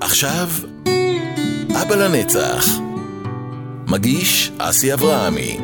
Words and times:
עכשיו, 0.00 0.48
אבא 1.82 1.94
לנצח. 1.94 2.66
מגיש 3.88 4.52
אסי 4.58 4.94
אברהמי. 4.94 5.58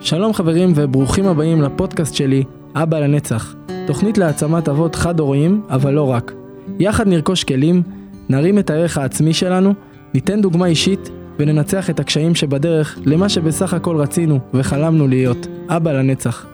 שלום 0.00 0.34
חברים 0.34 0.72
וברוכים 0.74 1.26
הבאים 1.26 1.62
לפודקאסט 1.62 2.14
שלי, 2.14 2.44
אבא 2.74 2.98
לנצח. 2.98 3.54
תוכנית 3.86 4.18
להעצמת 4.18 4.68
אבות 4.68 4.94
חד-הוריים, 4.94 5.62
אבל 5.70 5.94
לא 5.94 6.10
רק. 6.10 6.32
יחד 6.78 7.08
נרכוש 7.08 7.44
כלים, 7.44 7.82
נרים 8.28 8.58
את 8.58 8.70
הערך 8.70 8.98
העצמי 8.98 9.34
שלנו, 9.34 9.74
ניתן 10.14 10.40
דוגמה 10.40 10.66
אישית 10.66 11.10
וננצח 11.38 11.90
את 11.90 12.00
הקשיים 12.00 12.34
שבדרך 12.34 12.98
למה 13.04 13.28
שבסך 13.28 13.74
הכל 13.74 13.96
רצינו 13.96 14.38
וחלמנו 14.54 15.08
להיות, 15.08 15.46
אבא 15.68 15.92
לנצח. 15.92 16.46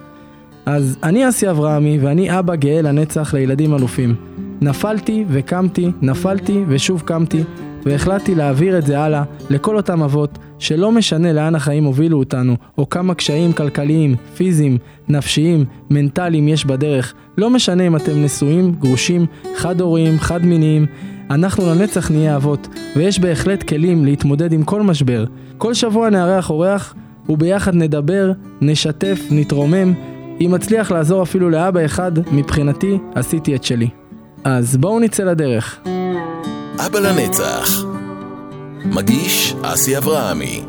אז 0.66 0.96
אני 1.02 1.28
אסי 1.28 1.50
אברהמי 1.50 1.98
ואני 1.98 2.38
אבא 2.38 2.54
גאה 2.54 2.82
לנצח 2.82 3.34
לילדים 3.34 3.74
אלופים. 3.74 4.14
נפלתי 4.60 5.24
וקמתי, 5.28 5.90
נפלתי 6.02 6.64
ושוב 6.68 7.02
קמתי, 7.04 7.42
והחלטתי 7.84 8.34
להעביר 8.34 8.78
את 8.78 8.86
זה 8.86 9.00
הלאה 9.00 9.22
לכל 9.50 9.76
אותם 9.76 10.02
אבות 10.02 10.38
שלא 10.58 10.92
משנה 10.92 11.32
לאן 11.32 11.54
החיים 11.54 11.84
הובילו 11.84 12.18
אותנו, 12.18 12.56
או 12.78 12.88
כמה 12.88 13.14
קשיים 13.14 13.52
כלכליים, 13.52 14.16
פיזיים, 14.36 14.78
נפשיים, 15.08 15.64
מנטליים 15.90 16.48
יש 16.48 16.64
בדרך, 16.64 17.14
לא 17.38 17.50
משנה 17.50 17.86
אם 17.86 17.96
אתם 17.96 18.22
נשואים, 18.24 18.72
גרושים, 18.72 19.26
חד-הוריים, 19.56 20.18
חד-מיניים, 20.18 20.86
אנחנו 21.30 21.66
לנצח 21.66 22.10
נהיה 22.10 22.36
אבות, 22.36 22.68
ויש 22.96 23.18
בהחלט 23.18 23.62
כלים 23.62 24.04
להתמודד 24.04 24.52
עם 24.52 24.62
כל 24.62 24.82
משבר. 24.82 25.24
כל 25.58 25.74
שבוע 25.74 26.10
נארח 26.10 26.50
אורח, 26.50 26.94
וביחד 27.28 27.74
נדבר, 27.74 28.32
נשתף, 28.60 29.20
נתרומם. 29.30 29.94
אם 30.40 30.50
מצליח 30.54 30.90
לעזור 30.90 31.22
אפילו 31.22 31.50
לאבא 31.50 31.84
אחד, 31.84 32.12
מבחינתי, 32.32 32.98
עשיתי 33.14 33.56
את 33.56 33.64
שלי. 33.64 33.88
אז 34.44 34.76
בואו 34.76 35.00
נצא 35.00 35.24
לדרך. 35.24 35.78
אבא 36.86 36.98
לנצח. 36.98 37.84
מגיש 38.84 39.54
אסי 39.62 39.98
אברהמי. 39.98 40.60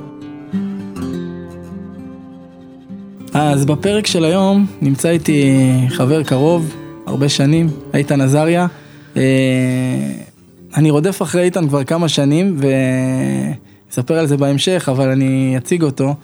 אז 3.33 3.65
בפרק 3.65 4.07
של 4.07 4.25
היום 4.25 4.65
נמצא 4.81 5.09
איתי 5.09 5.61
חבר 5.89 6.23
קרוב, 6.23 6.75
הרבה 7.07 7.29
שנים, 7.29 7.69
איתן 7.93 8.21
עזריה. 8.21 8.67
אה, 9.17 10.24
אני 10.75 10.89
רודף 10.89 11.21
אחרי 11.21 11.43
איתן 11.43 11.67
כבר 11.67 11.83
כמה 11.83 12.09
שנים 12.09 12.57
ואספר 13.89 14.13
על 14.13 14.27
זה 14.27 14.37
בהמשך, 14.37 14.89
אבל 14.91 15.09
אני 15.09 15.57
אציג 15.57 15.83
אותו. 15.83 16.15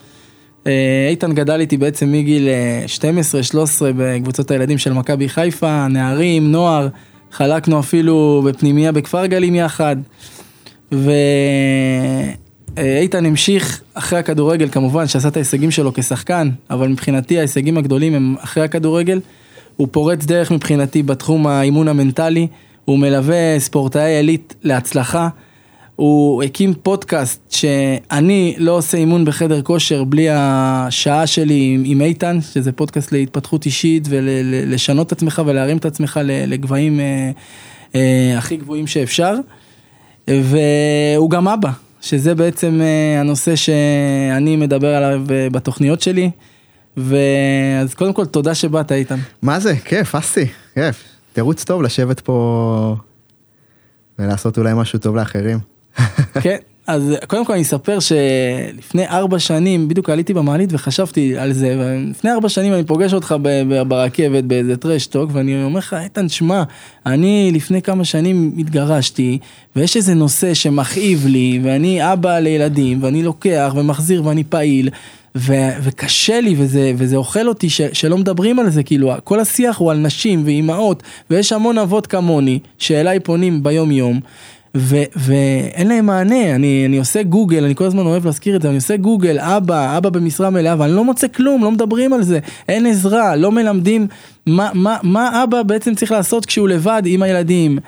אה, 0.67 1.07
איתן 1.09 1.33
גדל 1.33 1.59
איתי 1.59 1.77
בעצם 1.77 2.11
מגיל 2.11 2.47
12-13 2.97 3.01
אה, 3.05 3.91
בקבוצות 3.97 4.51
הילדים 4.51 4.77
של 4.77 4.93
מכבי 4.93 5.29
חיפה, 5.29 5.87
נערים, 5.87 6.51
נוער, 6.51 6.87
חלקנו 7.31 7.79
אפילו 7.79 8.43
בפנימייה 8.45 8.91
בכפר 8.91 9.25
גלים 9.25 9.55
יחד. 9.55 9.95
ואיתן 12.77 13.25
המשיך 13.25 13.81
אחרי 13.93 14.19
הכדורגל 14.19 14.69
כמובן 14.69 15.07
שעשה 15.07 15.27
את 15.27 15.35
ההישגים 15.35 15.71
שלו 15.71 15.93
כשחקן, 15.93 16.49
אבל 16.69 16.87
מבחינתי 16.87 17.37
ההישגים 17.37 17.77
הגדולים 17.77 18.13
הם 18.13 18.35
אחרי 18.39 18.63
הכדורגל. 18.63 19.19
הוא 19.75 19.87
פורץ 19.91 20.25
דרך 20.25 20.51
מבחינתי 20.51 21.03
בתחום 21.03 21.47
האימון 21.47 21.87
המנטלי, 21.87 22.47
הוא 22.85 22.99
מלווה 22.99 23.59
ספורטאי 23.59 24.15
עילית 24.15 24.55
להצלחה. 24.63 25.29
הוא 25.95 26.43
הקים 26.43 26.73
פודקאסט 26.73 27.51
שאני 27.51 28.55
לא 28.57 28.71
עושה 28.71 28.97
אימון 28.97 29.25
בחדר 29.25 29.61
כושר 29.61 30.03
בלי 30.03 30.27
השעה 30.31 31.27
שלי 31.27 31.71
עם, 31.73 31.83
עם 31.85 32.01
איתן, 32.01 32.41
שזה 32.53 32.71
פודקאסט 32.71 33.11
להתפתחות 33.11 33.65
אישית 33.65 34.07
ולשנות 34.09 35.07
את 35.07 35.11
עצמך 35.11 35.41
ולהרים 35.45 35.77
את 35.77 35.85
עצמך 35.85 36.19
לגבהים 36.23 36.99
אה, 36.99 37.31
אה, 37.95 38.37
הכי 38.37 38.57
גבוהים 38.57 38.87
שאפשר. 38.87 39.35
והוא 40.27 41.29
גם 41.29 41.47
אבא, 41.47 41.69
שזה 42.01 42.35
בעצם 42.35 42.81
אה, 42.81 43.19
הנושא 43.19 43.55
שאני 43.55 44.55
מדבר 44.55 44.95
עליו 44.95 45.21
אה, 45.31 45.47
בתוכניות 45.51 46.01
שלי. 46.01 46.31
ואז 46.97 47.93
קודם 47.93 48.13
כל 48.13 48.25
תודה 48.25 48.55
שבאת 48.55 48.91
איתן. 48.91 49.19
מה 49.41 49.59
זה? 49.59 49.75
כיף, 49.75 50.15
אסי, 50.15 50.45
כיף. 50.73 51.10
תירוץ 51.33 51.63
טוב 51.63 51.81
לשבת 51.81 52.19
פה 52.19 52.95
ולעשות 54.19 54.57
אולי 54.57 54.73
משהו 54.75 54.99
טוב 54.99 55.15
לאחרים. 55.15 55.59
כן, 56.41 56.57
אז 56.87 57.13
קודם 57.27 57.45
כל 57.45 57.53
אני 57.53 57.61
אספר 57.61 57.97
שלפני 57.99 59.07
ארבע 59.07 59.39
שנים 59.39 59.87
בדיוק 59.87 60.09
עליתי 60.09 60.33
במעלית 60.33 60.69
וחשבתי 60.73 61.37
על 61.37 61.53
זה 61.53 61.75
ולפני 61.79 62.31
ארבע 62.31 62.49
שנים 62.49 62.73
אני 62.73 62.83
פוגש 62.83 63.13
אותך 63.13 63.35
ברכבת 63.87 64.43
באיזה 64.43 64.77
טרשטוק 64.77 65.29
ואני 65.33 65.63
אומר 65.63 65.79
לך 65.79 65.95
איתן 66.03 66.29
שמע 66.29 66.63
אני 67.05 67.51
לפני 67.53 67.81
כמה 67.81 68.05
שנים 68.05 68.55
התגרשתי 68.57 69.37
ויש 69.75 69.97
איזה 69.97 70.13
נושא 70.13 70.53
שמכאיב 70.53 71.25
לי 71.27 71.59
ואני 71.63 72.13
אבא 72.13 72.39
לילדים 72.39 73.03
ואני 73.03 73.23
לוקח 73.23 73.73
ומחזיר 73.75 74.25
ואני 74.25 74.43
פעיל 74.43 74.89
ו- 75.35 75.69
וקשה 75.83 76.41
לי 76.41 76.55
וזה, 76.57 76.91
וזה 76.97 77.15
אוכל 77.15 77.47
אותי 77.47 77.69
ש- 77.69 77.81
שלא 77.93 78.17
מדברים 78.17 78.59
על 78.59 78.69
זה, 78.69 78.83
כאילו 78.83 79.11
כל 79.23 79.39
השיח 79.39 79.77
הוא 79.77 79.91
על 79.91 79.97
נשים 79.97 80.41
ואימהות 80.45 81.03
ויש 81.29 81.53
המון 81.53 81.77
אבות 81.77 82.07
כמוני 82.07 82.59
שאליי 82.77 83.19
פונים 83.19 83.63
ביום 83.63 83.91
יום 83.91 84.19
ו- 84.77 85.03
ואין 85.15 85.87
להם 85.87 86.05
מענה, 86.05 86.55
אני, 86.55 86.85
אני 86.85 86.97
עושה 86.97 87.23
גוגל, 87.23 87.63
אני 87.63 87.75
כל 87.75 87.83
הזמן 87.83 88.05
אוהב 88.05 88.25
להזכיר 88.25 88.55
את 88.55 88.61
זה, 88.61 88.67
אני 88.67 88.75
עושה 88.75 88.97
גוגל, 88.97 89.39
אבא, 89.39 89.97
אבא 89.97 90.09
במשרה 90.09 90.49
מלאה, 90.49 90.75
ואני 90.79 90.91
לא 90.91 91.03
מוצא 91.03 91.27
כלום, 91.27 91.63
לא 91.63 91.71
מדברים 91.71 92.13
על 92.13 92.23
זה, 92.23 92.39
אין 92.69 92.85
עזרה, 92.85 93.35
לא 93.35 93.51
מלמדים. 93.51 94.07
מה, 94.45 94.69
מה, 94.73 94.97
מה 95.03 95.43
אבא 95.43 95.63
בעצם 95.63 95.95
צריך 95.95 96.11
לעשות 96.11 96.45
כשהוא 96.45 96.69
לבד 96.69 97.01
עם 97.05 97.21
הילדים, 97.21 97.79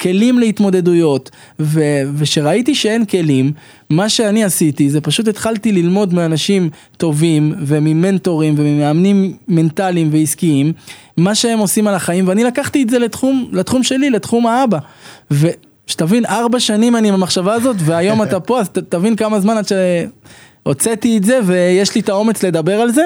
כלים 0.00 0.38
להתמודדויות, 0.38 1.30
ו- 1.60 2.02
ושראיתי 2.14 2.74
שאין 2.74 3.04
כלים, 3.04 3.52
מה 3.90 4.08
שאני 4.08 4.44
עשיתי 4.44 4.90
זה 4.90 5.00
פשוט 5.00 5.28
התחלתי 5.28 5.72
ללמוד 5.72 6.14
מאנשים 6.14 6.70
טובים 6.96 7.54
וממנטורים 7.60 8.54
וממאמנים 8.58 9.32
מנטליים 9.48 10.08
ועסקיים, 10.12 10.72
מה 11.16 11.34
שהם 11.34 11.58
עושים 11.58 11.86
על 11.86 11.94
החיים, 11.94 12.28
ואני 12.28 12.44
לקחתי 12.44 12.82
את 12.82 12.90
זה 12.90 12.98
לתחום, 12.98 13.48
לתחום 13.52 13.82
שלי, 13.82 14.10
לתחום 14.10 14.46
האבא. 14.46 14.78
ו- 15.30 15.48
שתבין, 15.86 16.26
ארבע 16.26 16.60
שנים 16.60 16.96
אני 16.96 17.08
עם 17.08 17.14
המחשבה 17.14 17.54
הזאת, 17.54 17.76
והיום 17.78 18.22
אתה 18.22 18.40
פה, 18.40 18.60
אז 18.60 18.68
ת, 18.68 18.78
תבין 18.78 19.16
כמה 19.16 19.40
זמן 19.40 19.56
עד 19.56 19.64
שהוצאתי 19.68 21.18
את 21.18 21.24
זה, 21.24 21.40
ויש 21.44 21.94
לי 21.94 22.00
את 22.00 22.08
האומץ 22.08 22.42
לדבר 22.42 22.80
על 22.80 22.92
זה. 22.92 23.02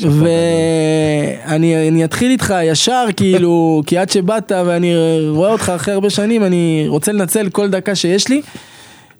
ואני 0.00 2.04
אתחיל 2.04 2.30
איתך 2.30 2.54
ישר, 2.62 3.04
כאילו, 3.16 3.82
כי 3.86 3.98
עד 3.98 4.10
שבאת 4.10 4.52
ואני 4.66 4.94
רואה 5.28 5.52
אותך 5.52 5.72
אחרי 5.76 5.94
הרבה 5.94 6.10
שנים, 6.10 6.44
אני 6.44 6.84
רוצה 6.88 7.12
לנצל 7.12 7.48
כל 7.48 7.68
דקה 7.68 7.94
שיש 7.94 8.28
לי. 8.28 8.42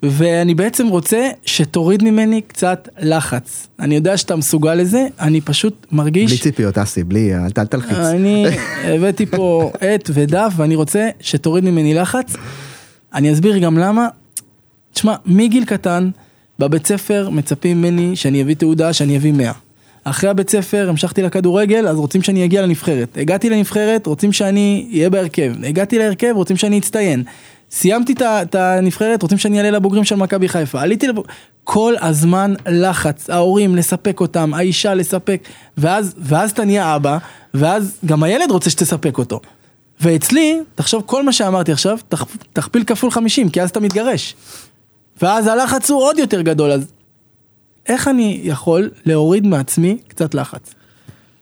ואני 0.03 0.55
בעצם 0.55 0.89
רוצה 0.89 1.29
שתוריד 1.45 2.03
ממני 2.03 2.41
קצת 2.43 2.89
לחץ. 3.01 3.69
אני 3.81 3.95
יודע 3.95 4.17
שאתה 4.17 4.37
מסוגל 4.37 4.75
לזה, 4.75 5.07
אני 5.21 5.41
פשוט 5.41 5.87
מרגיש... 5.93 6.31
בלי 6.31 6.41
ציפיות, 6.41 6.79
אסי, 6.79 7.05
בלי, 7.05 7.35
אל 7.59 7.67
תלחיץ. 7.67 7.99
אני 7.99 8.47
הבאתי 8.95 9.27
פה 9.27 9.73
עט 9.81 10.11
ודף, 10.15 10.53
ואני 10.57 10.75
רוצה 10.75 11.09
שתוריד 11.21 11.65
ממני 11.65 11.95
לחץ. 11.95 12.37
אני 13.15 13.33
אסביר 13.33 13.59
גם 13.59 13.79
למה. 13.79 14.09
תשמע, 14.93 15.15
מגיל 15.27 15.65
קטן, 15.65 16.11
בבית 16.59 16.87
ספר 16.87 17.31
מצפים 17.31 17.79
ממני 17.79 18.17
שאני 18.17 18.43
אביא 18.43 18.55
תעודה, 18.55 18.93
שאני 18.93 19.17
אביא 19.17 19.33
100. 19.33 19.53
אחרי 20.05 20.31
הבית 20.31 20.51
ספר 20.51 20.89
המשכתי 20.89 21.23
לכדורגל, 21.23 21.89
אז 21.89 21.97
רוצים 21.97 22.23
שאני 22.23 22.45
אגיע 22.45 22.63
לנבחרת. 22.63 23.19
הגעתי 23.21 23.51
לנבחרת, 23.51 24.07
רוצים 24.07 24.33
שאני 24.33 24.89
אהיה 24.93 25.11
בהרכב. 25.11 25.53
הגעתי 25.65 25.99
להרכב, 25.99 26.33
רוצים 26.35 26.57
שאני 26.57 26.79
אצטיין. 26.79 27.25
סיימתי 27.71 28.15
את 28.23 28.55
הנבחרת, 28.55 29.23
רוצים 29.23 29.39
שאני 29.39 29.59
אעלה 29.59 29.71
לבוגרים 29.71 30.05
של 30.05 30.17
מכבי 30.17 30.49
חיפה, 30.49 30.81
עליתי 30.81 31.09
לבוגרים, 31.09 31.37
כל 31.65 31.95
הזמן 32.01 32.55
לחץ, 32.67 33.31
ההורים 33.31 33.77
לספק 33.77 34.21
אותם, 34.21 34.55
האישה 34.55 34.95
לספק, 34.95 35.41
ואז, 35.79 36.15
ואז 36.19 36.51
אתה 36.51 36.65
נהיה 36.65 36.97
אבא, 36.97 37.19
ואז 37.55 37.99
גם 38.07 38.23
הילד 38.23 38.51
רוצה 38.51 38.71
שתספק 38.71 39.19
אותו. 39.19 39.41
ואצלי, 40.01 40.61
תחשוב 40.75 41.03
כל 41.07 41.23
מה 41.23 41.33
שאמרתי 41.33 41.73
עכשיו, 41.73 41.99
תכ, 42.09 42.25
תכפיל 42.53 42.85
כפול 42.85 43.11
50, 43.11 43.49
כי 43.49 43.63
אז 43.63 43.71
אתה 43.71 43.81
מתגרש. 43.81 44.37
ואז 45.23 45.47
הלחץ 45.47 45.91
הוא 45.91 46.03
עוד 46.03 46.19
יותר 46.19 46.41
גדול, 46.41 46.73
אז 46.73 46.93
איך 47.87 48.09
אני 48.09 48.41
יכול 48.43 48.91
להוריד 49.05 49.47
מעצמי 49.47 49.99
קצת 50.09 50.35
לחץ? 50.35 50.75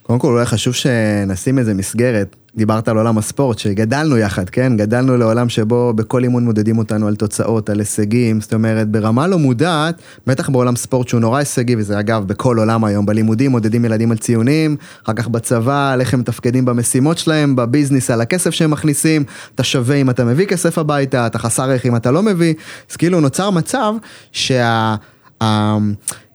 קודם 0.02 0.18
כל 0.18 0.28
אולי 0.28 0.46
חשוב 0.46 0.74
שנשים 0.74 1.58
איזה 1.58 1.74
מסגרת, 1.74 2.36
דיברת 2.56 2.88
על 2.88 2.96
עולם 2.96 3.18
הספורט, 3.18 3.58
שגדלנו 3.58 4.16
יחד, 4.16 4.50
כן? 4.50 4.76
גדלנו 4.76 5.16
לעולם 5.16 5.48
שבו 5.48 5.92
בכל 5.94 6.22
אימון 6.22 6.44
מודדים 6.44 6.78
אותנו 6.78 7.08
על 7.08 7.16
תוצאות, 7.16 7.70
על 7.70 7.78
הישגים, 7.78 8.40
זאת 8.40 8.54
אומרת, 8.54 8.88
ברמה 8.88 9.26
לא 9.26 9.38
מודעת, 9.38 9.94
בטח 10.26 10.48
בעולם 10.48 10.76
ספורט 10.76 11.08
שהוא 11.08 11.20
נורא 11.20 11.38
הישגי, 11.38 11.76
וזה 11.78 12.00
אגב 12.00 12.24
בכל 12.26 12.58
עולם 12.58 12.84
היום, 12.84 13.06
בלימודים 13.06 13.50
מודדים 13.50 13.84
ילדים 13.84 14.10
על 14.10 14.18
ציונים, 14.18 14.76
אחר 15.04 15.12
כך 15.12 15.28
בצבא, 15.28 15.92
על 15.92 16.00
איך 16.00 16.14
הם 16.14 16.20
מתפקדים 16.20 16.64
במשימות 16.64 17.18
שלהם, 17.18 17.56
בביזנס, 17.56 18.10
על 18.10 18.20
הכסף 18.20 18.50
שהם 18.50 18.70
מכניסים, 18.70 19.24
אתה 19.54 19.62
שווה 19.62 19.96
אם 19.96 20.10
אתה 20.10 20.24
מביא 20.24 20.46
כסף 20.46 20.78
הביתה, 20.78 21.26
אתה 21.26 21.38
חסר 21.38 21.62
ערך 21.62 21.86
אם 21.86 21.96
אתה 21.96 22.10
לא 22.10 22.22
מביא, 22.22 22.54
אז 22.90 22.96
כאילו 22.96 23.20
נוצר 23.20 23.50
מצב 23.50 23.92
שה... 24.32 24.94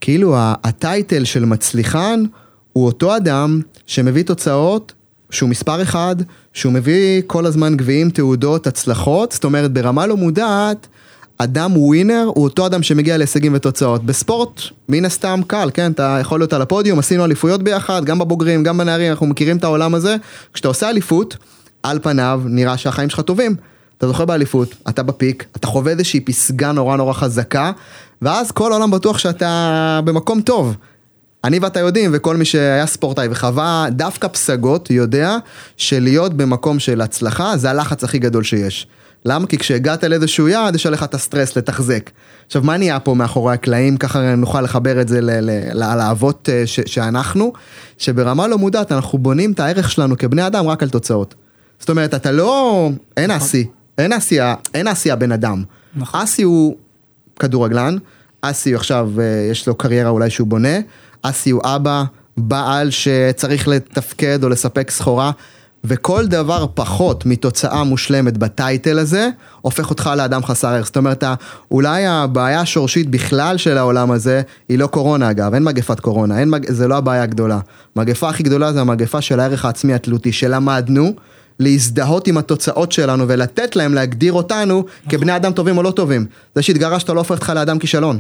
כאילו 0.02 0.36
ה- 0.38 0.54
הטייטל 0.64 1.24
של 1.24 1.46
מצליחן 1.46 2.24
הוא 2.74 2.86
אותו 2.86 3.18
אדם 3.18 3.62
שמביא 3.86 4.24
תוצאות, 4.24 4.94
שהוא 5.32 5.50
מספר 5.50 5.82
אחד, 5.82 6.16
שהוא 6.54 6.74
מביא 6.74 7.22
כל 7.28 7.46
הזמן 7.46 7.78
גביעים, 7.78 8.10
תעודות, 8.10 8.68
הצלחות, 8.68 9.32
זאת 9.32 9.44
אומרת 9.44 9.74
ברמה 9.74 10.08
לא 10.08 10.18
מודעת, 10.18 10.88
אדם 11.38 11.78
ווינר 11.78 12.24
הוא 12.36 12.44
אותו 12.44 12.66
אדם 12.66 12.84
שמגיע 12.84 13.18
להישגים 13.18 13.54
ותוצאות. 13.56 14.04
בספורט, 14.04 14.62
מן 14.90 15.06
הסתם 15.06 15.42
קל, 15.48 15.70
כן? 15.74 15.92
אתה 15.92 16.18
יכול 16.22 16.40
להיות 16.40 16.54
על 16.54 16.62
הפודיום, 16.62 17.00
עשינו 17.00 17.26
אליפויות 17.26 17.64
ביחד, 17.64 18.06
גם 18.06 18.20
בבוגרים, 18.20 18.64
גם 18.64 18.78
בנערים, 18.78 19.12
אנחנו 19.12 19.26
מכירים 19.26 19.58
את 19.58 19.64
העולם 19.64 19.96
הזה. 19.96 20.16
כשאתה 20.54 20.68
עושה 20.68 20.90
אליפות, 20.90 21.38
על 21.84 22.00
פניו 22.00 22.42
נראה 22.46 22.78
שהחיים 22.78 23.10
שלך 23.10 23.20
טובים. 23.20 23.56
אתה 23.98 24.08
זוכה 24.08 24.26
באליפות, 24.26 24.76
אתה 24.90 25.04
בפיק, 25.04 25.46
אתה 25.56 25.68
חווה 25.68 25.92
איזושהי 25.92 26.20
פסגה 26.20 26.72
נורא 26.72 26.98
נורא 26.98 27.14
חזקה, 27.14 27.72
ואז 28.22 28.52
כל 28.52 28.72
העולם 28.72 28.92
בטוח 28.92 29.18
שאתה 29.18 30.00
במקום 30.06 30.42
טוב. 30.42 30.76
אני 31.44 31.60
ואתה 31.60 31.80
יודעים, 31.80 32.12
וכל 32.14 32.38
מי 32.38 32.46
שהיה 32.46 32.86
ספורטאי 32.86 33.28
וחווה 33.32 33.86
דווקא 33.92 34.28
פסגות, 34.28 34.92
יודע 34.92 35.38
שלהיות 35.78 36.34
במקום 36.34 36.80
של 36.80 37.02
הצלחה 37.02 37.58
זה 37.58 37.70
הלחץ 37.70 38.04
הכי 38.04 38.20
גדול 38.20 38.44
שיש. 38.44 38.88
למה? 39.26 39.48
כי 39.48 39.58
כשהגעת 39.58 40.04
לאיזשהו 40.04 40.48
יעד, 40.48 40.76
יש 40.76 40.86
עליך 40.86 41.04
את 41.04 41.14
הסטרס 41.14 41.58
לתחזק. 41.58 42.10
עכשיו, 42.48 42.62
מה 42.66 42.78
נהיה 42.78 43.00
פה 43.00 43.14
מאחורי 43.14 43.54
הקלעים? 43.54 43.98
ככה 43.98 44.36
נוכל 44.36 44.62
לחבר 44.62 45.02
את 45.02 45.08
זה 45.08 45.22
ל- 45.22 45.32
ל- 45.32 45.70
ל- 45.74 45.98
לאהבות 45.98 46.50
אה, 46.52 46.68
ש- 46.68 46.80
שאנחנו, 46.86 47.54
שברמה 47.98 48.48
לא 48.48 48.58
מודעת 48.58 48.92
אנחנו 48.92 49.18
בונים 49.18 49.52
את 49.52 49.60
הערך 49.60 49.92
שלנו 49.92 50.18
כבני 50.18 50.48
אדם 50.48 50.68
רק 50.68 50.84
על 50.84 50.90
תוצאות. 50.90 51.36
זאת 51.80 51.90
אומרת, 51.90 52.14
אתה 52.14 52.32
לא... 52.32 52.90
אין 53.18 53.32
אסי, 53.32 53.68
אין 53.98 54.14
אסי, 54.14 54.38
אין 54.74 54.88
אסי 54.88 55.12
הבן 55.12 55.32
אדם. 55.32 55.64
נכון. 55.96 56.22
אסי 56.22 56.44
הוא 56.44 56.76
כדורגלן, 57.40 57.98
אסי 58.42 58.76
עכשיו 58.76 59.10
אה, 59.20 59.48
יש 59.52 59.68
לו 59.68 59.76
קריירה 59.76 60.10
אולי 60.10 60.30
שהוא 60.30 60.48
בונה, 60.48 60.78
אסי 61.22 61.50
הוא 61.50 61.62
אבא, 61.66 62.04
בעל 62.38 62.90
שצריך 62.90 63.68
לתפקד 63.68 64.44
או 64.44 64.50
לספק 64.50 64.92
סחורה, 64.92 65.32
וכל 65.84 66.28
דבר 66.28 66.66
פחות 66.74 67.26
מתוצאה 67.26 67.84
מושלמת 67.84 68.38
בטייטל 68.38 69.00
הזה, 69.00 69.30
הופך 69.62 69.90
אותך 69.90 70.10
לאדם 70.18 70.44
חסר 70.44 70.68
ערך. 70.68 70.86
זאת 70.86 70.98
אומרת, 70.98 71.24
אולי 71.72 72.06
הבעיה 72.06 72.62
השורשית 72.62 73.10
בכלל 73.10 73.58
של 73.58 73.78
העולם 73.78 74.12
הזה, 74.12 74.42
היא 74.70 74.80
לא 74.80 74.88
קורונה 74.88 75.32
אגב, 75.32 75.54
אין 75.54 75.64
מגפת 75.64 76.00
קורונה, 76.00 76.40
אין 76.40 76.50
מג... 76.50 76.72
זה 76.72 76.88
לא 76.88 76.96
הבעיה 76.96 77.24
הגדולה. 77.24 77.60
המגפה 77.96 78.30
הכי 78.30 78.44
גדולה 78.44 78.74
זה 78.74 78.82
המגפה 78.82 79.22
של 79.22 79.40
הערך 79.40 79.66
העצמי 79.66 79.94
התלותי, 79.94 80.32
שלמדנו. 80.32 81.14
להזדהות 81.60 82.28
עם 82.28 82.38
התוצאות 82.38 82.92
שלנו 82.92 83.28
ולתת 83.28 83.76
להם 83.76 83.94
להגדיר 83.94 84.34
אותנו 84.34 84.86
כבני 85.10 85.36
אדם 85.36 85.52
טובים 85.52 85.78
או 85.78 85.84
לא 85.84 85.92
טובים. 85.92 86.26
זה 86.56 86.62
שהתגרשת 86.62 87.10
לא 87.10 87.20
הופך 87.20 87.32
אותך 87.32 87.52
לאדם 87.56 87.80
כישלון. 87.80 88.20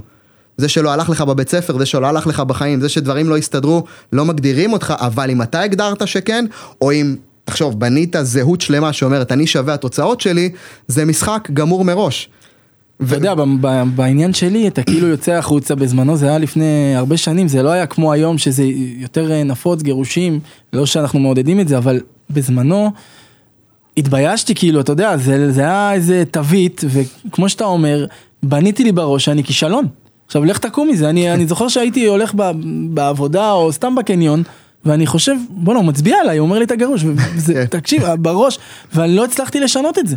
זה 0.61 0.67
שלא 0.67 0.91
הלך 0.91 1.09
לך 1.09 1.21
בבית 1.21 1.49
ספר, 1.49 1.77
זה 1.77 1.85
שלא 1.85 2.07
הלך 2.07 2.27
לך 2.27 2.39
בחיים, 2.39 2.81
זה 2.81 2.89
שדברים 2.89 3.29
לא 3.29 3.37
הסתדרו, 3.37 3.83
לא 4.13 4.25
מגדירים 4.25 4.73
אותך, 4.73 4.93
אבל 4.97 5.29
אם 5.29 5.41
אתה 5.41 5.61
הגדרת 5.61 6.07
שכן, 6.07 6.45
או 6.81 6.91
אם, 6.91 7.15
תחשוב, 7.45 7.79
בנית 7.79 8.15
זהות 8.21 8.61
שלמה 8.61 8.93
שאומרת, 8.93 9.31
אני 9.31 9.47
שווה 9.47 9.73
התוצאות 9.73 10.21
שלי, 10.21 10.49
זה 10.87 11.05
משחק 11.05 11.49
גמור 11.53 11.85
מראש. 11.85 12.29
אתה 13.07 13.15
יודע, 13.15 13.33
בעניין 13.95 14.33
שלי, 14.33 14.67
אתה 14.67 14.83
כאילו 14.83 15.07
יוצא 15.07 15.31
החוצה 15.31 15.75
בזמנו, 15.75 16.17
זה 16.17 16.27
היה 16.29 16.37
לפני 16.37 16.93
הרבה 16.95 17.17
שנים, 17.17 17.47
זה 17.47 17.63
לא 17.63 17.69
היה 17.69 17.85
כמו 17.85 18.11
היום 18.11 18.37
שזה 18.37 18.63
יותר 18.97 19.31
אה, 19.31 19.43
נפוץ, 19.43 19.81
גירושים, 19.81 20.39
לא 20.73 20.85
שאנחנו 20.85 21.19
מעודדים 21.19 21.59
את 21.59 21.67
זה, 21.67 21.77
אבל 21.77 21.99
בזמנו 22.29 22.91
התביישתי, 23.97 24.55
כאילו, 24.55 24.79
אתה 24.81 24.91
יודע, 24.91 25.17
זה, 25.17 25.51
זה 25.51 25.61
היה 25.61 25.93
איזה 25.93 26.23
תווית, 26.31 26.81
וכמו 26.89 27.49
שאתה 27.49 27.63
אומר, 27.63 28.05
בניתי 28.43 28.83
לי 28.83 28.91
בראש 28.91 29.25
שאני 29.25 29.43
כישלון. 29.43 29.87
עכשיו, 30.31 30.45
לך 30.45 30.57
תקום 30.57 30.89
מזה, 30.89 31.09
אני, 31.09 31.33
אני 31.33 31.47
זוכר 31.47 31.67
שהייתי 31.67 32.05
הולך 32.05 32.33
ב, 32.35 32.51
בעבודה 32.89 33.51
או 33.51 33.71
סתם 33.71 33.95
בקניון, 33.95 34.43
ואני 34.85 35.07
חושב, 35.07 35.35
בואנה, 35.49 35.79
הוא 35.79 35.87
מצביע 35.87 36.17
עליי, 36.21 36.37
הוא 36.37 36.45
אומר 36.45 36.59
לי 36.59 36.65
את 36.65 36.71
הגרוש, 36.71 37.03
וזה, 37.35 37.53
כן. 37.53 37.65
תקשיב, 37.65 38.03
בראש, 38.19 38.59
ואני 38.95 39.15
לא 39.15 39.25
הצלחתי 39.25 39.59
לשנות 39.59 39.99
את 39.99 40.07
זה. 40.07 40.15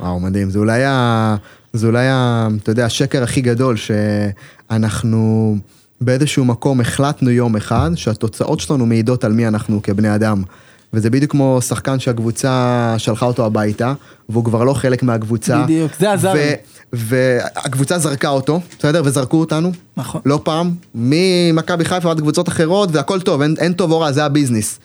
וואו, 0.00 0.20
מדהים. 0.20 0.50
זה 0.50 0.58
אולי, 0.58 0.84
ה... 0.84 1.36
זה 1.72 1.86
אולי 1.86 2.06
ה... 2.08 2.48
אתה 2.62 2.70
יודע, 2.70 2.84
השקר 2.84 3.22
הכי 3.22 3.40
גדול, 3.40 3.76
שאנחנו 3.76 5.56
באיזשהו 6.00 6.44
מקום 6.44 6.80
החלטנו 6.80 7.30
יום 7.30 7.56
אחד, 7.56 7.90
שהתוצאות 7.94 8.60
שלנו 8.60 8.86
מעידות 8.86 9.24
על 9.24 9.32
מי 9.32 9.48
אנחנו 9.48 9.82
כבני 9.82 10.14
אדם. 10.14 10.42
וזה 10.94 11.10
בדיוק 11.10 11.30
כמו 11.30 11.58
שחקן 11.62 11.98
שהקבוצה 11.98 12.94
שלחה 12.98 13.26
אותו 13.26 13.46
הביתה, 13.46 13.92
והוא 14.28 14.44
כבר 14.44 14.64
לא 14.64 14.74
חלק 14.74 15.02
מהקבוצה. 15.02 15.62
בדיוק, 15.62 15.92
זה 15.98 16.12
עזר 16.12 16.32
ו- 16.34 16.34
לי. 16.34 16.54
והקבוצה 16.92 17.98
זרקה 17.98 18.28
אותו, 18.28 18.60
בסדר? 18.78 19.02
וזרקו 19.04 19.40
אותנו. 19.40 19.72
נכון. 19.96 20.20
לא 20.26 20.40
פעם, 20.44 20.70
ממכבי 20.94 21.84
חיפה 21.84 22.08
ועד 22.08 22.20
קבוצות 22.20 22.48
אחרות, 22.48 22.88
והכל 22.92 23.20
טוב, 23.20 23.42
אין, 23.42 23.54
אין 23.58 23.72
טוב 23.72 23.92
או 23.92 24.00
רע, 24.00 24.12
זה 24.12 24.24
הביזנס. 24.24 24.78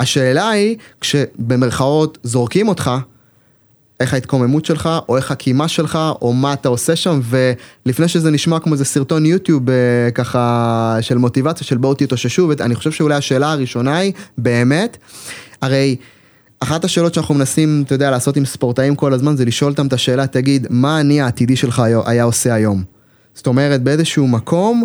השאלה 0.00 0.50
היא, 0.50 0.76
כשבמרכאות 1.00 2.18
זורקים 2.22 2.68
אותך, 2.68 2.90
איך 4.00 4.14
ההתקוממות 4.14 4.64
שלך, 4.64 4.88
או 5.08 5.16
איך 5.16 5.30
הקימה 5.30 5.68
שלך, 5.68 5.98
או 6.22 6.32
מה 6.32 6.52
אתה 6.52 6.68
עושה 6.68 6.96
שם, 6.96 7.20
ולפני 7.24 8.08
שזה 8.08 8.30
נשמע 8.30 8.58
כמו 8.58 8.72
איזה 8.72 8.84
סרטון 8.84 9.26
יוטיוב 9.26 9.70
אה, 9.70 9.74
ככה 10.14 10.98
של 11.00 11.18
מוטיבציה, 11.18 11.66
של 11.66 11.76
בואו 11.76 11.94
תתאוששו, 11.94 12.52
ואני 12.58 12.74
חושב 12.74 12.92
שאולי 12.92 13.14
השאלה 13.14 13.52
הראשונה 13.52 13.96
היא, 13.96 14.12
באמת, 14.38 14.96
הרי 15.62 15.96
אחת 16.60 16.84
השאלות 16.84 17.14
שאנחנו 17.14 17.34
מנסים, 17.34 17.82
אתה 17.86 17.94
יודע, 17.94 18.10
לעשות 18.10 18.36
עם 18.36 18.44
ספורטאים 18.44 18.94
כל 18.96 19.12
הזמן, 19.12 19.36
זה 19.36 19.44
לשאול 19.44 19.70
אותם 19.70 19.86
את 19.86 19.92
השאלה, 19.92 20.26
תגיד, 20.26 20.66
מה 20.70 21.00
אני 21.00 21.20
העתידי 21.20 21.56
שלך 21.56 21.80
היה, 21.80 22.00
היה 22.06 22.24
עושה 22.24 22.54
היום? 22.54 22.82
זאת 23.34 23.46
אומרת, 23.46 23.82
באיזשהו 23.82 24.28
מקום, 24.28 24.84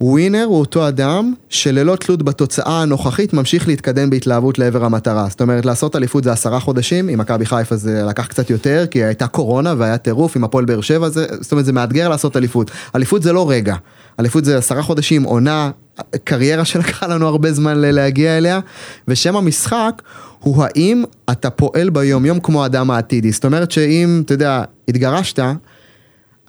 ווינר 0.00 0.44
הוא 0.44 0.60
אותו 0.60 0.88
אדם 0.88 1.34
שללא 1.48 1.96
תלות 1.96 2.22
בתוצאה 2.22 2.82
הנוכחית 2.82 3.32
ממשיך 3.32 3.68
להתקדם 3.68 4.10
בהתלהבות 4.10 4.58
לעבר 4.58 4.84
המטרה. 4.84 5.26
זאת 5.28 5.40
אומרת, 5.40 5.64
לעשות 5.66 5.96
אליפות 5.96 6.24
זה 6.24 6.32
עשרה 6.32 6.60
חודשים, 6.60 7.08
עם 7.08 7.18
מכבי 7.18 7.46
חיפה 7.46 7.76
זה 7.76 8.02
לקח 8.02 8.26
קצת 8.26 8.50
יותר, 8.50 8.84
כי 8.90 9.04
הייתה 9.04 9.26
קורונה 9.26 9.74
והיה 9.78 9.98
טירוף, 9.98 10.36
עם 10.36 10.44
הפועל 10.44 10.64
באר 10.64 10.80
שבע, 10.80 11.08
זה, 11.08 11.26
זאת 11.40 11.52
אומרת, 11.52 11.64
זה 11.64 11.72
מאתגר 11.72 12.08
לעשות 12.08 12.36
אליפות. 12.36 12.70
אליפות 12.94 13.22
זה 13.22 13.32
לא 13.32 13.50
רגע, 13.50 13.76
אליפות 14.20 14.44
זה 14.44 14.58
עשרה 14.58 14.82
חודשים, 14.82 15.22
עונה, 15.22 15.70
קריירה 16.24 16.64
שלקחה 16.64 17.06
לנו 17.06 17.26
הרבה 17.26 17.52
זמן 17.52 17.78
להגיע 17.78 18.38
אליה, 18.38 18.60
ושם 19.08 19.36
המשחק 19.36 20.02
הוא 20.38 20.64
האם 20.64 21.04
אתה 21.30 21.50
פועל 21.50 21.90
ביום 21.90 22.26
יום 22.26 22.40
כמו 22.40 22.62
האדם 22.62 22.90
העתידי. 22.90 23.32
זאת 23.32 23.44
אומרת 23.44 23.70
שאם, 23.70 24.22
אתה 24.24 24.34
יודע, 24.34 24.64
התגרשת, 24.88 25.38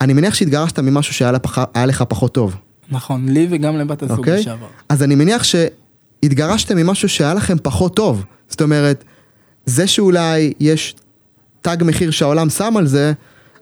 אני 0.00 0.12
מניח 0.12 0.34
שהתגרשת 0.34 0.78
ממשהו 0.78 1.14
שהיה 1.14 1.32
לך, 1.32 1.60
היה 1.74 1.86
לך 1.86 2.04
פחות 2.08 2.34
טוב. 2.34 2.56
נכון, 2.90 3.28
לי 3.28 3.46
וגם 3.50 3.78
לבת 3.78 4.02
הזוג 4.02 4.18
אוקיי? 4.18 4.40
לשעבר. 4.40 4.66
אז 4.88 5.02
אני 5.02 5.14
מניח 5.14 5.42
שהתגרשתם 5.44 6.76
ממשהו 6.76 7.08
שהיה 7.08 7.34
לכם 7.34 7.56
פחות 7.62 7.96
טוב. 7.96 8.24
זאת 8.48 8.62
אומרת, 8.62 9.04
זה 9.66 9.86
שאולי 9.86 10.52
יש 10.60 10.94
תג 11.62 11.76
מחיר 11.80 12.10
שהעולם 12.10 12.50
שם 12.50 12.76
על 12.76 12.86
זה, 12.86 13.12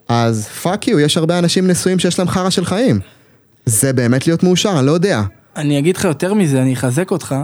אז 0.09 0.47
fuck 0.47 0.89
you, 0.89 1.01
יש 1.00 1.17
הרבה 1.17 1.38
אנשים 1.38 1.67
נשואים 1.67 1.99
שיש 1.99 2.19
להם 2.19 2.29
חרא 2.29 2.50
של 2.50 2.65
חיים. 2.65 3.00
זה 3.66 3.92
באמת 3.92 4.26
להיות 4.26 4.42
מאושר, 4.42 4.78
אני 4.78 4.87
לא 4.87 4.92
יודע. 4.92 5.23
אני 5.57 5.78
אגיד 5.78 5.97
לך 5.97 6.04
יותר 6.04 6.35
מזה, 6.35 6.62
אני 6.62 6.73
אחזק 6.75 7.11
אותך. 7.11 7.35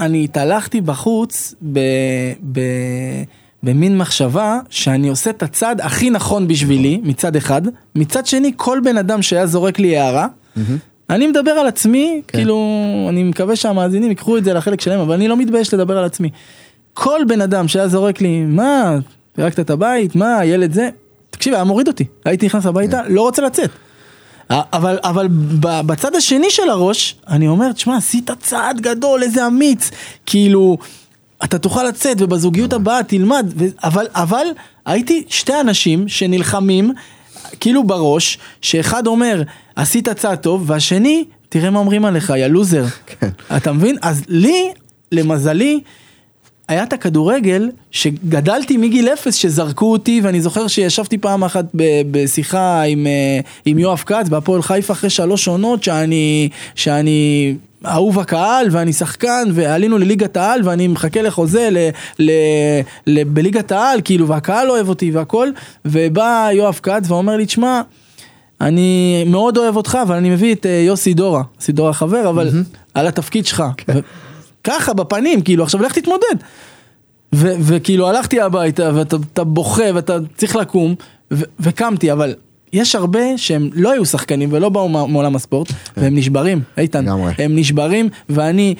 אני 0.00 0.24
התהלכתי 0.24 0.80
בחוץ 0.80 1.54
ב, 1.72 1.78
ב, 2.52 2.60
במין 3.62 3.98
מחשבה 3.98 4.58
שאני 4.70 5.08
עושה 5.08 5.30
את 5.30 5.42
הצעד 5.42 5.80
הכי 5.80 6.10
נכון 6.10 6.48
בשבילי, 6.48 7.00
מצד 7.02 7.36
אחד. 7.36 7.62
מצד 7.94 8.26
שני, 8.26 8.52
כל 8.56 8.80
בן 8.84 8.96
אדם 8.96 9.22
שהיה 9.22 9.46
זורק 9.46 9.78
לי 9.78 9.98
הערה, 9.98 10.26
אני 11.10 11.26
מדבר 11.26 11.50
על 11.50 11.66
עצמי, 11.66 12.22
כן. 12.28 12.38
כאילו, 12.38 12.58
אני 13.08 13.24
מקווה 13.24 13.56
שהמאזינים 13.56 14.08
ייקחו 14.08 14.36
את 14.36 14.44
זה 14.44 14.52
לחלק 14.52 14.80
שלהם, 14.80 15.00
אבל 15.00 15.14
אני 15.14 15.28
לא 15.28 15.36
מתבייש 15.36 15.74
לדבר 15.74 15.98
על 15.98 16.04
עצמי. 16.04 16.30
כל 16.94 17.20
בן 17.28 17.40
אדם 17.40 17.68
שהיה 17.68 17.88
זורק 17.88 18.20
לי, 18.20 18.44
מה, 18.44 18.98
פירקת 19.32 19.60
את 19.60 19.70
הבית, 19.70 20.16
מה, 20.16 20.44
ילד 20.44 20.72
זה, 20.72 20.88
תקשיב, 21.30 21.54
היה 21.54 21.64
מוריד 21.64 21.88
אותי. 21.88 22.04
הייתי 22.24 22.46
נכנס 22.46 22.66
הביתה, 22.66 23.02
לא 23.08 23.22
רוצה 23.22 23.42
לצאת. 23.42 23.70
אבל, 24.50 24.98
אבל 25.04 25.26
בצד 25.60 26.14
השני 26.14 26.50
של 26.50 26.68
הראש, 26.70 27.16
אני 27.28 27.48
אומר, 27.48 27.72
תשמע, 27.72 27.96
עשית 27.96 28.30
צעד 28.40 28.80
גדול, 28.80 29.22
איזה 29.22 29.46
אמיץ, 29.46 29.90
כאילו, 30.26 30.78
אתה 31.44 31.58
תוכל 31.58 31.82
לצאת 31.84 32.16
ובזוגיות 32.20 32.72
הבאה 32.72 33.02
תלמד, 33.02 33.52
ו- 33.56 33.64
אבל, 33.84 34.06
אבל 34.14 34.46
הייתי 34.86 35.24
שתי 35.28 35.60
אנשים 35.60 36.08
שנלחמים, 36.08 36.92
כאילו 37.60 37.84
בראש, 37.84 38.38
שאחד 38.62 39.06
אומר, 39.06 39.42
עשית 39.76 40.08
צעד 40.08 40.38
טוב, 40.38 40.64
והשני, 40.66 41.24
תראה 41.48 41.70
מה 41.70 41.78
אומרים 41.78 42.04
עליך, 42.04 42.32
יא 42.36 42.46
לוזר. 42.46 42.84
כן. 43.06 43.28
אתה 43.56 43.72
מבין? 43.72 43.96
אז 44.02 44.22
לי, 44.28 44.72
למזלי, 45.12 45.80
היה 46.68 46.82
את 46.82 46.92
הכדורגל 46.92 47.70
שגדלתי 47.90 48.76
מגיל 48.76 49.08
אפס 49.08 49.34
שזרקו 49.34 49.92
אותי 49.92 50.20
ואני 50.24 50.40
זוכר 50.40 50.66
שישבתי 50.66 51.18
פעם 51.18 51.44
אחת 51.44 51.64
ב- 51.76 52.02
בשיחה 52.10 52.82
עם, 52.82 53.06
אה, 53.06 53.40
עם 53.64 53.78
יואב 53.78 54.02
כץ 54.06 54.28
בהפועל 54.28 54.62
חיפה 54.62 54.92
אחרי 54.92 55.10
שלוש 55.10 55.48
עונות 55.48 55.82
שאני, 55.82 56.48
שאני 56.74 57.54
אהוב 57.86 58.18
הקהל 58.18 58.66
ואני 58.70 58.92
שחקן 58.92 59.48
ועלינו 59.52 59.98
לליגת 59.98 60.36
העל 60.36 60.60
ואני 60.64 60.88
מחכה 60.88 61.22
לחוזה 61.22 61.68
ל, 61.70 61.88
ל, 62.18 62.30
ל, 63.06 63.24
בליגת 63.24 63.72
העל 63.72 64.00
כאילו 64.04 64.28
והקהל 64.28 64.70
אוהב 64.70 64.88
אותי 64.88 65.10
והכל 65.10 65.48
ובא 65.84 66.48
יואב 66.52 66.80
כץ 66.82 67.02
ואומר 67.10 67.36
לי 67.36 67.46
תשמע 67.46 67.80
אני 68.60 69.24
מאוד 69.26 69.58
אוהב 69.58 69.76
אותך, 69.76 69.98
אבל 70.02 70.16
אני 70.16 70.30
מביא 70.30 70.54
את 70.54 70.66
אה, 70.66 70.70
יוסי 70.86 71.14
דורה, 71.14 71.42
יוסי 71.56 71.72
דורה 71.72 71.92
חבר, 71.92 72.30
אבל 72.30 72.50
על 72.94 73.06
התפקיד 73.06 73.46
שלך. 73.46 73.62
ככה, 74.64 74.92
בפנים, 74.92 75.42
כאילו, 75.42 75.64
עכשיו 75.64 75.82
לך 75.82 75.98
תתמודד. 75.98 76.34
ו- 77.34 77.52
וכאילו 77.60 78.08
הלכתי 78.08 78.40
הביתה, 78.40 78.90
ואתה 78.94 79.16
אתה 79.32 79.44
בוכה, 79.44 79.82
ואתה 79.94 80.16
צריך 80.36 80.56
לקום, 80.56 80.94
ו- 81.32 81.44
וקמתי, 81.60 82.12
אבל 82.12 82.34
יש 82.72 82.94
הרבה 82.94 83.20
שהם 83.38 83.70
לא 83.72 83.92
היו 83.92 84.04
שחקנים 84.04 84.52
ולא 84.52 84.68
באו 84.68 84.88
מע- 84.88 85.06
מעולם 85.06 85.36
הספורט, 85.36 85.68
והם 85.96 86.14
נשברים, 86.16 86.60
איתן. 86.78 87.04
לגמרי. 87.04 87.32
הם 87.38 87.56
נשברים, 87.56 88.08
ואני 88.28 88.74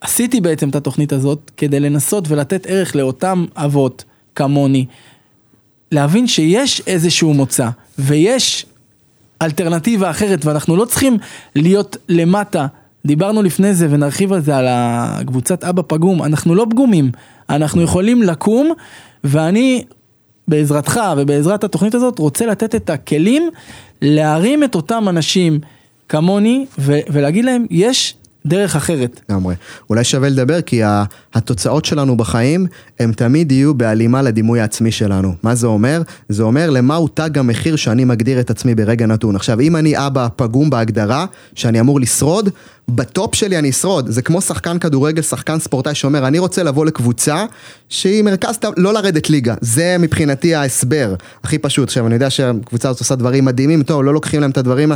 עשיתי 0.00 0.40
בעצם 0.40 0.68
את 0.68 0.74
התוכנית 0.74 1.12
הזאת 1.12 1.50
כדי 1.56 1.80
לנסות 1.80 2.24
ולתת 2.28 2.66
ערך 2.68 2.96
לאותם 2.96 3.46
אבות 3.56 4.04
כמוני, 4.34 4.86
להבין 5.92 6.26
שיש 6.26 6.82
איזשהו 6.86 7.34
מוצא, 7.34 7.68
ויש 7.98 8.66
אלטרנטיבה 9.42 10.10
אחרת, 10.10 10.44
ואנחנו 10.44 10.76
לא 10.76 10.84
צריכים 10.84 11.18
להיות 11.54 11.96
למטה. 12.08 12.66
דיברנו 13.06 13.42
לפני 13.42 13.74
זה 13.74 13.86
ונרחיב 13.90 14.32
על 14.32 14.40
זה, 14.40 14.56
על 14.56 14.66
הקבוצת 14.68 15.64
אבא 15.64 15.82
פגום, 15.86 16.22
אנחנו 16.22 16.54
לא 16.54 16.66
פגומים, 16.70 17.10
אנחנו 17.50 17.82
יכולים 17.82 18.22
לקום, 18.22 18.72
ואני 19.24 19.84
בעזרתך 20.48 21.00
ובעזרת 21.16 21.64
התוכנית 21.64 21.94
הזאת 21.94 22.18
רוצה 22.18 22.46
לתת 22.46 22.74
את 22.74 22.90
הכלים 22.90 23.50
להרים 24.02 24.64
את 24.64 24.74
אותם 24.74 25.08
אנשים 25.08 25.60
כמוני 26.08 26.66
ו- 26.78 27.00
ולהגיד 27.12 27.44
להם 27.44 27.66
יש 27.70 28.14
דרך 28.46 28.76
אחרת. 28.76 29.20
לגמרי. 29.28 29.54
אולי 29.90 30.04
שווה 30.04 30.28
לדבר 30.28 30.60
כי 30.60 30.82
התוצאות 31.34 31.84
שלנו 31.84 32.16
בחיים 32.16 32.66
הם 33.00 33.12
תמיד 33.12 33.52
יהיו 33.52 33.74
בהלימה 33.74 34.22
לדימוי 34.22 34.60
העצמי 34.60 34.92
שלנו. 34.92 35.34
מה 35.42 35.54
זה 35.54 35.66
אומר? 35.66 36.02
זה 36.28 36.42
אומר 36.42 36.70
למהו 36.70 37.08
תג 37.08 37.38
המחיר 37.38 37.76
שאני 37.76 38.04
מגדיר 38.04 38.40
את 38.40 38.50
עצמי 38.50 38.74
ברגע 38.74 39.06
נתון. 39.06 39.36
עכשיו, 39.36 39.60
אם 39.60 39.76
אני 39.76 40.06
אבא 40.06 40.28
פגום 40.36 40.70
בהגדרה, 40.70 41.26
שאני 41.54 41.80
אמור 41.80 42.00
לשרוד, 42.00 42.48
בטופ 42.88 43.34
שלי 43.34 43.58
אני 43.58 43.70
אשרוד. 43.70 44.10
זה 44.10 44.22
כמו 44.22 44.40
שחקן 44.40 44.78
כדורגל, 44.78 45.22
שחקן 45.22 45.58
ספורטאי 45.58 45.94
שאומר, 45.94 46.26
אני 46.26 46.38
רוצה 46.38 46.62
לבוא 46.62 46.86
לקבוצה 46.86 47.44
שהיא 47.88 48.22
מרכז, 48.22 48.58
לא 48.76 48.94
לרדת 48.94 49.30
ליגה. 49.30 49.54
זה 49.60 49.96
מבחינתי 49.98 50.54
ההסבר 50.54 51.14
הכי 51.44 51.58
פשוט. 51.58 51.88
עכשיו, 51.88 52.06
אני 52.06 52.14
יודע 52.14 52.30
שהקבוצה 52.30 52.88
הזאת 52.88 53.00
עושה 53.00 53.14
דברים 53.14 53.44
מדהימים, 53.44 53.82
טוב, 53.82 54.04
לא 54.04 54.14
לוקחים 54.14 54.40
להם 54.40 54.50
את 54.50 54.58
הדברים 54.58 54.92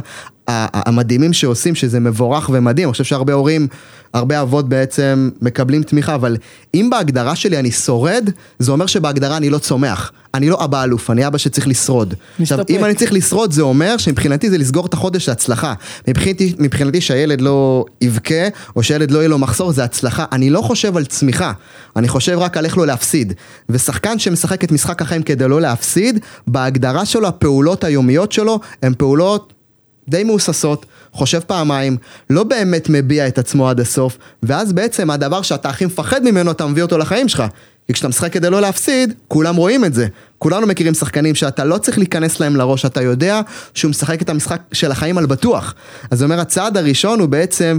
המדהימים 0.48 1.32
שעושים, 1.32 1.74
שזה 1.74 2.00
מבורך 2.00 2.50
ומדהים. 2.52 2.88
אני 2.88 2.92
חושב 2.92 3.04
שהרבה 3.04 3.33
הורים, 3.34 3.68
הרבה 4.14 4.42
אבות 4.42 4.68
בעצם 4.68 5.30
מקבלים 5.42 5.82
תמיכה, 5.82 6.14
אבל 6.14 6.36
אם 6.74 6.88
בהגדרה 6.90 7.36
שלי 7.36 7.58
אני 7.58 7.70
שורד, 7.70 8.30
זה 8.58 8.72
אומר 8.72 8.86
שבהגדרה 8.86 9.36
אני 9.36 9.50
לא 9.50 9.58
צומח. 9.58 10.12
אני 10.34 10.50
לא 10.50 10.64
אבא 10.64 10.84
אלוף, 10.84 11.10
אני 11.10 11.26
אבא 11.26 11.38
שצריך 11.38 11.68
לשרוד. 11.68 12.14
עכשיו. 12.40 12.58
אם 12.70 12.84
אני 12.84 12.94
צריך 12.94 13.12
לשרוד, 13.12 13.52
זה 13.52 13.62
אומר 13.62 13.96
שמבחינתי 13.96 14.50
זה 14.50 14.58
לסגור 14.58 14.86
את 14.86 14.94
החודש 14.94 15.28
להצלחה. 15.28 15.74
מבחינתי, 16.08 16.54
מבחינתי 16.58 17.00
שהילד 17.00 17.40
לא 17.40 17.84
יבכה, 18.00 18.48
או 18.76 18.82
שהילד 18.82 19.10
לא 19.10 19.18
יהיה 19.18 19.28
לו 19.28 19.38
מחסור, 19.38 19.72
זה 19.72 19.84
הצלחה. 19.84 20.24
אני 20.32 20.50
לא 20.50 20.60
חושב 20.60 20.96
על 20.96 21.04
צמיחה, 21.04 21.52
אני 21.96 22.08
חושב 22.08 22.38
רק 22.38 22.56
על 22.56 22.64
איך 22.64 22.78
לא 22.78 22.86
להפסיד. 22.86 23.32
ושחקן 23.68 24.18
שמשחק 24.18 24.64
את 24.64 24.72
משחק 24.72 25.02
החיים 25.02 25.22
כדי 25.22 25.48
לא 25.48 25.60
להפסיד, 25.60 26.18
בהגדרה 26.46 27.04
שלו, 27.04 27.28
הפעולות 27.28 27.84
היומיות 27.84 28.32
שלו, 28.32 28.60
הן 28.82 28.94
פעולות 28.98 29.52
די 30.08 30.24
מהוססות, 30.24 30.86
חושב 31.14 31.40
פעמיים, 31.40 31.96
לא 32.30 32.44
באמת 32.44 32.88
מביע 32.88 33.28
את 33.28 33.38
עצמו 33.38 33.68
עד 33.68 33.80
הסוף, 33.80 34.18
ואז 34.42 34.72
בעצם 34.72 35.10
הדבר 35.10 35.42
שאתה 35.42 35.68
הכי 35.68 35.86
מפחד 35.86 36.24
ממנו, 36.24 36.50
אתה 36.50 36.66
מביא 36.66 36.82
אותו 36.82 36.98
לחיים 36.98 37.28
שלך. 37.28 37.42
כי 37.86 37.92
כשאתה 37.92 38.08
משחק 38.08 38.32
כדי 38.32 38.50
לא 38.50 38.60
להפסיד, 38.60 39.12
כולם 39.28 39.56
רואים 39.56 39.84
את 39.84 39.94
זה. 39.94 40.06
כולנו 40.38 40.66
מכירים 40.66 40.94
שחקנים 40.94 41.34
שאתה 41.34 41.64
לא 41.64 41.78
צריך 41.78 41.98
להיכנס 41.98 42.40
להם 42.40 42.56
לראש, 42.56 42.86
אתה 42.86 43.02
יודע 43.02 43.40
שהוא 43.74 43.90
משחק 43.90 44.22
את 44.22 44.28
המשחק 44.28 44.60
של 44.72 44.90
החיים 44.90 45.18
על 45.18 45.26
בטוח. 45.26 45.74
אז 46.10 46.18
זה 46.18 46.24
אומר, 46.24 46.40
הצעד 46.40 46.76
הראשון 46.76 47.20
הוא 47.20 47.28
בעצם 47.28 47.78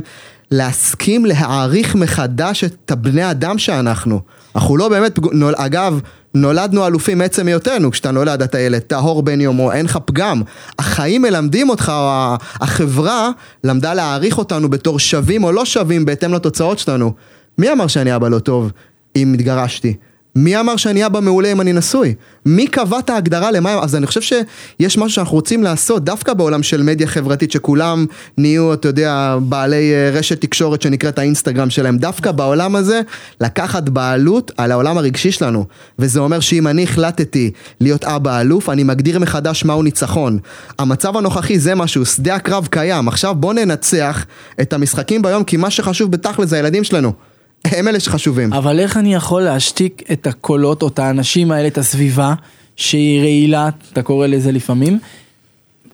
להסכים 0.52 1.26
להעריך 1.26 1.96
מחדש 1.96 2.64
את 2.64 2.92
הבני 2.92 3.32
אדם 3.32 3.58
שאנחנו. 3.58 4.22
אנחנו 4.56 4.78
לא 4.78 4.90
באמת, 4.90 5.20
אגב, 5.56 6.00
נולדנו 6.36 6.88
אלופים 6.88 7.18
מעצם 7.18 7.48
היותנו, 7.48 7.92
כשאתה 7.92 8.12
נולד 8.12 8.42
אתה 8.42 8.60
ילד 8.60 8.80
טהור 8.80 9.24
בן 9.24 9.42
יומו, 9.42 9.72
אין 9.72 9.86
לך 9.86 10.00
פגם. 10.06 10.42
החיים 10.80 11.22
מלמדים 11.22 11.70
אותך, 11.70 11.92
או 11.96 12.36
החברה 12.62 13.30
למדה 13.64 13.94
להעריך 13.94 14.38
אותנו 14.38 14.70
בתור 14.70 15.00
שווים 15.00 15.44
או 15.44 15.52
לא 15.52 15.66
שווים 15.66 16.06
בהתאם 16.06 16.34
לתוצאות 16.34 16.80
שלנו. 16.80 17.14
מי 17.58 17.72
אמר 17.72 17.88
שאני 17.88 18.16
אבא 18.16 18.28
לא 18.28 18.40
טוב 18.40 18.72
אם 19.16 19.34
התגרשתי? 19.34 19.96
מי 20.38 20.60
אמר 20.60 20.78
שאני 20.78 21.06
אבא 21.06 21.20
מעולה 21.20 21.52
אם 21.52 21.62
אני 21.62 21.74
נשוי? 21.74 22.16
מי 22.46 22.68
קבע 22.68 23.00
את 23.00 23.10
ההגדרה 23.10 23.52
למה... 23.52 23.74
אז 23.74 23.96
אני 23.96 24.08
חושב 24.08 24.22
שיש 24.22 24.98
משהו 24.98 25.10
שאנחנו 25.10 25.36
רוצים 25.36 25.64
לעשות 25.64 26.04
דווקא 26.04 26.34
בעולם 26.34 26.64
של 26.64 26.84
מדיה 26.84 27.08
חברתית 27.08 27.52
שכולם 27.52 28.06
נהיו, 28.38 28.74
אתה 28.74 28.88
יודע, 28.88 29.38
בעלי 29.42 29.94
אה, 29.94 30.10
רשת 30.14 30.42
תקשורת 30.42 30.82
שנקראת 30.82 31.20
האינסטגרם 31.20 31.70
שלהם. 31.70 31.98
דווקא 31.98 32.32
בעולם 32.32 32.76
הזה, 32.76 33.02
לקחת 33.42 33.90
בעלות 33.90 34.52
על 34.58 34.72
העולם 34.72 34.98
הרגשי 34.98 35.32
שלנו. 35.32 35.66
וזה 36.00 36.20
אומר 36.20 36.40
שאם 36.40 36.68
אני 36.68 36.84
החלטתי 36.84 37.52
להיות 37.82 38.04
אבא 38.04 38.42
אלוף, 38.42 38.70
אני 38.70 38.84
מגדיר 38.84 39.20
מחדש 39.20 39.66
מהו 39.66 39.84
ניצחון. 39.84 40.40
המצב 40.80 41.18
הנוכחי 41.18 41.60
זה 41.60 41.76
משהו, 41.76 42.06
שדה 42.06 42.36
הקרב 42.36 42.68
קיים. 42.72 43.08
עכשיו 43.08 43.36
בוא 43.36 43.54
ננצח 43.54 44.26
את 44.62 44.74
המשחקים 44.74 45.22
ביום, 45.22 45.44
כי 45.44 45.58
מה 45.58 45.70
שחשוב 45.70 46.12
בתכל'ס 46.12 46.50
זה 46.50 46.56
הילדים 46.56 46.84
שלנו. 46.84 47.35
הם 47.72 47.88
אלה 47.88 48.00
שחשובים. 48.00 48.54
אבל 48.54 48.80
איך 48.80 48.98
אני 48.98 49.14
יכול 49.14 49.42
להשתיק 49.42 50.04
את 50.12 50.28
הקולות 50.28 50.82
או 50.82 50.88
את 50.88 51.00
האנשים 51.00 51.52
האלה, 51.52 51.68
את 51.68 51.78
הסביבה, 51.78 52.34
שהיא 52.76 53.22
רעילה, 53.22 53.70
אתה 53.94 54.02
קורא 54.02 54.28
לזה 54.28 54.52
לפעמים, 54.52 55.00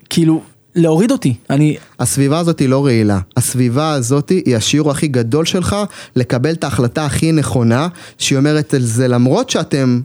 כאילו, 0.09 0.41
להוריד 0.75 1.11
אותי. 1.11 1.35
אני, 1.49 1.77
הסביבה 1.99 2.39
הזאת 2.39 2.59
היא 2.59 2.69
לא 2.69 2.85
רעילה. 2.85 3.19
הסביבה 3.37 3.93
הזאת 3.93 4.29
היא 4.29 4.55
השיעור 4.55 4.91
הכי 4.91 5.07
גדול 5.07 5.45
שלך 5.45 5.75
לקבל 6.15 6.51
את 6.51 6.63
ההחלטה 6.63 7.05
הכי 7.05 7.31
נכונה, 7.31 7.87
שהיא 8.17 8.37
אומרת 8.37 8.73
על 8.73 8.81
זה 8.81 9.07
למרות 9.07 9.49
שאתם 9.49 10.01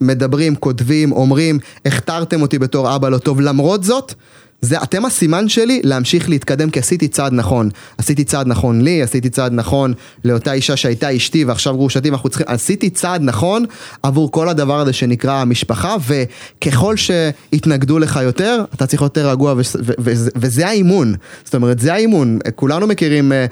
מדברים, 0.00 0.56
כותבים, 0.56 1.12
אומרים, 1.12 1.58
הכתרתם 1.86 2.42
אותי 2.42 2.58
בתור 2.58 2.96
אבא 2.96 3.08
לא 3.08 3.18
טוב, 3.18 3.40
למרות 3.40 3.84
זאת, 3.84 4.14
זה 4.60 4.82
אתם 4.82 5.04
הסימן 5.04 5.48
שלי 5.48 5.80
להמשיך 5.84 6.28
להתקדם 6.28 6.70
כי 6.70 6.78
עשיתי 6.78 7.08
צעד 7.08 7.32
נכון. 7.32 7.68
עשיתי 7.98 8.24
צעד 8.24 8.46
נכון 8.46 8.80
לי, 8.80 9.02
עשיתי 9.02 9.28
צעד 9.28 9.52
נכון 9.52 9.94
לאותה 10.24 10.52
אישה 10.52 10.76
שהייתה 10.76 11.16
אשתי 11.16 11.44
ועכשיו 11.44 11.76
גרושתי 11.76 12.10
ואנחנו 12.10 12.28
צריכים, 12.28 12.46
עשיתי 12.48 12.90
צעד 12.90 13.22
נכון 13.22 13.64
עבור 14.02 14.30
כל 14.30 14.48
הדבר 14.48 14.80
הזה 14.80 14.92
שנקרא 14.92 15.32
המשפחה 15.32 15.96
וככל 16.06 16.96
שהתנגדו 16.96 17.98
לך 17.98 18.20
יותר, 18.22 18.64
אתה 18.74 18.86
צריך 18.86 19.02
יותר 19.02 19.30
רגוע 19.30 19.52
ו- 19.52 19.60
ו- 19.98 20.28
וזה 20.36 20.66
האימון. 20.66 21.14
זאת 21.44 21.54
אומרת, 21.54 21.78
זה 21.78 21.94
האימון. 21.94 22.38
כולנו 22.54 22.86
מכירים 22.86 23.32
אה, 23.32 23.46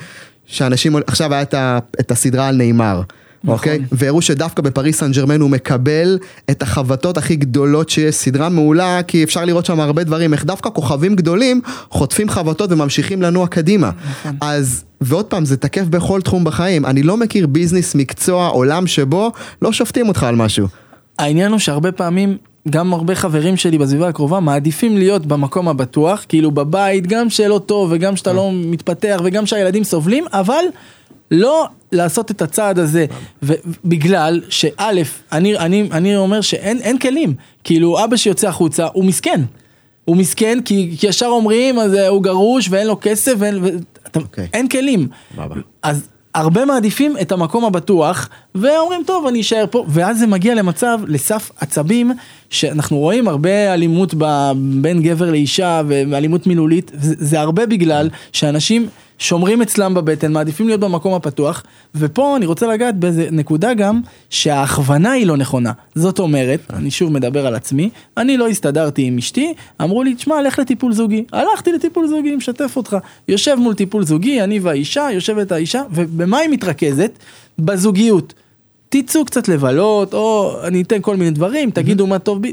שאנשים, 0.47 0.97
עכשיו 1.07 1.35
היה 1.35 1.43
את 2.01 2.11
הסדרה 2.11 2.49
על 2.49 2.57
נאמר. 2.57 3.03
אוקיי? 3.49 3.79
והראו 3.93 4.23
שדווקא 4.23 4.63
בפריס 4.63 4.99
סן 4.99 5.13
ג'רמן 5.13 5.41
הוא 5.41 5.51
מקבל 5.51 6.19
את 6.51 6.63
החבטות 6.63 7.17
הכי 7.17 7.37
גדולות 7.37 7.91
שיש, 7.91 8.15
סדרה 8.15 8.49
מעולה, 8.49 9.01
כי 9.03 9.25
אפשר 9.25 9.45
לראות 9.45 9.67
שם 9.67 9.81
הרבה 9.81 10.05
דברים, 10.05 10.33
איך 10.33 10.45
דווקא 10.45 10.71
כוכבים 10.71 11.17
גדולים 11.17 11.61
חוטפים 11.91 12.29
חבטות 12.29 12.73
וממשיכים 12.73 13.23
לנוע 13.23 13.47
קדימה. 13.47 13.91
אז, 14.41 14.85
ועוד 15.01 15.25
פעם, 15.25 15.45
זה 15.45 15.57
תקף 15.57 15.85
בכל 15.85 16.21
תחום 16.21 16.45
בחיים. 16.45 16.87
אני 16.87 17.03
לא 17.03 17.17
מכיר 17.17 17.47
ביזנס, 17.47 17.95
מקצוע, 17.95 18.49
עולם 18.49 18.87
שבו 18.87 19.33
לא 19.63 19.73
שופטים 19.73 20.09
אותך 20.09 20.23
על 20.23 20.37
משהו. 20.37 20.67
העניין 21.19 21.53
הוא 21.53 21.59
שהרבה 21.59 21.93
פעמים, 21.93 22.37
גם 22.71 22.93
הרבה 22.93 23.15
חברים 23.15 23.57
שלי 23.57 23.79
בסביבה 23.79 24.09
הקרובה 24.09 24.41
מעדיפים 24.41 24.97
להיות 24.97 25.27
במקום 25.27 25.69
הבטוח, 25.69 26.25
כאילו 26.29 26.51
בבית, 26.51 27.07
גם 27.07 27.31
שלא 27.31 27.61
טוב 27.67 27.91
וגם 27.93 28.17
שאתה 28.17 28.33
לא 28.33 28.51
מתפתח 28.55 29.21
וגם 29.25 29.47
שהילדים 29.47 29.85
סובלים, 29.85 30.25
אבל 30.33 30.65
לא 31.33 31.67
לעשות 31.93 32.31
את 32.31 32.43
הצעד 32.43 32.79
הזה, 32.79 33.07
ובגלל 33.43 34.41
שא', 34.49 34.91
אני, 35.33 35.59
אני, 35.59 35.89
אני 35.93 36.17
אומר 36.17 36.41
שאין 36.41 36.79
אין 36.81 36.99
כלים, 36.99 37.35
כאילו 37.65 38.05
אבא 38.05 38.17
שיוצא 38.17 38.49
החוצה 38.49 38.87
הוא 38.93 39.05
מסכן. 39.05 39.41
הוא 40.05 40.17
מסכן 40.17 40.59
כי, 40.65 40.97
כי 40.99 41.07
ישר 41.07 41.27
אומרים 41.27 41.79
אז 41.79 41.95
אה, 41.95 42.09
הוא 42.09 42.23
גרוש 42.23 42.69
ואין 42.71 42.87
לו 42.87 42.99
כסף 43.01 43.33
ואין, 43.39 43.65
ו... 43.65 43.69
אתה, 44.07 44.21
אוקיי. 44.21 44.49
אין 44.53 44.69
כלים. 44.69 45.09
סבבה. 45.35 45.55
אז 45.83 46.09
הרבה 46.35 46.65
מעדיפים 46.65 47.17
את 47.21 47.33
המקום 47.33 47.65
הבטוח 47.65 48.29
ואומרים 48.55 49.03
טוב 49.07 49.27
אני 49.27 49.41
אשאר 49.41 49.65
פה 49.71 49.85
ואז 49.89 50.19
זה 50.19 50.27
מגיע 50.27 50.55
למצב 50.55 51.01
לסף 51.07 51.51
עצבים 51.61 52.13
שאנחנו 52.51 52.99
רואים 52.99 53.29
הרבה 53.29 53.75
אלימות 53.75 54.15
ב- 54.19 54.53
בין 54.57 55.03
גבר 55.03 55.31
לאישה 55.31 55.83
ואלימות 55.89 56.47
מילולית 56.47 56.91
זה, 56.95 57.15
זה 57.19 57.41
הרבה 57.41 57.67
בגלל 57.67 58.09
שאנשים 58.33 58.89
שומרים 59.23 59.63
אצלם 59.63 59.95
בבטן 59.95 60.33
מעדיפים 60.33 60.67
להיות 60.67 60.81
במקום 60.81 61.15
הפתוח 61.15 61.63
ופה 61.95 62.37
אני 62.37 62.47
רוצה 62.47 62.67
לגעת 62.67 62.97
באיזה 62.97 63.29
נקודה 63.31 63.75
גם 63.75 64.01
שההכוונה 64.31 65.11
היא 65.11 65.27
לא 65.27 65.37
נכונה. 65.37 65.73
זאת 65.95 66.19
אומרת 66.19 66.61
אני 66.71 66.91
שוב 66.91 67.13
מדבר 67.13 67.47
על 67.47 67.55
עצמי 67.55 67.91
אני 68.17 68.37
לא 68.37 68.49
הסתדרתי 68.49 69.03
עם 69.03 69.19
אשתי 69.19 69.55
אמרו 69.83 70.03
לי 70.03 70.15
תשמע 70.15 70.43
לך 70.43 70.59
לטיפול 70.59 70.93
זוגי. 70.93 71.25
הלכתי 71.33 71.73
לטיפול 71.73 72.09
זוגי 72.09 72.37
משתף 72.37 72.77
אותך. 72.77 72.97
יושב 73.29 73.55
מול 73.55 73.75
טיפול 73.75 74.05
זוגי 74.05 74.43
אני 74.43 74.59
והאישה 74.59 75.09
יושבת 75.13 75.53
האישה 75.53 75.83
ובמה 75.91 76.39
היא 76.39 76.51
מתרכזת? 76.51 77.19
בזוגיות. 77.59 78.35
תצאו 78.89 79.25
קצת 79.25 79.49
לבלות 79.49 80.15
או 80.15 80.57
אני 80.65 80.83
אתן 80.83 80.99
כל 81.01 81.17
מיני 81.17 81.31
דברים 81.31 81.71
תגידו 81.71 82.07
מה 82.07 82.19
טוב 82.19 82.43
בי. 82.43 82.53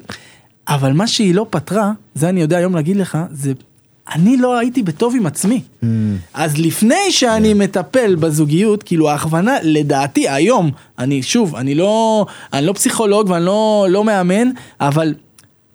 אבל 0.68 0.94
מה 0.94 1.08
שהיא 1.08 1.36
לא 1.36 1.46
פתרה 1.50 1.92
זה 2.16 2.30
אני 2.30 2.42
יודע 2.42 2.58
היום 2.58 2.76
להגיד 2.76 2.98
לך 2.98 3.18
זה 3.32 3.54
אני 4.14 4.38
לא 4.38 4.58
הייתי 4.58 4.84
בטוב 4.84 5.16
עם 5.16 5.26
עצמי. 5.26 5.62
אז 6.34 6.58
לפני 6.58 7.12
שאני 7.12 7.54
מטפל 7.54 8.16
בזוגיות, 8.16 8.84
כאילו 8.84 9.10
ההכוונה, 9.10 9.56
לדעתי, 9.64 10.30
היום, 10.30 10.72
אני 11.00 11.24
שוב, 11.24 11.56
אני 11.56 11.76
לא, 11.76 12.26
אני 12.54 12.66
לא 12.66 12.74
פסיכולוג 12.74 13.30
ואני 13.30 13.46
לא, 13.46 13.88
לא 13.90 14.04
מאמן, 14.04 14.50
אבל 14.82 15.14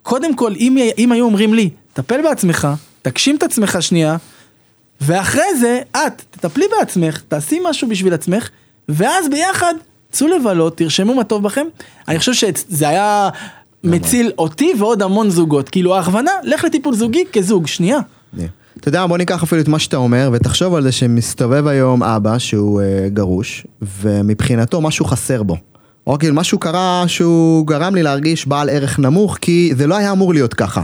קודם 0.02 0.36
כל, 0.36 0.52
אם, 0.56 0.76
אם 0.98 1.12
היו 1.12 1.24
אומרים 1.24 1.54
לי, 1.54 1.70
טפל 1.92 2.22
בעצמך, 2.22 2.68
תגשים 3.02 3.36
את 3.36 3.42
עצמך 3.42 3.78
שנייה, 3.80 4.16
ואחרי 5.00 5.58
זה, 5.60 5.80
את, 5.90 6.22
תטפלי 6.30 6.64
בעצמך, 6.78 7.22
תעשי 7.28 7.60
משהו 7.64 7.88
בשביל 7.88 8.14
עצמך, 8.14 8.48
ואז 8.88 9.28
ביחד, 9.30 9.74
צאו 10.12 10.28
לבלות, 10.28 10.76
תרשמו 10.76 11.14
מה 11.14 11.24
טוב 11.24 11.42
בכם. 11.42 11.66
אני 12.08 12.18
חושב 12.18 12.32
שזה 12.32 12.88
היה 12.88 13.28
מציל 13.84 14.32
אותי 14.38 14.72
ועוד 14.78 15.02
המון 15.02 15.30
זוגות. 15.30 15.68
כאילו 15.68 15.96
ההכוונה, 15.96 16.30
לך 16.42 16.64
לטיפול 16.64 16.94
זוגי 16.94 17.24
כזוג, 17.32 17.66
שנייה. 17.66 17.98
אתה 18.80 18.88
יודע, 18.88 19.06
בוא 19.06 19.18
ניקח 19.18 19.42
אפילו 19.42 19.60
את 19.60 19.68
מה 19.68 19.78
שאתה 19.78 19.96
אומר, 19.96 20.30
ותחשוב 20.32 20.74
על 20.74 20.82
זה 20.82 20.92
שמסתובב 20.92 21.66
היום 21.66 22.02
אבא 22.02 22.38
שהוא 22.38 22.80
אה, 22.80 23.08
גרוש, 23.08 23.66
ומבחינתו 23.82 24.80
משהו 24.80 25.04
חסר 25.04 25.42
בו. 25.42 25.56
או 26.06 26.18
כאילו 26.18 26.34
משהו 26.34 26.58
קרה 26.58 27.04
שהוא 27.06 27.66
גרם 27.66 27.94
לי 27.94 28.02
להרגיש 28.02 28.46
בעל 28.46 28.70
ערך 28.70 28.98
נמוך, 28.98 29.38
כי 29.40 29.72
זה 29.76 29.86
לא 29.86 29.96
היה 29.96 30.12
אמור 30.12 30.34
להיות 30.34 30.54
ככה. 30.54 30.82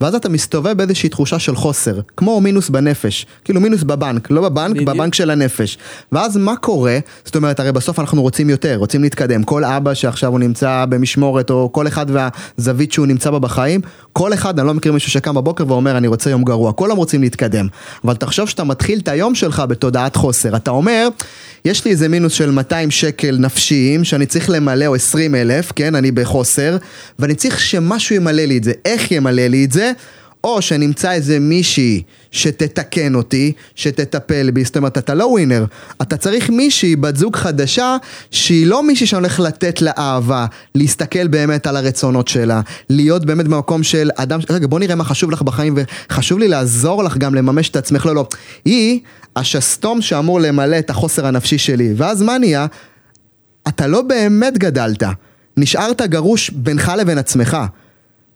ואז 0.00 0.14
אתה 0.14 0.28
מסתובב 0.28 0.72
באיזושהי 0.72 1.08
תחושה 1.08 1.38
של 1.38 1.56
חוסר, 1.56 2.00
כמו 2.16 2.40
מינוס 2.40 2.68
בנפש, 2.68 3.26
כאילו 3.44 3.60
מינוס 3.60 3.82
בבנק, 3.82 4.30
לא 4.30 4.48
בבנק, 4.48 4.74
בדיוק. 4.74 4.88
בבנק 4.88 5.14
של 5.14 5.30
הנפש. 5.30 5.78
ואז 6.12 6.36
מה 6.36 6.56
קורה? 6.56 6.98
זאת 7.24 7.36
אומרת, 7.36 7.60
הרי 7.60 7.72
בסוף 7.72 7.98
אנחנו 7.98 8.22
רוצים 8.22 8.50
יותר, 8.50 8.76
רוצים 8.76 9.02
להתקדם. 9.02 9.42
כל 9.42 9.64
אבא 9.64 9.94
שעכשיו 9.94 10.30
הוא 10.30 10.38
נמצא 10.38 10.84
במשמורת, 10.88 11.50
או 11.50 11.72
כל 11.72 11.86
אחד 11.86 12.06
והזווית 12.08 12.92
שהוא 12.92 13.06
נמצא 13.06 13.30
בה 13.30 13.38
בחיים, 13.38 13.80
כל 14.12 14.34
אחד, 14.34 14.58
אני 14.58 14.66
לא 14.66 14.74
מכיר 14.74 14.92
מישהו 14.92 15.10
שקם 15.10 15.34
בבוקר 15.34 15.64
ואומר, 15.68 15.96
אני 15.96 16.08
רוצה 16.08 16.30
יום 16.30 16.44
גרוע, 16.44 16.72
כולם 16.72 16.96
רוצים 16.96 17.20
להתקדם. 17.20 17.66
אבל 18.04 18.14
תחשוב 18.14 18.48
שאתה 18.48 18.64
מתחיל 18.64 18.98
את 18.98 19.08
היום 19.08 19.34
שלך 19.34 19.62
בתודעת 19.68 20.16
חוסר. 20.16 20.56
אתה 20.56 20.70
אומר, 20.70 21.08
יש 21.64 21.84
לי 21.84 21.90
איזה 21.90 22.08
מינוס 22.08 22.32
של 22.32 22.50
200 22.50 22.90
שקל 22.90 23.36
נפשיים, 23.38 24.04
שאני 24.04 24.26
צריך 24.26 24.50
למלא, 24.50 24.86
או 24.86 24.94
20 24.94 25.34
אלף, 25.34 25.72
כן, 25.76 25.94
אני 25.94 26.10
בחוסר, 26.10 26.76
ואני 27.18 27.34
צריך 27.34 27.60
שמשהו 27.60 28.16
ימלא 28.16 28.42
לי 28.42 28.56
את 28.56 28.64
זה. 28.64 28.72
איך 28.84 29.12
ימלא 29.12 29.46
לי 29.46 29.64
את 29.64 29.72
זה? 29.72 29.89
או 30.44 30.62
שנמצא 30.62 31.12
איזה 31.12 31.40
מישהי 31.40 32.02
שתתקן 32.30 33.14
אותי, 33.14 33.52
שתטפל 33.74 34.50
בי, 34.50 34.64
זאת 34.64 34.76
אומרת, 34.76 34.98
אתה 34.98 35.14
לא 35.14 35.24
ווינר, 35.24 35.64
אתה 36.02 36.16
צריך 36.16 36.50
מישהי, 36.50 36.96
בת 36.96 37.16
זוג 37.16 37.36
חדשה, 37.36 37.96
שהיא 38.30 38.66
לא 38.66 38.82
מישהי 38.82 39.06
שאני 39.06 39.20
הולך 39.20 39.40
לתת 39.40 39.82
לה 39.82 39.92
אהבה, 39.98 40.46
להסתכל 40.74 41.28
באמת 41.28 41.66
על 41.66 41.76
הרצונות 41.76 42.28
שלה, 42.28 42.60
להיות 42.90 43.24
באמת 43.24 43.48
במקום 43.48 43.82
של 43.82 44.10
אדם, 44.16 44.40
רגע 44.50 44.66
בוא 44.66 44.78
נראה 44.78 44.94
מה 44.94 45.04
חשוב 45.04 45.30
לך 45.30 45.42
בחיים, 45.42 45.78
וחשוב 46.10 46.38
לי 46.38 46.48
לעזור 46.48 47.04
לך 47.04 47.16
גם 47.16 47.34
לממש 47.34 47.68
את 47.68 47.76
עצמך, 47.76 48.06
לא, 48.06 48.14
לא, 48.14 48.26
היא 48.64 49.00
השסתום 49.36 50.02
שאמור 50.02 50.40
למלא 50.40 50.78
את 50.78 50.90
החוסר 50.90 51.26
הנפשי 51.26 51.58
שלי, 51.58 51.92
ואז 51.96 52.22
מה 52.22 52.38
נהיה? 52.38 52.66
אתה 53.68 53.86
לא 53.86 54.02
באמת 54.02 54.58
גדלת, 54.58 55.02
נשארת 55.56 56.02
גרוש 56.02 56.50
בינך 56.50 56.92
לבין 56.98 57.18
עצמך. 57.18 57.56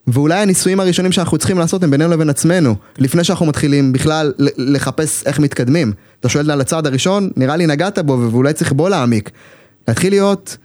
ואולי 0.06 0.42
הניסויים 0.42 0.80
הראשונים 0.80 1.12
שאנחנו 1.12 1.38
צריכים 1.38 1.58
לעשות 1.58 1.82
הם 1.82 1.90
בינינו 1.90 2.11
לבין 2.11 2.30
עצמנו, 2.30 2.75
לפני 2.99 3.25
שאנחנו 3.25 3.46
מתחילים 3.46 3.92
בכלל 3.92 4.32
לחפש 4.56 5.26
איך 5.26 5.38
מתקדמים. 5.38 5.92
אתה 6.20 6.28
שואל 6.28 6.50
על 6.50 6.61
הצעד 6.61 6.87
הראשון, 6.87 7.30
נראה 7.37 7.56
לי 7.56 7.66
נגעת 7.66 7.99
בו 7.99 8.28
ואולי 8.32 8.52
צריך 8.52 8.73
בו 8.73 8.88
להעמיק. 8.88 9.30
להתחיל 9.88 10.12
להיות 10.12 10.56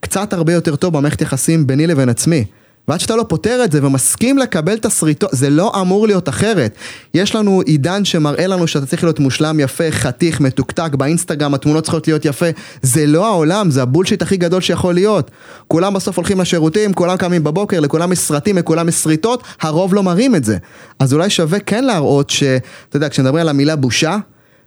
קצת 0.00 0.32
הרבה 0.32 0.52
יותר 0.52 0.76
טוב 0.76 0.96
במערכת 0.96 1.20
יחסים 1.20 1.66
ביני 1.66 1.86
לבין 1.86 2.08
עצמי. 2.08 2.44
ועד 2.88 3.00
שאתה 3.00 3.16
לא 3.16 3.24
פותר 3.28 3.64
את 3.64 3.72
זה 3.72 3.86
ומסכים 3.86 4.38
לקבל 4.38 4.78
תסריטות, 4.78 5.30
זה 5.32 5.50
לא 5.50 5.80
אמור 5.80 6.06
להיות 6.06 6.28
אחרת. 6.28 6.74
יש 7.14 7.34
לנו 7.34 7.62
עידן 7.66 8.04
שמראה 8.04 8.46
לנו 8.46 8.66
שאתה 8.66 8.86
צריך 8.86 9.04
להיות 9.04 9.20
מושלם, 9.20 9.60
יפה, 9.60 9.90
חתיך, 9.90 10.40
מתוקתק, 10.40 10.94
באינסטגרם 10.94 11.54
התמונות 11.54 11.84
צריכות 11.84 12.08
להיות 12.08 12.24
יפה. 12.24 12.46
זה 12.82 13.06
לא 13.06 13.26
העולם, 13.26 13.70
זה 13.70 13.82
הבולשיט 13.82 14.22
הכי 14.22 14.36
גדול 14.36 14.60
שיכול 14.60 14.94
להיות. 14.94 15.30
כולם 15.68 15.94
בסוף 15.94 16.16
הולכים 16.16 16.40
לשירותים, 16.40 16.92
כולם 16.92 17.16
קמים 17.16 17.44
בבוקר, 17.44 17.80
לכולם 17.80 18.12
יש 18.12 18.18
סרטים, 18.18 18.58
לכולם 18.58 18.88
יש 18.88 18.94
שריטות, 18.94 19.42
הרוב 19.60 19.94
לא 19.94 20.02
מראים 20.02 20.34
את 20.34 20.44
זה. 20.44 20.56
אז 20.98 21.12
אולי 21.12 21.30
שווה 21.30 21.58
כן 21.58 21.84
להראות 21.84 22.30
ש... 22.30 22.42
אתה 22.88 22.96
יודע, 22.96 23.08
כשמדברים 23.08 23.40
על 23.40 23.48
המילה 23.48 23.76
בושה, 23.76 24.16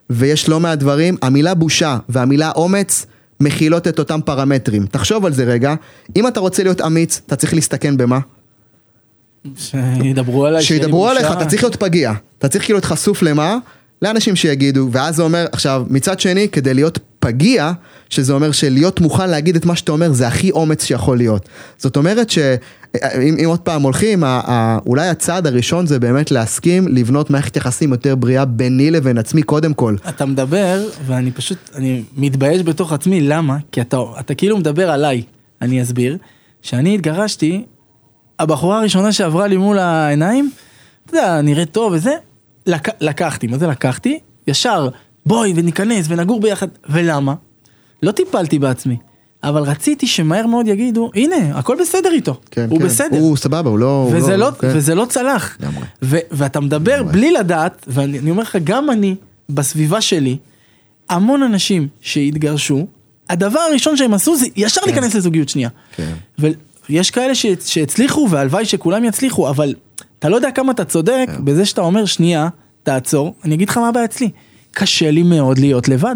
ויש 0.09 0.49
לא 0.49 0.59
מעט 0.59 0.79
דברים, 0.79 1.17
המילה 1.21 1.53
בושה 1.53 1.97
והמילה 2.09 2.51
אומץ 2.55 3.05
מכילות 3.43 3.88
את 3.88 3.99
אותם 3.99 4.19
פרמטרים. 4.25 4.86
תחשוב 4.86 5.25
על 5.25 5.34
זה 5.34 5.43
רגע, 5.43 5.75
אם 6.15 6.27
אתה 6.27 6.39
רוצה 6.39 6.63
להיות 6.63 6.82
אמיץ, 6.82 7.21
אתה 7.27 7.36
צריך 7.36 7.53
להסתכן 7.53 7.97
במה? 7.97 8.19
שידברו 9.58 10.45
עליי. 10.45 10.63
שידברו. 10.63 11.10
עליך, 11.10 11.32
אתה 11.32 11.45
צריך 11.45 11.63
להיות 11.63 11.75
פגיע. 11.75 12.13
אתה 12.39 12.47
צריך 12.47 12.63
כאילו 12.65 12.77
להיות 12.77 12.86
חשוף 12.86 13.21
למה? 13.21 13.58
לאנשים 14.01 14.36
שיגידו, 14.36 14.89
ואז 14.91 15.15
זה 15.15 15.23
אומר, 15.23 15.45
עכשיו, 15.51 15.86
מצד 15.89 16.19
שני, 16.19 16.49
כדי 16.49 16.73
להיות 16.73 16.99
פגיע, 17.23 17.71
שזה 18.09 18.33
אומר 18.33 18.51
שלהיות 18.51 19.01
מוכן 19.01 19.29
להגיד 19.29 19.55
את 19.55 19.65
מה 19.65 19.75
שאתה 19.75 19.91
אומר, 19.91 20.13
זה 20.13 20.27
הכי 20.27 20.51
אומץ 20.51 20.83
שיכול 20.83 21.17
להיות. 21.17 21.49
זאת 21.77 21.97
אומרת 21.97 22.29
שאם 22.29 23.36
אם 23.39 23.45
עוד 23.45 23.59
פעם 23.59 23.81
הולכים, 23.81 24.23
ה, 24.23 24.27
ה, 24.27 24.77
אולי 24.86 25.07
הצעד 25.07 25.47
הראשון 25.47 25.88
זה 25.88 25.99
באמת 25.99 26.31
להסכים 26.31 26.88
לבנות 26.88 27.29
מערכת 27.29 27.55
יחסים 27.55 27.91
יותר 27.91 28.15
בריאה 28.15 28.45
ביני 28.45 28.91
לבין 28.91 29.17
עצמי 29.17 29.43
קודם 29.43 29.73
כל. 29.73 29.95
אתה 30.09 30.25
מדבר, 30.25 30.83
ואני 31.05 31.31
פשוט, 31.31 31.57
אני 31.75 32.03
מתבייש 32.17 32.62
בתוך 32.62 32.93
עצמי, 32.93 33.21
למה? 33.21 33.57
כי 33.71 33.81
אתה, 33.81 33.97
אתה 34.19 34.36
כאילו 34.36 34.57
מדבר 34.57 34.91
עליי, 34.91 35.21
אני 35.62 35.81
אסביר, 35.81 36.17
שאני 36.62 36.95
התגרשתי, 36.95 37.65
הבחורה 38.39 38.79
הראשונה 38.79 39.12
שעברה 39.12 39.47
לי 39.47 39.57
מול 39.57 39.79
העיניים, 39.79 40.51
אתה 41.05 41.17
יודע, 41.17 41.41
נראית 41.41 41.71
טוב 41.71 41.93
וזה, 41.93 42.13
לק, 42.65 43.01
לקחתי, 43.01 43.47
מה 43.47 43.57
זה 43.57 43.67
לקחתי? 43.67 44.19
ישר, 44.47 44.89
בואי 45.25 45.53
וניכנס 45.55 46.05
ונגור 46.09 46.39
ביחד, 46.41 46.67
ולמה? 46.89 47.33
לא 48.03 48.12
טיפלתי 48.12 48.59
בעצמי, 48.59 48.97
אבל 49.43 49.62
רציתי 49.62 50.07
שמהר 50.07 50.47
מאוד 50.47 50.67
יגידו, 50.67 51.12
הנה, 51.15 51.36
הכל 51.59 51.77
בסדר 51.81 52.12
איתו, 52.12 52.39
כן, 52.51 52.67
הוא 52.69 52.79
כן. 52.79 52.86
בסדר. 52.86 53.17
הוא 53.19 53.38
סבבה, 53.38 53.69
הוא 53.69 53.79
לא... 53.79 54.07
הוא 54.12 54.17
וזה 54.17 54.38
לא, 54.38 54.51
כן. 54.59 54.71
וזה 54.75 54.95
לא 54.95 55.05
צלח. 55.09 55.57
לגמרי. 55.59 55.83
ו- 56.01 56.17
ואתה 56.31 56.59
מדבר 56.59 57.03
בלי 57.03 57.31
לדעת, 57.31 57.86
ואני 57.88 58.19
אני 58.19 58.31
אומר 58.31 58.41
לך, 58.43 58.57
גם 58.63 58.89
אני, 58.91 59.15
בסביבה 59.49 60.01
שלי, 60.01 60.38
המון 61.09 61.43
אנשים 61.43 61.88
שהתגרשו, 62.01 62.88
הדבר 63.29 63.59
הראשון 63.59 63.97
שהם 63.97 64.13
עשו 64.13 64.36
זה 64.36 64.45
ישר 64.55 64.81
להיכנס 64.86 65.15
לזוגיות 65.15 65.49
שנייה. 65.49 65.69
כן. 65.95 66.13
ויש 66.89 67.12
כאלה 67.12 67.36
ש- 67.36 67.45
שהצליחו, 67.65 68.27
והלוואי 68.29 68.65
שכולם 68.65 69.03
יצליחו, 69.03 69.49
אבל 69.49 69.73
אתה 70.19 70.29
לא 70.29 70.36
יודע 70.36 70.51
כמה 70.51 70.71
אתה 70.71 70.86
צודק 70.86 71.25
כן. 71.27 71.45
בזה 71.45 71.65
שאתה 71.65 71.81
אומר, 71.81 72.05
שנייה, 72.05 72.47
תעצור, 72.83 73.33
אני 73.45 73.55
אגיד 73.55 73.69
לך 73.69 73.77
מה 73.77 73.88
הבעיה 73.89 74.05
אצלי. 74.05 74.29
קשה 74.73 75.12
לי 75.12 75.23
מאוד 75.23 75.59
להיות 75.59 75.88
לבד. 75.88 76.15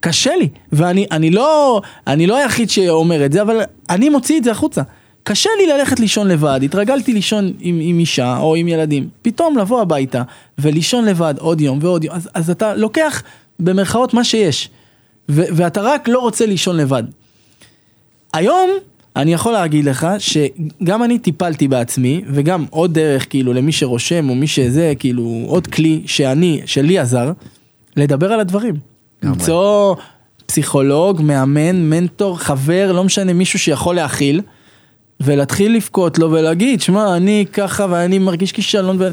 קשה 0.00 0.36
לי, 0.36 0.48
ואני 0.72 1.06
אני 1.10 1.30
לא, 1.30 1.80
אני 2.06 2.26
לא 2.26 2.36
היחיד 2.36 2.70
שאומר 2.70 3.24
את 3.24 3.32
זה, 3.32 3.42
אבל 3.42 3.60
אני 3.90 4.08
מוציא 4.08 4.38
את 4.38 4.44
זה 4.44 4.50
החוצה. 4.50 4.82
קשה 5.22 5.50
לי 5.58 5.66
ללכת 5.66 6.00
לישון 6.00 6.28
לבד, 6.28 6.60
התרגלתי 6.62 7.12
לישון 7.12 7.52
עם, 7.60 7.78
עם 7.82 7.98
אישה 7.98 8.38
או 8.38 8.54
עם 8.54 8.68
ילדים, 8.68 9.08
פתאום 9.22 9.58
לבוא 9.58 9.80
הביתה 9.80 10.22
ולישון 10.58 11.04
לבד 11.04 11.34
עוד 11.38 11.60
יום 11.60 11.78
ועוד 11.82 12.04
יום, 12.04 12.14
אז, 12.14 12.28
אז 12.34 12.50
אתה 12.50 12.74
לוקח 12.74 13.22
במרכאות 13.60 14.14
מה 14.14 14.24
שיש, 14.24 14.68
ו, 15.28 15.42
ואתה 15.56 15.80
רק 15.80 16.08
לא 16.08 16.18
רוצה 16.18 16.46
לישון 16.46 16.76
לבד. 16.76 17.02
היום 18.32 18.70
אני 19.16 19.32
יכול 19.32 19.52
להגיד 19.52 19.84
לך 19.84 20.06
שגם 20.18 21.02
אני 21.02 21.18
טיפלתי 21.18 21.68
בעצמי 21.68 22.22
וגם 22.32 22.64
עוד 22.70 22.94
דרך 22.94 23.30
כאילו 23.30 23.52
למי 23.52 23.72
שרושם 23.72 24.28
או 24.30 24.34
מי 24.34 24.46
שזה 24.46 24.92
כאילו 24.98 25.44
עוד 25.46 25.66
כלי 25.66 26.02
שאני 26.06 26.60
שלי 26.66 26.98
עזר 26.98 27.32
לדבר 27.96 28.32
על 28.32 28.40
הדברים. 28.40 28.74
למצוא 29.22 29.94
פסיכולוג, 30.46 31.22
מאמן, 31.22 31.90
מנטור, 31.90 32.38
חבר, 32.38 32.92
לא 32.92 33.04
משנה 33.04 33.32
מישהו 33.32 33.58
שיכול 33.58 33.94
להכיל 33.94 34.40
ולהתחיל 35.20 35.76
לבכות 35.76 36.18
לו 36.18 36.32
ולהגיד 36.32 36.80
שמע 36.80 37.16
אני 37.16 37.44
ככה 37.52 37.86
ואני 37.90 38.18
מרגיש 38.18 38.52
כישלון 38.52 38.96
ו... 39.00 39.10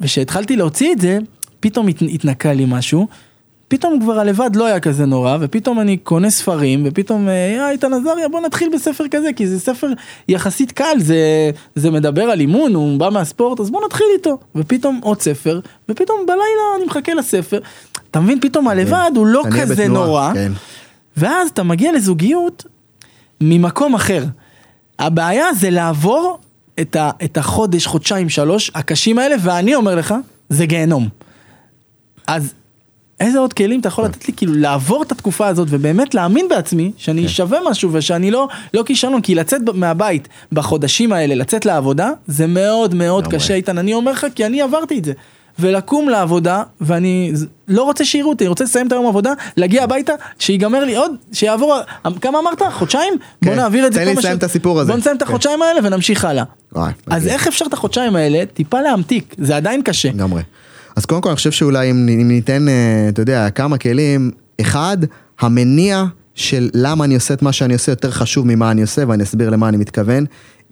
וכשהתחלתי 0.00 0.56
להוציא 0.56 0.92
את 0.92 1.00
זה 1.00 1.18
פתאום 1.60 1.88
הת... 1.88 2.02
התנקה 2.02 2.52
לי 2.52 2.64
משהו. 2.68 3.06
פתאום 3.68 4.00
כבר 4.00 4.18
הלבד 4.18 4.56
לא 4.56 4.66
היה 4.66 4.80
כזה 4.80 5.06
נורא, 5.06 5.36
ופתאום 5.40 5.80
אני 5.80 5.96
קונה 5.96 6.30
ספרים, 6.30 6.82
ופתאום, 6.84 7.28
אה, 7.28 7.70
איתן 7.70 7.92
עזריה 7.92 8.28
בוא 8.28 8.40
נתחיל 8.40 8.70
בספר 8.74 9.04
כזה, 9.10 9.28
כי 9.36 9.46
זה 9.46 9.60
ספר 9.60 9.86
יחסית 10.28 10.72
קל, 10.72 10.96
זה, 10.98 11.50
זה 11.74 11.90
מדבר 11.90 12.22
על 12.22 12.40
אימון, 12.40 12.74
הוא 12.74 12.98
בא 12.98 13.08
מהספורט, 13.10 13.60
אז 13.60 13.70
בוא 13.70 13.86
נתחיל 13.86 14.06
איתו. 14.16 14.38
ופתאום 14.54 15.00
עוד 15.02 15.20
ספר, 15.20 15.60
ופתאום 15.88 16.20
בלילה 16.26 16.76
אני 16.76 16.84
מחכה 16.84 17.14
לספר. 17.14 17.58
אתה 18.12 18.20
מבין, 18.20 18.40
פתאום 18.40 18.68
הלבד 18.68 19.10
הוא 19.16 19.26
לא 19.26 19.42
כזה 19.60 19.74
בתנועה, 19.74 20.06
נורא, 20.06 20.34
כן. 20.34 20.52
ואז 21.16 21.50
אתה 21.50 21.62
מגיע 21.62 21.92
לזוגיות 21.92 22.64
ממקום 23.40 23.94
אחר. 23.94 24.24
הבעיה 24.98 25.54
זה 25.54 25.70
לעבור 25.70 26.38
את, 26.80 26.96
ה, 26.96 27.10
את 27.24 27.36
החודש, 27.36 27.86
חודשיים, 27.86 28.28
שלוש, 28.28 28.70
הקשים 28.74 29.18
האלה, 29.18 29.36
ואני 29.40 29.74
אומר 29.74 29.94
לך, 29.94 30.14
זה 30.48 30.66
גיהנום. 30.66 31.08
אז 32.26 32.54
איזה 33.20 33.38
עוד 33.38 33.52
כלים 33.52 33.80
אתה 33.80 33.88
יכול 33.88 34.04
לתת 34.04 34.28
לי 34.28 34.34
כאילו 34.36 34.54
לעבור 34.54 35.02
את 35.02 35.12
התקופה 35.12 35.46
הזאת 35.46 35.68
ובאמת 35.70 36.14
להאמין 36.14 36.48
בעצמי 36.48 36.92
שאני 36.96 37.28
שווה 37.28 37.58
משהו 37.70 37.90
ושאני 37.92 38.30
לא 38.30 38.48
לא 38.74 38.82
כישלון 38.86 39.20
כי 39.20 39.34
לצאת 39.34 39.60
מהבית 39.74 40.28
בחודשים 40.52 41.12
האלה 41.12 41.34
לצאת 41.34 41.66
לעבודה 41.66 42.10
זה 42.26 42.46
מאוד 42.46 42.94
מאוד. 42.94 43.26
קשה 43.26 43.54
איתן 43.54 43.78
אני 43.78 43.94
אומר 43.94 44.12
לך 44.12 44.26
כי 44.34 44.46
אני 44.46 44.62
עברתי 44.62 44.98
את 44.98 45.04
זה 45.04 45.12
ולקום 45.58 46.08
לעבודה, 46.08 46.62
ואני 46.80 47.32
לא 47.68 47.82
רוצה 47.82 48.04
שיראו 48.04 48.30
אותי, 48.30 48.44
אני 48.44 48.48
רוצה 48.48 48.64
לסיים 48.64 48.86
את 48.86 48.92
היום 48.92 49.06
עבודה, 49.06 49.32
להגיע 49.56 49.84
הביתה, 49.84 50.12
שיגמר 50.38 50.84
לי 50.84 50.96
עוד, 50.96 51.10
שיעבור, 51.32 51.76
כמה 52.20 52.38
אמרת? 52.38 52.62
חודשיים? 52.72 53.14
כן. 53.18 53.50
בוא 53.50 53.54
נעביר 53.56 53.86
את 53.86 53.92
זה 53.92 53.98
תן 53.98 54.06
לי 54.06 54.14
לסיים 54.14 54.38
את 54.38 54.42
הסיפור 54.42 54.80
הזה. 54.80 54.92
בוא 54.92 54.98
נסיים 54.98 55.16
את 55.16 55.22
כן. 55.22 55.28
החודשיים 55.28 55.62
האלה 55.62 55.80
ונמשיך 55.84 56.24
הלאה. 56.24 56.44
וואי, 56.72 56.92
אז 57.06 57.22
מדהים. 57.22 57.34
איך 57.34 57.46
אפשר 57.46 57.64
את 57.68 57.72
החודשיים 57.72 58.16
האלה 58.16 58.44
טיפה 58.54 58.80
להמתיק, 58.80 59.34
זה 59.38 59.56
עדיין 59.56 59.82
קשה. 59.82 60.08
לגמרי. 60.08 60.42
אז 60.96 61.06
קודם 61.06 61.20
כל 61.20 61.28
אני 61.28 61.36
חושב 61.36 61.50
שאולי 61.50 61.90
אם, 61.90 62.08
אם 62.08 62.28
ניתן, 62.28 62.68
אה, 62.68 63.06
אתה 63.08 63.22
יודע, 63.22 63.50
כמה 63.50 63.78
כלים, 63.78 64.30
אחד, 64.60 64.96
המניע 65.40 66.04
של 66.34 66.70
למה 66.74 67.04
אני 67.04 67.14
עושה 67.14 67.34
את 67.34 67.42
מה 67.42 67.52
שאני 67.52 67.74
עושה 67.74 67.92
יותר 67.92 68.10
חשוב 68.10 68.46
ממה 68.46 68.70
אני 68.70 68.82
עושה, 68.82 69.02
ואני 69.08 69.22
אסביר 69.22 69.50
למה 69.50 69.68
אני 69.68 69.76
מתכוון. 69.76 70.24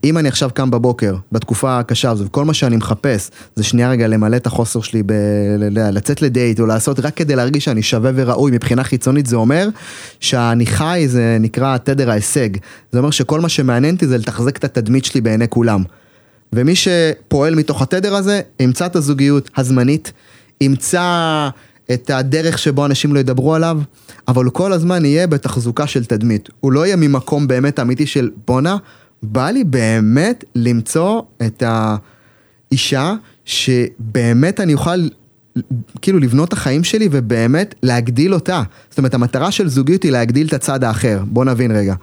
אם 0.04 0.18
אני 0.18 0.28
עכשיו 0.28 0.50
קם 0.54 0.70
בבוקר, 0.70 1.16
בתקופה 1.32 1.78
הקשה 1.78 2.10
הזו, 2.10 2.24
וכל 2.24 2.44
מה 2.44 2.54
שאני 2.54 2.76
מחפש, 2.76 3.30
זה 3.56 3.64
שנייה 3.64 3.90
רגע 3.90 4.06
למלא 4.06 4.36
את 4.36 4.46
החוסר 4.46 4.80
שלי, 4.80 5.02
ב- 5.06 5.12
לצאת 5.92 6.22
לדייט, 6.22 6.60
או 6.60 6.66
לעשות 6.66 7.00
רק 7.00 7.14
כדי 7.14 7.36
להרגיש 7.36 7.64
שאני 7.64 7.82
שווה 7.82 8.10
וראוי 8.14 8.50
מבחינה 8.50 8.84
חיצונית, 8.84 9.26
זה 9.26 9.36
אומר 9.36 9.68
שאני 10.20 10.66
חי, 10.66 11.04
זה 11.06 11.36
נקרא 11.40 11.76
תדר 11.76 12.10
ההישג. 12.10 12.48
זה 12.92 12.98
אומר 12.98 13.10
שכל 13.10 13.40
מה 13.40 13.48
שמעניין 13.48 13.94
אותי 13.94 14.06
זה 14.06 14.18
לתחזק 14.18 14.56
את 14.56 14.64
התדמית 14.64 15.04
שלי 15.04 15.20
בעיני 15.20 15.48
כולם. 15.48 15.82
ומי 16.52 16.74
שפועל 16.76 17.54
מתוך 17.54 17.82
התדר 17.82 18.14
הזה, 18.14 18.40
ימצא 18.60 18.86
את 18.86 18.96
הזוגיות 18.96 19.50
הזמנית, 19.56 20.12
ימצא 20.60 21.48
את 21.92 22.10
הדרך 22.10 22.58
שבו 22.58 22.86
אנשים 22.86 23.14
לא 23.14 23.20
ידברו 23.20 23.54
עליו, 23.54 23.80
אבל 24.28 24.44
הוא 24.44 24.52
כל 24.52 24.72
הזמן 24.72 25.04
יהיה 25.04 25.26
בתחזוקה 25.26 25.86
של 25.86 26.04
תדמית. 26.04 26.48
הוא 26.60 26.72
לא 26.72 26.86
יהיה 26.86 26.96
ממקום 26.96 27.48
באמת 27.48 27.80
אמיתי 27.80 28.06
של 28.06 28.30
בואנה, 28.46 28.76
בא 29.22 29.50
לי 29.50 29.64
באמת 29.64 30.44
למצוא 30.54 31.22
את 31.46 31.62
האישה 32.70 33.14
שבאמת 33.44 34.60
אני 34.60 34.74
אוכל 34.74 35.08
כאילו 36.02 36.18
לבנות 36.18 36.48
את 36.48 36.52
החיים 36.52 36.84
שלי 36.84 37.08
ובאמת 37.10 37.74
להגדיל 37.82 38.34
אותה. 38.34 38.62
זאת 38.90 38.98
אומרת, 38.98 39.14
המטרה 39.14 39.50
של 39.50 39.68
זוגיות 39.68 40.02
היא 40.02 40.12
להגדיל 40.12 40.46
את 40.46 40.52
הצד 40.52 40.84
האחר. 40.84 41.22
בוא 41.26 41.44
נבין 41.44 41.70
רגע. 41.70 41.94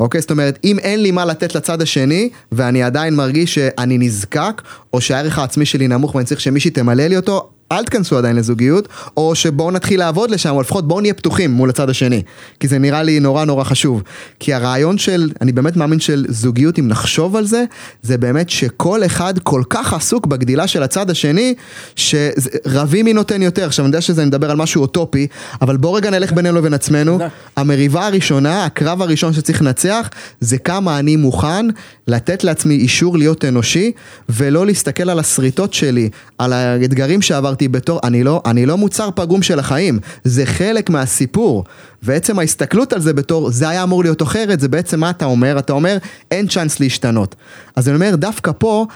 אוקיי? 0.00 0.20
זאת 0.20 0.30
אומרת, 0.30 0.58
אם 0.64 0.78
אין 0.78 1.02
לי 1.02 1.10
מה 1.10 1.24
לתת 1.24 1.54
לצד 1.54 1.82
השני, 1.82 2.28
ואני 2.52 2.82
עדיין 2.82 3.14
מרגיש 3.14 3.54
שאני 3.54 3.98
נזקק, 3.98 4.62
או 4.92 5.00
שהערך 5.00 5.38
העצמי 5.38 5.66
שלי 5.66 5.88
נמוך 5.88 6.14
ואני 6.14 6.26
צריך 6.26 6.40
שמישהי 6.40 6.70
תמלא 6.70 7.06
לי 7.06 7.16
אותו, 7.16 7.50
אל 7.72 7.84
תכנסו 7.84 8.18
עדיין 8.18 8.36
לזוגיות, 8.36 8.88
או 9.16 9.34
שבואו 9.34 9.70
נתחיל 9.70 10.00
לעבוד 10.00 10.30
לשם, 10.30 10.50
או 10.50 10.60
לפחות 10.60 10.88
בואו 10.88 11.00
נהיה 11.00 11.14
פתוחים 11.14 11.50
מול 11.50 11.70
הצד 11.70 11.90
השני. 11.90 12.22
כי 12.60 12.68
זה 12.68 12.78
נראה 12.78 13.02
לי 13.02 13.20
נורא 13.20 13.44
נורא 13.44 13.64
חשוב. 13.64 14.02
כי 14.40 14.54
הרעיון 14.54 14.98
של, 14.98 15.30
אני 15.40 15.52
באמת 15.52 15.76
מאמין 15.76 16.00
של 16.00 16.26
זוגיות, 16.28 16.78
אם 16.78 16.88
נחשוב 16.88 17.36
על 17.36 17.46
זה, 17.46 17.64
זה 18.02 18.18
באמת 18.18 18.50
שכל 18.50 19.04
אחד 19.04 19.38
כל 19.38 19.62
כך 19.70 19.92
עסוק 19.92 20.26
בגדילה 20.26 20.66
של 20.66 20.82
הצד 20.82 21.10
השני, 21.10 21.54
שרבים 21.96 23.04
מי 23.04 23.12
נותן 23.12 23.42
יותר. 23.42 23.66
עכשיו 23.66 23.84
אני 23.84 23.88
יודע 23.88 24.00
שזה, 24.00 24.22
אני 24.22 24.28
מדבר 24.28 24.50
על 24.50 24.56
משהו 24.56 24.82
אוטופי, 24.82 25.26
אבל 25.62 25.76
בואו 25.76 25.92
רגע 25.92 26.10
נלך 26.10 26.32
בינינו 26.32 26.58
לבין 26.58 26.74
עצמנו. 26.74 27.18
המריבה 27.56 28.06
הראשונה, 28.06 28.64
הקרב 28.64 29.02
הראשון 29.02 29.32
שצריך 29.32 29.62
לנצח, 29.62 30.08
זה 30.40 30.58
כמה 30.58 30.98
אני 30.98 31.16
מוכן 31.16 31.66
לתת 32.08 32.44
לעצמי 32.44 32.74
אישור 32.74 33.18
להיות 33.18 33.44
אנושי, 33.44 33.92
ולא 34.28 34.66
להסתכל 34.66 35.10
על 35.10 35.18
השריטות 35.18 35.74
שלי, 35.74 36.10
על 36.38 36.52
האתגרים 36.52 37.22
שעברתי 37.22 37.55
בתור, 37.62 38.00
אני 38.04 38.24
לא, 38.24 38.42
אני 38.46 38.66
לא 38.66 38.76
מוצר 38.76 39.08
פגום 39.14 39.42
של 39.42 39.58
החיים, 39.58 39.98
זה 40.24 40.46
חלק 40.46 40.90
מהסיפור. 40.90 41.64
ועצם 42.02 42.38
ההסתכלות 42.38 42.92
על 42.92 43.00
זה 43.00 43.12
בתור, 43.12 43.50
זה 43.50 43.68
היה 43.68 43.82
אמור 43.82 44.02
להיות 44.02 44.22
אחרת, 44.22 44.60
זה 44.60 44.68
בעצם 44.68 45.00
מה 45.00 45.10
אתה 45.10 45.24
אומר? 45.24 45.58
אתה 45.58 45.72
אומר, 45.72 45.98
אין 46.30 46.46
צ'אנס 46.46 46.80
להשתנות. 46.80 47.34
אז 47.76 47.88
אני 47.88 47.96
אומר, 47.96 48.16
דווקא 48.16 48.52
פה, 48.58 48.86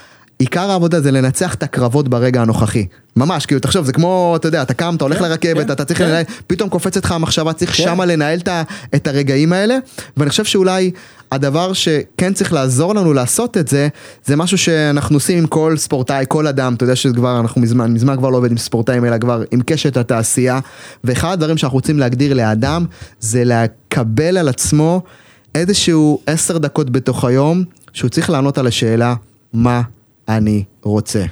עיקר 0.41 0.71
העבודה 0.71 1.01
זה 1.01 1.11
לנצח 1.11 1.55
את 1.55 1.63
הקרבות 1.63 2.09
ברגע 2.09 2.43
הנוכחי. 2.43 2.87
ממש, 3.17 3.47
כאילו, 3.47 3.61
תחשוב, 3.61 3.87
זה 3.87 3.93
כמו, 3.93 4.35
אתה 4.37 4.49
יודע, 4.49 4.63
אתה 4.63 4.75
קם, 4.75 4.95
אתה 4.97 5.05
הולך 5.05 5.19
כן, 5.19 5.25
לרכבת, 5.25 5.67
כן, 5.67 5.73
אתה 5.73 5.85
צריך 5.85 5.99
כן. 5.99 6.09
לנהל, 6.09 6.25
פתאום 6.47 6.69
קופצת 6.69 7.05
לך 7.05 7.13
המחשבה, 7.13 7.53
צריך 7.53 7.77
כן. 7.77 7.83
שמה 7.83 8.07
לנהל 8.07 8.39
את 8.95 9.07
הרגעים 9.07 9.53
האלה, 9.53 9.79
ואני 10.17 10.31
חושב 10.31 10.45
שאולי 10.45 10.91
הדבר 11.33 11.73
שכן 11.73 12.33
צריך 12.33 12.53
לעזור 12.53 12.95
לנו 12.95 13.13
לעשות 13.13 13.57
את 13.57 13.69
זה, 13.69 13.89
זה 14.25 14.37
משהו 14.37 14.59
שאנחנו 14.59 15.17
עושים 15.17 15.39
עם 15.39 15.47
כל 15.47 15.77
ספורטאי, 15.77 16.25
כל 16.29 16.47
אדם, 16.47 16.75
אתה 16.75 16.85
יודע 16.85 16.97
שכבר, 16.97 17.41
אנחנו 17.41 17.61
מזמן, 17.61 17.93
מזמן 17.93 18.17
כבר 18.17 18.31
לא 18.31 18.37
עובד 18.37 18.51
עם 18.51 18.59
ספורטאים, 18.59 19.05
אלא 19.05 19.19
כבר 19.19 19.43
עם 19.51 19.61
קשת 19.67 19.97
התעשייה, 19.97 20.61
ואחד 21.05 21.33
הדברים 21.33 21.57
שאנחנו 21.57 21.77
רוצים 21.77 21.99
להגדיר 21.99 22.35
לאדם, 22.35 22.85
זה 23.21 23.43
לקבל 23.45 24.39
על 24.39 24.49
עצמו 24.49 25.03
איזשהו 25.55 26.21
עשר 26.27 26.59
דקות 26.59 26.91
בתוך 26.91 27.25
היום, 27.25 27.65
שהוא 27.93 28.09
צריך 28.09 28.31
לענות 28.31 28.59
על 28.59 28.67
השאלה, 28.67 29.15
מה 29.53 29.83
אני 30.37 30.65
רוצה. 30.83 31.25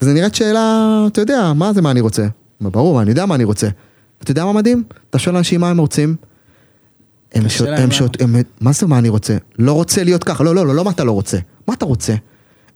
וזה 0.00 0.14
נראית 0.14 0.34
שאלה, 0.34 1.04
אתה 1.06 1.20
יודע, 1.20 1.52
מה 1.52 1.72
זה 1.72 1.82
מה 1.82 1.90
אני 1.90 2.00
רוצה? 2.00 2.26
מה, 2.60 2.70
ברור, 2.70 3.02
אני 3.02 3.10
יודע 3.10 3.26
מה 3.26 3.34
אני 3.34 3.44
רוצה. 3.44 3.68
אתה 4.22 4.30
יודע 4.30 4.44
מה 4.44 4.52
מדהים? 4.52 4.82
אתה 5.10 5.18
שואל 5.18 5.36
אנשים 5.36 5.60
מה 5.60 5.70
הם 5.70 5.78
רוצים. 5.78 6.16
הם 7.34 7.44
קשה 7.44 7.58
שואל, 7.58 7.70
להם 7.70 7.82
הם. 7.82 7.90
שואל, 7.90 8.08
הם, 8.20 8.36
מה 8.60 8.72
זה 8.72 8.86
מה 8.86 8.98
אני 8.98 9.08
רוצה? 9.08 9.36
לא 9.58 9.72
רוצה 9.72 10.04
להיות 10.04 10.24
ככה, 10.24 10.44
לא, 10.44 10.54
לא, 10.54 10.66
לא, 10.66 10.74
לא 10.74 10.84
מה 10.84 10.90
אתה 10.90 11.04
לא 11.04 11.12
רוצה. 11.12 11.38
מה 11.66 11.74
אתה 11.74 11.84
רוצה? 11.84 12.14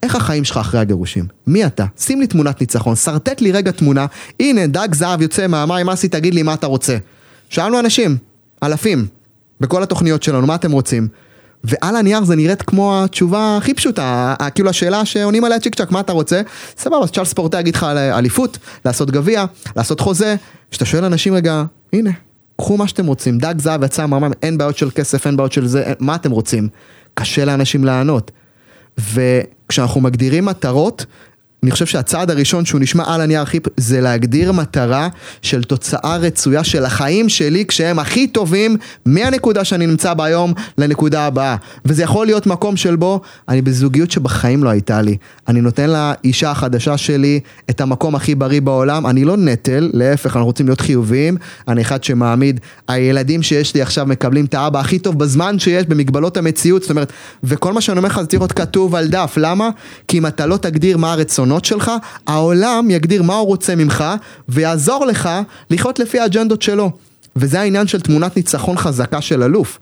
איך 0.03 0.17
החיים 0.17 0.45
שלך 0.45 0.57
אחרי 0.57 0.81
הגירושים? 0.81 1.27
מי 1.47 1.67
אתה? 1.67 1.87
שים 1.99 2.21
לי 2.21 2.27
תמונת 2.27 2.61
ניצחון, 2.61 2.97
שרטט 2.97 3.41
לי 3.41 3.53
רגע 3.53 3.71
תמונה, 3.71 4.07
הנה 4.41 4.67
דג 4.67 4.89
זהב 4.95 5.23
יוצא 5.23 5.47
מהמים, 5.47 5.89
אסי 5.89 6.09
תגיד 6.09 6.35
לי 6.35 6.43
מה 6.43 6.55
אתה 6.55 6.67
רוצה. 6.67 6.97
שאלנו 7.49 7.81
אנשים, 7.81 8.17
אלפים, 8.63 9.07
בכל 9.61 9.83
התוכניות 9.83 10.23
שלנו, 10.23 10.47
מה 10.47 10.55
אתם 10.55 10.73
רוצים? 10.73 11.09
ועל 11.65 11.97
הנייר 11.97 12.25
זה 12.25 12.37
נראית 12.37 12.63
כמו 12.63 13.05
התשובה 13.05 13.57
הכי 13.57 13.75
פשוטה, 13.75 14.35
כאילו 14.55 14.71
השאלה 14.71 15.05
שעונים 15.05 15.45
עליה 15.45 15.61
צ'יק 15.61 15.75
צ'אק, 15.75 15.91
מה 15.91 16.01
אתה 16.01 16.13
רוצה? 16.13 16.41
סבבה, 16.79 16.99
אז 17.03 17.11
תשאל 17.11 17.25
ספורטאי 17.25 17.61
יגיד 17.61 17.75
לך 17.75 17.83
על 17.83 17.99
אליפות, 17.99 18.59
לעשות 18.85 19.11
גביע, 19.11 19.45
לעשות 19.77 20.01
חוזה, 20.01 20.37
כשאתה 20.71 20.85
שואל 20.85 21.05
אנשים 21.05 21.35
רגע, 21.35 21.65
הנה, 21.93 22.11
קחו 22.59 22.77
מה 22.77 22.89
שאתם 22.89 23.07
רוצים, 23.07 23.39
דג 23.39 23.55
זהב 23.59 23.83
יצא 23.85 24.07
מהמים, 24.07 24.31
אין 24.43 24.59
בעיות 24.59 24.77
של 24.79 24.91
כסף, 24.91 25.27
אין 25.27 25.37
בעיות 25.37 25.53
של 25.53 25.67
זה, 25.67 25.83
אין- 25.83 25.95
מה 26.01 26.15
אתם 26.15 26.31
רוצים? 26.31 26.69
קשה 27.15 27.45
לאנשים 27.45 27.85
לענות. 27.85 28.31
וכשאנחנו 28.99 30.01
מגדירים 30.01 30.45
מטרות, 30.45 31.07
אני 31.63 31.71
חושב 31.71 31.87
שהצעד 31.87 32.31
הראשון 32.31 32.65
שהוא 32.65 32.81
נשמע 32.81 33.05
על 33.07 33.21
הנייר 33.21 33.43
הכי, 33.43 33.59
זה 33.77 34.01
להגדיר 34.01 34.53
מטרה 34.53 35.09
של 35.43 35.63
תוצאה 35.63 36.17
רצויה 36.17 36.65
של 36.65 36.85
החיים 36.85 37.29
שלי 37.29 37.65
כשהם 37.67 37.99
הכי 37.99 38.27
טובים 38.27 38.77
מהנקודה 39.07 39.65
שאני 39.65 39.87
נמצא 39.87 40.15
בה 40.15 40.25
היום 40.25 40.53
לנקודה 40.79 41.27
הבאה. 41.27 41.57
וזה 41.85 42.03
יכול 42.03 42.27
להיות 42.27 42.47
מקום 42.47 42.77
של 42.77 42.97
בו 42.97 43.21
אני 43.49 43.63
בזוגיות 43.63 44.11
שבחיים 44.11 44.65
לא 44.65 44.69
הייתה 44.69 45.03
לי. 45.03 45.17
אני 45.49 45.61
נותן 45.61 45.91
לאישה 45.91 46.51
החדשה 46.51 46.97
שלי 46.97 47.41
את 47.71 47.81
המקום 47.81 48.15
הכי 48.15 48.35
בריא 48.35 48.61
בעולם, 48.61 49.07
אני 49.07 49.25
לא 49.25 49.37
נטל, 49.37 49.91
להפך, 49.93 50.27
אנחנו 50.27 50.47
רוצים 50.47 50.67
להיות 50.67 50.81
חיוביים, 50.81 51.37
אני 51.69 51.83
אחד 51.83 52.05
שמעמיד, 52.05 52.61
הילדים 52.89 53.43
שיש 53.43 53.75
לי 53.75 53.83
עכשיו 53.83 54.07
מקבלים 54.07 54.45
את 54.45 54.55
האבא 54.55 54.81
הכי 54.81 54.99
טוב 54.99 55.19
בזמן 55.19 55.59
שיש 55.59 55.87
במגבלות 55.87 56.37
המציאות, 56.37 56.83
זאת 56.83 56.91
אומרת, 56.91 57.13
וכל 57.45 57.73
מה 57.73 57.81
שאני 57.81 57.99
אומר 57.99 58.09
לך 58.09 58.21
זה 58.21 58.27
צריך 58.27 58.41
להיות 58.41 58.53
כתוב 58.53 58.95
על 58.95 59.09
דף, 59.09 59.35
למה? 59.37 59.71
כי 60.09 60.19
אם 60.19 60.27
אתה 60.27 60.47
לא 60.47 60.57
תגדיר 60.57 60.97
מה 60.97 61.13
הרצונות 61.13 61.52
שלך, 61.65 61.93
העולם 62.27 62.91
יגדיר 62.91 63.23
מה 63.23 63.35
הוא 63.35 63.47
רוצה 63.47 63.75
ממך, 63.75 64.05
ויעזור 64.49 65.07
לך 65.07 65.29
לחיות 65.71 65.99
לפי 65.99 66.21
האג'נדות 66.21 66.63
שלו. 66.63 66.91
וזה 67.37 67.61
העניין 67.61 67.87
של 67.87 68.01
תמונת 68.01 68.37
ניצחון 68.37 68.77
חזקה 68.77 69.21
של 69.21 69.43
אלוף. 69.43 69.79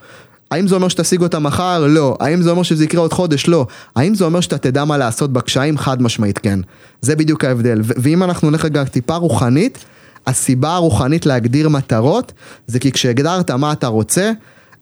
האם 0.50 0.68
זה 0.68 0.74
אומר 0.74 0.88
שתשיג 0.88 1.22
אותה 1.22 1.38
מחר? 1.38 1.86
לא. 1.86 2.16
האם 2.20 2.42
זה 2.42 2.50
אומר 2.50 2.62
שזה 2.62 2.84
יקרה 2.84 3.00
עוד 3.00 3.12
חודש? 3.12 3.48
לא. 3.48 3.66
האם 3.96 4.14
זה 4.14 4.24
אומר 4.24 4.40
שאתה 4.40 4.58
תדע 4.58 4.84
מה 4.84 4.98
לעשות 4.98 5.32
בקשיים? 5.32 5.78
חד 5.78 6.02
משמעית 6.02 6.38
כן. 6.38 6.60
זה 7.00 7.16
בדיוק 7.16 7.44
ההבדל. 7.44 7.80
ו- 7.84 7.92
ואם 7.96 8.22
אנחנו 8.22 8.50
נלך 8.50 8.64
רגע 8.64 8.84
טיפה 8.84 9.14
רוחנית, 9.14 9.84
הסיבה 10.26 10.74
הרוחנית 10.74 11.26
להגדיר 11.26 11.68
מטרות, 11.68 12.32
זה 12.66 12.78
כי 12.78 12.92
כשהגדרת 12.92 13.50
מה 13.50 13.72
אתה 13.72 13.86
רוצה, 13.86 14.32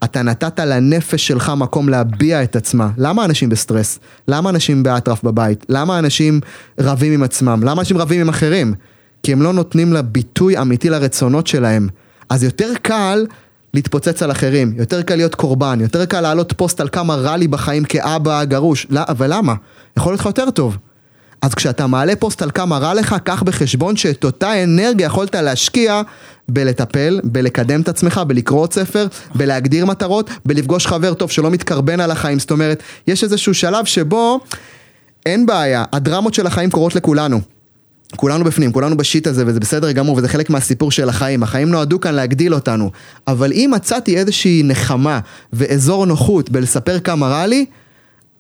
אתה 0.05 0.23
נתת 0.23 0.61
לנפש 0.61 1.27
שלך 1.27 1.53
מקום 1.57 1.89
להביע 1.89 2.43
את 2.43 2.57
עצמה. 2.57 2.91
למה 2.99 3.25
אנשים 3.25 3.49
בסטרס? 3.49 3.99
למה 4.29 4.51
אנשים 4.51 4.83
באטרף 4.83 5.23
בבית? 5.23 5.67
למה 5.69 5.99
אנשים 5.99 6.41
רבים 6.81 7.13
עם 7.13 7.23
עצמם? 7.23 7.61
למה 7.65 7.81
אנשים 7.81 7.99
רבים 7.99 8.21
עם 8.21 8.29
אחרים? 8.29 8.75
כי 9.23 9.33
הם 9.33 9.43
לא 9.43 9.53
נותנים 9.53 9.93
לה 9.93 10.03
ביטוי 10.03 10.59
אמיתי 10.59 10.91
לרצונות 10.91 11.47
שלהם. 11.47 11.89
אז 12.29 12.45
יותר 12.45 12.73
קל 12.83 13.27
להתפוצץ 13.75 14.23
על 14.23 14.31
אחרים, 14.31 14.73
יותר 14.77 15.03
קל 15.03 15.17
להיות 15.17 15.35
קורבן, 15.35 15.79
יותר 15.81 16.05
קל 16.05 16.21
להעלות 16.21 16.53
פוסט 16.57 16.81
על 16.81 16.89
כמה 16.89 17.15
רע 17.15 17.37
לי 17.37 17.49
בחיים 17.49 17.85
כאבא 17.85 18.45
גרוש. 18.45 18.87
לא, 18.91 19.01
ולמה? 19.17 19.55
יכול 19.97 20.13
להיות 20.13 20.21
לך 20.21 20.27
יותר 20.27 20.51
טוב. 20.51 20.79
אז 21.43 21.55
כשאתה 21.55 21.87
מעלה 21.87 22.17
פוסט 22.17 22.43
על 22.43 22.51
כמה 22.51 22.79
רע 22.79 22.95
לך, 22.95 23.17
קח 23.25 23.43
בחשבון 23.43 23.97
שאת 23.97 24.25
אותה 24.25 24.65
אנרגיה 24.65 25.07
יכולת 25.07 25.35
להשקיע 25.35 26.03
בלטפל, 26.49 27.21
בלקדם 27.25 27.81
את 27.81 27.89
עצמך, 27.89 28.21
בלקרוא 28.27 28.61
עוד 28.61 28.73
ספר, 28.73 29.07
בלהגדיר 29.35 29.87
מטרות, 29.87 30.31
בלפגוש 30.47 30.87
חבר 30.87 31.15
טוב 31.15 31.31
שלא 31.31 31.51
מתקרבן 31.51 32.01
על 32.01 32.11
החיים. 32.11 32.39
זאת 32.39 32.51
אומרת, 32.51 32.83
יש 33.07 33.25
איזשהו 33.25 33.55
שלב 33.55 33.85
שבו 33.85 34.41
אין 35.27 35.47
בעיה, 35.47 35.85
הדרמות 35.93 36.35
של 36.35 36.47
החיים 36.47 36.71
קורות 36.71 36.95
לכולנו. 36.95 37.41
כולנו 38.17 38.45
בפנים, 38.45 38.73
כולנו 38.73 38.97
בשיט 38.97 39.27
הזה, 39.27 39.45
וזה 39.47 39.61
בסדר 39.61 39.93
גמור, 39.93 40.17
וזה 40.17 40.29
חלק 40.29 40.51
מהסיפור 40.51 40.91
של 40.91 41.09
החיים. 41.09 41.43
החיים 41.43 41.69
נועדו 41.69 42.01
כאן 42.01 42.15
להגדיל 42.15 42.55
אותנו. 42.55 42.91
אבל 43.27 43.53
אם 43.53 43.71
מצאתי 43.75 44.17
איזושהי 44.17 44.63
נחמה 44.65 45.21
ואזור 45.53 46.07
נוחות 46.07 46.51
בלספר 46.51 47.01
כמה 47.01 47.29
רע 47.29 47.47
לי, 47.47 47.67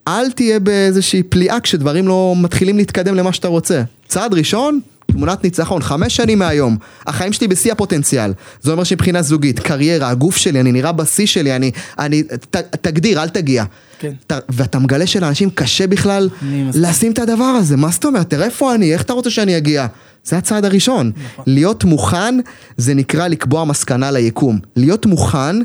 אל 0.08 0.30
תהיה 0.30 0.60
באיזושהי 0.60 1.22
פליאה 1.22 1.60
כשדברים 1.60 2.08
לא 2.08 2.34
מתחילים 2.36 2.76
להתקדם 2.76 3.14
למה 3.14 3.32
שאתה 3.32 3.48
רוצה. 3.48 3.82
צעד 4.08 4.34
ראשון, 4.34 4.80
תמונת 5.12 5.44
ניצחון, 5.44 5.82
חמש 5.82 6.16
שנים 6.16 6.38
מהיום, 6.38 6.76
החיים 7.06 7.32
שלי 7.32 7.48
בשיא 7.48 7.72
הפוטנציאל. 7.72 8.32
זה 8.62 8.72
אומר 8.72 8.84
שמבחינה 8.84 9.22
זוגית, 9.22 9.60
קריירה, 9.60 10.08
הגוף 10.08 10.36
שלי, 10.36 10.60
אני 10.60 10.72
נראה 10.72 10.92
בשיא 10.92 11.26
שלי, 11.26 11.56
אני, 11.56 11.70
אני, 11.98 12.22
ת, 12.22 12.56
תגדיר, 12.56 13.22
אל 13.22 13.28
תגיע. 13.28 13.64
כן. 13.98 14.12
ת, 14.26 14.32
ואתה 14.48 14.78
מגלה 14.78 15.06
שלאנשים 15.06 15.50
קשה 15.50 15.86
בכלל. 15.86 16.28
לשים 16.74 17.12
את 17.12 17.18
הדבר 17.18 17.44
הזה, 17.44 17.76
מה 17.76 17.88
זאת 17.90 18.04
אומרת? 18.04 18.30
תראה 18.30 18.46
איפה 18.46 18.74
אני, 18.74 18.92
איך 18.92 19.02
אתה 19.02 19.12
רוצה 19.12 19.30
שאני 19.30 19.56
אגיע? 19.56 19.86
זה 20.24 20.36
הצעד 20.36 20.64
הראשון. 20.64 21.12
נכון. 21.32 21.44
להיות 21.48 21.84
מוכן, 21.84 22.38
זה 22.76 22.94
נקרא 22.94 23.28
לקבוע 23.28 23.64
מסקנה 23.64 24.10
ליקום. 24.10 24.58
להיות 24.76 25.06
מוכן, 25.06 25.56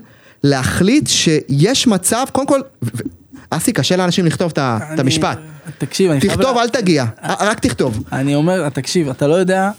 להחליט 0.43 1.07
שיש 1.07 1.87
מצב, 1.87 2.25
קודם 2.31 2.47
כל, 2.47 2.59
אסי, 3.49 3.73
קשה 3.73 3.95
לאנשים 3.95 4.25
לכתוב 4.25 4.51
את 4.57 4.99
המשפט. 4.99 5.37
תקשיב, 5.77 6.11
אני 6.11 6.19
חייב... 6.21 6.33
תכתוב, 6.33 6.57
אל 6.57 6.69
תגיע, 6.69 7.05
רק 7.23 7.59
תכתוב. 7.59 8.03
אני 8.11 8.35
אומר, 8.35 8.69
תקשיב, 8.69 9.09
אתה 9.09 9.27
לא 9.27 9.33
יודע 9.33 9.71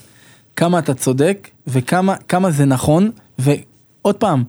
כמה 0.57 0.79
אתה 0.79 0.95
צודק 0.95 1.49
וכמה 1.67 2.15
כמה 2.29 2.51
זה 2.51 2.65
נכון, 2.65 3.11
ועוד 3.39 4.15
פעם, 4.15 4.45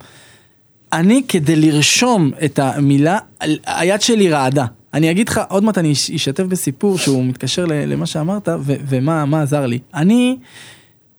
אני 0.94 1.22
כדי 1.28 1.56
לרשום 1.56 2.32
את 2.46 2.60
המילה, 2.60 3.18
היד 3.66 4.02
שלי 4.02 4.30
רעדה. 4.30 4.66
אני 4.94 5.12
אגיד 5.12 5.30
לך, 5.30 5.42
עוד 5.50 5.64
מעט 5.64 5.78
אני 5.78 5.92
אש- 5.94 6.12
אשתף 6.12 6.44
בסיפור 6.44 6.98
שהוא 6.98 7.26
מתקשר 7.26 7.66
למה 7.66 8.06
שאמרת, 8.06 8.48
ו- 8.62 8.76
ומה 8.88 9.26
מה 9.26 9.42
עזר 9.42 9.66
לי. 9.66 9.80
אני... 9.94 10.38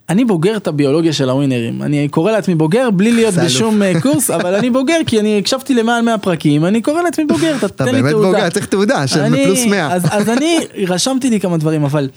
אני 0.08 0.24
בוגר 0.24 0.56
את 0.56 0.66
הביולוגיה 0.66 1.12
של 1.12 1.30
הווינרים, 1.30 1.82
אני 1.82 2.08
קורא 2.08 2.32
לעצמי 2.32 2.54
בוגר 2.54 2.90
בלי 2.90 3.12
להיות. 3.12 3.34
בשום 3.34 3.82
אה, 3.82 4.00
קורס, 4.00 4.30
אבל 4.30 4.54
אני 4.54 4.70
בוגר 4.70 4.96
כי 5.06 5.20
אני 5.20 5.38
הקשבתי 5.38 5.74
למעל 5.74 6.02
100 6.04 6.18
פרקים, 6.18 6.64
אני 6.64 6.82
קורא 6.82 7.02
לעצמי 7.02 7.24
בוגר, 7.24 7.56
אתה 7.56 7.68
תן 7.68 7.84
לי 7.84 7.92
באמת 7.92 8.10
תעודה. 8.10 8.26
בוגר, 8.28 8.50
צריך 8.50 8.66
תעודה 8.66 9.06
של 9.06 9.44
פלוס 9.44 9.64
100. 9.64 9.92
אז, 9.92 10.02
אז 10.10 10.28
אני 10.28 10.58
רשמתי 10.86 11.30
לי 11.30 11.40
כמה 11.40 11.56
דברים, 11.56 11.84
אבל 11.84 12.08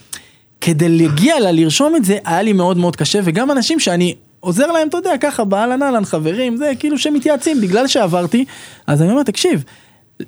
כדי 0.62 0.90
להגיע 0.90 1.40
לה, 1.40 1.52
לרשום 1.52 1.96
את 1.96 2.06
זה, 2.06 2.18
היה 2.26 2.42
לי 2.42 2.54
מאוד 2.54 2.78
מאוד 2.78 2.96
קשה, 2.96 3.20
וגם 3.24 3.52
אנשים 3.52 3.80
שאני 3.80 4.16
עוזר 4.40 4.72
להם, 4.72 4.88
אתה 4.88 4.98
יודע, 4.98 5.12
ככה 5.22 5.44
באהלן 5.44 5.84
אהלן, 5.84 6.06
חברים, 6.06 6.58
זה 6.58 6.72
כאילו 6.80 6.98
שמתייעצים, 6.98 7.62
בגלל 7.62 7.88
שעברתי, 7.88 8.46
אז 8.88 9.02
אני 9.02 9.12
אומר, 9.12 9.24
תקשיב, 9.24 9.64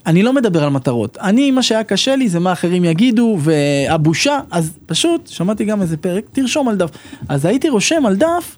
אני 0.06 0.24
לא 0.24 0.34
מדבר 0.34 0.64
על 0.64 0.70
מטרות, 0.70 1.18
אני, 1.18 1.52
מה 1.52 1.64
שהיה 1.64 1.84
קשה 1.84 2.16
לי 2.16 2.30
זה 2.30 2.40
מה 2.40 2.52
אחרים 2.52 2.86
יגידו, 2.86 3.38
והבושה, 3.40 4.40
אז 4.52 4.72
פשוט, 4.86 5.28
שמעתי 5.28 5.66
גם 5.66 5.82
איזה 5.82 5.98
פרק, 5.98 6.24
תרשום 6.32 6.68
על 6.68 6.76
דף. 6.76 6.90
אז 7.30 7.46
הייתי 7.46 7.70
רושם 7.70 8.06
על 8.06 8.16
דף, 8.16 8.58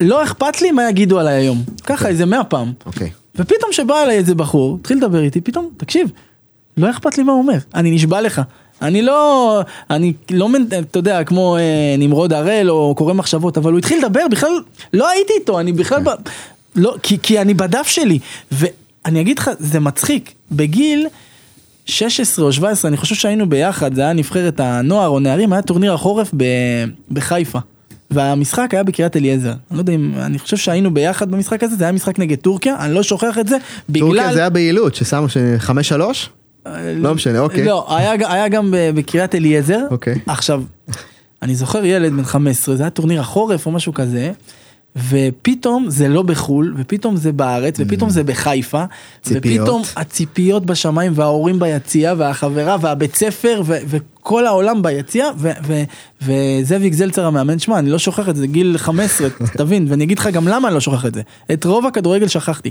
לא 0.00 0.22
אכפת 0.22 0.62
לי 0.62 0.70
מה 0.70 0.88
יגידו 0.88 1.18
עליי 1.18 1.34
היום, 1.34 1.62
ככה 1.84 2.08
איזה 2.08 2.26
מאה 2.26 2.44
פעם. 2.44 2.72
אוקיי. 2.86 3.10
ופתאום 3.36 3.72
שבא 3.72 4.02
אליי 4.02 4.16
איזה 4.16 4.34
בחור, 4.34 4.78
התחיל 4.80 4.96
לדבר 4.96 5.22
איתי, 5.22 5.40
פתאום, 5.40 5.70
תקשיב, 5.76 6.10
לא 6.76 6.90
אכפת 6.90 7.18
לי 7.18 7.24
מה 7.24 7.32
הוא 7.32 7.42
אומר, 7.42 7.58
אני 7.74 7.90
נשבע 7.90 8.20
לך. 8.20 8.42
אני 8.82 9.02
לא, 9.02 9.60
אני 9.90 10.12
לא, 10.30 10.48
אתה 10.78 10.98
יודע, 10.98 11.24
כמו 11.24 11.56
אה, 11.56 11.94
נמרוד 11.98 12.32
הראל 12.32 12.70
או 12.70 12.94
קורא 12.94 13.12
מחשבות, 13.12 13.58
אבל 13.58 13.70
הוא 13.70 13.78
התחיל 13.78 13.98
לדבר, 13.98 14.28
בכלל, 14.30 14.50
לא 14.92 15.08
הייתי 15.08 15.32
איתו, 15.40 15.60
אני 15.60 15.72
בכלל, 15.72 16.02
ב, 16.02 16.08
לא, 16.76 16.94
כי, 17.02 17.18
כי 17.22 17.40
אני 17.40 17.54
בדף 17.54 17.86
שלי, 17.86 18.18
ואני 19.04 19.20
אגיד 19.20 19.38
לך, 19.38 19.50
זה 19.58 19.80
מצחיק, 19.80 20.32
בגיל 20.52 21.06
16 21.86 22.44
או 22.44 22.52
17, 22.52 22.88
אני 22.88 22.96
חושב 22.96 23.14
שהיינו 23.14 23.48
ביחד, 23.48 23.94
זה 23.94 24.00
היה 24.00 24.12
נבחרת 24.12 24.60
הנוער 24.60 25.08
או 25.08 25.20
נערים, 25.20 25.52
היה 25.52 25.62
טורניר 25.62 25.94
החורף 25.94 26.30
ב, 26.36 26.44
בחיפה. 27.10 27.58
והמשחק 28.10 28.68
היה 28.72 28.82
בקריית 28.82 29.16
אליעזר, 29.16 29.48
אני 29.48 29.76
לא 29.76 29.78
יודע 29.78 29.92
אם, 29.92 30.12
אני 30.16 30.38
חושב 30.38 30.56
שהיינו 30.56 30.94
ביחד 30.94 31.30
במשחק 31.30 31.62
הזה, 31.62 31.76
זה 31.76 31.84
היה 31.84 31.92
משחק 31.92 32.18
נגד 32.18 32.36
טורקיה, 32.38 32.76
אני 32.80 32.94
לא 32.94 33.02
שוכח 33.02 33.38
את 33.38 33.48
זה, 33.48 33.56
בגלל... 33.88 34.08
טורקיה 34.08 34.32
זה 34.32 34.38
היה 34.40 34.50
ביעילות, 34.50 34.94
ששמו 34.94 35.28
ש- 35.28 35.36
חמש 35.58 35.88
שלוש? 35.88 36.30
לא 36.96 37.14
משנה, 37.14 37.38
אוקיי. 37.38 37.64
לא, 37.64 37.96
היה, 37.96 38.12
היה 38.32 38.48
גם 38.48 38.74
בקריית 38.94 39.34
אליעזר. 39.34 39.80
אוקיי. 39.90 40.14
עכשיו, 40.26 40.62
אני 41.42 41.54
זוכר 41.54 41.84
ילד 41.84 42.12
בן 42.12 42.24
15, 42.24 42.76
זה 42.76 42.82
היה 42.82 42.90
טורניר 42.90 43.20
החורף 43.20 43.66
או 43.66 43.70
משהו 43.70 43.94
כזה, 43.94 44.32
ופתאום 45.08 45.90
זה 45.90 46.08
לא 46.08 46.22
בחו"ל, 46.22 46.74
ופתאום 46.78 47.16
זה 47.16 47.32
בארץ, 47.32 47.76
ופתאום 47.78 48.10
זה 48.10 48.24
בחיפה, 48.24 48.84
ציפיות. 49.22 49.62
ופתאום 49.62 49.82
הציפיות 49.96 50.66
בשמיים, 50.66 51.12
וההורים 51.14 51.58
ביציע, 51.58 52.14
והחברה, 52.16 52.76
והבית 52.80 53.16
ספר, 53.16 53.62
ו- 53.64 53.78
וכל 53.86 54.46
העולם 54.46 54.82
ביציע, 54.82 55.30
ו- 55.38 55.50
ו- 55.66 55.82
וזאביק 56.22 56.92
זלצר 56.92 57.26
המאמן, 57.26 57.58
שמע, 57.58 57.78
אני 57.78 57.90
לא 57.90 57.98
שוכח 57.98 58.28
את 58.28 58.36
זה, 58.36 58.46
גיל 58.46 58.78
15, 58.78 59.28
תבין, 59.58 59.86
ואני 59.88 60.04
אגיד 60.04 60.18
לך 60.18 60.26
גם 60.26 60.48
למה 60.48 60.68
אני 60.68 60.74
לא 60.74 60.80
שוכח 60.80 61.06
את 61.06 61.14
זה. 61.14 61.22
את 61.52 61.64
רוב 61.64 61.86
הכדורגל 61.86 62.28
שכחתי. 62.28 62.70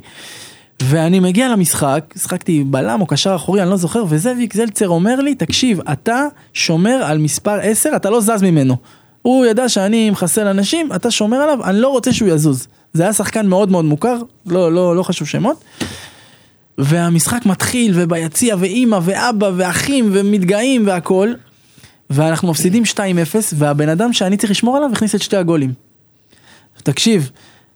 ואני 0.84 1.20
מגיע 1.20 1.50
למשחק, 1.50 2.14
שחקתי 2.18 2.64
בלם 2.64 3.02
או 3.02 3.06
קשר 3.06 3.36
אחורי, 3.36 3.62
אני 3.62 3.70
לא 3.70 3.78
זוכר, 3.78 4.04
וזאביק 4.10 4.54
זלצר 4.54 4.90
אומר 4.90 5.16
לי, 5.16 5.36
תקשיב, 5.36 5.80
אתה 5.92 6.26
שומר 6.54 7.00
על 7.04 7.18
מספר 7.18 7.60
10, 7.62 7.96
אתה 7.96 8.10
לא 8.10 8.22
זז 8.22 8.42
ממנו. 8.44 8.78
הוא 9.28 9.46
ידע 9.46 9.70
שאני 9.70 10.10
מחסל 10.10 10.48
אנשים, 10.48 10.94
אתה 10.96 11.12
שומר 11.12 11.38
עליו, 11.38 11.66
אני 11.66 11.80
לא 11.80 11.88
רוצה 11.88 12.14
שהוא 12.14 12.30
יזוז. 12.30 12.68
זה 12.94 13.04
היה 13.04 13.14
שחקן 13.14 13.48
מאוד 13.48 13.72
מאוד 13.72 13.86
מוכר, 13.86 14.18
לא, 14.46 14.72
לא, 14.72 14.96
לא 14.96 15.04
חשוב 15.04 15.28
שמות. 15.28 15.64
והמשחק 16.78 17.46
מתחיל, 17.46 17.92
וביציע, 17.96 18.56
ואימא, 18.60 19.00
ואבא, 19.04 19.52
ואחים, 19.58 20.10
ומתגאים, 20.14 20.88
והכל. 20.88 21.34
ואנחנו 22.10 22.52
מפסידים 22.52 22.84
2-0, 22.84 22.98
והבן 23.54 23.90
אדם 23.90 24.14
שאני 24.14 24.38
צריך 24.38 24.52
לשמור 24.52 24.78
עליו 24.78 24.90
הכניס 24.94 25.16
את 25.16 25.22
שתי 25.22 25.38
הגולים. 25.38 25.74
תקשיב, 26.84 27.32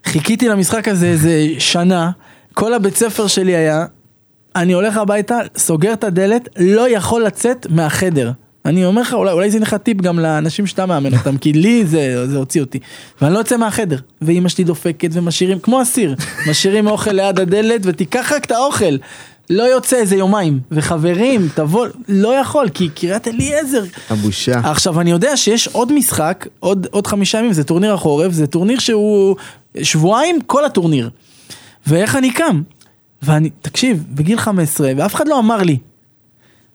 חיכיתי 0.06 0.48
למשחק 0.48 0.88
הזה 0.88 1.08
איזה 1.08 1.48
שנה, 1.60 2.12
כל 2.54 2.74
הבית 2.74 2.96
ספר 2.96 3.28
שלי 3.28 3.56
היה, 3.56 3.86
אני 4.56 4.74
הולך 4.74 4.98
הביתה, 4.98 5.38
סוגר 5.58 5.94
את 5.94 6.04
הדלת, 6.04 6.50
לא 6.60 6.90
יכול 6.90 7.24
לצאת 7.24 7.68
מהחדר. 7.70 8.32
אני 8.66 8.86
אומר 8.86 9.02
לך, 9.02 9.14
אולי, 9.14 9.32
אולי 9.32 9.52
זה 9.52 9.60
לך 9.60 9.74
טיפ 9.74 10.02
גם 10.02 10.20
לאנשים 10.20 10.68
שאתה 10.68 10.86
מאמן 10.86 11.14
אותם, 11.14 11.38
כי 11.38 11.54
לי 11.54 11.86
זה, 11.86 12.28
זה 12.28 12.38
הוציא 12.38 12.62
אותי. 12.62 12.80
ואני 13.22 13.34
לא 13.34 13.40
יוצא 13.40 13.58
מהחדר, 13.58 13.98
ואימא 14.22 14.50
שלי 14.50 14.64
דופקת 14.64 15.10
ומשאירים, 15.14 15.60
כמו 15.60 15.82
אסיר, 15.82 16.16
משאירים 16.50 16.88
אוכל 16.88 17.12
ליד 17.12 17.40
הדלת 17.40 17.82
ותיקח 17.84 18.32
רק 18.36 18.46
את 18.46 18.52
האוכל. 18.52 18.98
לא 19.50 19.64
יוצא 19.64 19.96
איזה 19.96 20.16
יומיים, 20.16 20.60
וחברים, 20.72 21.50
תבוא, 21.56 21.88
לא 22.08 22.36
יכול, 22.36 22.70
כי 22.70 22.90
קריית 22.90 23.28
אליעזר, 23.28 23.84
הבושה. 24.10 24.60
עכשיו 24.64 25.02
אני 25.02 25.12
יודע 25.12 25.38
שיש 25.38 25.68
עוד 25.68 25.94
משחק, 25.94 26.48
עוד, 26.60 26.88
עוד 26.92 27.08
חמישה 27.08 27.38
ימים, 27.38 27.54
זה 27.54 27.64
טורניר 27.64 27.94
החורף, 27.94 28.32
זה 28.32 28.48
טורניר 28.48 28.80
שהוא 28.80 29.36
שבועיים 29.82 30.42
כל 30.42 30.66
הטורניר. 30.66 31.10
ואיך 31.88 32.16
אני 32.16 32.34
קם? 32.34 32.62
ואני, 33.22 33.50
תקשיב, 33.62 34.06
בגיל 34.10 34.38
15, 34.38 34.92
ואף 34.98 35.16
אחד 35.16 35.28
לא 35.28 35.40
אמר 35.40 35.58
לי. 35.58 35.78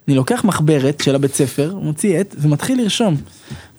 אני 0.08 0.16
לוקח 0.16 0.44
מחברת 0.44 1.00
של 1.00 1.14
הבית 1.14 1.34
ספר, 1.34 1.74
מוציא 1.82 2.18
עט 2.18 2.34
ומתחיל 2.38 2.82
לרשום. 2.82 3.16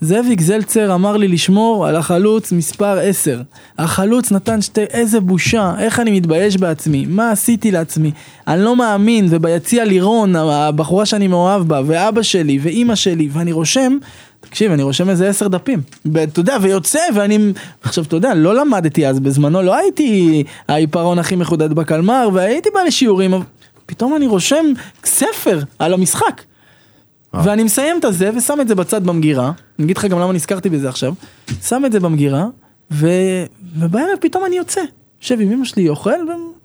זאביק 0.01 0.41
זלצר 0.41 0.95
אמר 0.95 1.17
לי 1.17 1.27
לשמור 1.27 1.87
על 1.87 1.95
החלוץ 1.95 2.51
מספר 2.51 2.99
10. 2.99 3.41
החלוץ 3.77 4.31
נתן 4.31 4.61
שתי, 4.61 4.83
איזה 4.83 5.19
בושה, 5.19 5.73
איך 5.79 5.99
אני 5.99 6.11
מתבייש 6.11 6.57
בעצמי, 6.57 7.05
מה 7.05 7.31
עשיתי 7.31 7.71
לעצמי, 7.71 8.11
אני 8.47 8.63
לא 8.63 8.75
מאמין, 8.75 9.27
וביציע 9.29 9.85
לירון, 9.85 10.35
הבחורה 10.35 11.05
שאני 11.05 11.27
מאוהב 11.27 11.67
בה, 11.67 11.81
ואבא 11.85 12.21
שלי, 12.21 12.59
ואימא 12.61 12.95
שלי, 12.95 13.29
ואני 13.31 13.51
רושם, 13.51 13.97
תקשיב, 14.39 14.71
אני 14.71 14.83
רושם 14.83 15.09
איזה 15.09 15.29
עשר 15.29 15.47
דפים, 15.47 15.81
ואתה 16.13 16.39
יודע, 16.39 16.57
ויוצא, 16.61 16.99
ואני, 17.15 17.53
עכשיו, 17.83 18.03
אתה 18.03 18.15
יודע, 18.15 18.33
לא 18.33 18.55
למדתי 18.55 19.07
אז 19.07 19.19
בזמנו, 19.19 19.61
לא 19.61 19.75
הייתי 19.75 20.43
העיפרון 20.67 21.19
הכי 21.19 21.35
מחודד 21.35 21.73
בקלמר, 21.73 22.29
והייתי 22.33 22.69
בא 22.73 22.79
לשיעורים, 22.81 23.33
פתאום 23.87 24.15
אני 24.15 24.27
רושם 24.27 24.65
ספר 25.05 25.59
על 25.79 25.93
המשחק. 25.93 26.41
ואני 27.33 27.63
מסיים 27.63 27.99
את 27.99 28.03
הזה 28.03 28.31
ושם 28.37 28.61
את 28.61 28.67
זה 28.67 28.75
בצד 28.75 29.03
במגירה, 29.03 29.51
אני 29.79 29.85
אגיד 29.85 29.97
לך 29.97 30.05
גם 30.05 30.19
למה 30.19 30.33
נזכרתי 30.33 30.69
בזה 30.69 30.89
עכשיו, 30.89 31.13
שם 31.63 31.85
את 31.85 31.91
זה 31.91 31.99
במגירה, 31.99 32.45
ו... 32.91 33.07
ובערב 33.75 34.17
פתאום 34.19 34.45
אני 34.45 34.55
יוצא, 34.55 34.81
יושב 35.21 35.41
עם 35.41 35.51
אמא 35.51 35.65
שלי 35.65 35.89
אוכל 35.89 36.09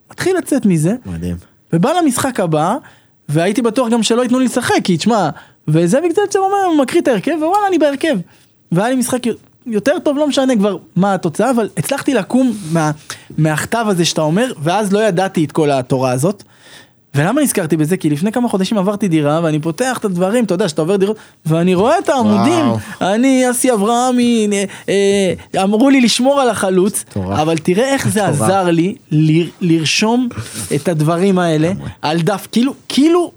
ומתחיל 0.08 0.36
לצאת 0.36 0.66
מזה, 0.66 0.94
מדהים. 1.06 1.36
ובא 1.72 1.92
למשחק 1.92 2.40
הבא, 2.40 2.76
והייתי 3.28 3.62
בטוח 3.62 3.88
גם 3.88 4.02
שלא 4.02 4.22
ייתנו 4.22 4.38
לי 4.38 4.44
לשחק, 4.44 4.74
כי 4.84 4.96
תשמע, 4.96 5.30
וזאביק 5.68 6.12
זלצר 6.16 6.38
אומר, 6.38 6.64
הוא 6.66 6.78
מקריא 6.78 7.02
את 7.02 7.08
ההרכב, 7.08 7.32
ווואלה 7.38 7.66
אני 7.68 7.78
בהרכב. 7.78 8.16
והיה 8.72 8.90
לי 8.90 8.96
משחק 8.96 9.22
יותר 9.66 9.98
טוב, 9.98 10.16
לא 10.16 10.28
משנה 10.28 10.56
כבר 10.56 10.76
מה 10.96 11.14
התוצאה, 11.14 11.50
אבל 11.50 11.68
הצלחתי 11.76 12.14
לקום 12.14 12.52
מה, 12.72 12.90
מהכתב 13.38 13.84
הזה 13.88 14.04
שאתה 14.04 14.20
אומר, 14.20 14.52
ואז 14.62 14.92
לא 14.92 14.98
ידעתי 14.98 15.44
את 15.44 15.52
כל 15.52 15.70
התורה 15.70 16.12
הזאת. 16.12 16.42
ולמה 17.14 17.40
נזכרתי 17.42 17.76
בזה? 17.76 17.96
כי 17.96 18.10
לפני 18.10 18.32
כמה 18.32 18.48
חודשים 18.48 18.78
עברתי 18.78 19.08
דירה 19.08 19.40
ואני 19.42 19.58
פותח 19.60 19.98
את 19.98 20.04
הדברים, 20.04 20.44
אתה 20.44 20.54
יודע 20.54 20.68
שאתה 20.68 20.82
עובר 20.82 20.96
דירות, 20.96 21.16
ואני 21.46 21.74
רואה 21.74 21.98
את 21.98 22.08
העמודים, 22.08 22.66
וואו. 22.66 22.78
אני 23.14 23.50
אסי 23.50 23.72
אברהמי, 23.72 24.48
אה, 24.52 24.64
אה, 25.54 25.62
אמרו 25.64 25.90
לי 25.90 26.00
לשמור 26.00 26.40
על 26.40 26.48
החלוץ, 26.50 27.04
מטורף. 27.10 27.38
אבל 27.38 27.58
תראה 27.58 27.84
איך 27.92 28.08
זה 28.08 28.22
מטורף. 28.22 28.42
עזר 28.42 28.64
לי 28.70 28.94
ל- 29.12 29.48
לרשום 29.60 30.28
את 30.74 30.88
הדברים 30.88 31.38
האלה 31.38 31.72
על 32.02 32.20
דף, 32.20 32.46
כאילו, 32.52 32.74
כאילו, 32.88 33.32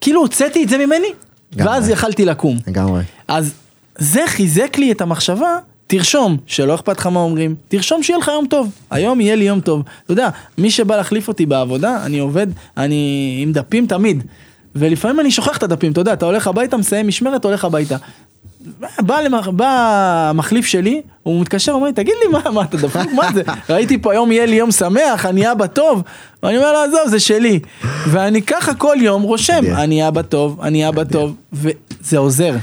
כאילו 0.00 0.20
הוצאתי 0.20 0.64
את 0.64 0.68
זה 0.68 0.78
ממני. 0.86 1.08
ואז 1.56 1.88
יכלתי 1.88 2.24
לקום. 2.24 2.58
לגמרי. 2.66 3.02
אז 3.28 3.52
זה 3.98 4.20
חיזק 4.26 4.78
לי 4.78 4.92
את 4.92 5.00
המחשבה, 5.00 5.56
תרשום 5.88 6.36
שלא 6.46 6.74
אכפת 6.74 6.98
לך 6.98 7.06
מה 7.06 7.20
אומרים, 7.20 7.54
תרשום 7.68 8.02
שיהיה 8.02 8.18
לך 8.18 8.28
יום 8.28 8.46
טוב, 8.46 8.70
היום 8.90 9.20
יהיה 9.20 9.36
לי 9.36 9.44
יום 9.44 9.60
טוב. 9.60 9.82
אתה 10.04 10.12
יודע, 10.12 10.28
מי 10.58 10.70
שבא 10.70 10.96
להחליף 10.96 11.28
אותי 11.28 11.46
בעבודה, 11.46 12.04
אני 12.04 12.18
עובד, 12.18 12.46
אני 12.76 13.38
עם 13.42 13.52
דפים 13.52 13.86
תמיד. 13.86 14.22
ולפעמים 14.74 15.20
אני 15.20 15.30
שוכח 15.30 15.56
את 15.56 15.62
הדפים, 15.62 15.92
אתה 15.92 16.00
יודע, 16.00 16.12
אתה 16.12 16.26
הולך 16.26 16.46
הביתה, 16.46 16.76
מסיים 16.76 17.08
משמרת, 17.08 17.44
הולך 17.44 17.64
הביתה. 17.64 17.96
בא, 19.00 19.20
למח... 19.20 19.48
בא 19.48 19.66
המחליף 20.30 20.66
שלי, 20.66 21.02
הוא 21.22 21.40
מתקשר, 21.40 21.72
אומר 21.72 21.86
לי, 21.86 21.92
תגיד 21.92 22.14
לי 22.24 22.32
מה, 22.32 22.50
מה 22.50 22.62
אתה 22.62 22.76
דפוק, 22.76 23.12
מה 23.12 23.32
זה? 23.34 23.42
ראיתי 23.70 23.98
פה 23.98 24.12
היום 24.12 24.32
יהיה 24.32 24.46
לי 24.46 24.56
יום 24.56 24.70
שמח, 24.70 25.26
אני 25.26 25.52
אבא 25.52 25.66
טוב, 25.66 26.02
ואני 26.42 26.56
אומר 26.56 26.72
לו, 26.72 26.78
עזוב, 26.78 27.00
זה 27.06 27.20
שלי. 27.20 27.60
ואני 28.08 28.42
ככה 28.42 28.74
כל 28.74 28.96
יום 29.00 29.22
רושם, 29.22 29.58
מדהים. 29.58 29.74
אני 29.74 30.08
אבא 30.08 30.22
טוב, 30.22 30.60
אני 30.62 30.88
אבא 30.88 31.04
טוב, 31.04 31.34
וזה 31.52 32.18
עוזר. 32.18 32.54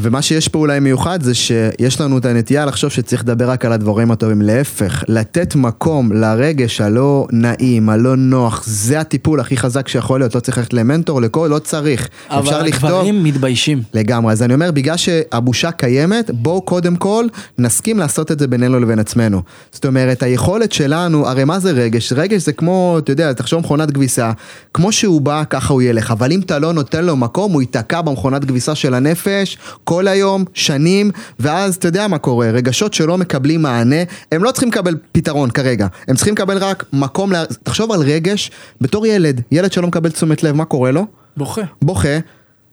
ומה 0.00 0.22
שיש 0.22 0.48
פה 0.48 0.58
אולי 0.58 0.80
מיוחד 0.80 1.22
זה 1.22 1.34
שיש 1.34 2.00
לנו 2.00 2.18
את 2.18 2.24
הנטייה 2.24 2.64
לחשוב 2.64 2.90
שצריך 2.90 3.22
לדבר 3.22 3.50
רק 3.50 3.64
על 3.64 3.72
הדברים 3.72 4.10
הטובים, 4.10 4.42
להפך, 4.42 5.04
לתת 5.08 5.54
מקום 5.54 6.12
לרגש 6.12 6.80
הלא 6.80 7.26
נעים, 7.32 7.88
הלא 7.88 8.16
נוח, 8.16 8.62
זה 8.66 9.00
הטיפול 9.00 9.40
הכי 9.40 9.56
חזק 9.56 9.88
שיכול 9.88 10.20
להיות, 10.20 10.34
לא 10.34 10.40
צריך 10.40 10.58
ללכת 10.58 10.72
למנטור, 10.72 11.20
לכל, 11.20 11.48
לא 11.50 11.58
צריך, 11.58 12.08
אפשר 12.26 12.38
אבל 12.38 12.66
לכתוב. 12.66 12.90
הגברים 12.90 13.24
מתביישים. 13.24 13.82
לגמרי, 13.94 14.32
אז 14.32 14.42
אני 14.42 14.54
אומר, 14.54 14.70
בגלל 14.70 14.96
שהבושה 14.96 15.70
קיימת, 15.70 16.30
בואו 16.30 16.62
קודם 16.62 16.96
כל 16.96 17.26
נסכים 17.58 17.98
לעשות 17.98 18.32
את 18.32 18.38
זה 18.38 18.46
בינינו 18.46 18.80
לבין 18.80 18.98
עצמנו. 18.98 19.42
זאת 19.72 19.86
אומרת, 19.86 20.22
היכולת 20.22 20.72
שלנו, 20.72 21.28
הרי 21.28 21.44
מה 21.44 21.58
זה 21.58 21.70
רגש? 21.70 22.12
רגש 22.12 22.42
זה 22.42 22.52
כמו, 22.52 22.96
אתה 22.98 23.12
יודע, 23.12 23.32
תחשוב 23.32 23.60
מכונת 23.60 23.90
כביסה, 23.90 24.32
כמו 24.74 24.92
שהוא 24.92 25.20
בא, 25.20 25.42
ככה 25.50 25.72
הוא 25.72 25.82
ילך, 25.82 26.10
אבל 26.10 26.32
אם 26.32 26.40
אתה 26.40 26.58
לא 26.58 26.72
נותן 26.72 27.04
לו 27.04 27.16
מקום, 27.16 27.52
הוא 27.52 27.62
ייתקע 27.62 28.00
במכונת 28.00 28.44
כביסה 28.44 28.74
של 28.74 28.94
הנפש, 28.94 29.58
כל 29.88 30.08
היום, 30.08 30.44
שנים, 30.54 31.10
ואז 31.38 31.76
אתה 31.76 31.88
יודע 31.88 32.08
מה 32.08 32.18
קורה, 32.18 32.50
רגשות 32.50 32.94
שלא 32.94 33.18
מקבלים 33.18 33.62
מענה, 33.62 33.96
הם 34.32 34.44
לא 34.44 34.50
צריכים 34.50 34.68
לקבל 34.68 34.96
פתרון 35.12 35.50
כרגע, 35.50 35.86
הם 36.08 36.16
צריכים 36.16 36.34
לקבל 36.34 36.58
רק 36.58 36.84
מקום, 36.92 37.32
לה... 37.32 37.44
תחשוב 37.62 37.92
על 37.92 38.00
רגש, 38.00 38.50
בתור 38.80 39.06
ילד, 39.06 39.40
ילד 39.52 39.72
שלא 39.72 39.86
מקבל 39.86 40.10
תשומת 40.10 40.42
לב, 40.42 40.56
מה 40.56 40.64
קורה 40.64 40.90
לו? 40.90 41.06
בוכה. 41.36 41.62
בוכה, 41.82 42.18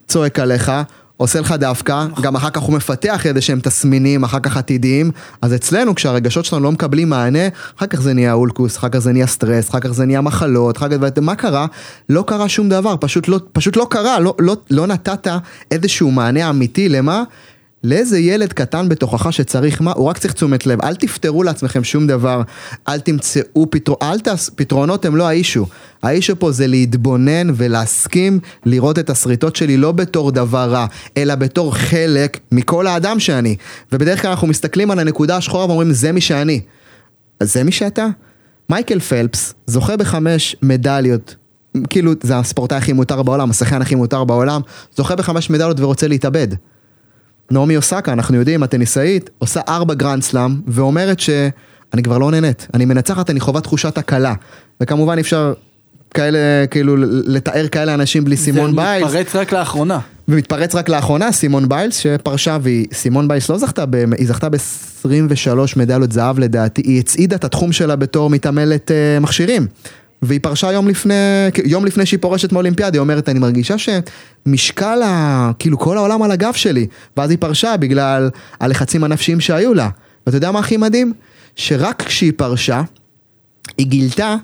צועק 0.08 0.40
עליך, 0.40 0.72
עושה 1.18 1.40
לך 1.40 1.52
דווקא, 1.52 2.06
גם 2.22 2.36
אחר 2.36 2.50
כך 2.50 2.62
הוא 2.62 2.76
מפתח 2.76 3.26
איזה 3.26 3.42
שהם 3.42 3.60
תסמינים, 3.60 4.24
אחר 4.24 4.40
כך 4.40 4.58
עתידיים, 4.58 5.12
אז 5.42 5.54
אצלנו 5.54 5.96
כשהרגשות 5.96 6.46
שלנו 6.46 6.64
לא 6.64 6.72
מקבלים 6.72 7.10
מענה, 7.10 7.48
אחר 7.78 7.88
כך 7.88 8.02
זה 8.02 8.14
נהיה 8.14 8.34
אולקוס, 8.34 8.78
אחר 8.78 8.90
כך 8.90 9.00
זה 9.00 9.12
נהיה 9.12 9.28
סטרס, 9.28 9.70
אחר 9.70 9.80
כך 9.80 9.92
זה 9.92 10.06
נהיה 10.06 10.22
מחלות, 10.22 10.78
אחר 10.78 10.90
כך, 10.90 10.98
ומה 11.18 11.36
קרה? 11.36 11.66
לא 12.10 12.24
קרה 12.28 12.50
שום 12.50 12.70
דבר, 12.70 12.96
פשוט 13.00 13.28
לא, 13.28 13.40
פשוט 13.54 13.78
לא 13.78 13.88
קרה, 13.90 14.20
לא, 14.20 14.36
לא, 14.40 14.58
לא 14.70 14.88
נתת 14.88 15.28
איזשהו 15.72 16.12
מענה 16.12 16.50
אמיתי 16.50 16.90
למה? 16.90 17.24
לאיזה 17.86 18.20
ילד 18.20 18.54
קטן 18.54 18.90
בתוכך 18.90 19.34
שצריך 19.34 19.82
מה, 19.82 19.92
הוא 19.96 20.08
רק 20.08 20.18
צריך 20.18 20.34
תשומת 20.34 20.66
לב, 20.66 20.82
אל 20.82 20.96
תפתרו 20.96 21.44
לעצמכם 21.44 21.84
שום 21.84 22.08
דבר, 22.08 22.42
אל 22.88 23.00
תמצאו 23.00 23.70
פתרונות, 23.70 24.04
אל 24.04 24.20
תעש, 24.20 24.50
פתרונות 24.56 25.06
הם 25.06 25.16
לא 25.16 25.28
האישו, 25.28 25.66
ה 26.04 26.10
issue 26.10 26.40
פה 26.40 26.52
זה 26.52 26.68
להתבונן 26.68 27.48
ולהסכים 27.56 28.40
לראות 28.66 29.00
את 29.00 29.10
השריטות 29.10 29.56
שלי 29.56 29.78
לא 29.78 29.92
בתור 29.92 30.32
דבר 30.32 30.70
רע, 30.72 30.86
אלא 31.18 31.36
בתור 31.36 31.76
חלק 31.76 32.40
מכל 32.52 32.88
האדם 32.88 33.20
שאני, 33.20 33.56
ובדרך 33.92 34.22
כלל 34.22 34.32
אנחנו 34.32 34.48
מסתכלים 34.48 34.92
על 34.92 35.00
הנקודה 35.00 35.38
השחורה 35.38 35.66
ואומרים 35.66 35.92
זה 35.92 36.12
מי 36.12 36.22
שאני, 36.22 36.62
אז 37.40 37.54
זה 37.54 37.64
מי 37.64 37.72
שאתה? 37.72 38.08
מייקל 38.70 39.00
פלפס 39.00 39.54
זוכה 39.68 39.98
בחמש 39.98 40.56
מדליות. 40.62 41.36
כאילו 41.90 42.12
זה 42.24 42.38
הספורטאי 42.38 42.78
הכי 42.78 42.94
מעוטר 42.94 43.24
בעולם, 43.24 43.50
השחקן 43.50 43.82
הכי 43.82 43.96
מעוטר 43.96 44.24
בעולם, 44.24 44.62
זוכה 44.98 45.16
בחמש 45.16 45.50
מדליות 45.50 45.80
ורוצה 45.80 46.08
להתאבד. 46.08 46.48
נעמי 47.52 47.78
אוסאקה, 47.78 48.14
אנחנו 48.14 48.38
יודעים, 48.38 48.64
הטניסאית, 48.64 49.30
עושה 49.38 49.62
ארבע 49.68 49.94
גרנד 49.94 50.24
סלאם, 50.24 50.56
ואומרת 50.68 51.20
שאני 51.20 52.04
כבר 52.04 52.18
לא 52.18 52.32
נהנית, 52.32 52.68
אני 52.74 52.86
מנצחת, 52.86 53.30
אני 53.30 53.40
חווה 53.40 53.62
תחושת 53.62 53.98
הקלה. 53.98 54.34
וכמובן 54.82 55.20
אפשר 55.20 55.54
כאלה, 56.14 56.68
כאילו, 56.72 56.96
לתאר 57.26 57.68
כאלה 57.68 57.94
אנשים 57.94 58.24
בלי 58.24 58.38
סימון 58.38 58.76
ביילס. 58.76 59.12
זה 59.12 59.20
מתפרץ 59.20 59.36
רק 59.36 59.54
לאחרונה. 59.54 60.00
ומתפרץ 60.28 60.76
רק 60.76 60.90
לאחרונה, 60.90 61.32
סימון 61.32 61.70
ביילס 61.70 61.98
שפרשה, 61.98 62.58
והיא, 62.62 62.88
סימון 62.94 63.28
ביילס 63.28 63.50
לא 63.50 63.58
זכתה, 63.58 63.86
ב, 63.86 63.96
היא 64.18 64.28
זכתה 64.28 64.50
ב-23 64.50 65.10
מדליות 65.78 66.12
זהב 66.12 66.40
לדעתי, 66.40 66.82
היא 66.86 67.00
הצעידה 67.00 67.36
את 67.36 67.44
התחום 67.44 67.72
שלה 67.72 67.96
בתור 67.96 68.30
מתעמלת 68.30 68.92
uh, 68.92 69.24
מכשירים. 69.24 69.68
והיא 70.28 70.40
פרשה 70.44 70.72
יום 70.72 70.88
לפני, 70.88 71.14
יום 71.66 71.86
לפני 71.86 72.06
שהיא 72.06 72.20
פורשת 72.22 72.52
מאולימפיאדה, 72.52 72.96
היא 72.96 73.00
אומרת, 73.00 73.30
אני 73.30 73.40
מרגישה 73.40 73.76
שמשקל, 73.78 75.02
ה, 75.04 75.52
כאילו 75.60 75.80
כל 75.80 75.98
העולם 75.98 76.22
על 76.22 76.32
הגב 76.32 76.54
שלי, 76.54 76.88
ואז 77.18 77.30
היא 77.30 77.38
פרשה 77.40 77.78
בגלל 77.78 78.30
הלחצים 78.60 79.04
הנפשיים 79.04 79.40
שהיו 79.40 79.74
לה. 79.74 79.90
ואתה 80.26 80.38
יודע 80.38 80.52
מה 80.52 80.60
הכי 80.60 80.78
מדהים? 80.78 81.14
שרק 81.56 82.02
כשהיא 82.02 82.34
פרשה, 82.36 82.82
היא 83.78 83.88
גילתה 83.88 84.36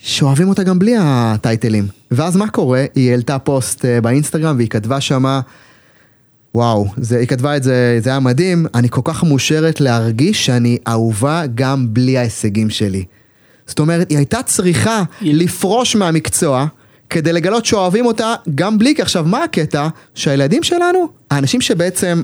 שאוהבים 0.00 0.48
אותה 0.48 0.62
גם 0.62 0.78
בלי 0.78 0.94
הטייטלים. 0.98 1.86
ואז 2.10 2.36
מה 2.36 2.48
קורה? 2.48 2.84
היא 2.94 3.10
העלתה 3.10 3.38
פוסט 3.38 3.84
אה, 3.84 4.00
באינסטגרם 4.00 4.56
והיא 4.56 4.68
כתבה 4.68 5.00
שמה, 5.00 5.40
וואו, 6.54 6.86
זה, 6.96 7.18
היא 7.18 7.28
כתבה 7.28 7.56
את 7.56 7.62
זה, 7.62 7.98
זה 8.02 8.10
היה 8.10 8.20
מדהים, 8.20 8.66
אני 8.74 8.88
כל 8.90 9.00
כך 9.04 9.24
מאושרת 9.24 9.80
להרגיש 9.80 10.46
שאני 10.46 10.78
אהובה 10.88 11.42
גם 11.54 11.94
בלי 11.94 12.18
ההישגים 12.18 12.70
שלי. 12.70 13.04
זאת 13.66 13.78
אומרת, 13.78 14.10
היא 14.10 14.18
הייתה 14.18 14.42
צריכה 14.42 15.02
לפרוש 15.20 15.96
מהמקצוע 15.96 16.66
כדי 17.10 17.32
לגלות 17.32 17.66
שאוהבים 17.66 18.06
אותה 18.06 18.34
גם 18.54 18.78
בלי, 18.78 18.94
כי 18.94 19.02
עכשיו 19.02 19.24
מה 19.24 19.44
הקטע? 19.44 19.88
שהילדים 20.14 20.62
שלנו, 20.62 21.08
האנשים 21.30 21.60
שבעצם 21.60 22.22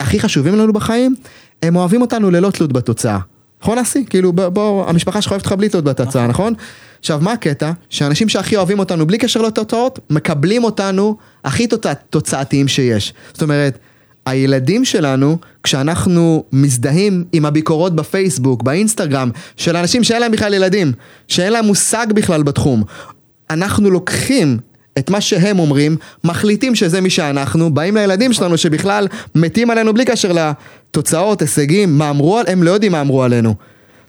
הכי 0.00 0.20
חשובים 0.20 0.56
לנו 0.56 0.72
בחיים, 0.72 1.14
הם 1.62 1.76
אוהבים 1.76 2.00
אותנו 2.00 2.30
ללא 2.30 2.50
תלות 2.50 2.72
בתוצאה. 2.72 3.18
נכון 3.62 3.78
אסי? 3.78 4.04
כאילו 4.10 4.32
בוא, 4.32 4.48
בוא, 4.48 4.88
המשפחה 4.88 5.22
שלך 5.22 5.32
אוהבת 5.32 5.44
אותך 5.44 5.58
בלי 5.58 5.68
תלות 5.68 5.84
בתוצאה, 5.84 6.26
נכון? 6.26 6.54
עכשיו 6.98 7.20
מה 7.22 7.32
הקטע? 7.32 7.72
שאנשים 7.90 8.28
שהכי 8.28 8.56
אוהבים 8.56 8.78
אותנו 8.78 9.06
בלי 9.06 9.18
קשר 9.18 9.42
לתוצאות, 9.42 9.98
מקבלים 10.10 10.64
אותנו 10.64 11.16
הכי 11.44 11.66
תוצא, 11.66 11.92
תוצאתיים 12.10 12.68
שיש. 12.68 13.14
זאת 13.32 13.42
אומרת, 13.42 13.78
הילדים 14.26 14.84
שלנו, 14.84 15.38
כשאנחנו 15.62 16.44
מזדהים 16.52 17.24
עם 17.32 17.46
הביקורות 17.46 17.96
בפייסבוק, 17.96 18.62
באינסטגרם, 18.62 19.30
של 19.56 19.76
אנשים 19.76 20.04
שאין 20.04 20.20
להם 20.20 20.32
בכלל 20.32 20.54
ילדים, 20.54 20.92
שאין 21.28 21.52
להם 21.52 21.64
מושג 21.64 22.06
בכלל 22.14 22.42
בתחום, 22.42 22.82
אנחנו 23.50 23.90
לוקחים 23.90 24.58
את 24.98 25.10
מה 25.10 25.20
שהם 25.20 25.58
אומרים, 25.58 25.96
מחליטים 26.24 26.74
שזה 26.74 27.00
מי 27.00 27.10
שאנחנו, 27.10 27.74
באים 27.74 27.96
לילדים 27.96 28.32
שלנו 28.32 28.56
שבכלל 28.56 29.08
מתים 29.34 29.70
עלינו 29.70 29.94
בלי 29.94 30.04
קשר 30.04 30.32
לתוצאות, 30.32 31.40
הישגים, 31.42 31.98
מה 31.98 32.10
אמרו, 32.10 32.40
הם 32.46 32.62
לא 32.62 32.70
יודעים 32.70 32.92
מה 32.92 33.00
אמרו 33.00 33.22
עלינו. 33.22 33.54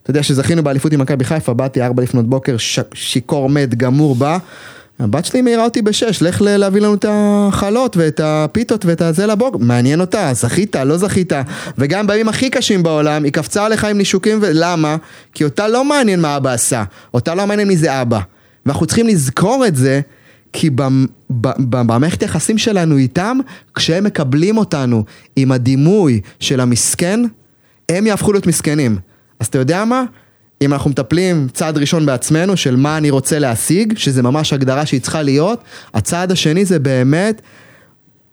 אתה 0.04 0.12
יודע 0.12 0.24
שזכינו 0.24 0.64
באליפות 0.64 0.94
עם 0.94 1.00
מכבי 1.00 1.26
חיפה, 1.26 1.54
באתי 1.54 1.82
ארבע 1.82 2.04
לפנות 2.04 2.30
בוקר, 2.30 2.58
ש- 2.58 2.80
שיכור 2.94 3.50
מת, 3.50 3.76
גמור 3.76 4.16
בא. 4.16 4.38
הבת 5.00 5.26
שלי 5.26 5.42
מעירה 5.42 5.64
אותי 5.64 5.82
בשש, 5.82 6.22
לך 6.22 6.42
להביא 6.42 6.82
לנו 6.82 6.94
את 6.94 7.06
החלות 7.10 7.98
ואת 7.98 8.22
הפיתות 8.24 8.86
ואת 8.86 9.02
הזה 9.02 9.26
לבוק, 9.26 9.56
מעניין 9.60 10.02
אותה, 10.02 10.34
זכית, 10.34 10.76
לא 10.76 10.98
זכית, 10.98 11.34
וגם 11.78 12.08
בימים 12.08 12.30
הכי 12.30 12.50
קשים 12.50 12.84
בעולם, 12.84 13.24
היא 13.24 13.32
קפצה 13.32 13.66
עליך 13.66 13.86
עם 13.86 13.98
נישוקים, 13.98 14.40
ולמה? 14.42 14.96
כי 15.34 15.44
אותה 15.44 15.68
לא 15.68 15.86
מעניין 15.86 16.22
מה 16.22 16.38
אבא 16.38 16.52
עשה, 16.52 16.84
אותה 17.14 17.36
לא 17.36 17.48
מעניין 17.48 17.68
מי 17.68 17.78
זה 17.78 18.02
אבא. 18.02 18.20
ואנחנו 18.66 18.86
צריכים 18.86 19.08
לזכור 19.08 19.66
את 19.68 19.76
זה, 19.76 20.02
כי 20.54 20.70
במערכת 21.60 22.22
היחסים 22.22 22.58
שלנו 22.58 22.98
איתם, 22.98 23.38
כשהם 23.76 24.04
מקבלים 24.04 24.58
אותנו 24.58 25.04
עם 25.36 25.52
הדימוי 25.52 26.22
של 26.40 26.60
המסכן, 26.60 27.20
הם 27.90 28.08
יהפכו 28.08 28.32
להיות 28.32 28.48
מסכנים. 28.48 28.98
אז 29.40 29.48
אתה 29.48 29.58
יודע 29.58 29.86
מה? 29.86 30.04
אם 30.64 30.74
אנחנו 30.74 30.90
מטפלים 30.90 31.48
צעד 31.54 31.78
ראשון 31.78 32.06
בעצמנו 32.06 32.58
של 32.58 32.76
מה 32.76 32.98
אני 32.98 33.10
רוצה 33.10 33.40
להשיג, 33.40 33.98
שזה 33.98 34.24
ממש 34.24 34.54
הגדרה 34.54 34.86
שהיא 34.86 35.02
צריכה 35.02 35.22
להיות, 35.22 35.64
הצעד 35.94 36.32
השני 36.32 36.66
זה 36.66 36.80
באמת 36.80 37.42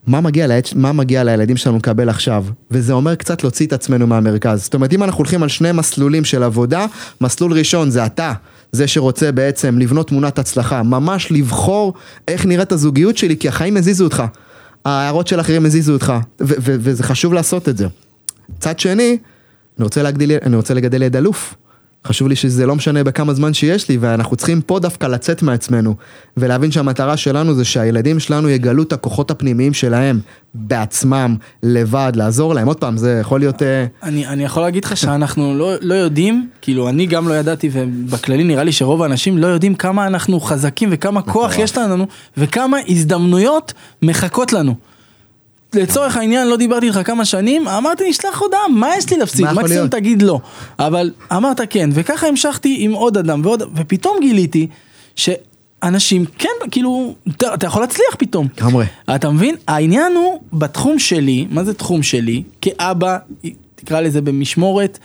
מה 0.07 0.21
מגיע, 0.21 0.47
לילד, 0.47 0.65
מה 0.75 0.93
מגיע 0.93 1.25
לילדים 1.25 1.57
שלנו 1.57 1.77
לקבל 1.77 2.09
עכשיו, 2.09 2.45
וזה 2.71 2.93
אומר 2.93 3.15
קצת 3.15 3.43
להוציא 3.43 3.67
את 3.67 3.73
עצמנו 3.73 4.07
מהמרכז. 4.07 4.63
זאת 4.63 4.75
אומרת, 4.75 4.93
אם 4.93 5.03
אנחנו 5.03 5.19
הולכים 5.19 5.43
על 5.43 5.49
שני 5.49 5.73
מסלולים 5.73 6.25
של 6.25 6.43
עבודה, 6.43 6.87
מסלול 7.21 7.53
ראשון 7.53 7.91
זה 7.91 8.07
אתה, 8.07 8.33
זה 8.73 8.87
שרוצה 8.87 9.33
בעצם 9.33 9.79
לבנות 9.79 10.09
תמונת 10.09 10.39
הצלחה, 10.39 10.83
ממש 10.83 11.33
לבחור 11.33 11.95
איך 12.29 12.47
נראית 12.47 12.73
הזוגיות 12.73 13.17
שלי, 13.17 13.37
כי 13.37 13.49
החיים 13.49 13.77
הזיזו 13.77 14.05
אותך, 14.05 14.23
ההערות 14.85 15.27
של 15.27 15.41
אחרים 15.41 15.67
הזיזו 15.67 15.93
אותך, 15.93 16.13
וזה 16.41 17.03
חשוב 17.03 17.33
לעשות 17.33 17.69
את 17.69 17.77
זה. 17.77 17.87
צד 18.59 18.79
שני, 18.79 19.19
אני 19.79 19.85
רוצה, 19.85 20.03
להגדיל, 20.03 20.33
אני 20.43 20.57
רוצה 20.57 20.75
לגדל 20.75 21.03
ילד 21.03 21.17
אלוף. 21.17 21.55
חשוב 22.07 22.29
לי 22.29 22.37
שזה 22.37 22.67
לא 22.67 22.77
משנה 22.77 23.05
בכמה 23.05 23.35
זמן 23.35 23.55
שיש 23.55 23.89
לי, 23.89 23.97
ואנחנו 23.97 24.37
צריכים 24.37 24.61
פה 24.61 24.79
דווקא 24.79 25.07
לצאת 25.07 25.43
מעצמנו, 25.43 25.95
ולהבין 26.37 26.73
שהמטרה 26.73 27.17
שלנו 27.17 27.55
זה 27.55 27.65
שהילדים 27.65 28.21
שלנו 28.21 28.49
יגלו 28.49 28.83
את 28.83 28.93
הכוחות 28.93 29.31
הפנימיים 29.31 29.73
שלהם, 29.73 30.21
בעצמם, 30.55 31.37
לבד, 31.63 32.13
לעזור 32.15 32.55
להם. 32.55 32.67
עוד 32.67 32.77
פעם, 32.77 32.97
זה 32.97 33.19
יכול 33.21 33.41
להיות... 33.41 33.63
אה, 33.63 33.87
אני, 34.03 34.27
אני 34.27 34.45
יכול 34.45 34.63
להגיד 34.63 34.85
לך 34.85 34.97
שאנחנו 34.97 35.55
לא, 35.55 35.73
לא 35.81 35.95
יודעים, 35.95 36.49
כאילו 36.63 36.89
אני 36.89 37.07
גם 37.07 37.29
לא 37.29 37.35
ידעתי 37.35 37.71
ובכללי 37.73 38.45
נראה 38.45 38.65
לי 38.65 38.73
שרוב 38.73 39.03
האנשים 39.03 39.39
לא 39.39 39.47
יודעים 39.47 39.75
כמה 39.75 40.07
אנחנו 40.07 40.41
חזקים 40.41 40.89
וכמה 40.93 41.23
כוח 41.23 41.59
יש 41.59 41.79
לנו 41.79 42.07
וכמה 42.37 42.77
הזדמנויות 42.89 43.73
מחכות 44.03 44.53
לנו. 44.53 44.75
לצורך 45.75 46.17
העניין 46.17 46.49
לא 46.49 46.57
דיברתי 46.57 46.87
איתך 46.87 47.01
כמה 47.05 47.25
שנים, 47.25 47.69
אמרתי 47.69 48.11
נשלח 48.11 48.41
הודעה, 48.41 48.69
מה 48.69 48.97
יש 48.97 49.11
לי 49.11 49.17
להפסיד? 49.17 49.47
מקסימום? 49.47 49.89
תגיד 49.89 50.23
לא. 50.23 50.41
אבל 50.79 51.11
אמרת 51.33 51.61
כן, 51.71 51.91
וככה 51.93 52.27
המשכתי 52.27 52.77
עם 52.81 52.93
עוד 52.93 53.17
אדם 53.17 53.41
ועוד, 53.45 53.63
ופתאום 53.75 54.17
גיליתי 54.21 54.67
ש... 55.17 55.31
אנשים, 55.83 56.25
כן, 56.39 56.49
כאילו, 56.71 57.15
אתה, 57.29 57.55
אתה 57.55 57.67
יכול 57.67 57.83
להצליח 57.83 58.15
פתאום. 58.19 58.49
לגמרי. 58.59 58.87
אתה 59.15 59.31
מבין? 59.31 59.57
העניין 59.69 60.13
הוא 60.13 60.41
בתחום 60.53 60.99
שלי, 60.99 61.47
מה 61.51 61.65
זה 61.65 61.75
תחום 61.75 62.03
שלי? 62.03 62.43
כאבא, 62.61 63.19
תקרא 63.75 64.01
לזה 64.01 64.21
במשמורת, 64.21 64.99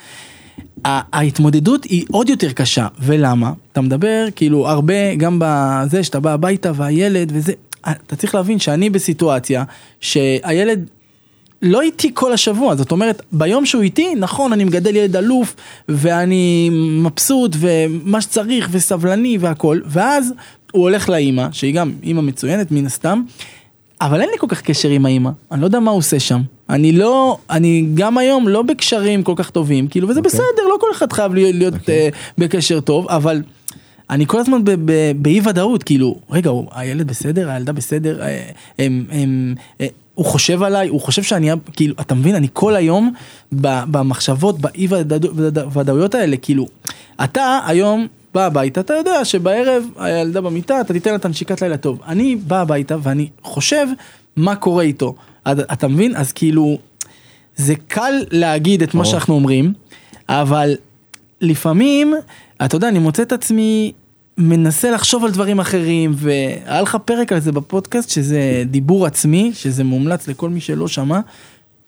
ההתמודדות 0.86 1.84
היא 1.84 2.06
עוד 2.12 2.30
יותר 2.30 2.52
קשה, 2.52 2.88
ולמה? 3.00 3.52
אתה 3.72 3.82
מדבר 3.82 4.28
כאילו 4.36 4.68
הרבה 4.70 5.16
גם 5.16 5.40
בזה 5.42 6.04
שאתה 6.04 6.20
בא 6.20 6.34
הביתה 6.34 6.72
והילד 6.76 7.32
וזה, 7.36 7.54
אתה 7.88 8.16
צריך 8.16 8.36
להבין 8.36 8.60
שאני 8.60 8.90
בסיטואציה 8.90 9.64
שהילד 10.02 10.90
לא 11.62 11.82
איתי 11.82 12.12
כל 12.14 12.34
השבוע, 12.34 12.76
זאת 12.76 12.92
אומרת, 12.92 13.22
ביום 13.32 13.66
שהוא 13.66 13.82
איתי, 13.82 14.16
נכון, 14.16 14.54
אני 14.54 14.64
מגדל 14.64 14.96
ילד 14.96 15.16
אלוף, 15.16 15.56
ואני 15.90 16.70
מבסוט, 16.72 17.56
ומה 17.60 18.22
שצריך, 18.22 18.68
וסבלני 18.72 19.38
והכל, 19.38 19.80
ואז 19.86 20.34
הוא 20.72 20.84
הולך 20.84 21.10
לאימא, 21.10 21.48
שהיא 21.52 21.74
גם 21.74 21.92
אימא 22.04 22.22
מצוינת 22.22 22.72
מן 22.72 22.86
הסתם, 22.86 23.22
אבל 24.02 24.22
אין 24.22 24.30
לי 24.30 24.38
כל 24.38 24.48
כך 24.50 24.62
קשר 24.62 24.90
עם 24.90 25.06
האימא, 25.06 25.30
אני 25.52 25.62
לא 25.62 25.66
יודע 25.66 25.80
מה 25.80 25.92
הוא 25.92 25.98
עושה 25.98 26.20
שם. 26.20 26.42
אני 26.70 26.92
לא, 26.92 27.38
אני 27.50 27.86
גם 27.94 28.18
היום 28.18 28.48
לא 28.48 28.62
בקשרים 28.62 29.24
כל 29.24 29.34
כך 29.36 29.50
טובים, 29.50 29.88
כאילו, 29.88 30.10
וזה 30.10 30.20
אוקיי. 30.20 30.32
בסדר, 30.32 30.68
לא 30.70 30.78
כל 30.80 30.88
אחד 30.92 31.14
חייב 31.14 31.34
להיות, 31.34 31.56
להיות 31.56 31.74
אוקיי. 31.74 32.10
uh, 32.10 32.14
בקשר 32.38 32.80
טוב, 32.80 33.08
אבל 33.10 33.42
אני 34.10 34.26
כל 34.28 34.40
הזמן 34.40 34.62
באי 35.22 35.42
ודאות, 35.46 35.84
כאילו, 35.84 36.16
רגע, 36.30 36.52
הילד 36.72 37.08
בסדר, 37.08 37.50
הילדה 37.50 37.72
בסדר, 37.74 38.22
אה, 38.22 38.46
הם, 38.80 39.06
הם, 39.12 39.56
אה, 39.82 39.88
הוא 40.16 40.26
חושב 40.26 40.64
עליי, 40.64 40.88
הוא 40.88 41.02
חושב 41.02 41.24
שאני, 41.24 41.50
כאילו, 41.74 41.96
אתה 42.02 42.16
מבין, 42.16 42.36
אני 42.36 42.48
כל 42.54 42.76
היום 42.76 43.14
במחשבות, 43.52 44.60
באי 44.60 44.88
ודאו- 44.90 45.36
ודא- 45.36 45.78
ודאויות 45.78 46.16
האלה, 46.16 46.38
כאילו, 46.38 46.68
אתה 47.24 47.60
היום 47.68 48.08
בא 48.34 48.46
הביתה, 48.46 48.80
אתה 48.82 48.94
יודע 48.94 49.26
שבערב 49.26 49.84
הילדה 49.98 50.42
במיטה, 50.42 50.82
אתה 50.82 50.94
תיתן 50.94 51.10
לה 51.10 51.16
את 51.16 51.26
הנשיקת 51.26 51.62
לילה 51.62 51.78
טוב. 51.78 52.00
אני 52.08 52.36
בא 52.36 52.62
הביתה 52.62 52.98
ואני 53.04 53.28
חושב 53.44 53.88
מה 54.36 54.56
קורה 54.56 54.84
איתו. 54.84 55.16
אתה 55.48 55.88
מבין? 55.88 56.16
אז 56.16 56.32
כאילו, 56.32 56.78
זה 57.56 57.74
קל 57.88 58.14
להגיד 58.32 58.84
את 58.84 58.94
מה. 58.94 59.06
שאנחנו 59.06 59.34
אומרים, 59.36 59.74
אבל 60.30 60.76
לפעמים, 61.42 62.14
אתה 62.66 62.76
יודע, 62.76 62.88
אני 62.88 63.00
מוצא 63.00 63.24
את 63.24 63.32
עצמי 63.32 63.92
מנסה 64.38 64.92
לחשוב 64.92 65.26
על 65.26 65.32
דברים 65.32 65.60
אחרים, 65.60 66.14
והיה 66.16 66.82
לך 66.82 66.98
פרק 67.06 67.32
על 67.34 67.40
זה 67.40 67.52
בפודקאסט, 67.52 68.10
שזה 68.10 68.64
דיבור 68.66 69.06
עצמי, 69.06 69.52
שזה 69.54 69.84
מומלץ 69.84 70.28
לכל 70.28 70.50
מי 70.50 70.60
שלא 70.60 70.88
שמע, 70.88 71.20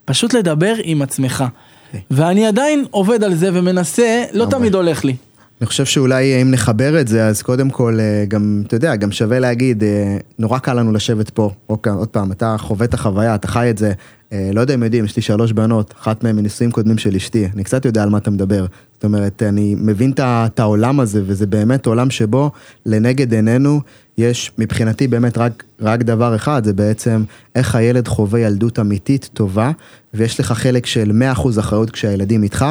פשוט 0.06 0.34
לדבר 0.34 0.74
עם 0.84 1.02
עצמך. 1.02 1.46
אוקיי. 1.88 2.02
ואני 2.12 2.48
עדיין 2.48 2.86
עובד 2.92 3.24
על 3.24 3.36
זה 3.36 3.50
ומנסה, 3.54 4.24
לא 4.34 4.46
לגמרי. 4.46 4.60
תמיד 4.60 4.76
הולך 4.76 5.06
לי. 5.06 5.16
אני 5.62 5.68
חושב 5.68 5.86
שאולי 5.86 6.42
אם 6.42 6.52
נחבר 6.52 7.02
את 7.02 7.08
זה, 7.08 7.28
אז 7.28 7.42
קודם 7.42 7.70
כל, 7.70 7.98
אה, 8.00 8.26
גם, 8.28 8.64
אתה 8.68 8.76
יודע, 8.76 8.96
גם 8.96 9.12
שווה 9.12 9.40
להגיד, 9.40 9.84
אה, 9.84 10.18
נורא 10.40 10.60
קל 10.60 10.74
לנו 10.74 10.92
לשבת 10.92 11.30
פה. 11.30 11.52
עוד 11.68 12.08
פעם, 12.12 12.32
אתה 12.32 12.56
חווה 12.58 12.86
את 12.86 12.94
החוויה, 12.94 13.36
אתה 13.36 13.48
חי 13.48 13.70
את 13.70 13.78
זה. 13.78 13.94
אה, 14.34 14.50
לא 14.54 14.62
יודע 14.62 14.74
אם 14.74 14.84
יודעים, 14.84 15.06
יש 15.06 15.16
לי 15.16 15.22
שלוש 15.22 15.52
בנות, 15.52 15.94
אחת 16.00 16.24
מהן 16.24 16.36
מנישואים 16.36 16.72
קודמים 16.72 16.98
של 16.98 17.16
אשתי. 17.16 17.48
אני 17.54 17.64
קצת 17.64 17.86
יודע 17.86 18.04
על 18.04 18.10
מה 18.10 18.18
אתה 18.18 18.32
מדבר. 18.32 18.66
זאת 18.94 19.04
אומרת, 19.04 19.44
אני 19.44 19.76
מבין 19.78 20.14
את 20.20 20.60
העולם 20.60 21.00
הזה, 21.00 21.22
וזה 21.26 21.48
באמת 21.48 21.86
עולם 21.86 22.10
שבו 22.10 22.52
לנגד 22.86 23.34
עינינו 23.34 23.82
יש 24.18 24.52
מבחינתי 24.58 25.08
באמת 25.08 25.38
רק, 25.38 25.64
רק 25.82 26.04
דבר 26.04 26.36
אחד, 26.36 26.64
זה 26.66 26.74
בעצם 26.74 27.24
איך 27.56 27.76
הילד 27.76 28.08
חווה 28.08 28.40
ילדות 28.40 28.80
אמיתית 28.80 29.30
טובה, 29.34 29.72
ויש 30.14 30.40
לך 30.40 30.52
חלק 30.52 30.86
של 30.86 31.12
100% 31.36 31.60
אחריות 31.60 31.90
כשהילדים 31.90 32.44
איתך, 32.44 32.66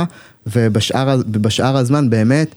ובשאר, 0.47 1.77
הזמן 1.77 2.11
באמת, 2.11 2.55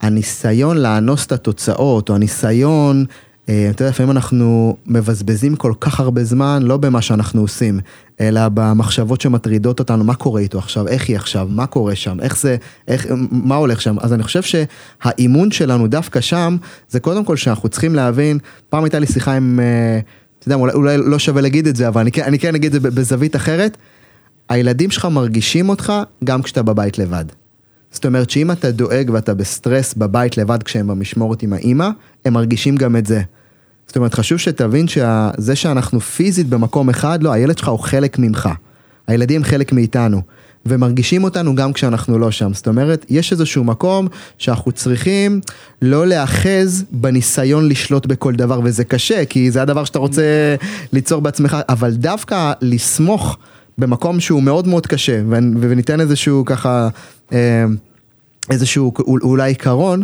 הניסיון 0.00 0.76
לאנוס 0.76 1.26
את 1.26 1.32
התוצאות, 1.32 2.08
או 2.08 2.14
הניסיון, 2.14 3.04
אתה 3.50 3.82
יודע, 3.82 3.90
לפעמים 3.90 4.10
אנחנו 4.10 4.76
מבזבזים 4.86 5.56
כל 5.56 5.72
כך 5.80 6.00
הרבה 6.00 6.24
זמן, 6.24 6.62
לא 6.62 6.76
במה 6.76 7.02
שאנחנו 7.02 7.40
עושים, 7.40 7.80
אלא 8.20 8.40
במחשבות 8.54 9.20
שמטרידות 9.20 9.78
אותנו, 9.78 10.04
מה 10.04 10.14
קורה 10.14 10.40
איתו 10.40 10.58
עכשיו, 10.58 10.88
איך 10.88 11.08
היא 11.08 11.16
עכשיו, 11.16 11.48
מה 11.50 11.66
קורה 11.66 11.94
שם, 11.94 12.20
איך 12.20 12.38
זה, 12.38 12.56
איך, 12.88 13.06
מה 13.30 13.54
הולך 13.54 13.80
שם. 13.80 13.96
אז 14.00 14.12
אני 14.12 14.22
חושב 14.22 14.42
שהאימון 14.42 15.50
שלנו 15.50 15.86
דווקא 15.86 16.20
שם, 16.20 16.56
זה 16.88 17.00
קודם 17.00 17.24
כל 17.24 17.36
שאנחנו 17.36 17.68
צריכים 17.68 17.94
להבין, 17.94 18.38
פעם 18.68 18.84
הייתה 18.84 18.98
לי 18.98 19.06
שיחה 19.06 19.36
עם, 19.36 19.60
אה, 19.60 20.00
אתה 20.38 20.48
יודע, 20.48 20.56
אולי, 20.56 20.72
אולי 20.72 20.96
לא 20.96 21.18
שווה 21.18 21.42
להגיד 21.42 21.66
את 21.66 21.76
זה, 21.76 21.88
אבל 21.88 22.00
אני, 22.00 22.12
כן- 22.12 22.24
אני 22.24 22.38
כן 22.38 22.54
אגיד 22.54 22.74
את 22.74 22.82
זה 22.82 22.90
בזווית 22.90 23.36
אחרת, 23.36 23.76
הילדים 24.48 24.90
שלך 24.90 25.04
מרגישים 25.04 25.68
אותך 25.68 25.92
גם 26.24 26.42
כשאתה 26.42 26.62
בבית 26.62 26.98
לבד. 26.98 27.24
זאת 27.92 28.06
אומרת 28.06 28.30
שאם 28.30 28.50
אתה 28.50 28.70
דואג 28.70 29.10
ואתה 29.12 29.34
בסטרס 29.34 29.94
בבית 29.94 30.38
לבד 30.38 30.62
כשהם 30.62 30.86
במשמורת 30.86 31.42
עם 31.42 31.52
האימא, 31.52 31.88
הם 32.24 32.32
מרגישים 32.32 32.76
גם 32.76 32.96
את 32.96 33.06
זה. 33.06 33.22
זאת 33.90 33.96
אומרת, 33.96 34.14
חשוב 34.14 34.38
שתבין 34.38 34.88
שזה 34.88 35.56
שאנחנו 35.56 36.00
פיזית 36.00 36.48
במקום 36.48 36.88
אחד, 36.90 37.22
לא, 37.22 37.32
הילד 37.32 37.58
שלך 37.58 37.68
הוא 37.68 37.78
חלק 37.78 38.18
ממך. 38.18 38.48
הילדים 39.06 39.44
חלק 39.44 39.72
מאיתנו. 39.72 40.22
ומרגישים 40.66 41.24
אותנו 41.24 41.54
גם 41.54 41.72
כשאנחנו 41.72 42.18
לא 42.18 42.30
שם. 42.30 42.54
זאת 42.54 42.68
אומרת, 42.68 43.06
יש 43.08 43.32
איזשהו 43.32 43.64
מקום 43.64 44.08
שאנחנו 44.38 44.72
צריכים 44.72 45.40
לא 45.82 46.06
להאחז 46.06 46.84
בניסיון 46.90 47.68
לשלוט 47.68 48.06
בכל 48.06 48.34
דבר, 48.34 48.60
וזה 48.64 48.84
קשה, 48.84 49.24
כי 49.24 49.50
זה 49.50 49.62
הדבר 49.62 49.84
שאתה 49.84 49.98
רוצה 49.98 50.54
ליצור 50.92 51.20
בעצמך, 51.20 51.56
אבל 51.68 51.90
דווקא 51.90 52.52
לסמוך 52.60 53.38
במקום 53.78 54.20
שהוא 54.20 54.42
מאוד 54.42 54.68
מאוד 54.68 54.86
קשה, 54.86 55.22
וניתן 55.60 56.00
איזשהו 56.00 56.44
ככה, 56.44 56.88
אה, 57.32 57.64
איזשהו 58.50 58.92
אול- 58.98 59.22
אולי 59.22 59.50
עיקרון, 59.50 60.02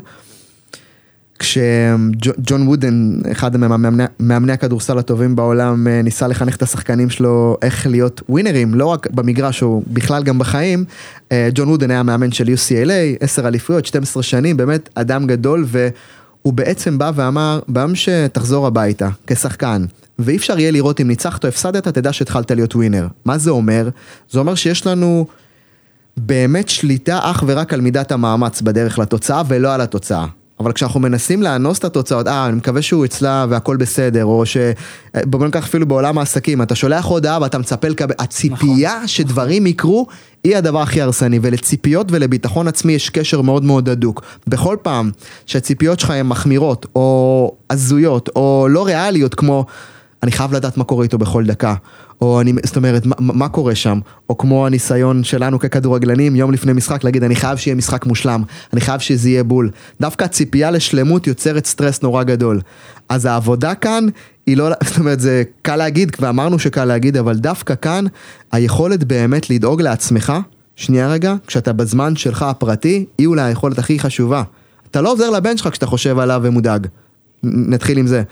כשג'ון 1.38 2.68
וודן, 2.68 3.18
אחד 3.32 3.56
ממאמני 3.56 4.04
מאמני 4.20 4.52
הכדורסל 4.52 4.98
הטובים 4.98 5.36
בעולם, 5.36 5.88
אה, 5.88 6.02
ניסה 6.02 6.26
לחנך 6.26 6.56
את 6.56 6.62
השחקנים 6.62 7.10
שלו 7.10 7.56
איך 7.62 7.86
להיות 7.86 8.20
ווינרים, 8.28 8.74
לא 8.74 8.86
רק 8.86 9.10
במגרש 9.10 9.62
או 9.62 9.82
בכלל 9.86 10.22
גם 10.22 10.38
בחיים, 10.38 10.84
אה, 11.32 11.48
ג'ון 11.54 11.68
וודן 11.68 11.90
היה 11.90 12.02
מאמן 12.02 12.32
של 12.32 12.44
UCLA, 12.44 13.16
10 13.20 13.48
אליפויות, 13.48 13.86
12 13.86 14.22
שנים, 14.22 14.56
באמת 14.56 14.88
אדם 14.94 15.26
גדול, 15.26 15.64
והוא 15.66 16.52
בעצם 16.52 16.98
בא 16.98 17.10
ואמר, 17.14 17.60
ביום 17.68 17.94
שתחזור 17.94 18.66
הביתה 18.66 19.08
כשחקן, 19.26 19.84
ואי 20.18 20.36
אפשר 20.36 20.58
יהיה 20.58 20.70
לראות 20.70 21.00
אם 21.00 21.08
ניצחת 21.08 21.44
או 21.44 21.48
הפסדת, 21.48 21.88
תדע 21.88 22.12
שהתחלת 22.12 22.50
להיות 22.50 22.76
ווינר. 22.76 23.06
מה 23.24 23.38
זה 23.38 23.50
אומר? 23.50 23.88
זה 24.30 24.38
אומר 24.38 24.54
שיש 24.54 24.86
לנו... 24.86 25.26
באמת 26.16 26.68
שליטה 26.68 27.18
אך 27.22 27.44
ורק 27.46 27.72
על 27.72 27.80
מידת 27.80 28.12
המאמץ 28.12 28.60
בדרך 28.60 28.98
לתוצאה 28.98 29.42
ולא 29.48 29.74
על 29.74 29.80
התוצאה. 29.80 30.26
אבל 30.60 30.72
כשאנחנו 30.72 31.00
מנסים 31.00 31.42
לאנוס 31.42 31.78
את 31.78 31.84
התוצאות, 31.84 32.26
אה, 32.26 32.46
אני 32.46 32.56
מקווה 32.56 32.82
שהוא 32.82 33.04
אצלה 33.04 33.46
והכל 33.48 33.76
בסדר, 33.76 34.24
או 34.24 34.46
ש... 34.46 34.56
בוא 35.24 35.44
ניקח 35.46 35.64
אפילו 35.64 35.86
בעולם 35.86 36.18
העסקים, 36.18 36.62
אתה 36.62 36.74
שולח 36.74 37.04
הודעה 37.04 37.38
ואתה 37.42 37.58
מצפה 37.58 37.88
לקבל... 37.88 38.14
הציפייה 38.18 38.94
נכון. 38.94 39.08
שדברים 39.08 39.66
יקרו, 39.66 40.06
היא 40.44 40.56
הדבר 40.56 40.82
הכי 40.82 41.02
הרסני, 41.02 41.38
ולציפיות 41.42 42.06
ולביטחון 42.10 42.68
עצמי 42.68 42.92
יש 42.92 43.10
קשר 43.10 43.40
מאוד 43.40 43.64
מאוד 43.64 43.88
הדוק. 43.88 44.22
בכל 44.46 44.76
פעם 44.82 45.10
שהציפיות 45.46 46.00
שלך 46.00 46.10
הן 46.10 46.26
מחמירות, 46.26 46.86
או 46.96 47.52
הזויות, 47.70 48.28
או 48.36 48.66
לא 48.70 48.86
ריאליות, 48.86 49.34
כמו... 49.34 49.66
אני 50.26 50.32
חייב 50.32 50.52
לדעת 50.52 50.76
מה 50.76 50.84
קורה 50.84 51.04
איתו 51.04 51.18
בכל 51.18 51.44
דקה. 51.44 51.74
או 52.20 52.40
אני, 52.40 52.52
זאת 52.64 52.76
אומרת, 52.76 53.06
מה, 53.06 53.14
מה 53.18 53.48
קורה 53.48 53.74
שם? 53.74 54.00
או 54.28 54.38
כמו 54.38 54.66
הניסיון 54.66 55.24
שלנו 55.24 55.58
ככדורגלנים, 55.58 56.36
יום 56.36 56.52
לפני 56.52 56.72
משחק, 56.72 57.04
להגיד, 57.04 57.24
אני 57.24 57.36
חייב 57.36 57.58
שיהיה 57.58 57.74
משחק 57.74 58.06
מושלם, 58.06 58.42
אני 58.72 58.80
חייב 58.80 59.00
שזה 59.00 59.28
יהיה 59.28 59.44
בול. 59.44 59.70
דווקא 60.00 60.24
הציפייה 60.24 60.70
לשלמות 60.70 61.26
יוצרת 61.26 61.66
סטרס 61.66 62.02
נורא 62.02 62.22
גדול. 62.22 62.60
אז 63.08 63.24
העבודה 63.24 63.74
כאן, 63.74 64.06
היא 64.46 64.56
לא, 64.56 64.68
זאת 64.86 64.98
אומרת, 64.98 65.20
זה 65.20 65.42
קל 65.62 65.76
להגיד, 65.76 66.16
ואמרנו 66.20 66.58
שקל 66.58 66.84
להגיד, 66.84 67.16
אבל 67.16 67.36
דווקא 67.36 67.74
כאן, 67.74 68.04
היכולת 68.52 69.04
באמת 69.04 69.50
לדאוג 69.50 69.82
לעצמך, 69.82 70.32
שנייה 70.76 71.08
רגע, 71.08 71.34
כשאתה 71.46 71.72
בזמן 71.72 72.16
שלך 72.16 72.42
הפרטי, 72.42 73.04
היא 73.18 73.26
אולי 73.26 73.42
היכולת 73.42 73.78
הכי 73.78 73.98
חשובה. 73.98 74.42
אתה 74.90 75.00
לא 75.00 75.12
עוזר 75.12 75.30
לבן 75.30 75.56
שלך 75.56 75.68
כשאתה 75.72 75.86
חושב 75.86 76.18
עליו 76.18 76.40
ומודאג. 76.44 76.86
נתחיל 77.42 77.98
עם 77.98 78.06
זה. 78.06 78.22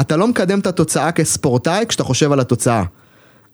אתה 0.00 0.16
לא 0.16 0.28
מקדם 0.28 0.58
את 0.58 0.66
התוצאה 0.66 1.12
כספורטאי 1.12 1.84
כשאתה 1.88 2.04
חושב 2.04 2.32
על 2.32 2.40
התוצאה. 2.40 2.84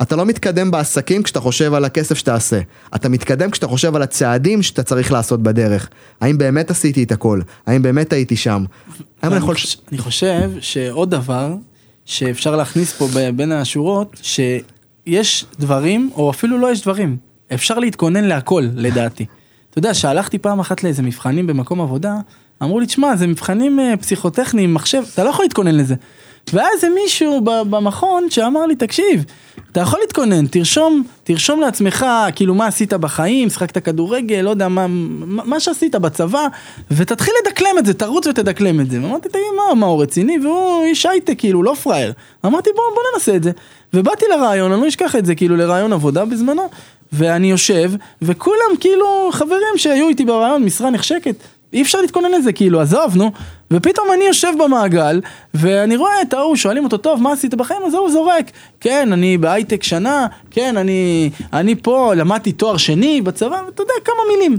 אתה 0.03 0.17
לא 0.17 0.27
מתקדם 0.27 0.71
בעסקים 0.71 1.23
כשאתה 1.23 1.41
חושב 1.41 1.75
על 1.75 1.85
הכסף 1.85 2.19
שתעשה. 2.19 2.61
אתה 2.95 3.09
מתקדם 3.09 3.51
כשאתה 3.51 3.67
חושב 3.67 3.97
על 3.97 4.03
הצעדים 4.03 4.63
שאתה 4.63 4.83
צריך 4.83 5.13
לעשות 5.13 5.43
בדרך. 5.43 5.89
האם 6.21 6.39
באמת 6.39 6.71
עשיתי 6.71 7.03
את 7.03 7.13
הכל? 7.13 7.41
האם 7.67 7.83
באמת 7.83 8.13
הייתי 8.13 8.37
שם? 8.37 8.65
האם 9.23 9.33
אני 9.33 9.41
יכול... 9.41 9.55
חושב, 9.55 9.79
אני 9.89 9.99
חושב 9.99 10.51
שעוד 10.61 11.11
דבר 11.11 11.55
שאפשר 12.05 12.57
להכניס 12.57 12.93
פה 12.93 13.09
בין 13.37 13.53
השורות, 13.53 14.21
שיש 14.23 15.45
דברים, 15.59 16.11
או 16.15 16.31
אפילו 16.31 16.59
לא 16.59 16.73
יש 16.73 16.83
דברים, 16.83 17.17
אפשר 17.55 17.79
להתכונן 17.79 18.25
להכל, 18.25 18.67
לדעתי. 18.75 19.27
אתה 19.71 19.79
יודע, 19.79 19.95
שהלכתי 19.95 20.39
פעם 20.39 20.61
אחת 20.61 20.85
לאיזה 20.85 21.03
מבחנים 21.03 21.47
במקום 21.47 21.81
עבודה, 21.81 22.15
אמרו 22.63 22.81
לי, 22.81 22.87
תשמע, 22.87 23.17
זה 23.17 23.27
מבחנים 23.27 23.81
אה, 23.81 23.97
פסיכוטכניים, 23.97 24.75
מחשב, 24.75 25.03
אתה 25.15 25.25
לא 25.25 25.31
יכול 25.31 25.45
להתכונן 25.45 25.75
לזה. 25.75 25.95
והיה 26.53 26.69
איזה 26.75 26.89
מישהו 26.95 27.41
במכון 27.45 28.31
שאמר 28.31 28.67
לי, 28.67 28.77
תקשיב, 28.77 29.25
אתה 29.73 29.81
יכול 29.81 30.01
להתכונן, 30.01 30.47
תרשום, 30.47 31.03
תרשום 31.25 31.61
לעצמך, 31.61 32.07
כאילו, 32.35 32.55
מה 32.55 32.67
עשית 32.67 32.93
בחיים, 32.93 33.51
שחקת 33.51 33.85
כדורגל, 33.85 34.41
לא 34.41 34.51
יודע, 34.51 34.69
מה, 34.69 34.87
מה 35.27 35.61
שעשית 35.61 35.95
בצבא, 35.95 36.47
ותתחיל 36.91 37.35
לדקלם 37.43 37.79
את 37.79 37.87
זה, 37.87 37.95
תרוץ 37.95 38.27
ותדקלם 38.27 38.81
את 38.81 38.91
זה. 38.91 39.03
ואמרתי, 39.03 39.29
תגיד, 39.29 39.43
מה, 39.57 39.75
מה, 39.75 39.87
הוא 39.87 40.03
רציני? 40.03 40.39
והוא 40.39 40.85
איש 40.85 41.07
הייטק, 41.07 41.35
כאילו, 41.39 41.63
לא 41.63 41.75
פראייר. 41.75 42.13
אמרתי, 42.47 42.71
בוא, 42.77 42.83
בוא 42.95 43.03
ננסה 43.15 43.37
את 43.37 43.43
זה. 43.43 43.51
ובאתי 43.95 44.25
לרעיון, 44.31 44.73
אני 44.73 44.83
לא 44.83 44.89
אשכח 44.89 45.17
את 45.17 45.27
זה, 45.27 45.35
כאילו, 45.35 45.57
לרעיון 45.57 45.93
עבודה 45.93 46.25
בזמנו, 46.25 46.69
ואני 47.13 47.51
יושב, 47.51 47.93
וכולם, 48.23 48.77
כאילו, 48.81 49.31
חברים 49.33 49.77
שהיו 49.77 50.09
איתי 50.09 50.25
ברעיון, 50.25 50.65
משרה 50.65 50.91
נחשקת, 50.91 51.37
אי 51.77 51.83
אפשר 51.83 52.01
להתכונן 52.01 52.31
לזה, 52.31 52.53
כאילו, 52.53 52.81
עזוב, 52.81 53.17
נו. 53.17 53.31
ופתאום 53.71 54.07
אני 54.15 54.25
יושב 54.25 54.53
במעגל, 54.65 55.21
ואני 55.55 55.97
רואה 55.97 56.23
את 56.23 56.35
ההוא, 56.35 56.57
שואלים 56.57 56.85
אותו, 56.85 56.97
טוב, 56.97 57.23
מה 57.23 57.33
עשית 57.33 57.55
בחיים? 57.55 57.83
אז 57.87 57.95
ההוא 57.95 58.11
זורק. 58.11 58.51
כן, 58.81 59.13
אני 59.13 59.39
בהייטק 59.39 59.83
שנה, 59.83 60.27
כן, 60.51 60.77
אני, 60.77 61.31
אני 61.53 61.75
פה, 61.83 62.15
למדתי 62.15 62.53
תואר 62.53 62.77
שני 62.77 63.21
בצבא, 63.23 63.63
ואתה 63.67 63.83
יודע, 63.83 63.95
כמה 64.05 64.17
מילים. 64.37 64.59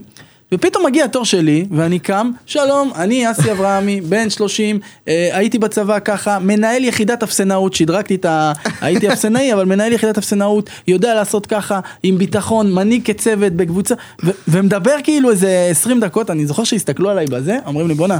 ופתאום 0.51 0.85
מגיע 0.85 1.05
התור 1.05 1.25
שלי, 1.25 1.65
ואני 1.71 1.99
קם, 1.99 2.31
שלום, 2.45 2.91
אני 2.95 3.31
אסי 3.31 3.51
אברהמי, 3.51 4.01
בן 4.09 4.29
30, 4.29 4.79
אה, 5.07 5.29
הייתי 5.31 5.59
בצבא 5.59 5.99
ככה, 5.99 6.39
מנהל 6.39 6.83
יחידת 6.83 7.23
אפסנאות, 7.23 7.73
שדרגתי 7.73 8.15
את 8.15 8.25
ה... 8.25 8.53
הייתי 8.81 9.13
אפסנאי, 9.13 9.53
אבל 9.53 9.65
מנהל 9.65 9.93
יחידת 9.93 10.17
אפסנאות, 10.17 10.69
יודע 10.87 11.15
לעשות 11.15 11.45
ככה, 11.45 11.79
עם 12.03 12.17
ביטחון, 12.17 12.73
מנהיג 12.73 13.01
כצוות 13.05 13.53
בקבוצה, 13.53 13.95
ו- 14.23 14.31
ומדבר 14.47 14.95
כאילו 15.03 15.31
איזה 15.31 15.67
20 15.71 15.99
דקות, 15.99 16.29
אני 16.29 16.45
זוכר 16.45 16.63
שהסתכלו 16.63 17.09
עליי 17.09 17.25
בזה, 17.25 17.57
אומרים 17.65 17.87
לי 17.87 17.93
בואנה, 17.93 18.17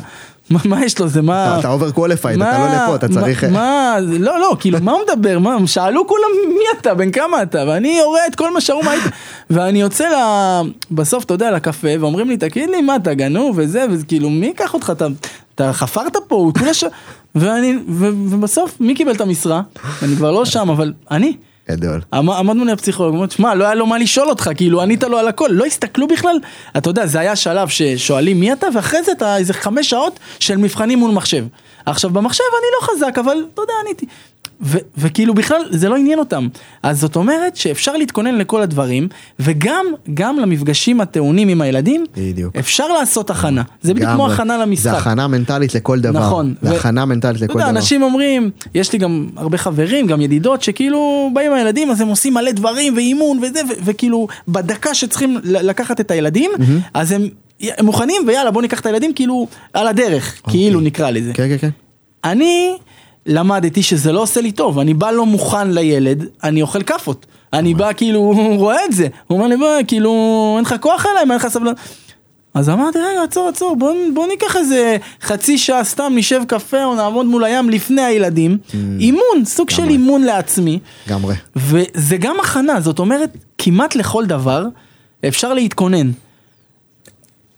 מה, 0.50 0.60
מה 0.66 0.86
יש 0.86 1.00
לו, 1.00 1.08
זה 1.08 1.22
מה... 1.22 1.60
אתה 1.60 1.70
overqualified, 1.70 2.42
אתה 2.42 2.58
לא 2.58 2.84
לפה, 2.84 2.96
אתה 2.96 3.08
צריך... 3.08 3.44
מה, 3.44 3.96
לא, 4.02 4.40
לא, 4.40 4.56
כאילו, 4.60 4.78
מה 4.82 4.92
הוא 4.92 5.02
מדבר? 5.08 5.40
מה, 5.40 5.58
שאלו 5.66 6.08
כולם 6.08 6.30
מי 6.50 6.80
אתה, 6.80 6.94
בן 6.94 7.12
כמה 7.12 7.44
אתה, 7.44 7.64
ואני 7.68 7.98
יורה 7.98 8.20
את 8.28 8.36
כל 8.36 8.54
מה 8.54 8.60
מה 8.84 8.92
היית, 8.92 9.04
ואני 9.50 9.82
יוצא 9.82 10.08
ל... 10.08 10.16
בסוף, 10.92 11.24
אתה 11.24 11.34
יודע, 11.34 11.52
לקפה, 11.52 11.88
ואומרים 12.00 12.30
לי, 12.30 12.38
תגיד 12.38 12.70
לי, 12.70 12.82
מה, 12.82 12.96
אתה 12.96 13.14
גנוב 13.14 13.56
וזה, 13.60 13.86
וכאילו, 13.92 14.30
מי 14.30 14.46
ייקח 14.46 14.74
אותך, 14.74 14.90
אתה, 14.90 15.08
אתה 15.56 15.74
חפרת 15.74 16.18
פה, 16.28 16.36
הוא 16.36 16.54
כולה 16.54 16.74
ש... 16.74 16.84
ואני, 17.36 17.78
ובסוף, 17.88 18.78
מי 18.80 18.96
קיבל 18.96 19.12
את 19.12 19.22
המשרה? 19.22 19.62
אני 20.04 20.16
כבר 20.16 20.32
לא 20.32 20.46
שם, 20.46 20.70
אבל 20.70 20.94
אני. 21.12 21.34
גדול. 21.72 22.02
עמד 22.14 22.56
מולי 22.56 22.72
הפסיכולוג, 22.72 23.16
אמר, 23.16 23.30
שמע, 23.30 23.56
לא 23.56 23.66
היה 23.66 23.76
לו 23.76 23.86
מה 23.86 23.98
לשאול 23.98 24.30
אותך, 24.30 24.50
כאילו 24.56 24.82
ענית 24.82 25.04
לו 25.04 25.18
על 25.18 25.28
הכל, 25.28 25.50
לא 25.52 25.66
הסתכלו 25.66 26.08
בכלל, 26.08 26.38
אתה 26.78 26.90
יודע, 26.90 27.06
זה 27.06 27.20
היה 27.20 27.36
שלב 27.36 27.68
ששואלים 27.68 28.40
מי 28.40 28.54
אתה, 28.54 28.68
ואחרי 28.74 29.04
זה 29.04 29.12
אתה 29.12 29.38
איזה 29.38 29.54
חמש 29.54 29.90
שעות 29.90 30.20
של 30.40 30.58
מבחנים 30.58 31.00
מול 31.00 31.12
מחשב. 31.12 31.46
עכשיו 31.86 32.10
במחשב 32.10 32.44
אני 32.60 32.68
לא 32.82 32.88
חזק, 32.88 33.18
אבל 33.18 33.38
אתה 33.54 33.62
יודע, 33.62 33.74
עניתי. 33.86 34.06
ו- 34.62 34.78
וכאילו 34.98 35.34
בכלל 35.34 35.62
זה 35.70 35.90
לא 35.90 35.96
עניין 35.96 36.20
אותם. 36.20 36.48
אז 36.84 37.00
זאת 37.00 37.16
אומרת 37.16 37.56
שאפשר 37.56 37.98
להתכונן 37.98 38.36
לכל 38.36 38.62
הדברים, 38.62 39.08
וגם, 39.40 39.86
גם 40.14 40.40
למפגשים 40.40 41.02
הטעונים 41.02 41.48
עם 41.48 41.62
הילדים, 41.62 42.06
בדיוק. 42.18 42.56
אפשר 42.56 42.88
לעשות 42.88 43.30
הכנה. 43.30 43.62
זה 43.82 43.94
בדיוק 43.94 44.12
כמו. 44.12 44.28
הכנה 44.32 44.58
למשחק. 44.58 44.84
זה 44.84 44.98
הכנה 44.98 45.28
מנטלית 45.28 45.76
לכל 45.76 46.00
דבר. 46.00 46.20
נכון. 46.20 46.54
זה 46.62 46.72
ו- 46.72 46.76
הכנה 46.76 47.06
מנטלית 47.06 47.42
לכל 47.42 47.54
יודע, 47.54 47.64
דבר. 47.66 47.70
אנשים 47.78 48.02
אומרים, 48.04 48.50
יש 48.76 48.94
לי 48.94 49.00
גם 49.00 49.28
הרבה 49.36 49.58
חברים, 49.58 50.08
גם 50.08 50.22
ידידות, 50.22 50.62
שכאילו 50.62 51.30
באים 51.34 51.54
הילדים, 51.54 51.92
אז 51.92 52.02
הם 52.02 52.08
עושים 52.08 52.34
מלא 52.34 52.52
דברים 52.52 52.96
ואימון 52.96 53.40
וזה, 53.42 53.60
ו- 53.70 53.74
וכאילו 53.86 54.28
בדקה 54.48 54.94
שצריכים 54.94 55.38
לקחת 55.44 56.00
את 56.00 56.12
הילדים, 56.12 56.52
אז 56.94 57.12
הם, 57.12 57.28
הם 57.62 57.86
מוכנים, 57.86 58.22
ויאללה 58.28 58.52
בוא 58.52 58.62
ניקח 58.62 58.80
את 58.80 58.86
הילדים 58.86 59.14
כאילו 59.14 59.48
על 59.74 59.88
הדרך, 59.88 60.42
כאילו 60.50 60.80
נקרא 60.82 61.10
לזה. 61.10 61.34
כן, 61.34 61.48
כן, 61.50 61.58
כן. 61.58 61.70
אני 62.24 62.78
למדתי 63.28 63.84
שזה 63.84 64.12
לא 64.12 64.22
עושה 64.22 64.42
לי 64.42 64.52
טוב, 64.52 64.80
אני 64.80 64.94
בא 64.94 65.12
לא 65.12 65.26
מוכן 65.26 65.72
לילד, 65.72 66.26
אני 66.44 66.62
אוכל 66.62 66.84
כאפות. 66.84 67.26
אני 67.54 67.74
בא 67.74 67.94
כאילו, 67.94 68.20
הוא 68.20 68.58
רואה 68.58 68.86
את 68.86 68.94
זה, 68.94 69.08
הוא 69.28 69.38
אומר 69.38 69.48
לי 69.48 69.58
בוא, 69.58 69.68
כאילו, 69.88 70.54
אין 70.56 70.66
לך 70.66 70.76
כוח 70.80 71.06
אליי, 71.06 71.22
אין 71.22 71.32
לך 71.32 71.48
סבלנות. 71.48 71.78
אז 72.54 72.70
אמרתי, 72.70 73.00
רגע, 73.00 73.24
עצור, 73.24 73.50
עצור, 73.50 73.76
בוא, 73.76 73.94
בוא 74.14 74.28
ניקח 74.28 74.56
איזה 74.56 74.98
חצי 75.22 75.58
שעה 75.58 75.84
סתם, 75.84 76.14
נשב 76.16 76.42
קפה 76.48 76.84
או 76.84 76.96
נעמוד 76.96 77.26
מול 77.26 77.44
הים 77.44 77.70
לפני 77.70 78.02
הילדים. 78.02 78.58
אימון, 79.00 79.46
סוג 79.46 79.70
של 79.70 79.82
לגמרי. 79.82 79.94
אימון 79.94 80.22
לעצמי. 80.22 80.80
לגמרי. 81.08 81.36
וזה 81.56 82.18
גם 82.18 82.40
הכנה, 82.40 82.82
זאת 82.82 83.00
אומרת, 83.00 83.38
כמעט 83.58 83.96
לכל 83.96 84.26
דבר 84.26 84.66
אפשר 85.28 85.54
להתכונן. 85.54 86.12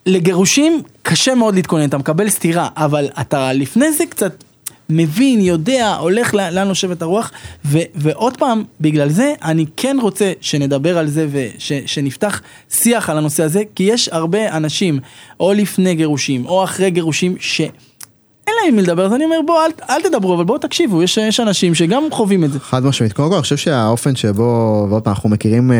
לגירושים 0.05 0.81
קשה 1.03 1.35
מאוד 1.35 1.55
להתכונן, 1.55 1.89
אתה 1.89 1.97
מקבל 1.97 2.29
סטירה, 2.29 2.67
אבל 2.77 3.07
אתה 3.21 3.53
לפני 3.53 3.91
זה 3.91 4.03
קצת 4.09 4.43
מבין, 4.89 5.41
יודע, 5.41 5.95
הולך 5.95 6.33
לאן 6.33 6.67
נושבת 6.67 7.01
הרוח, 7.01 7.31
ו, 7.65 7.77
ועוד 7.95 8.37
פעם, 8.37 8.63
בגלל 8.81 9.09
זה 9.09 9.33
אני 9.43 9.65
כן 9.77 9.97
רוצה 10.01 10.31
שנדבר 10.41 10.97
על 10.97 11.07
זה 11.07 11.27
ושנפתח 11.31 12.41
שיח 12.69 13.09
על 13.09 13.17
הנושא 13.17 13.43
הזה, 13.43 13.63
כי 13.75 13.83
יש 13.83 14.09
הרבה 14.11 14.57
אנשים, 14.57 14.99
או 15.39 15.53
לפני 15.53 15.95
גירושים, 15.95 16.45
או 16.45 16.63
אחרי 16.63 16.91
גירושים, 16.91 17.35
ש... 17.39 17.61
אין 18.47 18.55
להם 18.65 18.75
מי 18.75 18.81
לדבר, 18.81 19.05
אז 19.05 19.13
אני 19.13 19.25
אומר 19.25 19.39
בוא 19.47 19.65
אל, 19.65 19.71
אל 19.89 20.01
תדברו, 20.01 20.35
אבל 20.35 20.43
בואו 20.43 20.57
תקשיבו, 20.57 21.03
יש, 21.03 21.17
יש 21.17 21.39
אנשים 21.39 21.75
שגם 21.75 22.03
חווים 22.11 22.43
את 22.43 22.51
זה. 22.51 22.59
חד 22.59 22.85
משמעית. 22.85 23.13
קודם 23.13 23.29
כל, 23.29 23.35
אני 23.35 23.41
חושב 23.41 23.57
שהאופן 23.57 24.15
שבו, 24.15 24.85
ועוד 24.89 25.03
פעם, 25.03 25.13
אנחנו 25.13 25.29
מכירים 25.29 25.71
אה, 25.71 25.77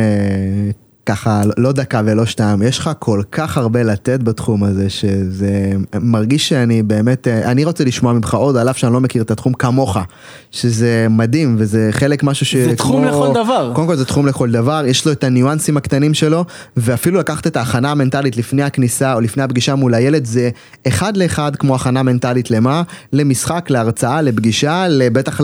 ככה, 1.09 1.41
לא 1.57 1.71
דקה 1.71 2.01
ולא 2.05 2.25
שתיים, 2.25 2.61
יש 2.61 2.79
לך 2.79 2.89
כל 2.99 3.21
כך 3.31 3.57
הרבה 3.57 3.83
לתת 3.83 4.23
בתחום 4.23 4.63
הזה, 4.63 4.89
שזה 4.89 5.71
מרגיש 6.01 6.49
שאני 6.49 6.83
באמת, 6.83 7.27
אני 7.27 7.65
רוצה 7.65 7.83
לשמוע 7.83 8.13
ממך 8.13 8.33
עוד, 8.33 8.57
על 8.57 8.69
אף 8.69 8.77
שאני 8.77 8.93
לא 8.93 8.99
מכיר 9.01 9.21
את 9.23 9.31
התחום 9.31 9.53
כמוך, 9.53 9.97
שזה 10.51 11.07
מדהים, 11.09 11.55
וזה 11.59 11.87
חלק 11.91 12.23
משהו 12.23 12.45
ש... 12.45 12.55
זה 12.55 12.75
תחום 12.75 13.05
לכל 13.05 13.29
דבר. 13.33 13.71
קודם 13.75 13.87
כל 13.87 13.95
זה 13.95 14.05
תחום 14.05 14.27
לכל 14.27 14.51
דבר, 14.51 14.83
יש 14.87 15.05
לו 15.05 15.11
את 15.11 15.23
הניואנסים 15.23 15.77
הקטנים 15.77 16.13
שלו, 16.13 16.45
ואפילו 16.77 17.19
לקחת 17.19 17.47
את 17.47 17.57
ההכנה 17.57 17.91
המנטלית 17.91 18.37
לפני 18.37 18.63
הכניסה 18.63 19.13
או 19.13 19.21
לפני 19.21 19.43
הפגישה 19.43 19.75
מול 19.75 19.93
הילד, 19.93 20.25
זה 20.25 20.49
אחד 20.87 21.17
לאחד 21.17 21.55
כמו 21.55 21.75
הכנה 21.75 22.03
מנטלית 22.03 22.51
למה? 22.51 22.81
למשחק, 23.13 23.69
להרצאה, 23.69 24.21
לפגישה, 24.21 24.85
בטח 25.13 25.41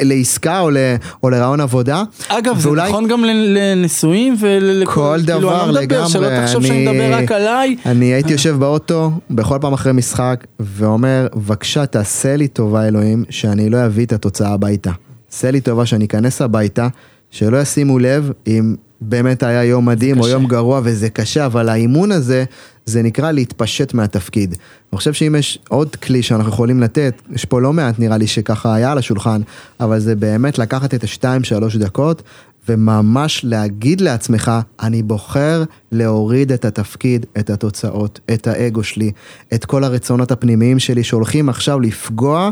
לעסקה 0.00 0.60
או 0.60 0.70
ל- 0.70 0.76
או 1.22 1.30
לרעיון 1.30 1.60
עבודה. 1.60 2.02
אגב, 2.28 2.58
זה 2.58 2.68
ואולי- 2.68 2.88
נכון 2.88 3.08
גם 3.08 3.24
לנישואים 3.24 4.36
ולכל... 4.40 4.89
כל 4.94 5.18
כאילו, 5.26 5.38
דבר 5.40 5.64
אני 5.64 5.74
לא 5.74 5.80
מדבר, 5.82 6.08
שלא 6.08 6.28
תחשוב 6.42 6.62
שאני 6.66 6.88
אני- 6.88 6.98
מדבר 6.98 7.14
רק 7.22 7.32
עליי. 7.32 7.76
אני 7.86 8.04
הייתי 8.06 8.32
יושב 8.32 8.56
באוטו 8.58 9.10
בכל 9.30 9.58
פעם 9.60 9.72
אחרי 9.72 9.92
משחק 9.92 10.44
ואומר 10.60 11.26
בבקשה 11.34 11.86
תעשה 11.86 12.36
לי 12.36 12.48
טובה 12.48 12.88
אלוהים 12.88 13.24
שאני 13.30 13.70
לא 13.70 13.86
אביא 13.86 14.06
את 14.06 14.12
התוצאה 14.12 14.52
הביתה. 14.52 14.90
עשה 15.32 15.50
לי 15.50 15.60
טובה 15.60 15.86
שאני 15.86 16.04
אכנס 16.04 16.42
הביתה 16.42 16.88
שלא 17.30 17.56
ישימו 17.60 17.98
לב 17.98 18.30
אם 18.46 18.74
באמת 19.00 19.42
היה 19.42 19.64
יום 19.64 19.86
מדהים 19.86 20.20
או. 20.20 20.28
יום 20.28 20.46
גרוע 20.46 20.80
וזה 20.84 21.08
קשה 21.10 21.46
אבל 21.46 21.68
האימון 21.68 22.12
הזה 22.12 22.44
זה 22.86 23.02
נקרא 23.02 23.30
להתפשט 23.32 23.94
מהתפקיד. 23.94 24.50
אני 24.92 24.98
חושב 24.98 25.12
שאם 25.12 25.34
יש 25.38 25.58
עוד 25.68 25.96
כלי 25.96 26.22
שאנחנו 26.22 26.52
יכולים 26.52 26.80
לתת 26.80 27.22
יש 27.32 27.44
פה 27.44 27.60
לא 27.60 27.72
מעט 27.72 27.98
נראה 27.98 28.16
לי 28.16 28.26
שככה 28.26 28.74
היה 28.74 28.92
על 28.92 28.98
השולחן 28.98 29.40
אבל 29.80 29.98
זה 29.98 30.14
באמת 30.14 30.58
לקחת 30.58 30.94
את 30.94 31.04
השתיים 31.04 31.44
שלוש 31.44 31.76
דקות 31.76 32.22
וממש 32.70 33.44
להגיד 33.44 34.00
לעצמך, 34.00 34.50
אני 34.80 35.02
בוחר 35.02 35.64
להוריד 35.92 36.52
את 36.52 36.64
התפקיד, 36.64 37.26
את 37.38 37.50
התוצאות, 37.50 38.20
את 38.32 38.46
האגו 38.46 38.82
שלי, 38.82 39.12
את 39.54 39.64
כל 39.64 39.84
הרצונות 39.84 40.30
הפנימיים 40.30 40.78
שלי 40.78 41.04
שהולכים 41.04 41.48
עכשיו 41.48 41.80
לפגוע 41.80 42.50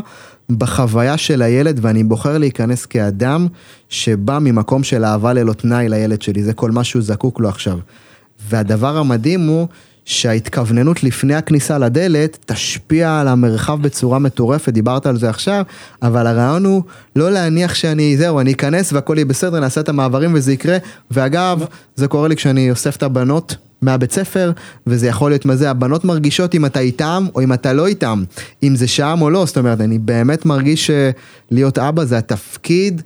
בחוויה 0.49 1.17
של 1.17 1.41
הילד 1.41 1.79
ואני 1.81 2.03
בוחר 2.03 2.37
להיכנס 2.37 2.85
כאדם 2.85 3.47
שבא 3.89 4.39
ממקום 4.39 4.83
של 4.83 5.05
אהבה 5.05 5.33
ללא 5.33 5.53
תנאי 5.53 5.89
לילד 5.89 6.21
שלי, 6.21 6.43
זה 6.43 6.53
כל 6.53 6.71
מה 6.71 6.83
שהוא 6.83 7.01
זקוק 7.01 7.39
לו 7.39 7.49
עכשיו. 7.49 7.79
והדבר 8.49 8.97
המדהים 8.97 9.47
הוא 9.47 9.67
שההתכווננות 10.09 11.03
לפני 11.03 11.35
הכניסה 11.35 11.77
לדלת 11.77 12.37
תשפיע 12.45 13.19
על 13.19 13.27
המרחב 13.27 13.81
בצורה 13.81 14.19
מטורפת, 14.19 14.73
דיברת 14.73 15.05
על 15.05 15.17
זה 15.17 15.29
עכשיו, 15.29 15.63
אבל 16.01 16.27
הרעיון 16.27 16.65
הוא 16.65 16.83
לא 17.15 17.31
להניח 17.31 17.75
שאני, 17.75 18.17
זהו, 18.17 18.39
אני 18.39 18.51
אכנס 18.51 18.93
והכל 18.93 19.13
יהיה 19.17 19.25
בסדר, 19.25 19.59
נעשה 19.59 19.81
את 19.81 19.89
המעברים 19.89 20.33
וזה 20.33 20.53
יקרה, 20.53 20.77
ואגב, 21.11 21.65
זה 21.95 22.07
קורה 22.07 22.27
לי 22.27 22.35
כשאני 22.35 22.71
אוסף 22.71 22.95
את 22.95 23.03
הבנות. 23.03 23.55
מהבית 23.81 24.11
ספר, 24.11 24.51
וזה 24.87 25.07
יכול 25.07 25.31
להיות 25.31 25.45
מה 25.45 25.55
זה, 25.55 25.69
הבנות 25.69 26.05
מרגישות 26.05 26.55
אם 26.55 26.65
אתה 26.65 26.79
איתם 26.79 27.25
או 27.35 27.41
אם 27.41 27.53
אתה 27.53 27.73
לא 27.73 27.87
איתם, 27.87 28.23
אם 28.63 28.75
זה 28.75 28.87
שם 28.87 29.17
או 29.21 29.29
לא, 29.29 29.45
זאת 29.45 29.57
אומרת, 29.57 29.81
אני 29.81 29.99
באמת 29.99 30.45
מרגיש 30.45 30.91
שלהיות 31.51 31.77
אבא 31.77 32.05
זה 32.05 32.17
התפקיד, 32.17 33.01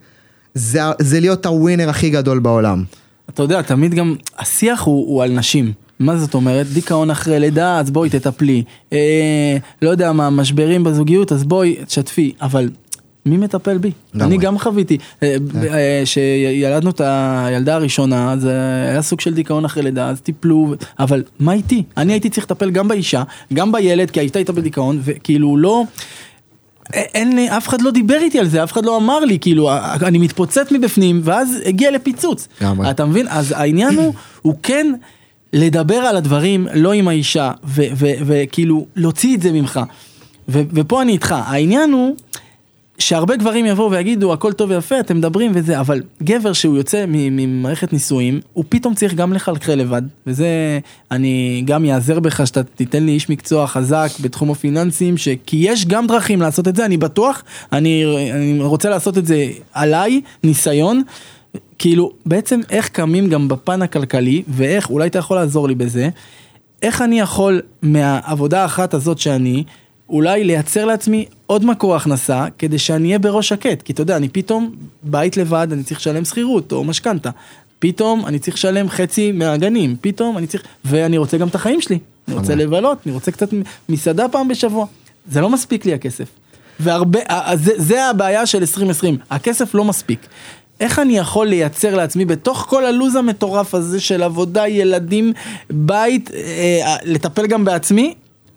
זה, 0.53 0.79
זה 0.99 1.19
להיות 1.19 1.45
הווינר 1.45 1.89
הכי 1.89 2.09
גדול 2.09 2.39
בעולם. 2.39 2.83
אתה 3.29 3.43
יודע, 3.43 3.61
תמיד 3.61 3.93
גם, 3.93 4.15
השיח 4.39 4.81
הוא, 4.81 5.07
הוא 5.07 5.23
על 5.23 5.31
נשים. 5.31 5.82
מה 6.03 6.17
זאת 6.17 6.33
אומרת? 6.33 6.67
דיכאון 6.67 7.09
אחרי 7.09 7.39
לידה, 7.39 7.79
אז 7.79 7.91
בואי 7.91 8.09
תטפלי. 8.09 8.63
אה, 8.93 9.57
לא 9.81 9.89
יודע 9.89 10.11
מה, 10.11 10.29
משברים 10.29 10.83
בזוגיות, 10.83 11.31
אז 11.31 11.43
בואי 11.43 11.75
תשתפי. 11.87 12.33
אבל 12.41 12.69
מי 13.25 13.37
מטפל 13.37 13.77
בי? 13.77 13.91
אני 14.21 14.37
גם 14.37 14.59
חוויתי. 14.59 14.97
אה, 15.23 15.35
ב- 15.41 15.65
אה, 15.65 16.01
שילדנו 16.05 16.89
את 16.89 17.01
הילדה 17.05 17.75
הראשונה, 17.75 18.31
אז 18.33 18.45
אה, 18.45 18.51
היה 18.89 19.01
סוג 19.01 19.21
של 19.21 19.33
דיכאון 19.33 19.65
אחרי 19.65 19.83
לידה, 19.83 20.09
אז 20.09 20.21
טיפלו, 20.21 20.73
אבל 20.99 21.23
מה 21.39 21.53
איתי? 21.53 21.83
אני 21.97 22.13
הייתי 22.13 22.29
צריך 22.29 22.45
לטפל 22.45 22.69
גם 22.71 22.87
באישה, 22.87 23.23
גם 23.53 23.71
בילד, 23.71 24.11
כי 24.11 24.19
הייתה 24.19 24.39
איתה 24.39 24.53
בדיכאון, 24.53 24.99
וכאילו 25.03 25.57
לא... 25.57 25.83
אין 26.93 27.35
לי, 27.35 27.49
אף 27.57 27.67
אחד 27.67 27.81
לא 27.81 27.91
דיבר 27.91 28.17
איתי 28.21 28.39
על 28.39 28.47
זה, 28.47 28.63
אף 28.63 28.71
אחד 28.71 28.85
לא 28.85 28.97
אמר 28.97 29.19
לי, 29.19 29.39
כאילו, 29.39 29.69
אני 30.01 30.17
מתפוצץ 30.17 30.71
מבפנים, 30.71 31.21
ואז 31.23 31.57
הגיע 31.65 31.91
לפיצוץ. 31.91 32.47
אתה 32.89 33.05
מבין? 33.05 33.27
אז 33.29 33.53
העניין 33.57 33.95
הוא, 33.95 34.13
הוא 34.41 34.55
כן 34.63 34.93
לדבר 35.53 35.95
על 35.95 36.17
הדברים 36.17 36.67
לא 36.73 36.93
עם 36.93 37.07
האישה, 37.07 37.51
וכאילו 38.25 38.85
להוציא 38.95 39.35
את 39.35 39.41
זה 39.41 39.51
ממך. 39.51 39.79
ופה 40.47 41.01
אני 41.01 41.11
איתך, 41.11 41.35
העניין 41.45 41.91
הוא 41.91 42.15
שהרבה 42.97 43.35
גברים 43.35 43.65
יבואו 43.65 43.91
ויגידו 43.91 44.33
הכל 44.33 44.53
טוב 44.53 44.69
ויפה 44.69 44.99
אתם 44.99 45.17
מדברים 45.17 45.51
וזה 45.55 45.79
אבל 45.79 46.01
גבר 46.23 46.53
שהוא 46.53 46.77
יוצא 46.77 47.05
ממערכת 47.07 47.93
נישואים 47.93 48.39
הוא 48.53 48.65
פתאום 48.69 48.95
צריך 48.95 49.13
גם 49.13 49.33
לחלחל 49.33 49.75
לבד. 49.75 50.01
וזה 50.27 50.79
אני 51.11 51.63
גם 51.65 51.85
יעזר 51.85 52.19
בך 52.19 52.47
שאתה 52.47 52.63
תיתן 52.63 53.03
לי 53.03 53.11
איש 53.11 53.29
מקצוע 53.29 53.67
חזק 53.67 54.09
בתחום 54.21 54.51
הפיננסים 54.51 55.17
שכי 55.17 55.57
יש 55.57 55.85
גם 55.85 56.07
דרכים 56.07 56.41
לעשות 56.41 56.67
את 56.67 56.75
זה. 56.75 56.85
אני 56.85 56.97
בטוח 56.97 57.43
אני, 57.71 58.03
אני 58.31 58.59
רוצה 58.61 58.89
לעשות 58.89 59.17
את 59.17 59.25
זה 59.25 59.47
עליי 59.73 60.21
ניסיון 60.43 61.03
כאילו 61.83 62.11
בעצם 62.25 62.59
איך 62.69 62.89
קמים 62.89 63.29
גם 63.29 63.47
בפן 63.47 63.81
הכלכלי 63.81 64.43
ואיך 64.47 64.89
אולי 64.89 65.07
אתה 65.07 65.19
יכול 65.19 65.37
לעזור 65.37 65.67
לי 65.67 65.75
בזה 65.75 66.09
איך 66.81 67.01
אני 67.01 67.19
יכול 67.19 67.61
מהעבודה 67.81 68.61
האחת 68.61 68.93
הזאת 68.93 69.19
שאני 69.19 69.63
אולי 70.09 70.43
לייצר 70.43 70.85
לעצמי 70.85 71.25
עוד 71.45 71.65
מקור 71.65 71.95
הכנסה 71.95 72.45
כדי 72.57 72.79
שאני 72.79 73.07
אהיה 73.07 73.19
בראש 73.19 73.49
שקט? 73.49 73.81
כי 73.81 73.93
אתה 73.93 74.01
יודע 74.01 74.17
אני 74.17 74.29
פתאום 74.29 74.75
בית 75.03 75.37
לבד 75.37 75.67
אני 75.71 75.83
צריך 75.83 75.99
לשלם 75.99 76.25
שכירות 76.25 76.71
או 76.71 76.83
משכנתה. 76.83 77.29
פתאום 77.79 78.25
אני 78.25 78.39
צריך 78.39 78.55
לשלם 78.55 78.89
חצי 78.89 79.31
מהגנים 79.31 79.95
פתאום 80.01 80.37
אני 80.37 80.47
צריך 80.47 80.63
ואני 80.85 81.17
רוצה 81.17 81.37
גם 81.37 81.47
את 81.47 81.55
החיים 81.55 81.81
שלי. 81.81 81.99
אני 82.27 82.35
רוצה 82.35 82.55
לבלות 82.55 82.97
אני 83.05 83.13
רוצה 83.13 83.31
קצת 83.31 83.49
מסעדה 83.89 84.27
פעם 84.29 84.47
בשבוע. 84.47 84.85
זה 85.31 85.41
לא 85.41 85.49
מספיק 85.49 85.85
לי 85.85 85.93
הכסף. 85.93 86.27
והרבה 86.79 87.19
זה, 87.55 87.71
זה 87.77 88.05
הבעיה 88.05 88.45
של 88.45 88.59
2020 88.59 89.17
הכסף 89.29 89.75
לא 89.75 89.83
מספיק. 89.83 90.19
איך 90.83 90.99
אני 90.99 91.17
יכול 91.17 91.47
לייצר 91.47 91.95
לעצמי 91.95 92.25
בתוך 92.25 92.65
כל 92.69 92.85
הלו"ז 92.85 93.15
המטורף 93.15 93.75
הזה 93.75 93.99
של 93.99 94.23
עבודה 94.23 94.67
ילדים 94.67 95.33
בית 95.69 96.31
אה, 96.33 96.95
לטפל 97.03 97.47
גם 97.47 97.65
בעצמי 97.65 98.13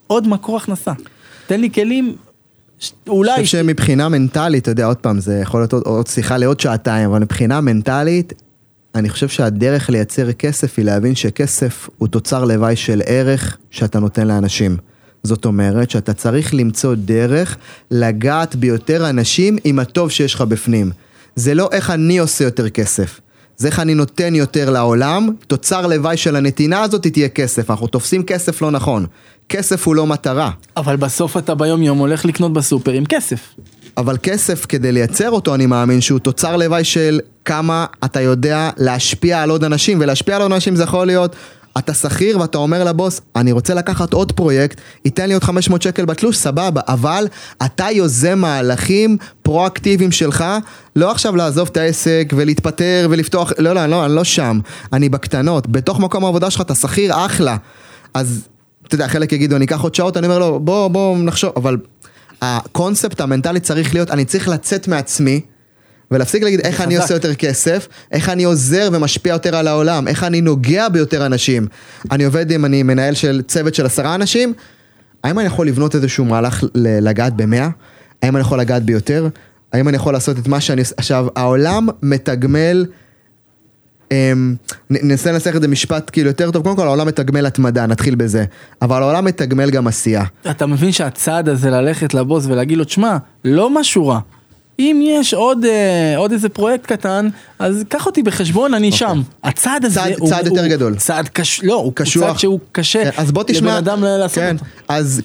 עוד 0.06 0.28
מקור 0.28 0.56
הכנסה. 0.56 0.92
תן 1.46 1.60
לי 1.60 1.70
כלים, 1.70 2.16
אולי... 3.08 3.34
אני 3.34 3.44
חושב 3.44 3.58
שמבחינה 3.58 4.08
מנטלית, 4.08 4.62
אתה 4.62 4.70
יודע, 4.70 4.86
עוד 4.86 4.96
פעם, 4.96 5.20
זה 5.20 5.38
יכול 5.42 5.60
להיות 5.60 5.72
עוד 5.72 6.06
שיחה 6.06 6.36
לעוד 6.36 6.60
שעתיים, 6.60 7.10
אבל 7.10 7.20
מבחינה 7.20 7.60
מנטלית, 7.60 8.32
אני 8.94 9.08
חושב 9.08 9.28
שהדרך 9.28 9.90
לייצר 9.90 10.32
כסף 10.32 10.78
היא 10.78 10.84
להבין 10.84 11.14
שכסף 11.14 11.88
הוא 11.98 12.08
תוצר 12.08 12.44
לוואי 12.44 12.76
של 12.76 13.02
ערך 13.06 13.56
שאתה 13.70 13.98
נותן 14.00 14.26
לאנשים. 14.26 14.76
זאת 15.22 15.44
אומרת 15.44 15.90
שאתה 15.90 16.12
צריך 16.12 16.54
למצוא 16.54 16.94
דרך 16.94 17.56
לגעת 17.90 18.56
ביותר 18.56 19.10
אנשים 19.10 19.56
עם 19.64 19.78
הטוב 19.78 20.10
שיש 20.10 20.34
לך 20.34 20.40
בפנים. 20.40 20.90
זה 21.36 21.54
לא 21.54 21.68
איך 21.72 21.90
אני 21.90 22.18
עושה 22.18 22.44
יותר 22.44 22.68
כסף. 22.68 23.20
זה 23.56 23.68
איך 23.68 23.80
אני 23.80 23.94
נותן 23.94 24.34
יותר 24.34 24.70
לעולם, 24.70 25.28
תוצר 25.46 25.86
לוואי 25.86 26.16
של 26.16 26.36
הנתינה 26.36 26.82
הזאת 26.82 27.06
תהיה 27.06 27.28
כסף, 27.28 27.70
אנחנו 27.70 27.86
תופסים 27.86 28.22
כסף 28.22 28.62
לא 28.62 28.70
נכון. 28.70 29.06
כסף 29.48 29.86
הוא 29.86 29.94
לא 29.94 30.06
מטרה. 30.06 30.50
אבל 30.76 30.96
בסוף 30.96 31.36
אתה 31.36 31.54
ביום 31.54 31.82
יום 31.82 31.98
הולך 31.98 32.24
לקנות 32.24 32.52
בסופר 32.52 32.92
עם 32.92 33.06
כסף. 33.06 33.54
אבל 33.96 34.16
כסף 34.22 34.66
כדי 34.68 34.92
לייצר 34.92 35.30
אותו 35.30 35.54
אני 35.54 35.66
מאמין 35.66 36.00
שהוא 36.00 36.18
תוצר 36.18 36.56
לוואי 36.56 36.84
של 36.84 37.20
כמה 37.44 37.86
אתה 38.04 38.20
יודע 38.20 38.70
להשפיע 38.76 39.42
על 39.42 39.50
עוד 39.50 39.64
אנשים 39.64 39.98
ולהשפיע 40.00 40.36
על 40.36 40.42
עוד 40.42 40.52
אנשים 40.52 40.76
זה 40.76 40.82
יכול 40.82 41.06
להיות 41.06 41.36
אתה 41.78 41.94
שכיר 41.94 42.40
ואתה 42.40 42.58
אומר 42.58 42.84
לבוס, 42.84 43.20
אני 43.36 43.52
רוצה 43.52 43.74
לקחת 43.74 44.12
עוד 44.12 44.32
פרויקט, 44.32 44.80
ייתן 45.04 45.28
לי 45.28 45.34
עוד 45.34 45.44
500 45.44 45.82
שקל 45.82 46.04
בתלוש, 46.04 46.36
סבבה, 46.36 46.80
אבל 46.88 47.26
אתה 47.64 47.86
יוזם 47.92 48.38
מהלכים 48.38 49.16
פרואקטיביים 49.42 50.12
שלך, 50.12 50.44
לא 50.96 51.10
עכשיו 51.10 51.36
לעזוב 51.36 51.68
את 51.72 51.76
העסק 51.76 52.32
ולהתפטר 52.36 53.06
ולפתוח, 53.10 53.52
לא, 53.58 53.72
לא, 53.72 53.86
לא, 53.86 54.04
אני 54.06 54.14
לא 54.14 54.24
שם, 54.24 54.60
אני 54.92 55.08
בקטנות, 55.08 55.66
בתוך 55.66 56.00
מקום 56.00 56.24
העבודה 56.24 56.50
שלך 56.50 56.60
אתה 56.60 56.74
שכיר 56.74 57.26
אחלה, 57.26 57.56
אז 58.14 58.48
אתה 58.86 58.94
יודע, 58.94 59.08
חלק 59.08 59.32
יגידו, 59.32 59.56
אני 59.56 59.64
אקח 59.64 59.80
עוד 59.80 59.94
שעות, 59.94 60.16
אני 60.16 60.26
אומר 60.26 60.38
לו, 60.38 60.60
בוא, 60.60 60.88
בוא 60.88 61.16
נחשוב, 61.18 61.52
אבל 61.56 61.76
הקונספט 62.42 63.20
המנטלי 63.20 63.60
צריך 63.60 63.94
להיות, 63.94 64.10
אני 64.10 64.24
צריך 64.24 64.48
לצאת 64.48 64.88
מעצמי. 64.88 65.40
ולהפסיק 66.10 66.42
להגיד 66.42 66.60
איך 66.60 66.80
אני 66.80 66.96
עושה 66.96 67.14
יותר 67.14 67.34
כסף, 67.34 67.88
איך 68.12 68.28
אני 68.28 68.44
עוזר 68.44 68.88
ומשפיע 68.92 69.32
יותר 69.32 69.56
על 69.56 69.68
העולם, 69.68 70.08
איך 70.08 70.24
אני 70.24 70.40
נוגע 70.40 70.88
ביותר 70.88 71.26
אנשים. 71.26 71.66
אני 72.10 72.24
עובד 72.24 72.50
עם, 72.50 72.64
אני 72.64 72.82
מנהל 72.82 73.14
של 73.14 73.42
צוות 73.48 73.74
של 73.74 73.86
עשרה 73.86 74.14
אנשים, 74.14 74.52
האם 75.24 75.38
אני 75.38 75.46
יכול 75.46 75.68
לבנות 75.68 75.94
איזשהו 75.94 76.24
מהלך 76.24 76.64
לגעת 76.74 77.36
במאה? 77.36 77.68
האם 78.22 78.36
אני 78.36 78.40
יכול 78.40 78.60
לגעת 78.60 78.82
ביותר? 78.82 79.28
האם 79.72 79.88
אני 79.88 79.96
יכול 79.96 80.12
לעשות 80.12 80.38
את 80.38 80.48
מה 80.48 80.60
שאני 80.60 80.80
עושה? 80.80 80.94
עכשיו, 80.98 81.26
העולם 81.36 81.86
מתגמל... 82.02 82.86
אמ, 84.12 84.54
ננסה 84.90 85.32
לנסח 85.32 85.56
את 85.56 85.62
זה 85.62 85.68
משפט 85.68 86.10
כאילו 86.12 86.28
יותר 86.28 86.50
טוב, 86.50 86.62
קודם 86.62 86.76
כל 86.76 86.86
העולם 86.86 87.06
מתגמל 87.06 87.46
התמדה, 87.46 87.86
נתחיל 87.86 88.14
בזה, 88.14 88.44
אבל 88.82 89.02
העולם 89.02 89.24
מתגמל 89.24 89.70
גם 89.70 89.86
עשייה. 89.86 90.24
אתה 90.50 90.66
מבין 90.66 90.92
שהצעד 90.92 91.48
הזה 91.48 91.70
ללכת 91.70 92.14
לבוס 92.14 92.46
ולהגיד 92.46 92.78
לו, 92.78 92.84
תשמע, 92.84 93.16
לא 93.44 93.80
משהו 93.80 94.06
רע. 94.06 94.20
אם 94.78 95.00
יש 95.04 95.34
עוד, 95.34 95.64
אה, 95.64 96.16
עוד 96.16 96.32
איזה 96.32 96.48
פרויקט 96.48 96.86
קטן, 96.86 97.28
אז 97.58 97.84
קח 97.88 98.06
אותי 98.06 98.22
בחשבון, 98.22 98.74
אני 98.74 98.90
okay. 98.90 98.92
אוקיי. 98.92 99.08
שם. 99.08 99.22
הצעד 99.44 99.84
הזה 99.84 100.00
צעד, 100.00 100.12
הוא... 100.18 100.28
צעד 100.28 100.46
הוא, 100.46 100.56
יותר 100.56 100.68
גדול. 100.68 100.96
צעד 100.96 101.28
קשה, 101.28 101.66
לא, 101.66 101.74
הוא 101.74 101.92
קשוח. 101.94 102.26
צעד 102.26 102.38
שהוא 102.38 102.60
קשה 102.72 103.04
כן, 103.04 103.22
אז 103.22 103.32
בוא 103.32 103.42
תשמע, 103.42 103.68
לבן 103.70 103.76
אדם 103.76 104.04
לעשות 104.04 104.38
כן, 104.38 104.56
אותו. 104.56 104.64
אז 104.88 105.22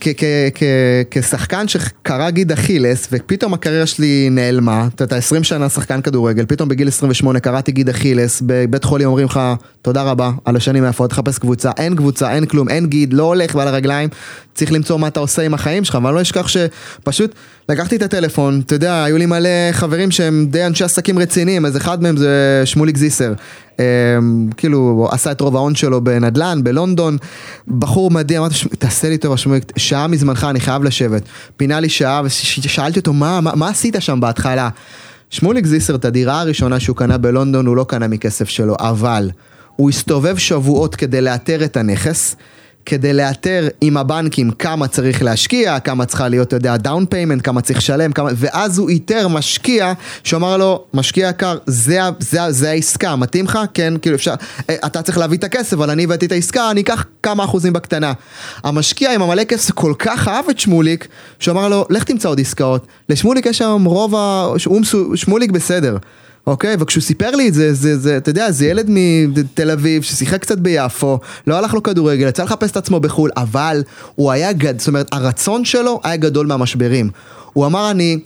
כשחקן 1.12 1.68
שקרא 1.68 2.30
גיד 2.30 2.52
אכילס, 2.52 3.08
ופתאום 3.12 3.54
הקריירה 3.54 3.86
שלי 3.86 4.28
נעלמה, 4.32 4.88
אתה 4.96 5.04
יודע, 5.04 5.16
20 5.16 5.44
שנה 5.44 5.70
שחקן 5.70 6.02
כדורגל, 6.02 6.46
פתאום 6.46 6.70
בגיל 6.70 6.88
28 6.88 7.40
קראתי 7.40 7.72
גיד 7.72 7.90
אכילס, 7.90 8.42
בבית 8.46 8.84
חולים 8.84 9.08
אומרים 9.08 9.26
לך, 9.26 9.40
תודה 9.82 10.04
רבה 10.04 10.32
על 10.46 10.56
השנים 10.56 10.84
היפות, 10.84 11.10
תחפש 11.10 11.38
קבוצה, 11.38 11.72
אין 11.78 11.96
קבוצה, 11.96 12.36
אין 12.36 12.46
כלום, 12.46 12.70
אין 12.70 12.88
גיד, 12.88 13.14
לא 13.14 13.24
הולך 13.24 13.56
ועל 13.56 13.68
הרגליים, 13.68 14.10
צריך 14.54 14.72
למצוא 14.72 14.98
מה 14.98 15.08
אתה 15.08 15.20
עושה 15.20 15.42
עם 15.42 15.54
החיים 15.54 15.84
שלך, 15.84 15.98
ואני 16.04 16.16
לא 16.16 16.22
אשכח 16.22 16.48
שפשוט 16.48 17.36
לקחתי 17.70 17.96
את 17.96 18.02
הטלפון, 18.02 18.62
אתה 18.66 18.76
יודע, 18.76 19.04
היו 19.04 19.18
לי 19.18 19.26
מלא 19.26 19.50
חברים 19.72 20.12
שהם 20.12 20.48
די 20.50 20.66
אנשי 20.66 20.84
עסקים 20.84 21.20
רציניים, 21.20 21.66
אז 21.66 21.78
אחד 21.78 22.04
מהם 22.04 22.18
זה 22.18 22.62
שמוליק 22.66 22.98
זיסר. 22.98 23.34
Um, 23.78 23.82
כאילו, 24.58 25.10
עשה 25.12 25.32
את 25.32 25.42
רוב 25.42 25.56
ההון 25.56 25.76
שלו 25.76 26.02
בנדל"ן, 26.02 26.64
בלונדון, 26.64 27.18
בחור 27.68 28.12
מדהים, 28.12 28.40
אמרתי, 28.40 28.56
תעשה 28.80 29.10
לי 29.10 29.18
טובה, 29.18 29.38
שמוליק, 29.38 29.72
שעה 29.78 30.08
מזמנך, 30.08 30.48
אני 30.50 30.60
חייב 30.60 30.84
לשבת. 30.84 31.22
פינה 31.58 31.80
לי 31.80 31.90
שעה, 31.90 32.22
ושאלתי 32.26 33.00
אותו, 33.00 33.14
מה, 33.14 33.42
מה, 33.42 33.56
מה 33.56 33.70
עשית 33.70 33.96
שם 34.00 34.20
בהתחלה? 34.20 34.70
שמוליק 35.30 35.66
זיסר, 35.66 35.96
את 35.96 36.06
הדירה 36.06 36.42
הראשונה 36.42 36.80
שהוא 36.80 36.96
קנה 36.96 37.18
בלונדון, 37.18 37.66
הוא 37.66 37.76
לא 37.76 37.84
קנה 37.84 38.08
מכסף 38.08 38.50
שלו, 38.50 38.76
אבל 38.80 39.32
הוא 39.76 39.90
הסתובב 39.90 40.38
שבועות 40.38 40.96
כדי 40.96 41.22
לאתר 41.22 41.64
את 41.64 41.78
הנכס. 41.78 42.36
כדי 42.86 43.14
לאתר 43.14 43.68
עם 43.82 43.98
הבנקים 43.98 44.52
כמה 44.52 44.88
צריך 44.88 45.24
להשקיע, 45.24 45.80
כמה 45.80 46.06
צריכה 46.06 46.28
להיות, 46.28 46.48
אתה 46.48 46.56
יודע, 46.56 46.78
down 46.78 47.06
payment, 47.06 47.46
כמה 47.46 47.62
צריך 47.62 47.80
לשלם, 47.80 48.12
כמה... 48.12 48.30
ואז 48.36 48.78
הוא 48.78 48.90
איתר 48.90 49.28
משקיע 49.28 49.94
שאמר 50.24 50.58
לו, 50.58 50.84
משקיע 50.94 51.30
יקר, 51.30 51.58
זה, 51.66 52.00
זה, 52.20 52.40
זה 52.50 52.70
העסקה, 52.70 53.16
מתאים 53.16 53.46
לך? 53.46 53.60
כן, 53.74 53.94
כאילו 54.02 54.16
אפשר, 54.16 54.34
אה, 54.70 54.76
אתה 54.86 55.02
צריך 55.02 55.18
להביא 55.18 55.38
את 55.38 55.44
הכסף, 55.44 55.74
אבל 55.74 55.90
אני 55.90 56.04
הבאתי 56.04 56.26
את 56.26 56.32
העסקה, 56.32 56.72
אני 56.72 56.82
אקח 56.82 57.06
כמה 57.24 57.44
אחוזים 57.44 57.74
בקטנה. 57.74 58.14
המשקיע 58.64 59.14
עם 59.14 59.22
המלא 59.22 59.44
כסף 59.44 59.72
כל 59.72 59.94
כך 60.00 60.28
אהב 60.28 60.50
את 60.50 60.60
שמוליק, 60.60 61.08
שאמר 61.40 61.70
לו, 61.70 61.86
לך 61.90 62.04
תמצא 62.04 62.30
עוד 62.30 62.40
עסקאות. 62.40 62.88
לשמוליק 63.10 63.46
יש 63.46 63.62
היום 63.62 63.86
רוב 63.86 64.16
ה... 64.16 64.48
שמוליק 65.16 65.52
בסדר. 65.52 65.98
אוקיי? 66.48 66.76
וכשהוא 66.80 67.02
סיפר 67.02 67.32
לי 67.32 67.48
את 67.48 67.54
זה, 67.54 67.74
זה, 67.74 67.98
זה, 67.98 68.18
אתה 68.18 68.30
יודע, 68.30 68.52
זה 68.52 68.66
ילד 68.66 68.86
מתל 68.90 69.72
אביב 69.72 70.04
ששיחק 70.04 70.42
קצת 70.42 70.58
ביפו, 70.58 71.20
לא 71.48 71.58
הלך 71.58 71.74
לו 71.74 71.84
כדורגל, 71.84 72.28
יצא 72.28 72.44
לחפש 72.44 72.72
את 72.72 72.78
עצמו 72.78 73.00
בחו"ל, 73.00 73.32
אבל 73.38 73.84
הוא 74.16 74.32
היה 74.32 74.54
גד... 74.54 74.80
זאת 74.80 74.88
אומרת, 74.88 75.08
הרצון 75.12 75.66
שלו 75.66 76.00
היה 76.04 76.16
גדול 76.16 76.48
מהמשברים. 76.48 77.10
הוא 77.54 77.66
אמר, 77.66 77.92
אני... 77.92 78.20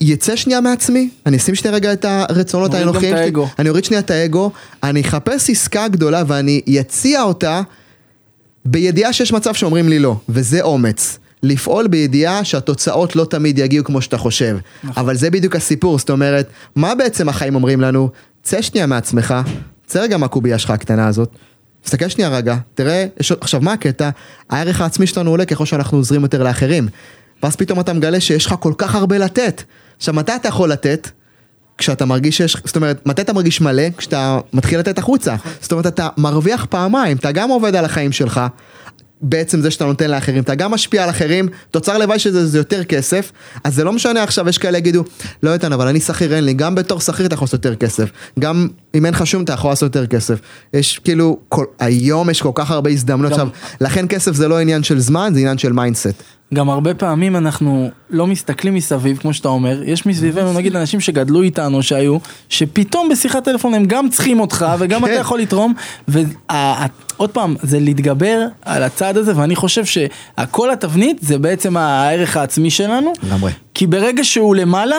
יצא 0.00 0.36
שנייה 0.36 0.60
מעצמי, 0.60 1.10
אני 1.26 1.36
אשים 1.36 1.54
שנייה 1.54 1.76
רגע 1.76 1.92
את 1.92 2.04
הרצונות 2.04 2.74
האנוכיים 2.74 3.16
שלי, 3.16 3.32
אני 3.58 3.68
אוריד 3.68 3.84
שנייה 3.84 4.00
את 4.00 4.10
האגו, 4.10 4.50
אני 4.82 5.00
אחפש 5.00 5.50
עסקה 5.50 5.88
גדולה 5.88 6.22
ואני 6.26 6.60
אציע 6.80 7.22
אותה 7.22 7.62
בידיעה 8.64 9.12
שיש 9.12 9.32
מצב 9.32 9.54
שאומרים 9.54 9.88
לי 9.88 9.98
לא, 9.98 10.16
וזה 10.28 10.62
אומץ. 10.62 11.18
לפעול 11.42 11.86
בידיעה 11.86 12.44
שהתוצאות 12.44 13.16
לא 13.16 13.24
תמיד 13.24 13.58
יגיעו 13.58 13.84
כמו 13.84 14.02
שאתה 14.02 14.18
חושב. 14.18 14.58
נכון. 14.84 15.02
אבל 15.04 15.16
זה 15.16 15.30
בדיוק 15.30 15.56
הסיפור, 15.56 15.98
זאת 15.98 16.10
אומרת, 16.10 16.48
מה 16.76 16.94
בעצם 16.94 17.28
החיים 17.28 17.54
אומרים 17.54 17.80
לנו? 17.80 18.10
צא 18.42 18.62
שנייה 18.62 18.86
מעצמך, 18.86 19.34
צא 19.86 20.00
רגע 20.00 20.16
מהקובייה 20.16 20.58
שלך 20.58 20.70
הקטנה 20.70 21.06
הזאת, 21.06 21.28
תסתכל 21.82 22.08
שנייה 22.08 22.30
רגע, 22.30 22.56
תראה, 22.74 23.06
יש... 23.20 23.32
עכשיו 23.32 23.60
מה 23.60 23.72
הקטע? 23.72 24.10
הערך 24.50 24.80
העצמי 24.80 25.06
שלנו 25.06 25.30
עולה 25.30 25.44
ככל 25.44 25.66
שאנחנו 25.66 25.98
עוזרים 25.98 26.22
יותר 26.22 26.42
לאחרים. 26.42 26.88
ואז 27.42 27.56
פתאום 27.56 27.80
אתה 27.80 27.92
מגלה 27.92 28.20
שיש 28.20 28.46
לך 28.46 28.54
כל 28.60 28.72
כך 28.78 28.94
הרבה 28.94 29.18
לתת. 29.18 29.62
עכשיו 29.96 30.14
מתי 30.14 30.36
אתה 30.36 30.48
יכול 30.48 30.72
לתת? 30.72 31.10
כשאתה 31.78 32.04
מרגיש 32.04 32.36
שיש, 32.36 32.56
זאת 32.64 32.76
אומרת, 32.76 33.06
מתי 33.06 33.22
אתה 33.22 33.32
מרגיש 33.32 33.60
מלא? 33.60 33.82
כשאתה 33.96 34.38
מתחיל 34.52 34.78
לתת 34.78 34.98
החוצה. 34.98 35.34
זאת 35.60 35.72
אומרת, 35.72 35.86
אתה 35.86 36.08
מרוויח 36.16 36.66
פעמיים, 36.70 37.16
אתה 37.16 37.32
גם 37.32 37.50
עובד 37.50 37.74
על 37.74 37.84
החיים 37.84 38.12
שלך, 38.12 38.40
בעצם 39.22 39.60
זה 39.60 39.70
שאתה 39.70 39.84
נותן 39.84 40.10
לאחרים, 40.10 40.42
אתה 40.42 40.54
גם 40.54 40.70
משפיע 40.70 41.04
על 41.04 41.10
אחרים, 41.10 41.48
תוצר 41.70 41.98
לוואי 41.98 42.18
שזה 42.18 42.46
זה 42.46 42.58
יותר 42.58 42.84
כסף, 42.84 43.32
אז 43.64 43.74
זה 43.74 43.84
לא 43.84 43.92
משנה 43.92 44.22
עכשיו, 44.22 44.48
יש 44.48 44.58
כאלה 44.58 44.78
יגידו, 44.78 45.04
לא 45.42 45.52
איתן, 45.52 45.72
אבל 45.72 45.88
אני 45.88 46.00
שכיר, 46.00 46.34
אין 46.34 46.44
לי, 46.44 46.54
גם 46.54 46.74
בתור 46.74 47.00
שכיר 47.00 47.26
אתה 47.26 47.34
יכול 47.34 47.44
לעשות 47.44 47.64
יותר 47.64 47.76
כסף, 47.76 48.08
גם 48.38 48.68
אם 48.94 49.06
אין 49.06 49.14
לך 49.14 49.26
שום 49.26 49.44
אתה 49.44 49.52
יכול 49.52 49.70
לעשות 49.70 49.94
יותר 49.96 50.06
כסף. 50.06 50.38
יש 50.74 50.98
כאילו, 50.98 51.38
כל, 51.48 51.64
היום 51.78 52.30
יש 52.30 52.42
כל 52.42 52.50
כך 52.54 52.70
הרבה 52.70 52.90
הזדמנויות, 52.90 53.32
גם- 53.38 53.48
עכשיו, 53.48 53.48
לכן 53.80 54.08
כסף 54.08 54.32
זה 54.34 54.48
לא 54.48 54.58
עניין 54.58 54.82
של 54.82 55.00
זמן, 55.00 55.30
זה 55.34 55.40
עניין 55.40 55.58
של 55.58 55.72
mindset. 55.72 56.22
גם 56.54 56.70
הרבה 56.70 56.94
פעמים 56.94 57.36
אנחנו 57.36 57.90
לא 58.10 58.26
מסתכלים 58.26 58.74
מסביב, 58.74 59.18
כמו 59.18 59.34
שאתה 59.34 59.48
אומר, 59.48 59.82
יש 59.82 60.06
מסביבנו 60.06 60.52
נגיד 60.52 60.76
אנשים 60.76 61.00
שגדלו 61.00 61.42
איתנו, 61.42 61.82
שהיו, 61.82 62.18
שפתאום 62.48 63.08
בשיחת 63.08 63.44
טלפון 63.44 63.74
הם 63.74 63.84
גם 63.84 64.08
צריכים 64.08 64.40
אותך 64.40 64.66
וגם 64.78 65.04
אתה 65.04 65.12
כן. 65.12 65.20
יכול 65.20 65.40
לתרום, 65.40 65.74
ועוד 66.08 67.30
פעם, 67.32 67.56
זה 67.62 67.80
להתגבר 67.80 68.46
על 68.62 68.82
הצעד 68.82 69.16
הזה, 69.16 69.36
ואני 69.36 69.56
חושב 69.56 69.84
שכל 69.84 70.70
התבנית 70.70 71.18
זה 71.20 71.38
בעצם 71.38 71.76
הערך 71.76 72.36
העצמי 72.36 72.70
שלנו, 72.70 73.12
לגמרי. 73.22 73.52
כי 73.74 73.86
ברגע 73.86 74.24
שהוא 74.24 74.56
למעלה, 74.56 74.96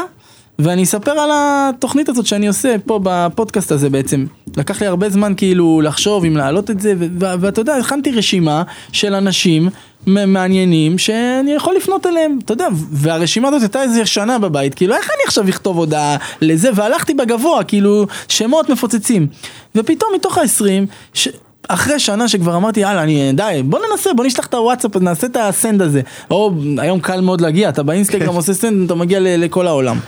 ואני 0.59 0.83
אספר 0.83 1.11
על 1.11 1.29
התוכנית 1.33 2.09
הזאת 2.09 2.25
שאני 2.25 2.47
עושה 2.47 2.75
פה 2.85 2.99
בפודקאסט 3.03 3.71
הזה 3.71 3.89
בעצם. 3.89 4.25
לקח 4.57 4.81
לי 4.81 4.87
הרבה 4.87 5.09
זמן 5.09 5.33
כאילו 5.37 5.81
לחשוב 5.81 6.25
אם 6.25 6.37
להעלות 6.37 6.71
את 6.71 6.81
זה, 6.81 6.93
ואתה 7.19 7.61
יודע, 7.61 7.75
הכנתי 7.75 8.11
רשימה 8.11 8.63
של 8.91 9.13
אנשים 9.13 9.69
מעניינים 10.07 10.97
שאני 10.97 11.51
יכול 11.53 11.75
לפנות 11.75 12.05
אליהם, 12.05 12.39
אתה 12.45 12.53
יודע, 12.53 12.67
והרשימה 12.91 13.47
הזאת 13.47 13.61
הייתה 13.61 13.81
איזה 13.81 14.05
שנה 14.05 14.39
בבית, 14.39 14.75
כאילו 14.75 14.95
איך 14.95 15.05
אני 15.05 15.23
עכשיו 15.27 15.49
אכתוב 15.49 15.77
הודעה 15.77 16.17
לזה, 16.41 16.69
והלכתי 16.75 17.13
בגבוה, 17.13 17.63
כאילו 17.63 18.05
שמות 18.27 18.69
מפוצצים. 18.69 19.27
ופתאום 19.75 20.11
מתוך 20.15 20.37
העשרים, 20.37 20.85
ש... 21.13 21.27
אחרי 21.69 21.99
שנה 21.99 22.27
שכבר 22.27 22.55
אמרתי 22.55 22.79
יאללה 22.79 23.03
אני 23.03 23.31
די 23.33 23.61
בוא 23.65 23.79
ננסה 23.91 24.13
בוא 24.13 24.25
נשלח 24.25 24.45
את 24.45 24.53
הוואטסאפ 24.53 24.95
נעשה 24.95 25.27
את 25.27 25.37
הסנד 25.39 25.81
הזה 25.81 26.01
או 26.31 26.51
היום 26.77 26.99
קל 26.99 27.21
מאוד 27.21 27.41
להגיע 27.41 27.69
אתה 27.69 27.83
באינסטגרם 27.83 28.35
עושה 28.39 28.53
סנד 28.53 28.85
אתה 28.85 28.95
מגיע 28.95 29.19
לכל 29.21 29.67
העולם. 29.67 29.99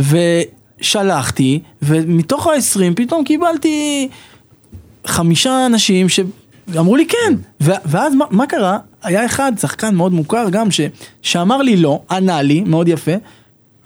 ושלחתי 0.00 1.60
ומתוך 1.82 2.46
ה-20 2.46 2.80
פתאום 2.96 3.24
קיבלתי 3.24 4.08
חמישה 5.06 5.66
אנשים 5.66 6.06
שאמרו 6.08 6.96
לי 6.96 7.06
כן 7.06 7.34
ו- 7.60 7.72
ואז 7.86 8.14
מה, 8.14 8.24
מה 8.30 8.46
קרה 8.46 8.78
היה 9.02 9.26
אחד 9.26 9.52
שחקן 9.60 9.94
מאוד 9.94 10.12
מוכר 10.12 10.46
גם 10.50 10.70
ש- 10.70 10.80
שאמר 11.22 11.62
לי 11.62 11.76
לא 11.76 12.00
ענה 12.10 12.42
לי 12.42 12.60
מאוד 12.60 12.88
יפה 12.88 13.12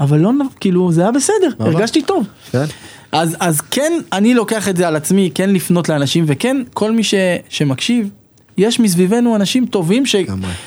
אבל 0.01 0.19
לא 0.19 0.31
כאילו 0.61 0.93
זה 0.93 1.03
היה 1.03 1.11
בסדר 1.13 1.49
ממש. 1.61 1.75
הרגשתי 1.75 2.03
טוב. 2.03 2.27
כן. 2.53 2.65
אז, 3.13 3.37
אז 3.41 3.61
כן, 3.61 3.93
אני 4.13 4.35
לוקח 4.35 4.69
את 4.69 4.77
זה 4.77 4.89
על 4.89 4.97
עצמי, 4.97 5.31
כן 5.35 5.51
לפנות 5.51 5.89
לאנשים, 5.89 6.25
וכן, 6.27 6.57
כל 6.75 6.93
מי 6.93 7.05
ש, 7.05 7.15
שמקשיב, 7.49 8.11
יש 8.59 8.81
מסביבנו 8.81 9.37
אנשים 9.37 9.67
טובים 9.67 10.07
ש. 10.07 10.17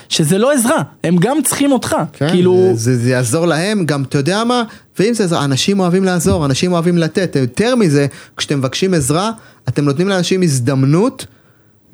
שזה 0.10 0.38
לא 0.38 0.52
עזרה, 0.52 0.82
הם 1.04 1.16
גם 1.20 1.38
צריכים 1.44 1.72
אותך. 1.72 1.96
כן, 2.14 2.30
כאילו, 2.30 2.70
זה, 2.74 2.74
זה, 2.74 2.98
זה 2.98 3.10
יעזור 3.10 3.46
להם, 3.46 3.86
גם 3.86 4.04
אתה 4.04 4.18
יודע 4.18 4.44
מה, 4.44 4.64
ואם 5.00 5.14
זה 5.14 5.24
עזרה, 5.24 5.46
אנשים 5.46 5.80
אוהבים 5.80 6.04
לעזור, 6.04 6.46
אנשים 6.46 6.72
אוהבים 6.74 6.98
לתת, 6.98 7.36
יותר 7.36 7.76
מזה, 7.76 8.08
כשאתם 8.38 8.60
מבקשים 8.60 8.94
עזרה, 8.94 9.32
אתם 9.70 9.86
נותנים 9.86 10.08
לאנשים 10.10 10.42
הזדמנות 10.42 11.26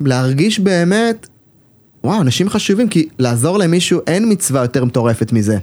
להרגיש 0.00 0.60
באמת, 0.60 1.26
וואו, 2.04 2.20
אנשים 2.20 2.48
חשובים, 2.48 2.88
כי 2.88 3.08
לעזור 3.18 3.58
למישהו 3.58 4.00
אין 4.06 4.32
מצווה 4.32 4.62
יותר 4.62 4.84
מטורפת 4.84 5.32
מזה. 5.32 5.58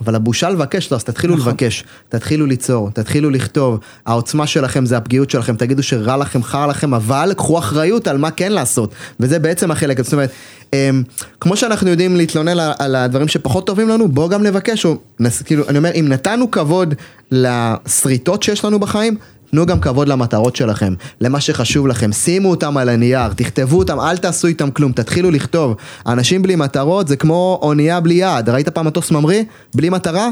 אבל 0.00 0.14
הבושה 0.14 0.50
לבקש, 0.50 0.92
לא, 0.92 0.96
אז 0.96 1.04
תתחילו 1.04 1.36
נכון. 1.36 1.48
לבקש, 1.48 1.84
תתחילו 2.08 2.46
ליצור, 2.46 2.90
תתחילו 2.90 3.30
לכתוב, 3.30 3.78
העוצמה 4.06 4.46
שלכם 4.46 4.86
זה 4.86 4.96
הפגיעות 4.96 5.30
שלכם, 5.30 5.56
תגידו 5.56 5.82
שרע 5.82 6.16
לכם, 6.16 6.42
חר 6.42 6.66
לכם, 6.66 6.94
אבל 6.94 7.32
קחו 7.36 7.58
אחריות 7.58 8.06
על 8.08 8.18
מה 8.18 8.30
כן 8.30 8.52
לעשות, 8.52 8.90
וזה 9.20 9.38
בעצם 9.38 9.70
החלק, 9.70 10.02
זאת 10.02 10.12
אומרת, 10.12 10.30
אמ, 10.72 11.02
כמו 11.40 11.56
שאנחנו 11.56 11.90
יודעים 11.90 12.16
להתלונן 12.16 12.48
על- 12.48 12.72
על 12.78 12.94
הדברים 12.94 13.28
שפחות 13.28 13.66
טובים 13.66 13.88
לנו, 13.88 14.08
בואו 14.08 14.28
גם 14.28 14.42
לבקש, 14.44 14.84
או, 14.84 14.96
נס, 15.20 15.42
כאילו, 15.42 15.68
אני 15.68 15.78
אומר, 15.78 15.90
אם 15.94 16.06
נתנו 16.08 16.50
כבוד 16.50 16.94
לשריטות 17.30 18.42
שיש 18.42 18.64
לנו 18.64 18.78
בחיים, 18.78 19.16
תנו 19.50 19.66
גם 19.66 19.80
כבוד 19.80 20.08
למטרות 20.08 20.56
שלכם, 20.56 20.94
למה 21.20 21.40
שחשוב 21.40 21.86
לכם, 21.86 22.12
שימו 22.12 22.50
אותם 22.50 22.76
על 22.76 22.88
הנייר, 22.88 23.28
תכתבו 23.28 23.78
אותם, 23.78 24.00
אל 24.00 24.16
תעשו 24.16 24.46
איתם 24.46 24.70
כלום, 24.70 24.92
תתחילו 24.92 25.30
לכתוב. 25.30 25.76
אנשים 26.06 26.42
בלי 26.42 26.56
מטרות 26.56 27.08
זה 27.08 27.16
כמו 27.16 27.58
אונייה 27.62 28.00
בלי 28.00 28.14
יעד, 28.14 28.48
ראית 28.48 28.68
פעם 28.68 28.86
מטוס 28.86 29.10
ממריא? 29.10 29.42
בלי 29.74 29.90
מטרה? 29.90 30.28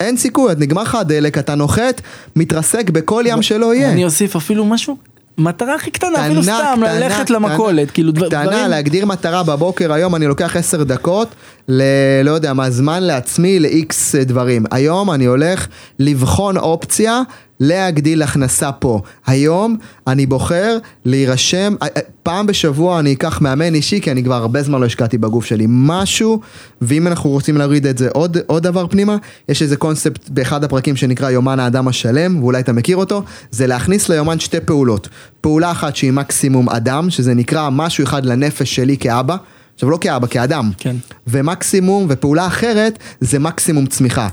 אין 0.00 0.16
סיכוי, 0.16 0.52
את 0.52 0.58
נגמר 0.58 0.82
לך 0.82 0.94
הדלק, 0.94 1.38
אתה 1.38 1.54
נוחת, 1.54 2.00
מתרסק 2.36 2.90
בכל 2.90 3.24
ים 3.26 3.42
שלא 3.42 3.74
יהיה. 3.74 3.92
אני 3.92 4.04
אוסיף 4.04 4.36
אפילו 4.36 4.64
משהו, 4.64 4.96
מטרה 5.38 5.74
הכי 5.74 5.90
קטנה, 5.90 6.26
אפילו 6.26 6.42
קטנה, 6.42 6.58
סתם, 6.58 6.80
קטנה, 6.82 7.00
ללכת 7.00 7.24
קטנה, 7.24 7.36
למכולת, 7.38 7.90
כאילו 7.90 8.12
דבר- 8.12 8.26
קטנה, 8.26 8.42
דברים, 8.44 8.70
להגדיר 8.70 9.06
מטרה 9.06 9.42
בבוקר, 9.42 9.92
היום 9.92 10.14
אני 10.14 10.26
לוקח 10.26 10.56
עשר 10.56 10.82
דקות, 10.82 11.28
ל... 11.68 11.82
לא 12.24 12.30
יודע 12.30 12.52
מה, 12.52 12.70
זמן 12.70 13.02
לעצמי 13.02 13.60
ל-X 13.60 13.94
דברים. 14.24 14.64
היום 14.70 15.10
אני 15.10 15.24
הולך 15.24 15.66
לבחון 15.98 16.56
אופציה 16.56 17.22
להגדיל 17.64 18.22
הכנסה 18.22 18.72
פה. 18.72 19.00
היום 19.26 19.76
אני 20.06 20.26
בוחר 20.26 20.78
להירשם, 21.04 21.74
אה, 21.82 21.88
אה, 21.96 22.00
פעם 22.22 22.46
בשבוע 22.46 23.00
אני 23.00 23.12
אקח 23.12 23.40
מאמן 23.40 23.74
אישי, 23.74 24.00
כי 24.00 24.10
אני 24.10 24.24
כבר 24.24 24.34
הרבה 24.34 24.62
זמן 24.62 24.80
לא 24.80 24.86
השקעתי 24.86 25.18
בגוף 25.18 25.44
שלי. 25.44 25.66
משהו, 25.68 26.40
ואם 26.82 27.06
אנחנו 27.06 27.30
רוצים 27.30 27.56
להוריד 27.56 27.86
את 27.86 27.98
זה 27.98 28.08
עוד, 28.12 28.36
עוד 28.46 28.62
דבר 28.62 28.86
פנימה, 28.86 29.16
יש 29.48 29.62
איזה 29.62 29.76
קונספט 29.76 30.28
באחד 30.28 30.64
הפרקים 30.64 30.96
שנקרא 30.96 31.30
יומן 31.30 31.60
האדם 31.60 31.88
השלם, 31.88 32.42
ואולי 32.42 32.60
אתה 32.60 32.72
מכיר 32.72 32.96
אותו, 32.96 33.22
זה 33.50 33.66
להכניס 33.66 34.08
ליומן 34.08 34.38
שתי 34.38 34.60
פעולות. 34.60 35.08
פעולה 35.40 35.70
אחת 35.70 35.96
שהיא 35.96 36.12
מקסימום 36.12 36.68
אדם, 36.68 37.10
שזה 37.10 37.34
נקרא 37.34 37.70
משהו 37.70 38.04
אחד 38.04 38.26
לנפש 38.26 38.74
שלי 38.74 38.96
כאבא. 38.96 39.36
עכשיו 39.74 39.90
לא 39.90 39.98
כאבא, 40.00 40.26
כאדם. 40.26 40.70
כן. 40.78 40.96
ומקסימום, 41.26 42.06
ופעולה 42.08 42.46
אחרת, 42.46 42.98
זה 43.20 43.38
מקסימום 43.38 43.86
צמיחה. 43.86 44.28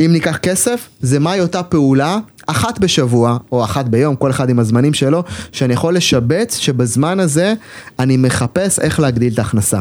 אם 0.00 0.12
ניקח 0.12 0.36
כסף, 0.36 0.88
זה 1.00 1.18
מהי 1.18 1.40
אותה 1.40 1.62
פעולה, 1.62 2.18
אחת 2.50 2.78
בשבוע, 2.78 3.36
או 3.52 3.64
אחת 3.64 3.84
ביום, 3.84 4.16
כל 4.16 4.30
אחד 4.30 4.50
עם 4.50 4.58
הזמנים 4.58 4.94
שלו, 4.94 5.22
שאני 5.52 5.74
יכול 5.74 5.96
לשבץ, 5.96 6.56
שבזמן 6.56 7.20
הזה 7.20 7.54
אני 7.98 8.16
מחפש 8.16 8.78
איך 8.78 9.00
להגדיל 9.00 9.32
את 9.32 9.38
ההכנסה. 9.38 9.80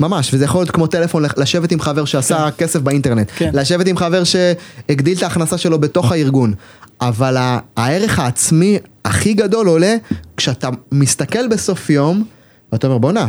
ממש, 0.00 0.34
וזה 0.34 0.44
יכול 0.44 0.60
להיות 0.60 0.70
כמו 0.70 0.86
טלפון, 0.86 1.24
לשבת 1.36 1.72
עם 1.72 1.80
חבר 1.80 2.04
שעשה 2.04 2.50
כסף 2.58 2.80
באינטרנט, 2.80 3.30
כן. 3.36 3.50
לשבת 3.52 3.86
עם 3.86 3.96
חבר 3.96 4.22
שהגדיל 4.24 5.16
את 5.16 5.22
ההכנסה 5.22 5.58
שלו 5.58 5.78
בתוך 5.78 6.12
הארגון, 6.12 6.54
אבל 7.00 7.36
הערך 7.76 8.18
העצמי 8.18 8.78
הכי 9.04 9.34
גדול 9.34 9.66
עולה 9.66 9.96
כשאתה 10.36 10.68
מסתכל 10.92 11.48
בסוף 11.48 11.90
יום, 11.90 12.24
ואתה 12.72 12.86
אומר 12.86 12.98
בואנה, 12.98 13.26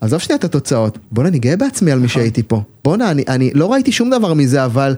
עזוב 0.00 0.20
שנייה 0.20 0.38
את 0.38 0.44
התוצאות, 0.44 0.98
בואנה 1.12 1.28
אני 1.28 1.38
גאה 1.38 1.56
בעצמי 1.56 1.92
על 1.92 1.98
מי 1.98 2.08
שהייתי 2.08 2.42
פה, 2.42 2.62
בואנה 2.84 3.10
אני, 3.10 3.24
אני 3.28 3.50
לא 3.54 3.72
ראיתי 3.72 3.92
שום 3.92 4.10
דבר 4.10 4.34
מזה 4.34 4.64
אבל 4.64 4.96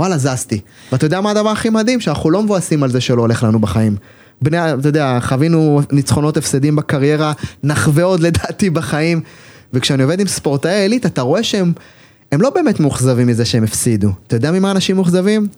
וואלה 0.00 0.18
זזתי, 0.18 0.60
ואתה 0.92 1.06
יודע 1.06 1.20
מה 1.20 1.30
הדבר 1.30 1.48
הכי 1.48 1.70
מדהים? 1.70 2.00
שאנחנו 2.00 2.30
לא 2.30 2.42
מבואסים 2.42 2.82
על 2.82 2.90
זה 2.90 3.00
שלא 3.00 3.20
הולך 3.22 3.42
לנו 3.42 3.58
בחיים. 3.58 3.96
בני, 4.42 4.74
אתה 4.74 4.88
יודע, 4.88 5.18
חווינו 5.20 5.80
ניצחונות 5.92 6.36
הפסדים 6.36 6.76
בקריירה, 6.76 7.32
נחווה 7.62 8.04
עוד 8.04 8.20
לדעתי 8.20 8.70
בחיים, 8.70 9.20
וכשאני 9.72 10.02
עובד 10.02 10.20
עם 10.20 10.26
ספורטאי 10.26 10.80
עילית 10.82 11.06
אתה 11.06 11.22
רואה 11.22 11.42
שהם 11.42 11.72
הם 12.32 12.40
לא 12.40 12.50
באמת 12.50 12.80
מאוכזבים 12.80 13.26
מזה 13.26 13.44
שהם 13.44 13.64
הפסידו. 13.64 14.10
אתה 14.26 14.36
יודע 14.36 14.50
ממה 14.50 14.70
אנשים 14.70 14.96
מאוכזבים? 14.96 15.48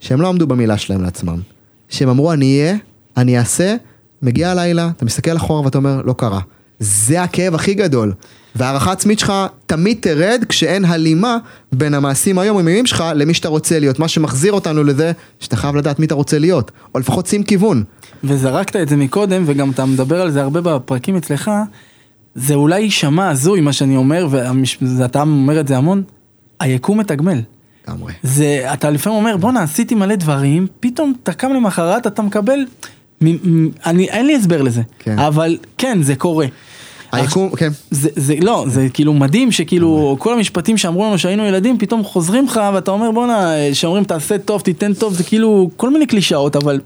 שהם 0.00 0.20
לא 0.20 0.28
עמדו 0.28 0.46
במילה 0.46 0.78
שלהם 0.78 1.02
לעצמם. 1.02 1.40
שהם 1.88 2.08
אמרו 2.08 2.32
אני 2.32 2.60
אהיה, 2.60 2.76
אני 3.16 3.38
אעשה, 3.38 3.76
מגיע 4.22 4.50
הלילה, 4.50 4.90
אתה 4.96 5.04
מסתכל 5.04 5.36
אחורה 5.36 5.60
ואתה 5.60 5.78
אומר 5.78 6.02
לא 6.04 6.12
קרה. 6.12 6.40
זה 6.84 7.22
הכאב 7.22 7.54
הכי 7.54 7.74
גדול. 7.74 8.12
והערכה 8.56 8.92
עצמית 8.92 9.18
שלך 9.18 9.32
תמיד 9.66 9.96
תרד 10.00 10.44
כשאין 10.48 10.84
הלימה 10.84 11.36
בין 11.72 11.94
המעשים 11.94 12.38
היומיומיים 12.38 12.86
שלך 12.86 13.04
למי 13.14 13.34
שאתה 13.34 13.48
רוצה 13.48 13.78
להיות. 13.78 13.98
מה 13.98 14.08
שמחזיר 14.08 14.52
אותנו 14.52 14.84
לזה 14.84 15.12
שאתה 15.40 15.56
חייב 15.56 15.76
לדעת 15.76 15.98
מי 15.98 16.06
אתה 16.06 16.14
רוצה 16.14 16.38
להיות. 16.38 16.70
או 16.94 17.00
לפחות 17.00 17.26
שים 17.26 17.42
כיוון. 17.42 17.84
וזרקת 18.24 18.76
את 18.76 18.88
זה 18.88 18.96
מקודם, 18.96 19.42
וגם 19.46 19.70
אתה 19.70 19.84
מדבר 19.84 20.20
על 20.20 20.30
זה 20.30 20.42
הרבה 20.42 20.60
בפרקים 20.60 21.16
אצלך, 21.16 21.50
זה 22.34 22.54
אולי 22.54 22.80
יישמע 22.80 23.30
הזוי 23.30 23.60
מה 23.60 23.72
שאני 23.72 23.96
אומר, 23.96 24.28
ואתה 24.30 25.22
אומר 25.22 25.60
את 25.60 25.68
זה 25.68 25.76
המון, 25.76 26.02
היקום 26.60 27.00
מתגמל. 27.00 27.40
לגמרי. 27.88 28.12
זה, 28.22 28.72
אתה 28.72 28.90
לפעמים 28.90 29.18
אומר, 29.18 29.36
בואנה, 29.36 29.62
עשיתי 29.62 29.94
מלא 29.94 30.14
דברים, 30.14 30.66
פתאום 30.80 31.14
אתה 31.22 31.32
קם 31.32 31.52
למחרת, 31.52 32.06
אתה 32.06 32.22
מקבל, 32.22 32.58
מ, 33.22 33.28
מ, 33.28 33.68
אני, 33.86 34.08
אין 34.08 34.26
לי 34.26 34.36
הסבר 34.36 34.62
לזה, 34.62 34.82
כן. 34.98 35.18
אבל 35.18 35.56
כן, 35.78 36.02
זה 36.02 36.16
קורה. 36.16 36.46
היקום, 37.14 37.56
כן. 37.56 37.72
זה, 37.90 38.08
זה 38.16 38.34
לא, 38.40 38.64
זה 38.68 38.86
כאילו 38.94 39.14
מדהים 39.14 39.52
שכאילו 39.52 40.16
כל 40.18 40.34
המשפטים 40.34 40.76
שאמרו 40.76 41.04
לנו 41.04 41.18
שהיינו 41.18 41.44
ילדים 41.44 41.78
פתאום 41.78 42.04
חוזרים 42.04 42.44
לך 42.44 42.60
ואתה 42.74 42.90
אומר 42.90 43.10
בואנה, 43.10 43.52
שאומרים 43.72 44.04
תעשה 44.04 44.38
טוב, 44.38 44.60
תיתן 44.60 44.94
טוב, 44.94 45.14
זה 45.14 45.24
כאילו 45.24 45.70
כל 45.76 45.90
מיני 45.90 46.06
קלישאות 46.06 46.56
אבל 46.56 46.80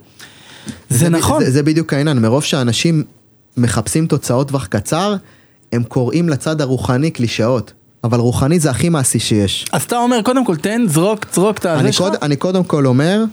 זה 0.88 1.08
נכון. 1.08 1.44
זה, 1.44 1.50
זה 1.50 1.62
בדיוק 1.62 1.92
העניין, 1.92 2.18
מרוב 2.18 2.42
שאנשים 2.42 3.04
מחפשים 3.56 4.06
תוצאות 4.06 4.48
טווח 4.48 4.66
קצר, 4.66 5.16
הם 5.72 5.82
קוראים 5.82 6.28
לצד 6.28 6.60
הרוחני 6.60 7.10
קלישאות. 7.10 7.72
אבל 8.04 8.18
רוחני 8.18 8.60
זה 8.60 8.70
הכי 8.70 8.88
מעשי 8.88 9.18
שיש. 9.18 9.66
אז 9.72 9.82
אתה 9.82 9.98
אומר 9.98 10.22
קודם 10.22 10.44
כל 10.44 10.56
תן, 10.56 10.82
זרוק, 10.88 11.26
זרוק 11.34 11.58
את 11.58 11.66
הזה 11.66 11.80
אני, 11.80 11.92
שלך. 11.92 12.06
קוד, 12.06 12.14
אני 12.22 12.36
קודם 12.36 12.64
כל 12.64 12.86
אומר, 12.86 13.24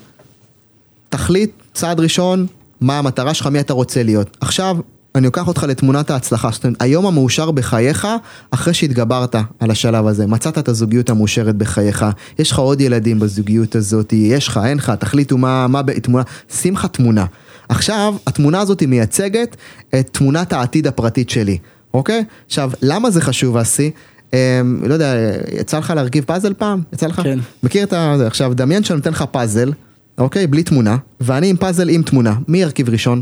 תחליט, 1.10 1.52
צעד 1.74 2.00
ראשון, 2.00 2.48
מה 2.82 2.98
המטרה 2.98 3.34
שלך, 3.34 3.48
מי 3.48 3.60
אתה 3.60 3.74
רוצה 3.74 4.04
להיות. 4.04 4.38
עכשיו, 4.42 4.78
אני 5.16 5.26
לוקח 5.26 5.48
אותך 5.48 5.64
לתמונת 5.64 6.10
ההצלחה, 6.10 6.50
זאת 6.52 6.66
אומרת, 6.66 6.82
היום 6.82 7.06
המאושר 7.06 7.52
בחייך, 7.52 8.08
אחרי 8.52 8.74
שהתגברת 8.74 9.36
על 9.60 9.72
השלב 9.72 10.08
הזה, 10.08 10.28
מצאת 10.28 10.58
את 10.58 10.68
הזוגיות 10.68 11.10
המאושרת 11.10 11.56
בחייך, 11.56 12.06
יש 12.40 12.52
לך 12.52 12.60
עוד 12.60 12.82
ילדים 12.82 13.20
בזוגיות 13.20 13.76
הזאת, 13.76 14.14
יש 14.14 14.48
לך, 14.48 14.60
אין 14.66 14.78
לך, 14.78 14.90
תחליטו 14.90 15.38
מה, 15.38 15.68
מה 15.68 15.82
בתמונה, 15.82 16.24
שים 16.54 16.74
לך 16.74 16.86
תמונה. 16.86 17.26
עכשיו, 17.70 18.16
התמונה 18.28 18.60
הזאת 18.60 18.84
מייצגת 18.84 19.56
את 20.00 20.10
תמונת 20.12 20.54
העתיד 20.54 20.88
הפרטית 20.88 21.30
שלי, 21.30 21.58
אוקיי? 21.94 22.24
עכשיו, 22.48 22.72
למה 22.82 23.12
זה 23.12 23.22
חשוב, 23.22 23.58
אסי? 23.58 23.92
אמ, 24.34 24.38
לא 24.84 24.94
יודע, 24.94 25.14
יצא 25.60 25.78
לך 25.78 25.94
להרכיב 25.96 26.24
פאזל 26.24 26.54
פעם? 26.54 26.82
יצא 26.94 27.08
לך? 27.08 27.22
כן. 27.24 27.40
מכיר 27.64 27.84
את 27.84 27.94
ה... 27.94 28.16
עכשיו, 28.28 28.54
דמיין 28.54 28.84
שאני 28.84 28.98
נותן 28.98 29.12
לך 29.12 29.26
פאזל, 29.32 29.72
אוקיי? 30.18 30.48
בלי 30.48 30.64
תמונה, 30.64 30.98
ואני 31.22 31.50
עם 31.50 31.58
פאזל 31.58 31.90
עם 31.90 32.02
תמונה. 32.02 32.36
מי 32.48 32.58
ירכיב 32.58 32.90
ראשון? 32.90 33.22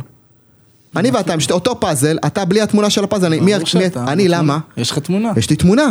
אני 0.96 1.12
ואתה, 1.12 1.40
שתי- 1.40 1.54
אותו 1.54 1.80
פאזל, 1.80 2.18
אתה 2.26 2.46
בלי 2.46 2.62
התמונה 2.62 2.90
של 2.90 3.04
הפאזל, 3.04 3.34
אני 4.08 4.28
למה? 4.28 4.60
יש 4.78 4.92
לך 4.92 5.00
תמונה. 5.00 5.32
יש 5.38 5.50
לי 5.50 5.56
תמונה. 5.56 5.88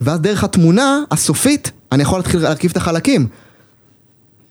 ואז 0.00 0.20
דרך 0.20 0.44
התמונה 0.44 0.98
הסופית, 1.10 1.70
אני 1.92 2.02
יכול 2.02 2.18
להתחיל 2.18 2.40
להרכיב 2.40 2.70
את 2.70 2.76
החלקים. 2.76 3.26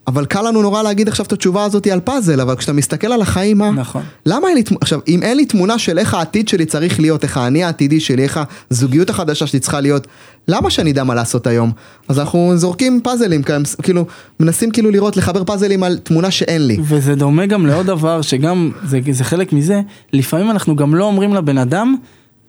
אבל 0.08 0.26
קל 0.26 0.42
לנו 0.42 0.62
נורא 0.62 0.84
להגיד 0.84 1.08
עכשיו 1.08 1.26
את 1.26 1.32
התשובה 1.32 1.64
הזאת 1.64 1.88
על 1.88 2.00
פאזל, 2.00 2.42
אבל 2.42 2.56
כשאתה 2.56 2.74
מסתכל 2.74 3.08
על 3.08 3.22
החיים, 3.22 3.58
מה? 3.58 3.72
נכון. 3.72 4.02
למה 4.26 4.48
אין 4.48 4.56
לי 4.56 4.64
תמונה? 4.64 4.80
עכשיו, 4.82 5.00
אם 5.08 5.24
אין 5.24 5.38
לי 5.38 5.46
תמונה 5.46 5.80
של 5.80 6.00
איך 6.00 6.14
העתיד 6.14 6.48
שלי 6.48 6.66
צריך 6.66 7.00
להיות, 7.00 7.24
איך 7.24 7.38
האני 7.38 7.64
העתידי 7.64 8.00
שלי, 8.00 8.24
איך 8.24 8.40
הזוגיות 8.72 9.10
החדשה 9.10 9.48
שלי 9.48 9.60
צריכה 9.60 9.82
להיות, 9.82 10.08
למה 10.48 10.70
שאני 10.70 10.92
אדע 10.92 11.04
מה 11.04 11.16
לעשות 11.16 11.48
היום? 11.48 11.72
אז 12.08 12.20
אנחנו 12.20 12.52
זורקים 12.56 13.02
פאזלים, 13.04 13.42
כאילו, 13.84 14.06
מנסים 14.40 14.72
כאילו 14.72 14.92
לראות, 14.92 15.18
לחבר 15.18 15.44
פאזלים 15.44 15.84
על 15.84 15.98
תמונה 15.98 16.32
שאין 16.32 16.68
לי. 16.68 16.78
וזה 16.82 17.16
דומה 17.16 17.46
גם 17.46 17.66
לעוד 17.66 17.86
דבר 17.86 18.22
שגם, 18.22 18.72
זה, 18.86 19.00
זה 19.12 19.24
חלק 19.24 19.54
מזה, 19.54 19.82
לפעמים 20.14 20.52
אנחנו 20.52 20.76
גם 20.76 20.96
לא 20.96 21.06
אומרים 21.06 21.34
לבן 21.34 21.58
אדם 21.58 21.96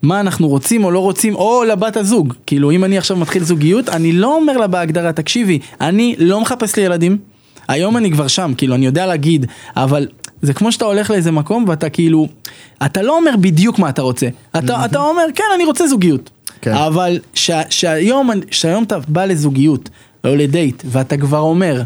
מה 0.03 0.21
אנחנו 0.21 0.49
רוצים 0.49 0.85
או 0.85 0.91
לא 0.91 0.99
רוצים, 0.99 1.35
או 1.35 1.65
לבת 1.69 1.97
הזוג. 1.97 2.35
כאילו 2.47 2.71
אם 2.71 2.85
אני 2.85 2.99
עכשיו 2.99 3.17
מתחיל 3.17 3.45
זוגיות, 3.45 3.89
אני 3.89 4.13
לא 4.13 4.37
אומר 4.37 4.57
לה 4.57 4.67
בהגדרה, 4.67 5.13
תקשיבי, 5.13 5.59
אני 5.81 6.15
לא 6.19 6.41
מחפש 6.41 6.77
לי 6.77 6.83
ילדים, 6.83 7.19
היום 7.69 7.97
אני 7.97 8.11
כבר 8.13 8.27
שם, 8.29 8.53
כאילו 8.57 8.75
אני 8.75 8.87
יודע 8.87 9.07
להגיד, 9.07 9.47
אבל 9.77 10.07
זה 10.43 10.55
כמו 10.55 10.73
שאתה 10.73 10.85
הולך 10.85 11.11
לאיזה 11.11 11.31
מקום 11.31 11.65
ואתה 11.69 11.89
כאילו, 11.91 12.29
אתה 12.87 13.03
לא 13.03 13.17
אומר 13.17 13.31
בדיוק 13.41 13.79
מה 13.79 13.89
אתה 13.89 14.03
רוצה, 14.03 14.27
אתה, 14.59 14.85
אתה 14.85 14.99
אומר 14.99 15.23
כן 15.35 15.45
אני 15.55 15.65
רוצה 15.65 15.87
זוגיות, 15.87 16.31
כן. 16.61 16.73
אבל 16.73 17.19
שה- 17.35 17.71
שהיום, 17.71 18.31
שהיום 18.51 18.83
אתה 18.85 18.99
בא 19.09 19.25
לזוגיות 19.25 19.89
או 20.25 20.35
לדייט 20.37 20.83
ואתה 20.87 21.17
כבר 21.17 21.39
אומר 21.39 21.83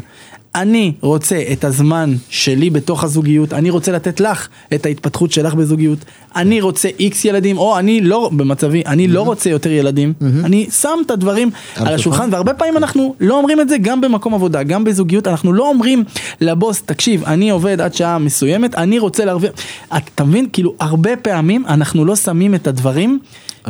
אני 0.55 0.93
רוצה 1.01 1.41
את 1.51 1.63
הזמן 1.63 2.15
שלי 2.29 2.69
בתוך 2.69 3.03
הזוגיות, 3.03 3.53
אני 3.53 3.69
רוצה 3.69 3.91
לתת 3.91 4.19
לך 4.19 4.47
את 4.73 4.85
ההתפתחות 4.85 5.31
שלך 5.31 5.53
בזוגיות, 5.53 5.99
אני 6.35 6.61
רוצה 6.61 6.89
איקס 6.99 7.25
ילדים, 7.25 7.57
או 7.57 7.79
אני 7.79 8.01
לא, 8.01 8.29
במצבי, 8.33 8.83
אני 8.85 9.07
לא 9.07 9.21
רוצה 9.21 9.49
יותר 9.49 9.69
ילדים, 9.71 10.13
אני 10.43 10.67
שם 10.71 10.99
את 11.05 11.11
הדברים 11.11 11.49
על 11.75 11.93
השולחן, 11.93 12.29
והרבה 12.31 12.53
פעמים 12.53 12.77
אנחנו 12.77 13.15
לא 13.19 13.37
אומרים 13.37 13.61
את 13.61 13.69
זה 13.69 13.77
גם 13.77 14.01
במקום 14.01 14.33
עבודה, 14.33 14.63
גם 14.63 14.83
בזוגיות, 14.83 15.27
אנחנו 15.27 15.53
לא 15.53 15.69
אומרים 15.69 16.03
לבוס, 16.41 16.81
תקשיב, 16.81 17.23
אני 17.23 17.49
עובד 17.49 17.81
עד 17.81 17.93
שעה 17.93 18.17
מסוימת, 18.17 18.75
אני 18.75 18.99
רוצה 18.99 19.25
להרוויח, 19.25 19.51
אתה 19.93 20.23
מבין, 20.23 20.47
כאילו, 20.53 20.73
הרבה 20.79 21.15
פעמים 21.15 21.65
אנחנו 21.67 22.05
לא 22.05 22.15
שמים 22.15 22.55
את 22.55 22.67
הדברים 22.67 23.19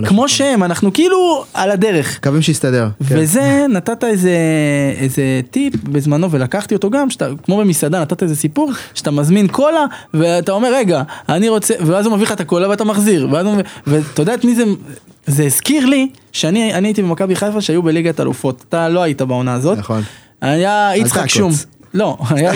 כמו 0.06 0.30
שהם, 0.30 0.64
אנחנו 0.64 0.94
כאילו 0.94 1.46
על 1.54 1.72
הדרך. 1.72 2.18
מקווים 2.18 2.42
שיסתדר. 2.42 2.88
כן. 3.10 3.16
וזה 3.18 3.66
נתת 3.70 4.04
איזה, 4.04 4.32
איזה 4.98 5.24
טיפ 5.52 5.74
בזמנו 5.84 6.32
ולקחתי 6.32 6.76
אותו 6.76 6.90
גם, 6.90 7.10
שאתה, 7.10 7.28
כמו 7.44 7.58
במסעדה 7.58 8.02
נתת 8.02 8.24
איזה 8.24 8.36
סיפור, 8.36 8.72
שאתה 8.94 9.12
מזמין 9.12 9.48
קולה 9.48 9.86
ואתה 10.14 10.52
אומר 10.52 10.74
רגע, 10.74 11.02
אני 11.30 11.50
רוצה, 11.50 11.74
ואז 11.86 12.06
הוא 12.06 12.14
מביא 12.14 12.26
לך 12.26 12.32
את 12.32 12.40
הקולה 12.40 12.70
ואתה 12.70 12.84
מחזיר, 12.84 13.28
ואז 13.32 13.46
הוא, 13.46 13.54
מביא- 13.54 13.64
ואתה 13.88 14.22
יודע 14.22 14.34
את 14.34 14.46
מי 14.46 14.56
זה, 14.56 14.64
זה 15.28 15.44
הזכיר 15.44 15.86
לי 15.86 16.10
שאני 16.32 16.74
אני 16.74 16.88
הייתי 16.88 17.02
במכבי 17.02 17.36
חיפה 17.36 17.62
שהיו 17.62 17.84
בליגת 17.84 18.20
אלופות, 18.20 18.64
אתה 18.70 18.90
לא 18.90 19.02
היית 19.04 19.22
בעונה 19.22 19.54
הזאת, 19.54 19.78
נכון. 19.78 20.02
היה 20.42 20.92
יצחק. 20.96 21.28
שום. 21.28 21.52
לא, 21.94 22.18
היה, 22.30 22.52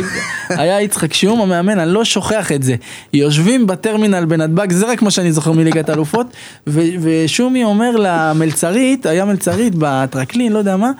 היה 0.49 0.81
יצחק 0.81 1.13
שום 1.13 1.41
המאמן, 1.41 1.79
אני 1.79 1.93
לא 1.93 2.05
שוכח 2.05 2.51
את 2.51 2.63
זה. 2.63 2.75
יושבים 3.13 3.67
בטרמינל 3.67 4.25
בנתב"ג, 4.25 4.71
זה 4.71 4.85
רק 4.85 5.01
מה 5.01 5.11
שאני 5.11 5.31
זוכר 5.31 5.51
מליגת 5.51 5.89
האלופות, 5.89 6.27
ו- 6.67 6.81
ושומי 7.01 7.63
אומר 7.63 7.91
למלצרית, 7.97 9.05
היה 9.05 9.25
מלצרית 9.25 9.73
בטרקלין, 9.77 10.51
לא 10.51 10.57
יודע 10.57 10.77
מה, 10.77 10.91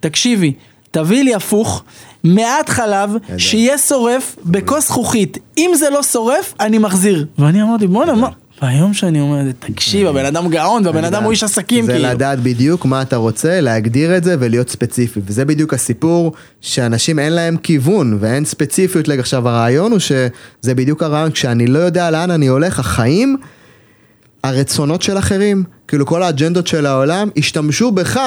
תקשיבי, 0.00 0.52
תביאי 0.90 1.24
לי 1.24 1.34
הפוך, 1.34 1.84
מעט 2.24 2.68
חלב, 2.68 3.10
שיהיה 3.38 3.78
שורף 3.78 4.36
בכוס 4.44 4.86
זכוכית, 4.86 5.38
אם 5.58 5.70
זה 5.74 5.90
לא 5.90 6.02
שורף, 6.02 6.54
אני 6.60 6.78
מחזיר. 6.78 7.26
ואני 7.38 7.62
אמרתי, 7.62 7.86
בואנה, 7.86 8.14
מה? 8.14 8.28
והיום 8.62 8.94
שאני 8.94 9.20
אומר 9.20 9.44
זה, 9.44 9.52
תקשיב, 9.52 10.06
הבן 10.08 10.24
אדם 10.24 10.48
גאון, 10.50 10.86
והבן 10.86 11.04
אדם 11.04 11.22
הוא 11.22 11.30
איש 11.30 11.42
עסקים, 11.44 11.86
זה 11.86 11.92
כאילו. 11.92 12.08
לדעת 12.08 12.40
בדיוק 12.40 12.84
מה 12.86 13.02
אתה 13.02 13.16
רוצה, 13.16 13.60
להגדיר 13.60 14.16
את 14.16 14.24
זה 14.24 14.36
ולהיות 14.38 14.68
ספציפי. 14.68 15.20
וזה 15.26 15.44
בדיוק 15.44 15.74
הסיפור 15.74 16.32
שאנשים 16.60 17.18
אין 17.18 17.32
להם 17.32 17.56
כיוון 17.56 18.16
ואין 18.20 18.44
ספציפיות. 18.44 19.08
לג- 19.08 19.18
עכשיו 19.18 19.48
הרעיון 19.48 19.92
הוא 19.92 19.98
שזה 19.98 20.74
בדיוק 20.74 21.02
הרעיון, 21.02 21.30
כשאני 21.30 21.66
לא 21.66 21.78
יודע 21.78 22.10
לאן 22.10 22.30
אני 22.30 22.46
הולך, 22.46 22.78
החיים, 22.78 23.36
הרצונות 24.44 25.02
של 25.02 25.18
אחרים, 25.18 25.64
כאילו 25.88 26.06
כל 26.06 26.22
האג'נדות 26.22 26.66
של 26.66 26.86
העולם, 26.86 27.28
השתמשו 27.36 27.90
בך. 27.92 28.20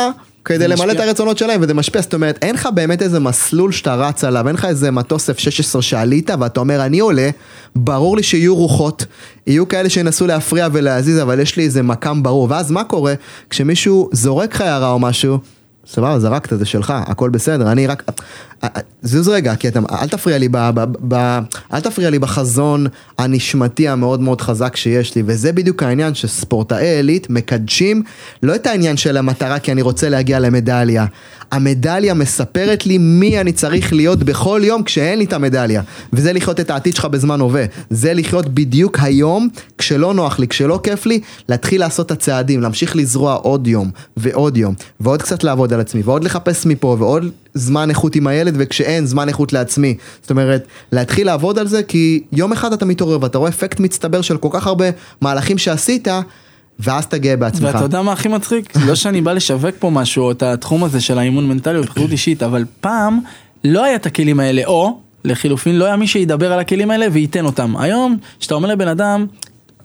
כדי 0.45 0.67
למלא 0.67 0.91
את. 0.91 0.99
הרצונות 0.99 1.37
שלהם 1.37 1.61
וזה 1.63 1.73
משפיע, 1.73 2.01
זאת 2.01 2.13
אומרת 2.13 2.39
אין 2.41 2.55
לך 2.55 2.69
באמת 2.73 3.01
איזה 3.01 3.19
מסלול 3.19 3.71
שאתה 3.71 3.95
רץ 3.95 4.23
עליו, 4.23 4.47
אין 4.47 4.55
לך 4.55 4.65
איזה 4.65 4.91
מטוס 4.91 5.29
F-16 5.29 5.81
שעלית 5.81 6.29
ואתה 6.39 6.59
אומר 6.59 6.85
אני 6.85 6.99
עולה, 6.99 7.29
ברור 7.75 8.17
לי 8.17 8.23
שיהיו 8.23 8.55
רוחות, 8.55 9.05
יהיו 9.47 9.67
כאלה 9.67 9.89
שינסו 9.89 10.27
להפריע 10.27 10.67
ולהזיז 10.71 11.21
אבל 11.21 11.39
יש 11.39 11.57
לי 11.57 11.63
איזה 11.63 11.83
מקם 11.83 12.23
ברור, 12.23 12.47
ואז 12.49 12.71
מה 12.71 12.83
קורה? 12.83 13.13
כשמישהו 13.49 14.09
זורק 14.11 14.55
לך 14.55 14.61
הערה 14.61 14.91
או 14.91 14.99
משהו, 14.99 15.37
סבבה 15.87 16.19
זרקת 16.19 16.57
זה 16.57 16.65
שלך, 16.65 16.93
הכל 17.05 17.29
בסדר, 17.29 17.71
אני 17.71 17.87
רק, 17.87 18.03
זוז 19.01 19.29
רגע, 19.29 19.55
כי 19.55 19.67
אתה, 19.67 19.79
אל 20.01 20.07
תפריע 20.07 20.37
לי, 20.37 20.47
ב, 20.51 20.57
ב, 20.57 20.85
ב, 21.07 21.39
אל 21.73 21.79
תפריע 21.79 22.09
לי 22.09 22.19
בחזון 22.19 22.87
הנשמתי 23.17 23.87
המאוד 23.87 24.21
מאוד 24.21 24.41
חזק 24.41 24.75
שיש 24.75 25.15
לי, 25.15 25.23
וזה 25.25 25.51
בדיוק 25.51 25.83
העניין 25.83 26.15
שספורטאי 26.15 26.87
עילית 26.87 27.29
מקדשים 27.29 28.03
לא 28.43 28.55
את 28.55 28.67
העניין 28.67 28.97
של 28.97 29.17
המטרה 29.17 29.59
כי 29.59 29.71
אני 29.71 29.81
רוצה 29.81 30.09
להגיע 30.09 30.39
למדליה, 30.39 31.05
המדליה 31.51 32.13
מספרת 32.13 32.85
לי 32.85 32.97
מי 32.97 33.41
אני 33.41 33.51
צריך 33.51 33.93
להיות 33.93 34.23
בכל 34.23 34.61
יום 34.63 34.83
כשאין 34.83 35.19
לי 35.19 35.25
את 35.25 35.33
המדליה, 35.33 35.81
וזה 36.13 36.33
לחיות 36.33 36.59
את 36.59 36.69
העתיד 36.69 36.95
שלך 36.95 37.05
בזמן 37.05 37.39
הווה, 37.39 37.65
זה 37.89 38.13
לחיות 38.13 38.49
בדיוק 38.49 38.99
היום, 39.01 39.49
כשלא 39.77 40.13
נוח 40.13 40.39
לי, 40.39 40.47
כשלא 40.47 40.79
כיף 40.83 41.05
לי, 41.05 41.19
להתחיל 41.49 41.81
לעשות 41.81 42.05
את 42.05 42.11
הצעדים, 42.11 42.61
להמשיך 42.61 42.95
לזרוע 42.95 43.33
עוד 43.33 43.67
יום 43.67 43.91
ועוד 44.17 44.57
יום, 44.57 44.73
ועוד 44.99 45.21
קצת 45.21 45.43
לעבוד 45.43 45.73
על 45.73 45.79
עצמי, 45.79 46.01
ועוד 46.05 46.23
לחפש 46.23 46.65
מפה, 46.65 46.95
ועוד 46.99 47.31
זמן 47.55 47.89
איכות 47.89 48.15
עם 48.15 48.27
הילד, 48.27 48.53
וכשאין 48.57 49.05
זמן 49.05 49.27
איכות 49.27 49.53
לעצמי. 49.53 49.97
זאת 50.21 50.29
אומרת, 50.29 50.67
להתחיל 50.91 51.27
לעבוד 51.27 51.59
על 51.59 51.67
זה, 51.67 51.83
כי 51.83 52.23
יום 52.31 52.51
אחד 52.51 52.73
אתה 52.73 52.85
מתעורר 52.85 53.17
ואתה 53.21 53.37
רואה 53.37 53.49
אפקט 53.49 53.79
מצטבר 53.79 54.21
של 54.21 54.37
כל 54.37 54.49
כך 54.51 54.67
הרבה 54.67 54.85
מהלכים 55.21 55.57
שעשית, 55.57 56.07
ואז 56.79 57.03
אתה 57.03 57.17
גאה 57.17 57.35
בעצמך. 57.35 57.63
ואתה 57.73 57.83
יודע 57.83 58.01
מה 58.01 58.11
הכי 58.11 58.27
מצחיק? 58.27 58.77
לא 58.85 58.95
שאני 58.95 59.21
בא 59.21 59.33
לשווק 59.33 59.75
פה 59.79 59.89
משהו, 59.89 60.23
או 60.23 60.31
את 60.31 60.43
התחום 60.43 60.83
הזה 60.83 61.01
של 61.01 61.17
האימון 61.17 61.47
מנטלי 61.47 61.81
בחירות 61.81 62.11
אישית, 62.11 62.43
אבל 62.43 62.65
פעם 62.81 63.19
לא 63.63 63.83
היה 63.83 63.95
את 63.95 64.05
הכלים 64.05 64.39
האלה, 64.39 64.61
או 64.65 64.99
לחילופין 65.23 65.75
לא 65.75 65.85
היה 65.85 65.95
מי 65.95 66.07
שידבר 66.07 66.53
על 66.53 66.59
הכלים 66.59 66.91
האלה 66.91 67.05
וייתן 67.11 67.45
אותם. 67.45 67.77
היום, 67.77 68.17
כשאתה 68.39 68.55
אומר 68.55 68.69
לבן 68.69 68.87
אדם, 68.87 69.25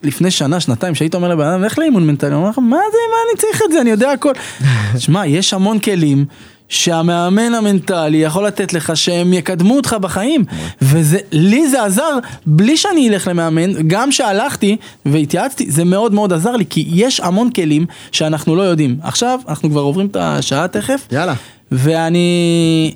לפני 0.02 0.30
שנה, 0.30 0.60
שנתיים, 0.60 0.94
שהיית 0.94 1.14
אומר 1.14 1.28
לבן 1.28 1.44
אדם, 1.46 1.62
לך 1.62 1.78
לאימון 1.78 2.06
מנטלי, 2.06 2.30
הוא 2.30 2.38
אומר 2.38 2.50
לך, 2.50 2.58
מה 2.58 2.76
זה, 2.92 2.98
מה 3.10 3.16
אני 3.30 3.38
צריך 3.38 3.62
את 3.66 3.72
זה, 3.72 3.80
אני 3.80 3.90
יודע 3.90 4.10
הכל. 4.10 4.32
שמע, 4.98 5.26
יש 5.26 5.54
המון 5.54 5.78
כלים. 5.78 6.24
שהמאמן 6.70 7.54
המנטלי 7.54 8.16
יכול 8.16 8.46
לתת 8.46 8.72
לך 8.72 8.96
שהם 8.96 9.32
יקדמו 9.32 9.76
אותך 9.76 9.96
בחיים. 10.00 10.44
וזה 10.82 11.18
לי 11.32 11.68
זה 11.68 11.84
עזר 11.84 12.18
בלי 12.46 12.76
שאני 12.76 13.08
אלך 13.08 13.28
למאמן 13.28 13.88
גם 13.88 14.12
שהלכתי 14.12 14.76
והתייעצתי 15.06 15.70
זה 15.70 15.84
מאוד 15.84 16.14
מאוד 16.14 16.32
עזר 16.32 16.56
לי 16.56 16.64
כי 16.70 16.88
יש 16.92 17.20
המון 17.20 17.50
כלים 17.50 17.86
שאנחנו 18.12 18.56
לא 18.56 18.62
יודעים. 18.62 18.96
עכשיו 19.02 19.40
אנחנו 19.48 19.70
כבר 19.70 19.80
עוברים 19.80 20.06
את 20.06 20.16
השעה 20.20 20.68
תכף. 20.68 21.06
יאללה. 21.12 21.34
ואני 21.72 22.94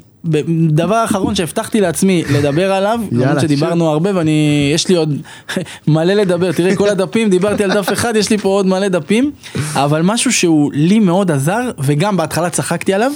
דבר 0.69 1.05
אחרון 1.05 1.35
שהבטחתי 1.35 1.81
לעצמי 1.81 2.25
לדבר 2.31 2.73
עליו, 2.73 3.01
למרות 3.13 3.41
שדיברנו 3.41 3.89
הרבה 3.89 4.11
ואני, 4.15 4.71
יש 4.75 4.89
לי 4.89 4.95
עוד 4.95 5.17
מלא 5.89 6.15
לדבר, 6.15 6.53
תראה 6.53 6.77
כל 6.77 6.89
הדפים, 6.89 7.31
דיברתי 7.31 7.65
על 7.65 7.73
דף 7.73 7.93
אחד, 7.93 8.17
יש 8.17 8.31
לי 8.31 8.39
פה 8.39 8.49
עוד 8.49 8.67
מלא 8.67 8.89
דפים, 8.89 9.31
אבל 9.75 10.03
משהו 10.03 10.33
שהוא 10.33 10.71
לי 10.75 10.99
מאוד 10.99 11.31
עזר, 11.31 11.71
וגם 11.79 12.17
בהתחלה 12.17 12.51
צחקתי 12.51 12.95
עליו, 12.95 13.13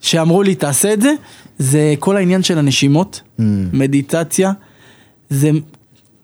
שאמרו 0.00 0.42
לי 0.42 0.54
תעשה 0.54 0.92
את 0.92 1.02
זה, 1.02 1.12
זה 1.58 1.94
כל 1.98 2.16
העניין 2.16 2.42
של 2.42 2.58
הנשימות, 2.58 3.20
מדיטציה, 3.72 4.52
זה... 5.30 5.50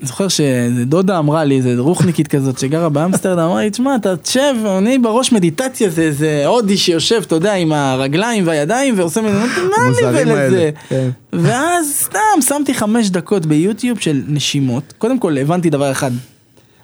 אני 0.00 0.08
זוכר 0.08 0.28
שדודה 0.28 1.18
אמרה 1.18 1.44
לי, 1.44 1.56
איזה 1.56 1.74
רוחניקית 1.78 2.28
כזאת 2.28 2.58
שגרה 2.58 2.88
באמסטרדם, 2.88 3.42
אמרה 3.42 3.60
לי, 3.60 3.70
תשמע, 3.70 3.96
אתה 3.96 4.16
תשב, 4.16 4.54
אני 4.78 4.98
בראש 4.98 5.32
מדיטציה 5.32 5.90
זה 5.90 6.02
איזה 6.02 6.46
הודי 6.46 6.76
שיושב, 6.76 7.22
אתה 7.26 7.34
יודע, 7.34 7.54
עם 7.54 7.72
הרגליים 7.72 8.46
והידיים 8.46 8.98
ועושה 8.98 9.20
מזה, 9.20 9.38
מה 9.38 10.08
האלה, 10.08 10.34
ולזה? 10.34 10.70
כן. 10.88 11.10
ואז 11.32 11.92
סתם 11.98 12.42
שמתי 12.48 12.74
חמש 12.74 13.10
דקות 13.10 13.46
ביוטיוב 13.46 13.98
של 13.98 14.22
נשימות, 14.28 14.94
קודם 14.98 15.18
כל 15.18 15.38
הבנתי 15.38 15.70
דבר 15.70 15.90
אחד, 15.90 16.10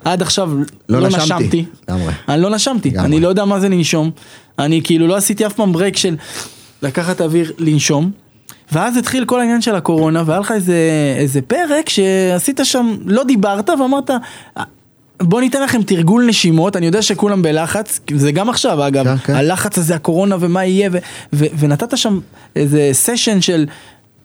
עד 0.05 0.23
עכשיו 0.23 0.51
לא 0.89 1.01
לא, 1.01 1.09
נשמתי. 1.09 1.25
נשמתי. 1.25 1.65
אני 2.29 2.43
לא 2.43 2.51
נשמתי, 2.51 2.91
לגמרי. 2.91 3.07
אני 3.07 3.21
לא 3.21 3.29
יודע 3.29 3.45
מה 3.45 3.61
זה 3.61 3.69
לנשום. 3.69 4.11
אני 4.59 4.81
כאילו 4.85 5.07
לא 5.07 5.17
עשיתי 5.17 5.47
אף 5.47 5.53
פעם 5.53 5.73
break 5.73 5.97
של 5.97 6.17
לקחת 6.83 7.21
אוויר 7.21 7.53
לנשום. 7.59 8.11
ואז 8.73 8.97
התחיל 8.97 9.25
כל 9.25 9.41
העניין 9.41 9.61
של 9.61 9.75
הקורונה, 9.75 10.23
והיה 10.27 10.41
לך 10.41 10.53
איזה, 10.53 10.77
איזה 11.19 11.43
פרק 11.43 11.89
שעשית 11.89 12.61
שם, 12.63 12.97
לא 13.05 13.25
דיברת 13.25 13.71
ואמרת, 13.71 14.11
בוא 15.23 15.41
ניתן 15.41 15.63
לכם 15.63 15.83
תרגול 15.83 16.27
נשימות, 16.27 16.77
אני 16.77 16.87
יודע 16.87 17.03
שכולם 17.03 17.43
בלחץ, 17.43 18.01
זה 18.15 18.33
גם 18.33 18.51
עכשיו 18.51 18.87
אגב, 18.87 19.05
כן, 19.05 19.17
כן. 19.17 19.35
הלחץ 19.35 19.79
הזה, 19.79 19.95
הקורונה 19.95 20.37
ומה 20.41 20.65
יהיה, 20.65 20.91
ו- 20.93 20.99
ו- 21.33 21.47
ונתת 21.59 21.99
שם 21.99 22.21
איזה 22.57 22.91
סשן 22.93 23.41
של 23.41 23.67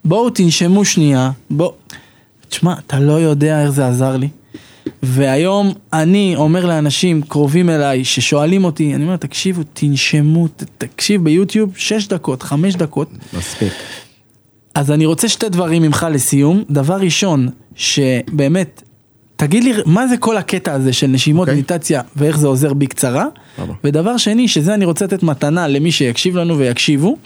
בואו 0.06 0.30
תנשמו 0.30 0.86
שנייה, 0.86 1.32
בוא, 1.50 1.72
תשמע, 2.50 2.74
אתה 2.88 3.00
לא 3.00 3.14
יודע 3.14 3.62
איך 3.62 3.70
זה 3.70 3.88
עזר 3.88 4.18
לי. 4.18 4.30
והיום 5.06 5.74
אני 5.94 6.36
אומר 6.36 6.66
לאנשים 6.66 7.22
קרובים 7.22 7.70
אליי 7.70 8.06
ששואלים 8.06 8.66
אותי, 8.66 8.96
אני 8.96 9.04
אומר, 9.04 9.16
תקשיבו, 9.16 9.62
תנשמו, 9.74 10.48
תקשיב 10.78 11.24
ביוטיוב, 11.24 11.74
6 11.76 12.08
דקות, 12.08 12.44
5 12.44 12.76
דקות. 12.76 13.10
מספיק. 13.38 13.74
אז 14.76 14.92
אני 14.92 15.06
רוצה 15.06 15.30
שתי 15.30 15.50
דברים 15.50 15.82
ממך 15.82 16.08
לסיום. 16.12 16.64
דבר 16.70 16.96
ראשון, 16.96 17.50
שבאמת, 17.76 18.84
תגיד 19.36 19.64
לי 19.64 19.74
מה 19.86 20.08
זה 20.08 20.18
כל 20.18 20.38
הקטע 20.38 20.74
הזה 20.74 20.94
של 20.94 21.08
נשימות, 21.08 21.48
אוקיי. 21.48 21.54
מדיטציה, 21.54 22.02
ואיך 22.16 22.38
זה 22.38 22.48
עוזר 22.48 22.74
בקצרה. 22.74 23.26
סבבה. 23.58 23.74
ודבר 23.84 24.18
שני, 24.18 24.48
שזה 24.48 24.74
אני 24.74 24.86
רוצה 24.86 25.06
לתת 25.06 25.24
מתנה 25.24 25.68
למי 25.68 25.92
שיקשיב 25.92 26.36
לנו 26.36 26.58
ויקשיבו, 26.58 27.18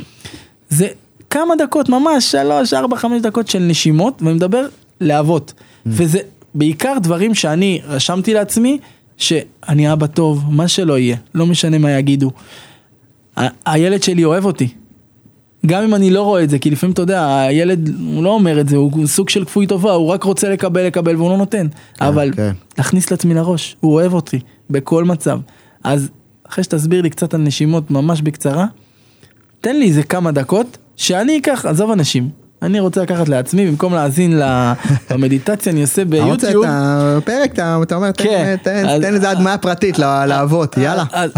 זה 0.70 0.88
כמה 1.30 1.56
דקות, 1.56 1.90
ממש 1.90 2.32
שלוש, 2.32 2.74
ארבע, 2.74 2.98
חמש 2.98 3.22
דקות 3.22 3.48
של 3.48 3.60
נשימות, 3.60 4.22
ואני 4.22 4.34
מדבר 4.34 4.68
לאבות. 5.02 5.54
וזה 5.86 6.20
בעיקר 6.58 6.94
דברים 7.04 7.34
שאני 7.34 7.82
רשמתי 7.86 8.34
לעצמי, 8.34 8.78
שאני 9.18 9.94
אבא 9.94 10.08
טוב, 10.08 10.44
מה 10.50 10.68
שלא 10.68 10.98
יהיה, 10.98 11.18
לא 11.36 11.46
משנה 11.46 11.78
מה 11.78 11.92
יגידו. 11.92 12.32
הילד 13.66 14.04
שלי 14.04 14.24
אוהב 14.24 14.46
אותי. 14.46 14.68
גם 15.66 15.84
אם 15.84 15.96
אני 15.96 16.12
לא 16.12 16.22
רואה 16.22 16.44
את 16.44 16.50
זה, 16.50 16.60
כי 16.60 16.70
לפעמים 16.72 16.94
אתה 16.94 17.02
יודע, 17.02 17.38
הילד, 17.38 17.90
הוא 18.16 18.24
לא 18.24 18.30
אומר 18.30 18.60
את 18.60 18.70
זה, 18.70 18.76
הוא 18.76 19.08
סוג 19.08 19.30
של 19.30 19.46
כפוי 19.46 19.68
טובה, 19.68 19.92
הוא 19.92 20.08
רק 20.08 20.24
רוצה 20.24 20.50
לקבל, 20.50 20.86
לקבל, 20.86 21.16
והוא 21.16 21.30
לא 21.30 21.38
נותן. 21.38 21.68
אבל 22.02 22.32
כן. 22.36 22.52
להכניס 22.78 23.12
לעצמי 23.12 23.34
לראש, 23.34 23.76
הוא 23.80 23.94
אוהב 23.94 24.14
אותי, 24.14 24.40
בכל 24.70 25.04
מצב. 25.04 25.40
אז 25.84 26.10
אחרי 26.50 26.64
שתסביר 26.64 27.02
לי 27.02 27.10
קצת 27.10 27.34
על 27.34 27.42
נשימות 27.42 27.92
ממש 27.92 28.22
בקצרה, 28.22 28.66
תן 29.62 29.76
לי 29.76 29.86
איזה 29.86 30.04
כמה 30.04 30.32
דקות, 30.32 30.78
שאני 30.96 31.38
אקח, 31.38 31.66
עזוב 31.66 31.92
אנשים, 31.92 32.30
אני 32.62 32.80
רוצה 32.80 33.02
לקחת 33.04 33.30
לעצמי, 33.30 33.68
במקום 33.68 33.94
להאזין 33.94 34.40
למדיטציה, 35.12 35.72
אני 35.72 35.82
עושה 35.82 36.02
אתה 36.02 36.24
רוצה 36.24 36.48
ביוטיוב. 36.48 36.66
את 36.66 36.70
הפרק, 37.24 37.52
אתה 37.54 37.96
אומר, 37.96 38.12
תן- 38.12 38.24
כן. 38.24 38.56
איזה 39.04 39.30
הדמיה 39.30 39.58
פרטית 39.58 40.00
ל- 40.00 40.26
לאבות, 40.26 40.78
יאללה. 40.78 41.04
אז- 41.12 41.32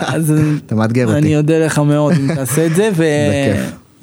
אז 0.00 0.34
אתה 0.66 0.74
מאתגר 0.74 1.06
אותי. 1.06 1.18
אני 1.18 1.36
אודה 1.36 1.58
לך 1.66 1.78
מאוד 1.78 2.12
אם 2.20 2.34
תעשה 2.34 2.66
את 2.66 2.74
זה. 2.74 2.90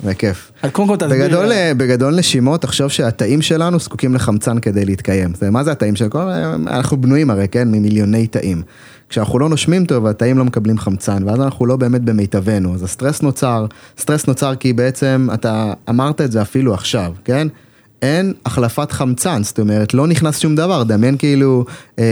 בכיף. 0.03 0.51
אז 0.63 0.69
קודם 0.71 0.87
כל 0.87 0.95
תסביר. 0.97 1.25
בגדול. 1.25 1.51
אה, 1.51 1.71
בגדול 1.77 2.15
נשימות, 2.15 2.61
תחשוב 2.61 2.87
שהתאים 2.87 3.41
שלנו 3.41 3.79
זקוקים 3.79 4.15
לחמצן 4.15 4.59
כדי 4.59 4.85
להתקיים. 4.85 5.33
זה, 5.39 5.49
מה 5.51 5.63
זה 5.63 5.71
התאים 5.71 5.95
של 5.95 6.09
כל... 6.09 6.21
אנחנו 6.67 6.97
בנויים 7.01 7.29
הרי, 7.29 7.47
כן? 7.47 7.67
ממיליוני 7.67 8.27
תאים. 8.27 8.61
כשאנחנו 9.09 9.39
לא 9.39 9.49
נושמים 9.49 9.85
טוב, 9.85 10.05
התאים 10.05 10.37
לא 10.37 10.45
מקבלים 10.45 10.77
חמצן, 10.77 11.23
ואז 11.27 11.41
אנחנו 11.41 11.65
לא 11.65 11.75
באמת 11.75 12.01
במיטבנו. 12.01 12.73
אז 12.73 12.83
הסטרס 12.83 13.21
נוצר, 13.21 13.65
סטרס 13.97 14.27
נוצר 14.27 14.55
כי 14.55 14.73
בעצם, 14.73 15.27
אתה 15.33 15.73
אמרת 15.89 16.21
את 16.21 16.31
זה 16.31 16.41
אפילו 16.41 16.73
עכשיו, 16.73 17.13
כן? 17.25 17.47
אין 18.01 18.33
החלפת 18.45 18.91
חמצן, 18.91 19.43
זאת 19.43 19.59
אומרת, 19.59 19.93
לא 19.93 20.07
נכנס 20.07 20.39
שום 20.39 20.55
דבר, 20.55 20.83
דמיין 20.83 21.17
כאילו, 21.17 21.65
אה, 21.99 22.03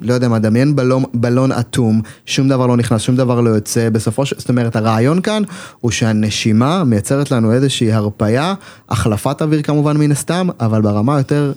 לא 0.00 0.14
יודע 0.14 0.28
מה, 0.28 0.38
דמיין 0.38 0.76
בלון, 0.76 1.04
בלון 1.14 1.52
אטום, 1.52 2.00
שום 2.26 2.48
דבר 2.48 2.66
לא 2.66 2.76
נכנס, 2.76 3.00
שום 3.00 3.16
דבר 3.16 3.40
לא 3.40 3.50
יוצא, 3.50 3.90
בסופו 3.90 4.26
של, 4.26 4.36
זאת 4.38 4.48
אומרת, 4.48 4.76
הרעיון 4.76 5.20
כאן 5.20 5.42
הוא 5.80 5.90
שהנשימה 5.90 6.84
מייצרת 6.84 7.30
לנו 7.30 7.52
איזושהי 7.52 7.92
הרפייה, 7.92 8.54
החלפת 8.88 9.42
אוויר 9.42 9.62
כמובן 9.62 9.96
מן 9.96 10.12
הסתם, 10.12 10.48
אבל 10.60 10.82
ברמה 10.82 11.18
יותר 11.18 11.52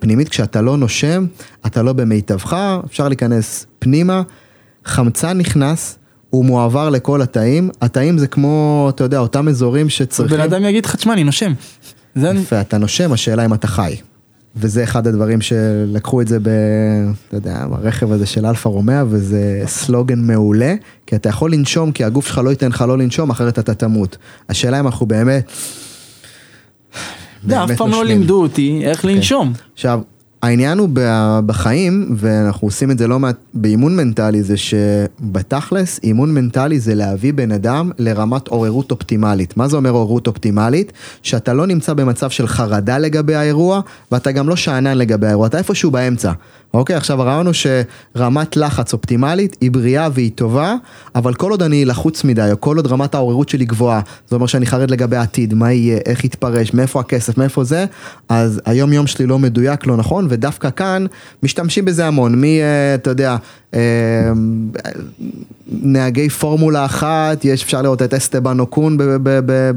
פנימית, 0.00 0.28
כשאתה 0.28 0.60
לא 0.60 0.76
נושם, 0.76 1.26
אתה 1.66 1.82
לא 1.82 1.92
במיטבך, 1.92 2.56
אפשר 2.86 3.08
להיכנס 3.08 3.66
פנימה, 3.78 4.22
חמצן 4.84 5.38
נכנס. 5.38 5.98
הוא 6.30 6.44
מועבר 6.44 6.90
לכל 6.90 7.22
התאים, 7.22 7.70
התאים 7.80 8.18
זה 8.18 8.26
כמו, 8.26 8.86
אתה 8.94 9.04
יודע, 9.04 9.18
אותם 9.18 9.48
אזורים 9.48 9.88
שצריכים... 9.88 10.36
בן 10.36 10.42
אדם 10.42 10.64
יגיד 10.64 10.86
לך, 10.86 10.96
תשמע, 10.96 11.12
אני 11.12 11.24
נושם. 11.24 11.52
יפה, 12.16 12.60
אתה 12.60 12.78
נושם, 12.78 13.12
השאלה 13.12 13.44
אם 13.44 13.54
אתה 13.54 13.66
חי. 13.66 13.96
וזה 14.56 14.84
אחד 14.84 15.06
הדברים 15.06 15.40
שלקחו 15.40 16.20
את 16.20 16.28
זה 16.28 16.38
ב... 16.40 16.48
אתה 17.28 17.36
יודע, 17.36 17.66
ברכב 17.70 18.12
הזה 18.12 18.26
של 18.26 18.46
אלפה 18.46 18.68
רומאה, 18.68 19.04
וזה 19.08 19.62
סלוגן 19.66 20.18
מעולה, 20.18 20.74
כי 21.06 21.16
אתה 21.16 21.28
יכול 21.28 21.52
לנשום, 21.52 21.92
כי 21.92 22.04
הגוף 22.04 22.26
שלך 22.26 22.38
לא 22.38 22.50
ייתן 22.50 22.68
לך 22.68 22.84
לא 22.88 22.98
לנשום, 22.98 23.30
אחרת 23.30 23.58
אתה 23.58 23.74
תמות. 23.74 24.16
השאלה 24.48 24.80
אם 24.80 24.86
אנחנו 24.86 25.06
באמת... 25.06 25.52
יודע, 27.44 27.64
אף 27.64 27.70
פעם 27.72 27.90
לא. 27.90 28.04
לימדו 28.04 28.42
אותי 28.42 28.80
איך 28.84 29.04
לנשום. 29.04 29.52
עכשיו, 29.74 30.00
העניין 30.42 30.78
הוא 30.78 30.88
בחיים, 31.46 32.14
ואנחנו 32.16 32.68
עושים 32.68 32.90
את 32.90 32.98
זה 32.98 33.06
לא 33.06 33.18
מעט 33.18 33.36
באימון 33.54 33.96
מנטלי, 33.96 34.42
זה 34.42 34.54
שבתכלס, 34.56 36.00
אימון 36.02 36.34
מנטלי 36.34 36.80
זה 36.80 36.94
להביא 36.94 37.32
בן 37.32 37.52
אדם 37.52 37.90
לרמת 37.98 38.48
עוררות 38.48 38.90
אופטימלית. 38.90 39.56
מה 39.56 39.68
זה 39.68 39.76
אומר 39.76 39.90
עוררות 39.90 40.26
אופטימלית? 40.26 40.92
שאתה 41.22 41.52
לא 41.52 41.66
נמצא 41.66 41.94
במצב 41.94 42.30
של 42.30 42.46
חרדה 42.46 42.98
לגבי 42.98 43.34
האירוע, 43.34 43.80
ואתה 44.12 44.32
גם 44.32 44.48
לא 44.48 44.56
שאנן 44.56 44.98
לגבי 44.98 45.26
האירוע, 45.26 45.46
אתה 45.46 45.58
איפשהו 45.58 45.90
באמצע. 45.90 46.32
אוקיי, 46.74 46.96
עכשיו 46.96 47.22
הרעיון 47.22 47.46
הוא 47.46 47.54
שרמת 47.54 48.56
לחץ 48.56 48.92
אופטימלית 48.92 49.56
היא 49.60 49.70
בריאה 49.70 50.08
והיא 50.12 50.30
טובה, 50.34 50.74
אבל 51.14 51.34
כל 51.34 51.50
עוד 51.50 51.62
אני 51.62 51.84
לחוץ 51.84 52.24
מדי, 52.24 52.48
או 52.52 52.60
כל 52.60 52.76
עוד 52.76 52.86
רמת 52.86 53.14
העוררות 53.14 53.48
שלי 53.48 53.64
גבוהה, 53.64 54.00
זה 54.28 54.36
אומר 54.36 54.46
שאני 54.46 54.66
חרד 54.66 54.90
לגבי 54.90 55.16
העתיד, 55.16 55.54
מה 55.54 55.72
יהיה, 55.72 55.98
איך 56.06 56.24
יתפרש, 56.24 56.74
מאיפה 56.74 57.00
הכסף, 57.00 57.38
מאיפה 57.38 57.64
זה, 57.64 57.84
אז 58.28 58.60
היום 58.66 58.92
יום 58.92 59.06
שלי 59.06 59.26
לא 59.26 59.38
מדויק, 59.38 59.86
לא 59.86 59.96
נכון, 59.96 60.26
ודווקא 60.30 60.70
כאן 60.70 61.06
משתמשים 61.42 61.84
בזה 61.84 62.06
המון, 62.06 62.34
מי, 62.34 62.62
אה, 62.62 62.94
אתה 62.94 63.10
יודע, 63.10 63.36
אה, 63.74 63.80
נהגי 65.72 66.28
פורמולה 66.28 66.84
אחת, 66.84 67.44
יש 67.44 67.62
אפשר 67.62 67.82
לראות 67.82 68.02
את 68.02 68.14
אסטבן 68.14 68.60
אוקון 68.60 68.96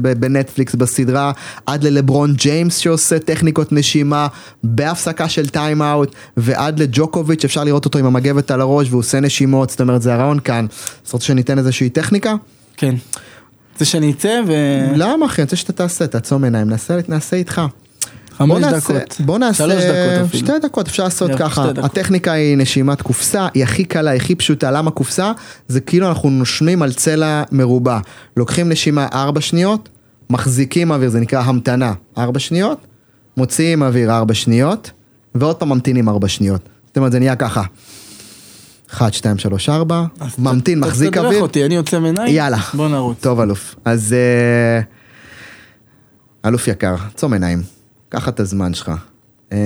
בנטפליקס 0.00 0.74
בסדרה, 0.74 1.32
עד 1.66 1.84
ללברון 1.84 2.32
ג'יימס 2.32 2.76
שעושה 2.76 3.18
טכניקות 3.18 3.72
נשימה 3.72 4.26
בהפסקה 4.64 5.28
של 5.28 5.48
טיים 5.48 5.82
אאוט, 5.82 6.14
ועד 6.86 6.94
לג'וקוביץ' 6.94 7.44
אפשר 7.44 7.64
לראות 7.64 7.84
אותו 7.84 7.98
עם 7.98 8.06
המגבת 8.06 8.50
על 8.50 8.60
הראש 8.60 8.88
והוא 8.90 8.98
עושה 8.98 9.20
נשימות, 9.20 9.70
זאת 9.70 9.80
אומרת 9.80 10.02
זה 10.02 10.14
הרעיון 10.14 10.38
כאן. 10.38 10.66
אז 11.06 11.12
רוצה 11.12 11.26
שניתן 11.26 11.58
איזושהי 11.58 11.90
טכניקה? 11.90 12.34
כן. 12.76 12.94
זה 13.78 13.84
שאני 13.84 14.12
אצא 14.12 14.40
ו... 14.46 14.52
למה 14.94 15.26
אחי? 15.26 15.42
אני 15.42 15.44
רוצה 15.44 15.56
שאתה 15.56 15.72
תעשה, 15.72 16.06
תעצום 16.06 16.44
עיניים, 16.44 16.68
נעשה, 16.68 16.98
נעשה 17.08 17.36
איתך. 17.36 17.62
חמש 18.36 18.64
דקות. 18.64 19.20
בוא 19.20 19.38
נעשה, 19.38 19.64
שלוש 19.64 19.82
דקות 19.84 20.26
אפילו. 20.26 20.46
שתי 20.46 20.52
דקות 20.62 20.88
אפשר 20.88 21.04
לעשות 21.04 21.30
ככה. 21.38 21.70
הטכניקה 21.82 22.32
היא 22.32 22.56
נשימת 22.56 23.02
קופסה, 23.02 23.48
היא 23.54 23.62
הכי 23.62 23.84
קלה, 23.84 24.10
היא 24.10 24.20
הכי 24.20 24.34
פשוטה, 24.34 24.70
למה 24.70 24.90
קופסה? 24.90 25.32
זה 25.68 25.80
כאילו 25.80 26.08
אנחנו 26.08 26.30
נושמים 26.30 26.82
על 26.82 26.92
צלע 26.92 27.42
מרובע, 27.52 27.98
לוקחים 28.36 28.68
נשימה 28.68 29.06
4 29.12 29.40
שניות, 29.40 29.88
מחזיקים 30.30 30.90
אוויר, 30.90 31.10
זה 31.10 31.20
נקרא 31.20 31.42
המתנה, 31.42 31.92
4 32.18 32.38
שניות, 32.38 32.78
מוציאים 33.36 33.82
אוויר 33.82 34.12
4 34.12 34.34
שניות, 34.34 34.90
ועוד 35.34 35.56
פעם 35.56 35.68
ממתינים 35.68 36.08
4 36.08 36.28
שניות, 36.28 36.68
זאת 36.96 36.98
אומרת 36.98 37.12
זה 37.12 37.18
נהיה 37.18 37.36
ככה, 37.36 37.62
1, 38.90 39.14
2, 39.14 39.38
3, 39.38 39.68
4, 39.68 40.04
אז 40.20 40.38
ממתין, 40.38 40.80
מחזיק 40.80 41.12
תדרך 41.12 41.24
אוויר, 41.24 41.40
אותי, 41.40 41.64
אני 41.64 41.74
יוצא 41.74 42.00
מעיניים. 42.00 42.34
יאללה. 42.34 42.58
בוא 42.74 42.88
נרוץ. 42.88 43.18
טוב 43.20 43.40
אלוף. 43.40 43.74
אז 43.84 44.12
אה, 44.12 44.80
אלוף 46.48 46.68
יקר, 46.68 46.94
צום 47.14 47.32
עיניים, 47.32 47.62
קח 48.08 48.28
את 48.28 48.40
הזמן 48.40 48.74
שלך. 48.74 48.92
אה, 49.52 49.58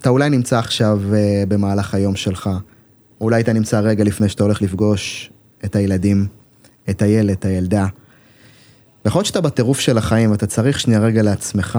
אתה 0.00 0.10
אולי 0.10 0.30
נמצא 0.30 0.58
עכשיו 0.58 1.00
אה, 1.14 1.44
במהלך 1.48 1.94
היום 1.94 2.16
שלך, 2.16 2.50
אולי 3.20 3.40
אתה 3.40 3.52
נמצא 3.52 3.80
רגע 3.80 4.04
לפני 4.04 4.28
שאתה 4.28 4.42
הולך 4.44 4.62
לפגוש 4.62 5.30
את 5.64 5.76
הילדים, 5.76 6.26
את 6.90 7.02
הילד, 7.02 7.30
את 7.30 7.44
הילדה. 7.44 7.86
יכול 9.04 9.18
להיות 9.18 9.26
שאתה 9.26 9.40
בטירוף 9.40 9.80
של 9.80 9.98
החיים, 9.98 10.34
אתה 10.34 10.46
צריך 10.46 10.80
שנייה 10.80 11.00
רגע 11.00 11.22
לעצמך, 11.22 11.78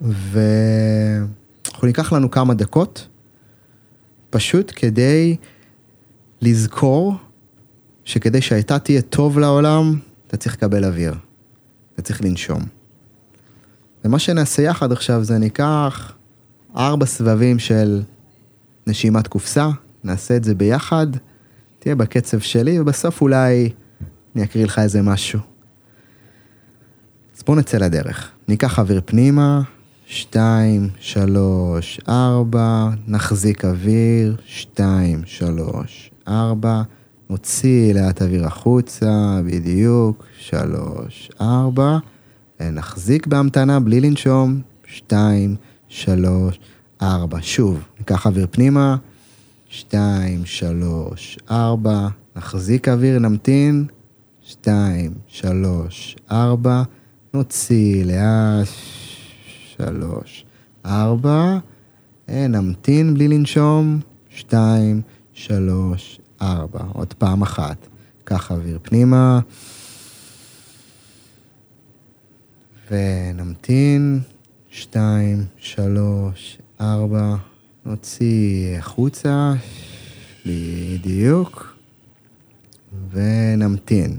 ואנחנו 0.00 1.86
ניקח 1.86 2.12
לנו 2.12 2.30
כמה 2.30 2.54
דקות, 2.54 3.08
פשוט 4.32 4.72
כדי 4.76 5.36
לזכור 6.40 7.14
שכדי 8.04 8.40
שאתה 8.40 8.78
תהיה 8.78 9.02
טוב 9.02 9.38
לעולם, 9.38 9.98
אתה 10.26 10.36
צריך 10.36 10.54
לקבל 10.54 10.84
אוויר. 10.84 11.14
אתה 11.94 12.02
צריך 12.02 12.24
לנשום. 12.24 12.62
ומה 14.04 14.18
שנעשה 14.18 14.62
יחד 14.62 14.92
עכשיו 14.92 15.24
זה 15.24 15.38
ניקח 15.38 16.12
ארבע 16.76 17.06
סבבים 17.06 17.58
של 17.58 18.02
נשימת 18.86 19.26
קופסה, 19.26 19.68
נעשה 20.04 20.36
את 20.36 20.44
זה 20.44 20.54
ביחד, 20.54 21.06
תהיה 21.78 21.94
בקצב 21.94 22.38
שלי, 22.38 22.80
ובסוף 22.80 23.20
אולי 23.20 23.70
אני 24.34 24.44
אקריא 24.44 24.64
לך 24.64 24.78
איזה 24.78 25.02
משהו. 25.02 25.40
אז 27.36 27.42
בוא 27.46 27.56
נצא 27.56 27.78
לדרך. 27.78 28.30
ניקח 28.48 28.78
אוויר 28.78 29.00
פנימה, 29.04 29.62
שתיים, 30.14 30.88
שלוש, 31.00 32.00
ארבע, 32.08 32.88
נחזיק 33.08 33.64
אוויר, 33.64 34.36
שתיים, 34.46 35.22
שלוש, 35.24 36.10
ארבע, 36.28 36.82
נוציא 37.30 37.94
לאט 37.94 38.22
אוויר 38.22 38.46
החוצה, 38.46 39.40
בדיוק, 39.46 40.24
שלוש, 40.38 41.30
ארבע, 41.40 41.98
נחזיק 42.60 43.26
בהמתנה 43.26 43.80
בלי 43.80 44.00
לנשום, 44.00 44.60
שתיים, 44.86 45.56
שלוש, 45.88 46.58
ארבע, 47.02 47.38
שוב, 47.42 47.80
ניקח 47.98 48.26
אוויר 48.26 48.46
פנימה, 48.50 48.96
שתיים, 49.68 50.44
שלוש, 50.44 51.38
ארבע, 51.50 52.08
נחזיק 52.36 52.88
אוויר, 52.88 53.18
נמתין, 53.18 53.86
שתיים, 54.42 55.14
שלוש, 55.26 56.16
ארבע, 56.30 56.82
נוציא 57.34 58.04
לאט, 58.04 58.68
שלוש, 59.86 60.44
ארבע, 60.86 61.58
נמתין 62.28 63.14
בלי 63.14 63.28
לנשום, 63.28 64.00
שתיים, 64.30 65.00
שלוש, 65.32 66.20
ארבע. 66.42 66.84
עוד 66.92 67.12
פעם 67.12 67.42
אחת. 67.42 67.76
קח 68.24 68.52
אוויר 68.52 68.78
פנימה. 68.82 69.40
ונמתין, 72.90 74.20
שתיים, 74.70 75.44
שלוש, 75.56 76.58
ארבע, 76.80 77.34
נוציא 77.84 78.78
החוצה, 78.78 79.52
בדיוק, 80.46 81.76
ונמתין, 83.10 84.18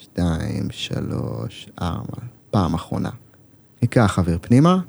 שתיים, 0.00 0.70
שלוש, 0.70 1.68
ארבע, 1.82 2.18
פעם 2.50 2.74
אחרונה. 2.74 3.10
ניקח 3.82 4.18
אוויר 4.18 4.38
פנימה, 4.40 4.80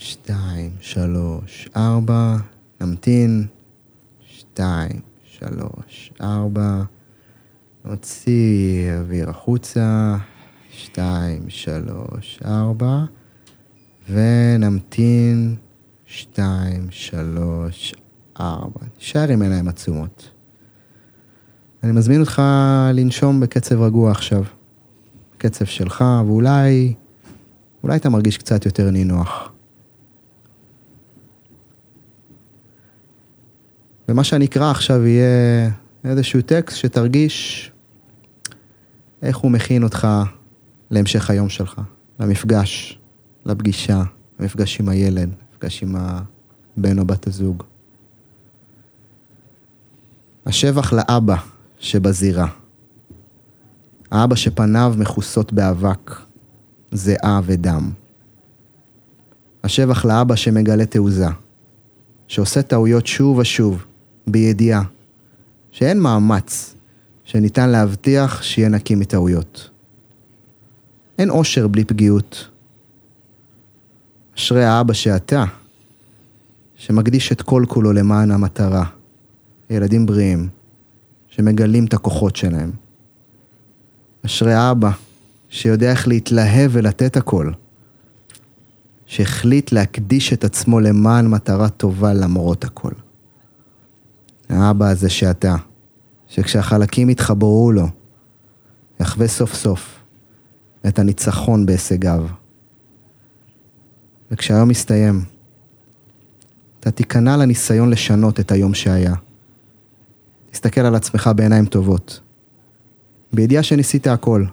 שתיים, 0.00 0.70
שלוש, 0.80 1.68
ארבע, 1.76 2.36
נמתין, 2.80 3.46
שתיים, 4.20 5.00
שלוש, 5.24 6.12
ארבע, 6.20 6.82
נוציא 7.84 8.92
אוויר 8.92 9.30
החוצה, 9.30 10.16
שתיים, 10.70 11.50
שלוש, 11.50 12.40
ארבע, 12.44 13.04
ונמתין, 14.10 15.56
שתיים, 16.06 16.86
שלוש, 16.90 17.94
ארבע. 18.40 18.80
תישאר 18.98 19.28
עם 19.32 19.42
עיניים 19.42 19.68
עצומות. 19.68 20.30
אני 21.82 21.92
מזמין 21.92 22.20
אותך 22.20 22.42
לנשום 22.94 23.40
בקצב 23.40 23.82
רגוע 23.82 24.10
עכשיו. 24.10 24.44
קצב 25.38 25.64
שלך, 25.64 26.04
ואולי, 26.26 26.94
אולי 27.82 27.96
אתה 27.96 28.08
מרגיש 28.08 28.38
קצת 28.38 28.66
יותר 28.66 28.90
נינוח. 28.90 29.52
ומה 34.08 34.24
שאני 34.24 34.44
אקרא 34.44 34.70
עכשיו 34.70 35.06
יהיה 35.06 35.70
איזשהו 36.04 36.42
טקסט 36.42 36.76
שתרגיש 36.76 37.70
איך 39.22 39.36
הוא 39.36 39.50
מכין 39.50 39.82
אותך 39.82 40.08
להמשך 40.90 41.30
היום 41.30 41.48
שלך, 41.48 41.80
למפגש, 42.20 42.98
לפגישה, 43.46 44.02
למפגש 44.40 44.80
עם 44.80 44.88
הילד, 44.88 45.28
למפגש 45.52 45.82
עם 45.82 45.96
הבן 45.96 46.98
או 46.98 47.04
בת 47.04 47.26
הזוג. 47.26 47.62
השבח 50.46 50.92
לאבא 50.92 51.36
שבזירה. 51.78 52.48
האבא 54.10 54.34
שפניו 54.34 54.94
מכוסות 54.98 55.52
באבק, 55.52 56.20
זיעה 56.92 57.40
ודם. 57.44 57.90
השבח 59.64 60.04
לאבא 60.04 60.36
שמגלה 60.36 60.86
תעוזה, 60.86 61.28
שעושה 62.28 62.62
טעויות 62.62 63.06
שוב 63.06 63.38
ושוב, 63.38 63.84
בידיעה, 64.28 64.82
שאין 65.70 66.00
מאמץ 66.00 66.74
שניתן 67.24 67.70
להבטיח 67.70 68.42
שיהיה 68.42 68.68
נקי 68.68 68.94
מטעויות. 68.94 69.70
אין 71.18 71.30
אושר 71.30 71.68
בלי 71.68 71.84
פגיעות. 71.84 72.48
אשרי 74.36 74.64
האבא 74.64 74.92
שאתה, 74.92 75.44
שמקדיש 76.76 77.32
את 77.32 77.42
כל 77.42 77.64
כולו 77.68 77.92
למען 77.92 78.30
המטרה. 78.30 78.84
ילדים 79.70 80.06
בריאים, 80.06 80.48
שמגלים 81.28 81.84
את 81.84 81.94
הכוחות 81.94 82.36
שלהם. 82.36 82.70
אשרי 84.26 84.54
האבא, 84.54 84.90
שיודע 85.48 85.90
איך 85.90 86.08
להתלהב 86.08 86.70
ולתת 86.72 87.16
הכל. 87.16 87.52
שהחליט 89.06 89.72
להקדיש 89.72 90.32
את 90.32 90.44
עצמו 90.44 90.80
למען 90.80 91.26
מטרה 91.26 91.68
טובה 91.68 92.14
למרות 92.14 92.64
הכל. 92.64 92.92
האבא 94.48 94.88
הזה 94.88 95.10
שאתה, 95.10 95.56
שכשהחלקים 96.26 97.10
יתחברו 97.10 97.72
לו, 97.72 97.86
יחווה 99.00 99.28
סוף 99.28 99.54
סוף 99.54 99.98
את 100.88 100.98
הניצחון 100.98 101.66
בהישגיו. 101.66 102.26
וכשהיום 104.30 104.70
יסתיים, 104.70 105.24
אתה 106.80 106.90
תיכנע 106.90 107.36
לניסיון 107.36 107.90
לשנות 107.90 108.40
את 108.40 108.52
היום 108.52 108.74
שהיה. 108.74 109.14
תסתכל 110.50 110.80
על 110.80 110.94
עצמך 110.94 111.30
בעיניים 111.36 111.66
טובות. 111.66 112.20
בידיעה 113.32 113.62
שניסית 113.62 114.06
הכל. 114.06 114.44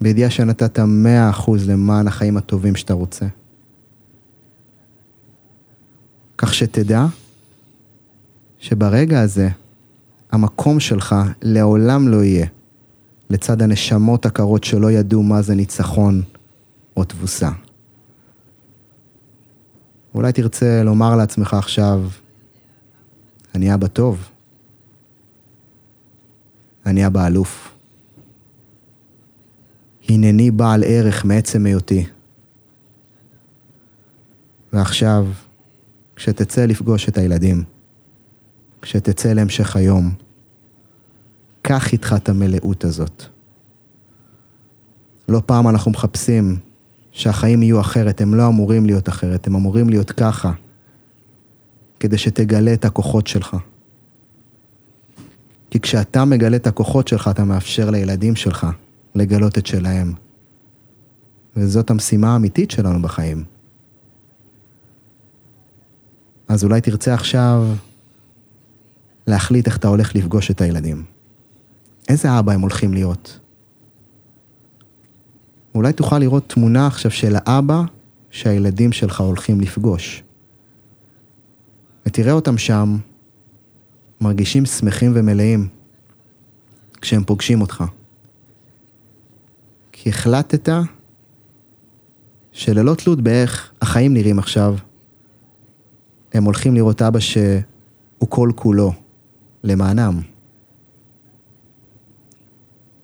בידיעה 0.00 0.30
שנתת 0.30 0.78
מאה 0.78 1.30
אחוז 1.30 1.68
למען 1.68 2.08
החיים 2.08 2.36
הטובים 2.36 2.76
שאתה 2.76 2.94
רוצה. 2.94 3.26
כך 6.38 6.54
שתדע 6.54 7.06
שברגע 8.58 9.20
הזה, 9.20 9.48
המקום 10.32 10.80
שלך 10.80 11.14
לעולם 11.42 12.08
לא 12.08 12.24
יהיה 12.24 12.46
לצד 13.30 13.62
הנשמות 13.62 14.26
הקרות 14.26 14.64
שלא 14.64 14.90
ידעו 14.90 15.22
מה 15.22 15.42
זה 15.42 15.54
ניצחון 15.54 16.22
או 16.96 17.04
תבוסה. 17.04 17.50
אולי 20.14 20.32
תרצה 20.32 20.82
לומר 20.84 21.16
לעצמך 21.16 21.54
עכשיו, 21.54 22.08
אני 23.54 23.74
אבא 23.74 23.86
טוב. 23.86 24.28
אני 26.86 27.06
אבא 27.06 27.26
אלוף. 27.26 27.72
הנני 30.08 30.50
בעל 30.50 30.84
ערך 30.86 31.24
מעצם 31.24 31.66
היותי. 31.66 32.06
ועכשיו, 34.72 35.26
כשתצא 36.16 36.64
לפגוש 36.64 37.08
את 37.08 37.18
הילדים, 37.18 37.64
כשתצא 38.86 39.32
להמשך 39.32 39.76
היום, 39.76 40.14
קח 41.62 41.92
איתך 41.92 42.14
את 42.16 42.28
המלאות 42.28 42.84
הזאת. 42.84 43.22
לא 45.28 45.42
פעם 45.46 45.68
אנחנו 45.68 45.90
מחפשים 45.90 46.56
שהחיים 47.10 47.62
יהיו 47.62 47.80
אחרת, 47.80 48.20
הם 48.20 48.34
לא 48.34 48.46
אמורים 48.46 48.86
להיות 48.86 49.08
אחרת, 49.08 49.46
הם 49.46 49.54
אמורים 49.54 49.88
להיות 49.88 50.10
ככה, 50.10 50.52
כדי 52.00 52.18
שתגלה 52.18 52.72
את 52.72 52.84
הכוחות 52.84 53.26
שלך. 53.26 53.56
כי 55.70 55.80
כשאתה 55.80 56.24
מגלה 56.24 56.56
את 56.56 56.66
הכוחות 56.66 57.08
שלך, 57.08 57.28
אתה 57.28 57.44
מאפשר 57.44 57.90
לילדים 57.90 58.36
שלך 58.36 58.66
לגלות 59.14 59.58
את 59.58 59.66
שלהם. 59.66 60.12
וזאת 61.56 61.90
המשימה 61.90 62.32
האמיתית 62.32 62.70
שלנו 62.70 63.02
בחיים. 63.02 63.44
אז 66.48 66.64
אולי 66.64 66.80
תרצה 66.80 67.14
עכשיו 67.14 67.66
להחליט 69.26 69.66
איך 69.66 69.76
אתה 69.76 69.88
הולך 69.88 70.14
לפגוש 70.14 70.50
את 70.50 70.60
הילדים. 70.60 71.04
איזה 72.08 72.38
אבא 72.38 72.52
הם 72.52 72.60
הולכים 72.60 72.94
להיות? 72.94 73.40
אולי 75.74 75.92
תוכל 75.92 76.18
לראות 76.18 76.48
תמונה 76.48 76.86
עכשיו 76.86 77.10
של 77.10 77.36
האבא 77.38 77.82
שהילדים 78.30 78.92
שלך 78.92 79.20
הולכים 79.20 79.60
לפגוש. 79.60 80.22
ותראה 82.06 82.32
אותם 82.32 82.58
שם, 82.58 82.96
מרגישים 84.20 84.66
שמחים 84.66 85.12
ומלאים 85.14 85.68
כשהם 87.00 87.24
פוגשים 87.24 87.60
אותך. 87.60 87.84
כי 89.92 90.08
החלטת 90.08 90.68
שללא 92.52 92.94
תלות 92.94 93.20
באיך 93.20 93.72
החיים 93.82 94.14
נראים 94.14 94.38
עכשיו, 94.38 94.76
הם 96.32 96.44
הולכים 96.44 96.74
לראות 96.74 97.02
אבא 97.02 97.20
שהוא 97.20 98.28
כל 98.28 98.50
כולו 98.54 98.92
למענם. 99.66 100.20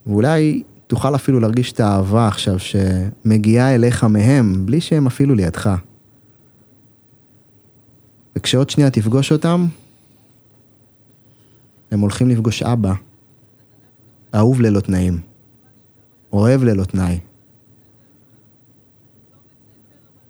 ואולי 0.07 0.63
תוכל 0.87 1.15
אפילו 1.15 1.41
להרגיש 1.41 1.73
את 1.73 1.81
האהבה 1.81 2.29
עכשיו 2.29 2.57
שמגיעה 2.59 3.75
אליך 3.75 4.05
מהם, 4.05 4.67
בלי 4.67 4.81
שהם 4.81 5.07
אפילו 5.07 5.35
לידך. 5.35 5.71
וכשעוד 8.37 8.71
שנייה 8.71 8.91
תפגוש 8.91 9.33
אותם, 9.33 9.67
הם 11.91 12.01
הולכים 12.01 12.29
לפגוש 12.29 12.63
אבא, 12.63 12.93
אהוב 14.35 14.61
ללא 14.61 14.81
תנאים, 14.81 15.21
אוהב 16.33 16.65
ללא 16.65 16.85
תנאי. 16.85 17.19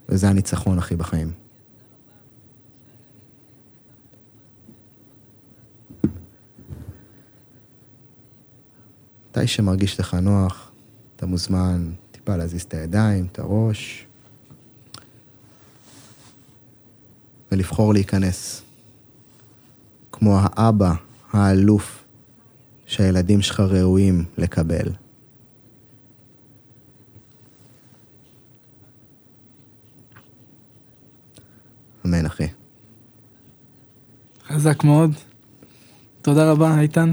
וזה 0.09 0.28
הניצחון, 0.28 0.78
אחי, 0.78 0.96
בחיים. 0.96 1.41
מתי 9.32 9.46
שמרגיש 9.46 10.00
לך 10.00 10.14
נוח, 10.14 10.70
אתה 11.16 11.26
מוזמן 11.26 11.92
טיפה 12.10 12.36
להזיז 12.36 12.62
את 12.62 12.74
הידיים, 12.74 13.26
את 13.32 13.38
הראש, 13.38 14.06
ולבחור 17.52 17.92
להיכנס. 17.92 18.62
כמו 20.12 20.38
האבא 20.42 20.94
האלוף 21.32 22.04
שהילדים 22.86 23.42
שלך 23.42 23.60
ראויים 23.60 24.24
לקבל. 24.38 24.92
אמן, 32.06 32.26
אחי. 32.26 32.48
חזק 34.46 34.84
מאוד. 34.84 35.10
תודה 36.22 36.50
רבה, 36.50 36.80
איתן. 36.80 37.12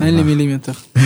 אין 0.00 0.16
לי 0.16 0.22
מילים 0.22 0.50
יותר. 0.50 0.72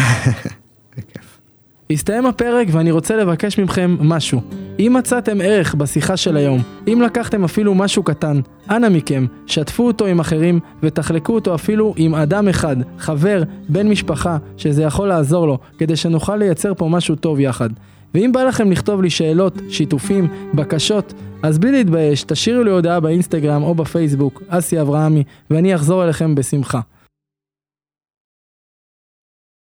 הסתיים 1.91 2.27
הפרק 2.27 2.69
ואני 2.71 2.91
רוצה 2.91 3.17
לבקש 3.17 3.59
מכם 3.59 3.97
משהו. 4.01 4.41
אם 4.79 4.97
מצאתם 4.99 5.41
ערך 5.41 5.75
בשיחה 5.75 6.17
של 6.17 6.37
היום, 6.37 6.63
אם 6.89 7.03
לקחתם 7.05 7.45
אפילו 7.45 7.75
משהו 7.75 8.03
קטן, 8.03 8.41
אנא 8.71 8.89
מכם, 8.89 9.27
שתפו 9.47 9.87
אותו 9.87 10.07
עם 10.07 10.21
אחרים 10.21 10.61
ותחלקו 10.83 11.35
אותו 11.35 11.55
אפילו 11.55 11.95
עם 11.97 12.15
אדם 12.15 12.49
אחד, 12.49 12.77
חבר, 12.99 13.43
בן 13.69 13.89
משפחה, 13.89 14.37
שזה 14.57 14.83
יכול 14.83 15.09
לעזור 15.09 15.47
לו, 15.47 15.59
כדי 15.79 15.97
שנוכל 15.97 16.37
לייצר 16.37 16.75
פה 16.75 16.89
משהו 16.89 17.17
טוב 17.17 17.41
יחד. 17.41 17.71
ואם 18.15 18.33
בא 18.33 18.43
לכם 18.43 18.73
לכתוב 18.73 19.03
לי 19.03 19.11
שאלות, 19.11 19.59
שיתופים, 19.69 20.29
בקשות, 20.55 21.15
אז 21.43 21.59
בלי 21.59 21.73
להתבייש, 21.73 22.25
תשאירו 22.25 22.63
לי 22.63 22.71
הודעה 22.71 23.01
באינסטגרם 23.01 23.63
או 23.63 23.75
בפייסבוק, 23.75 24.43
אסי 24.49 24.81
אברהמי, 24.81 25.25
ואני 25.51 25.75
אחזור 25.75 26.05
אליכם 26.05 26.35
בשמחה. 26.35 26.81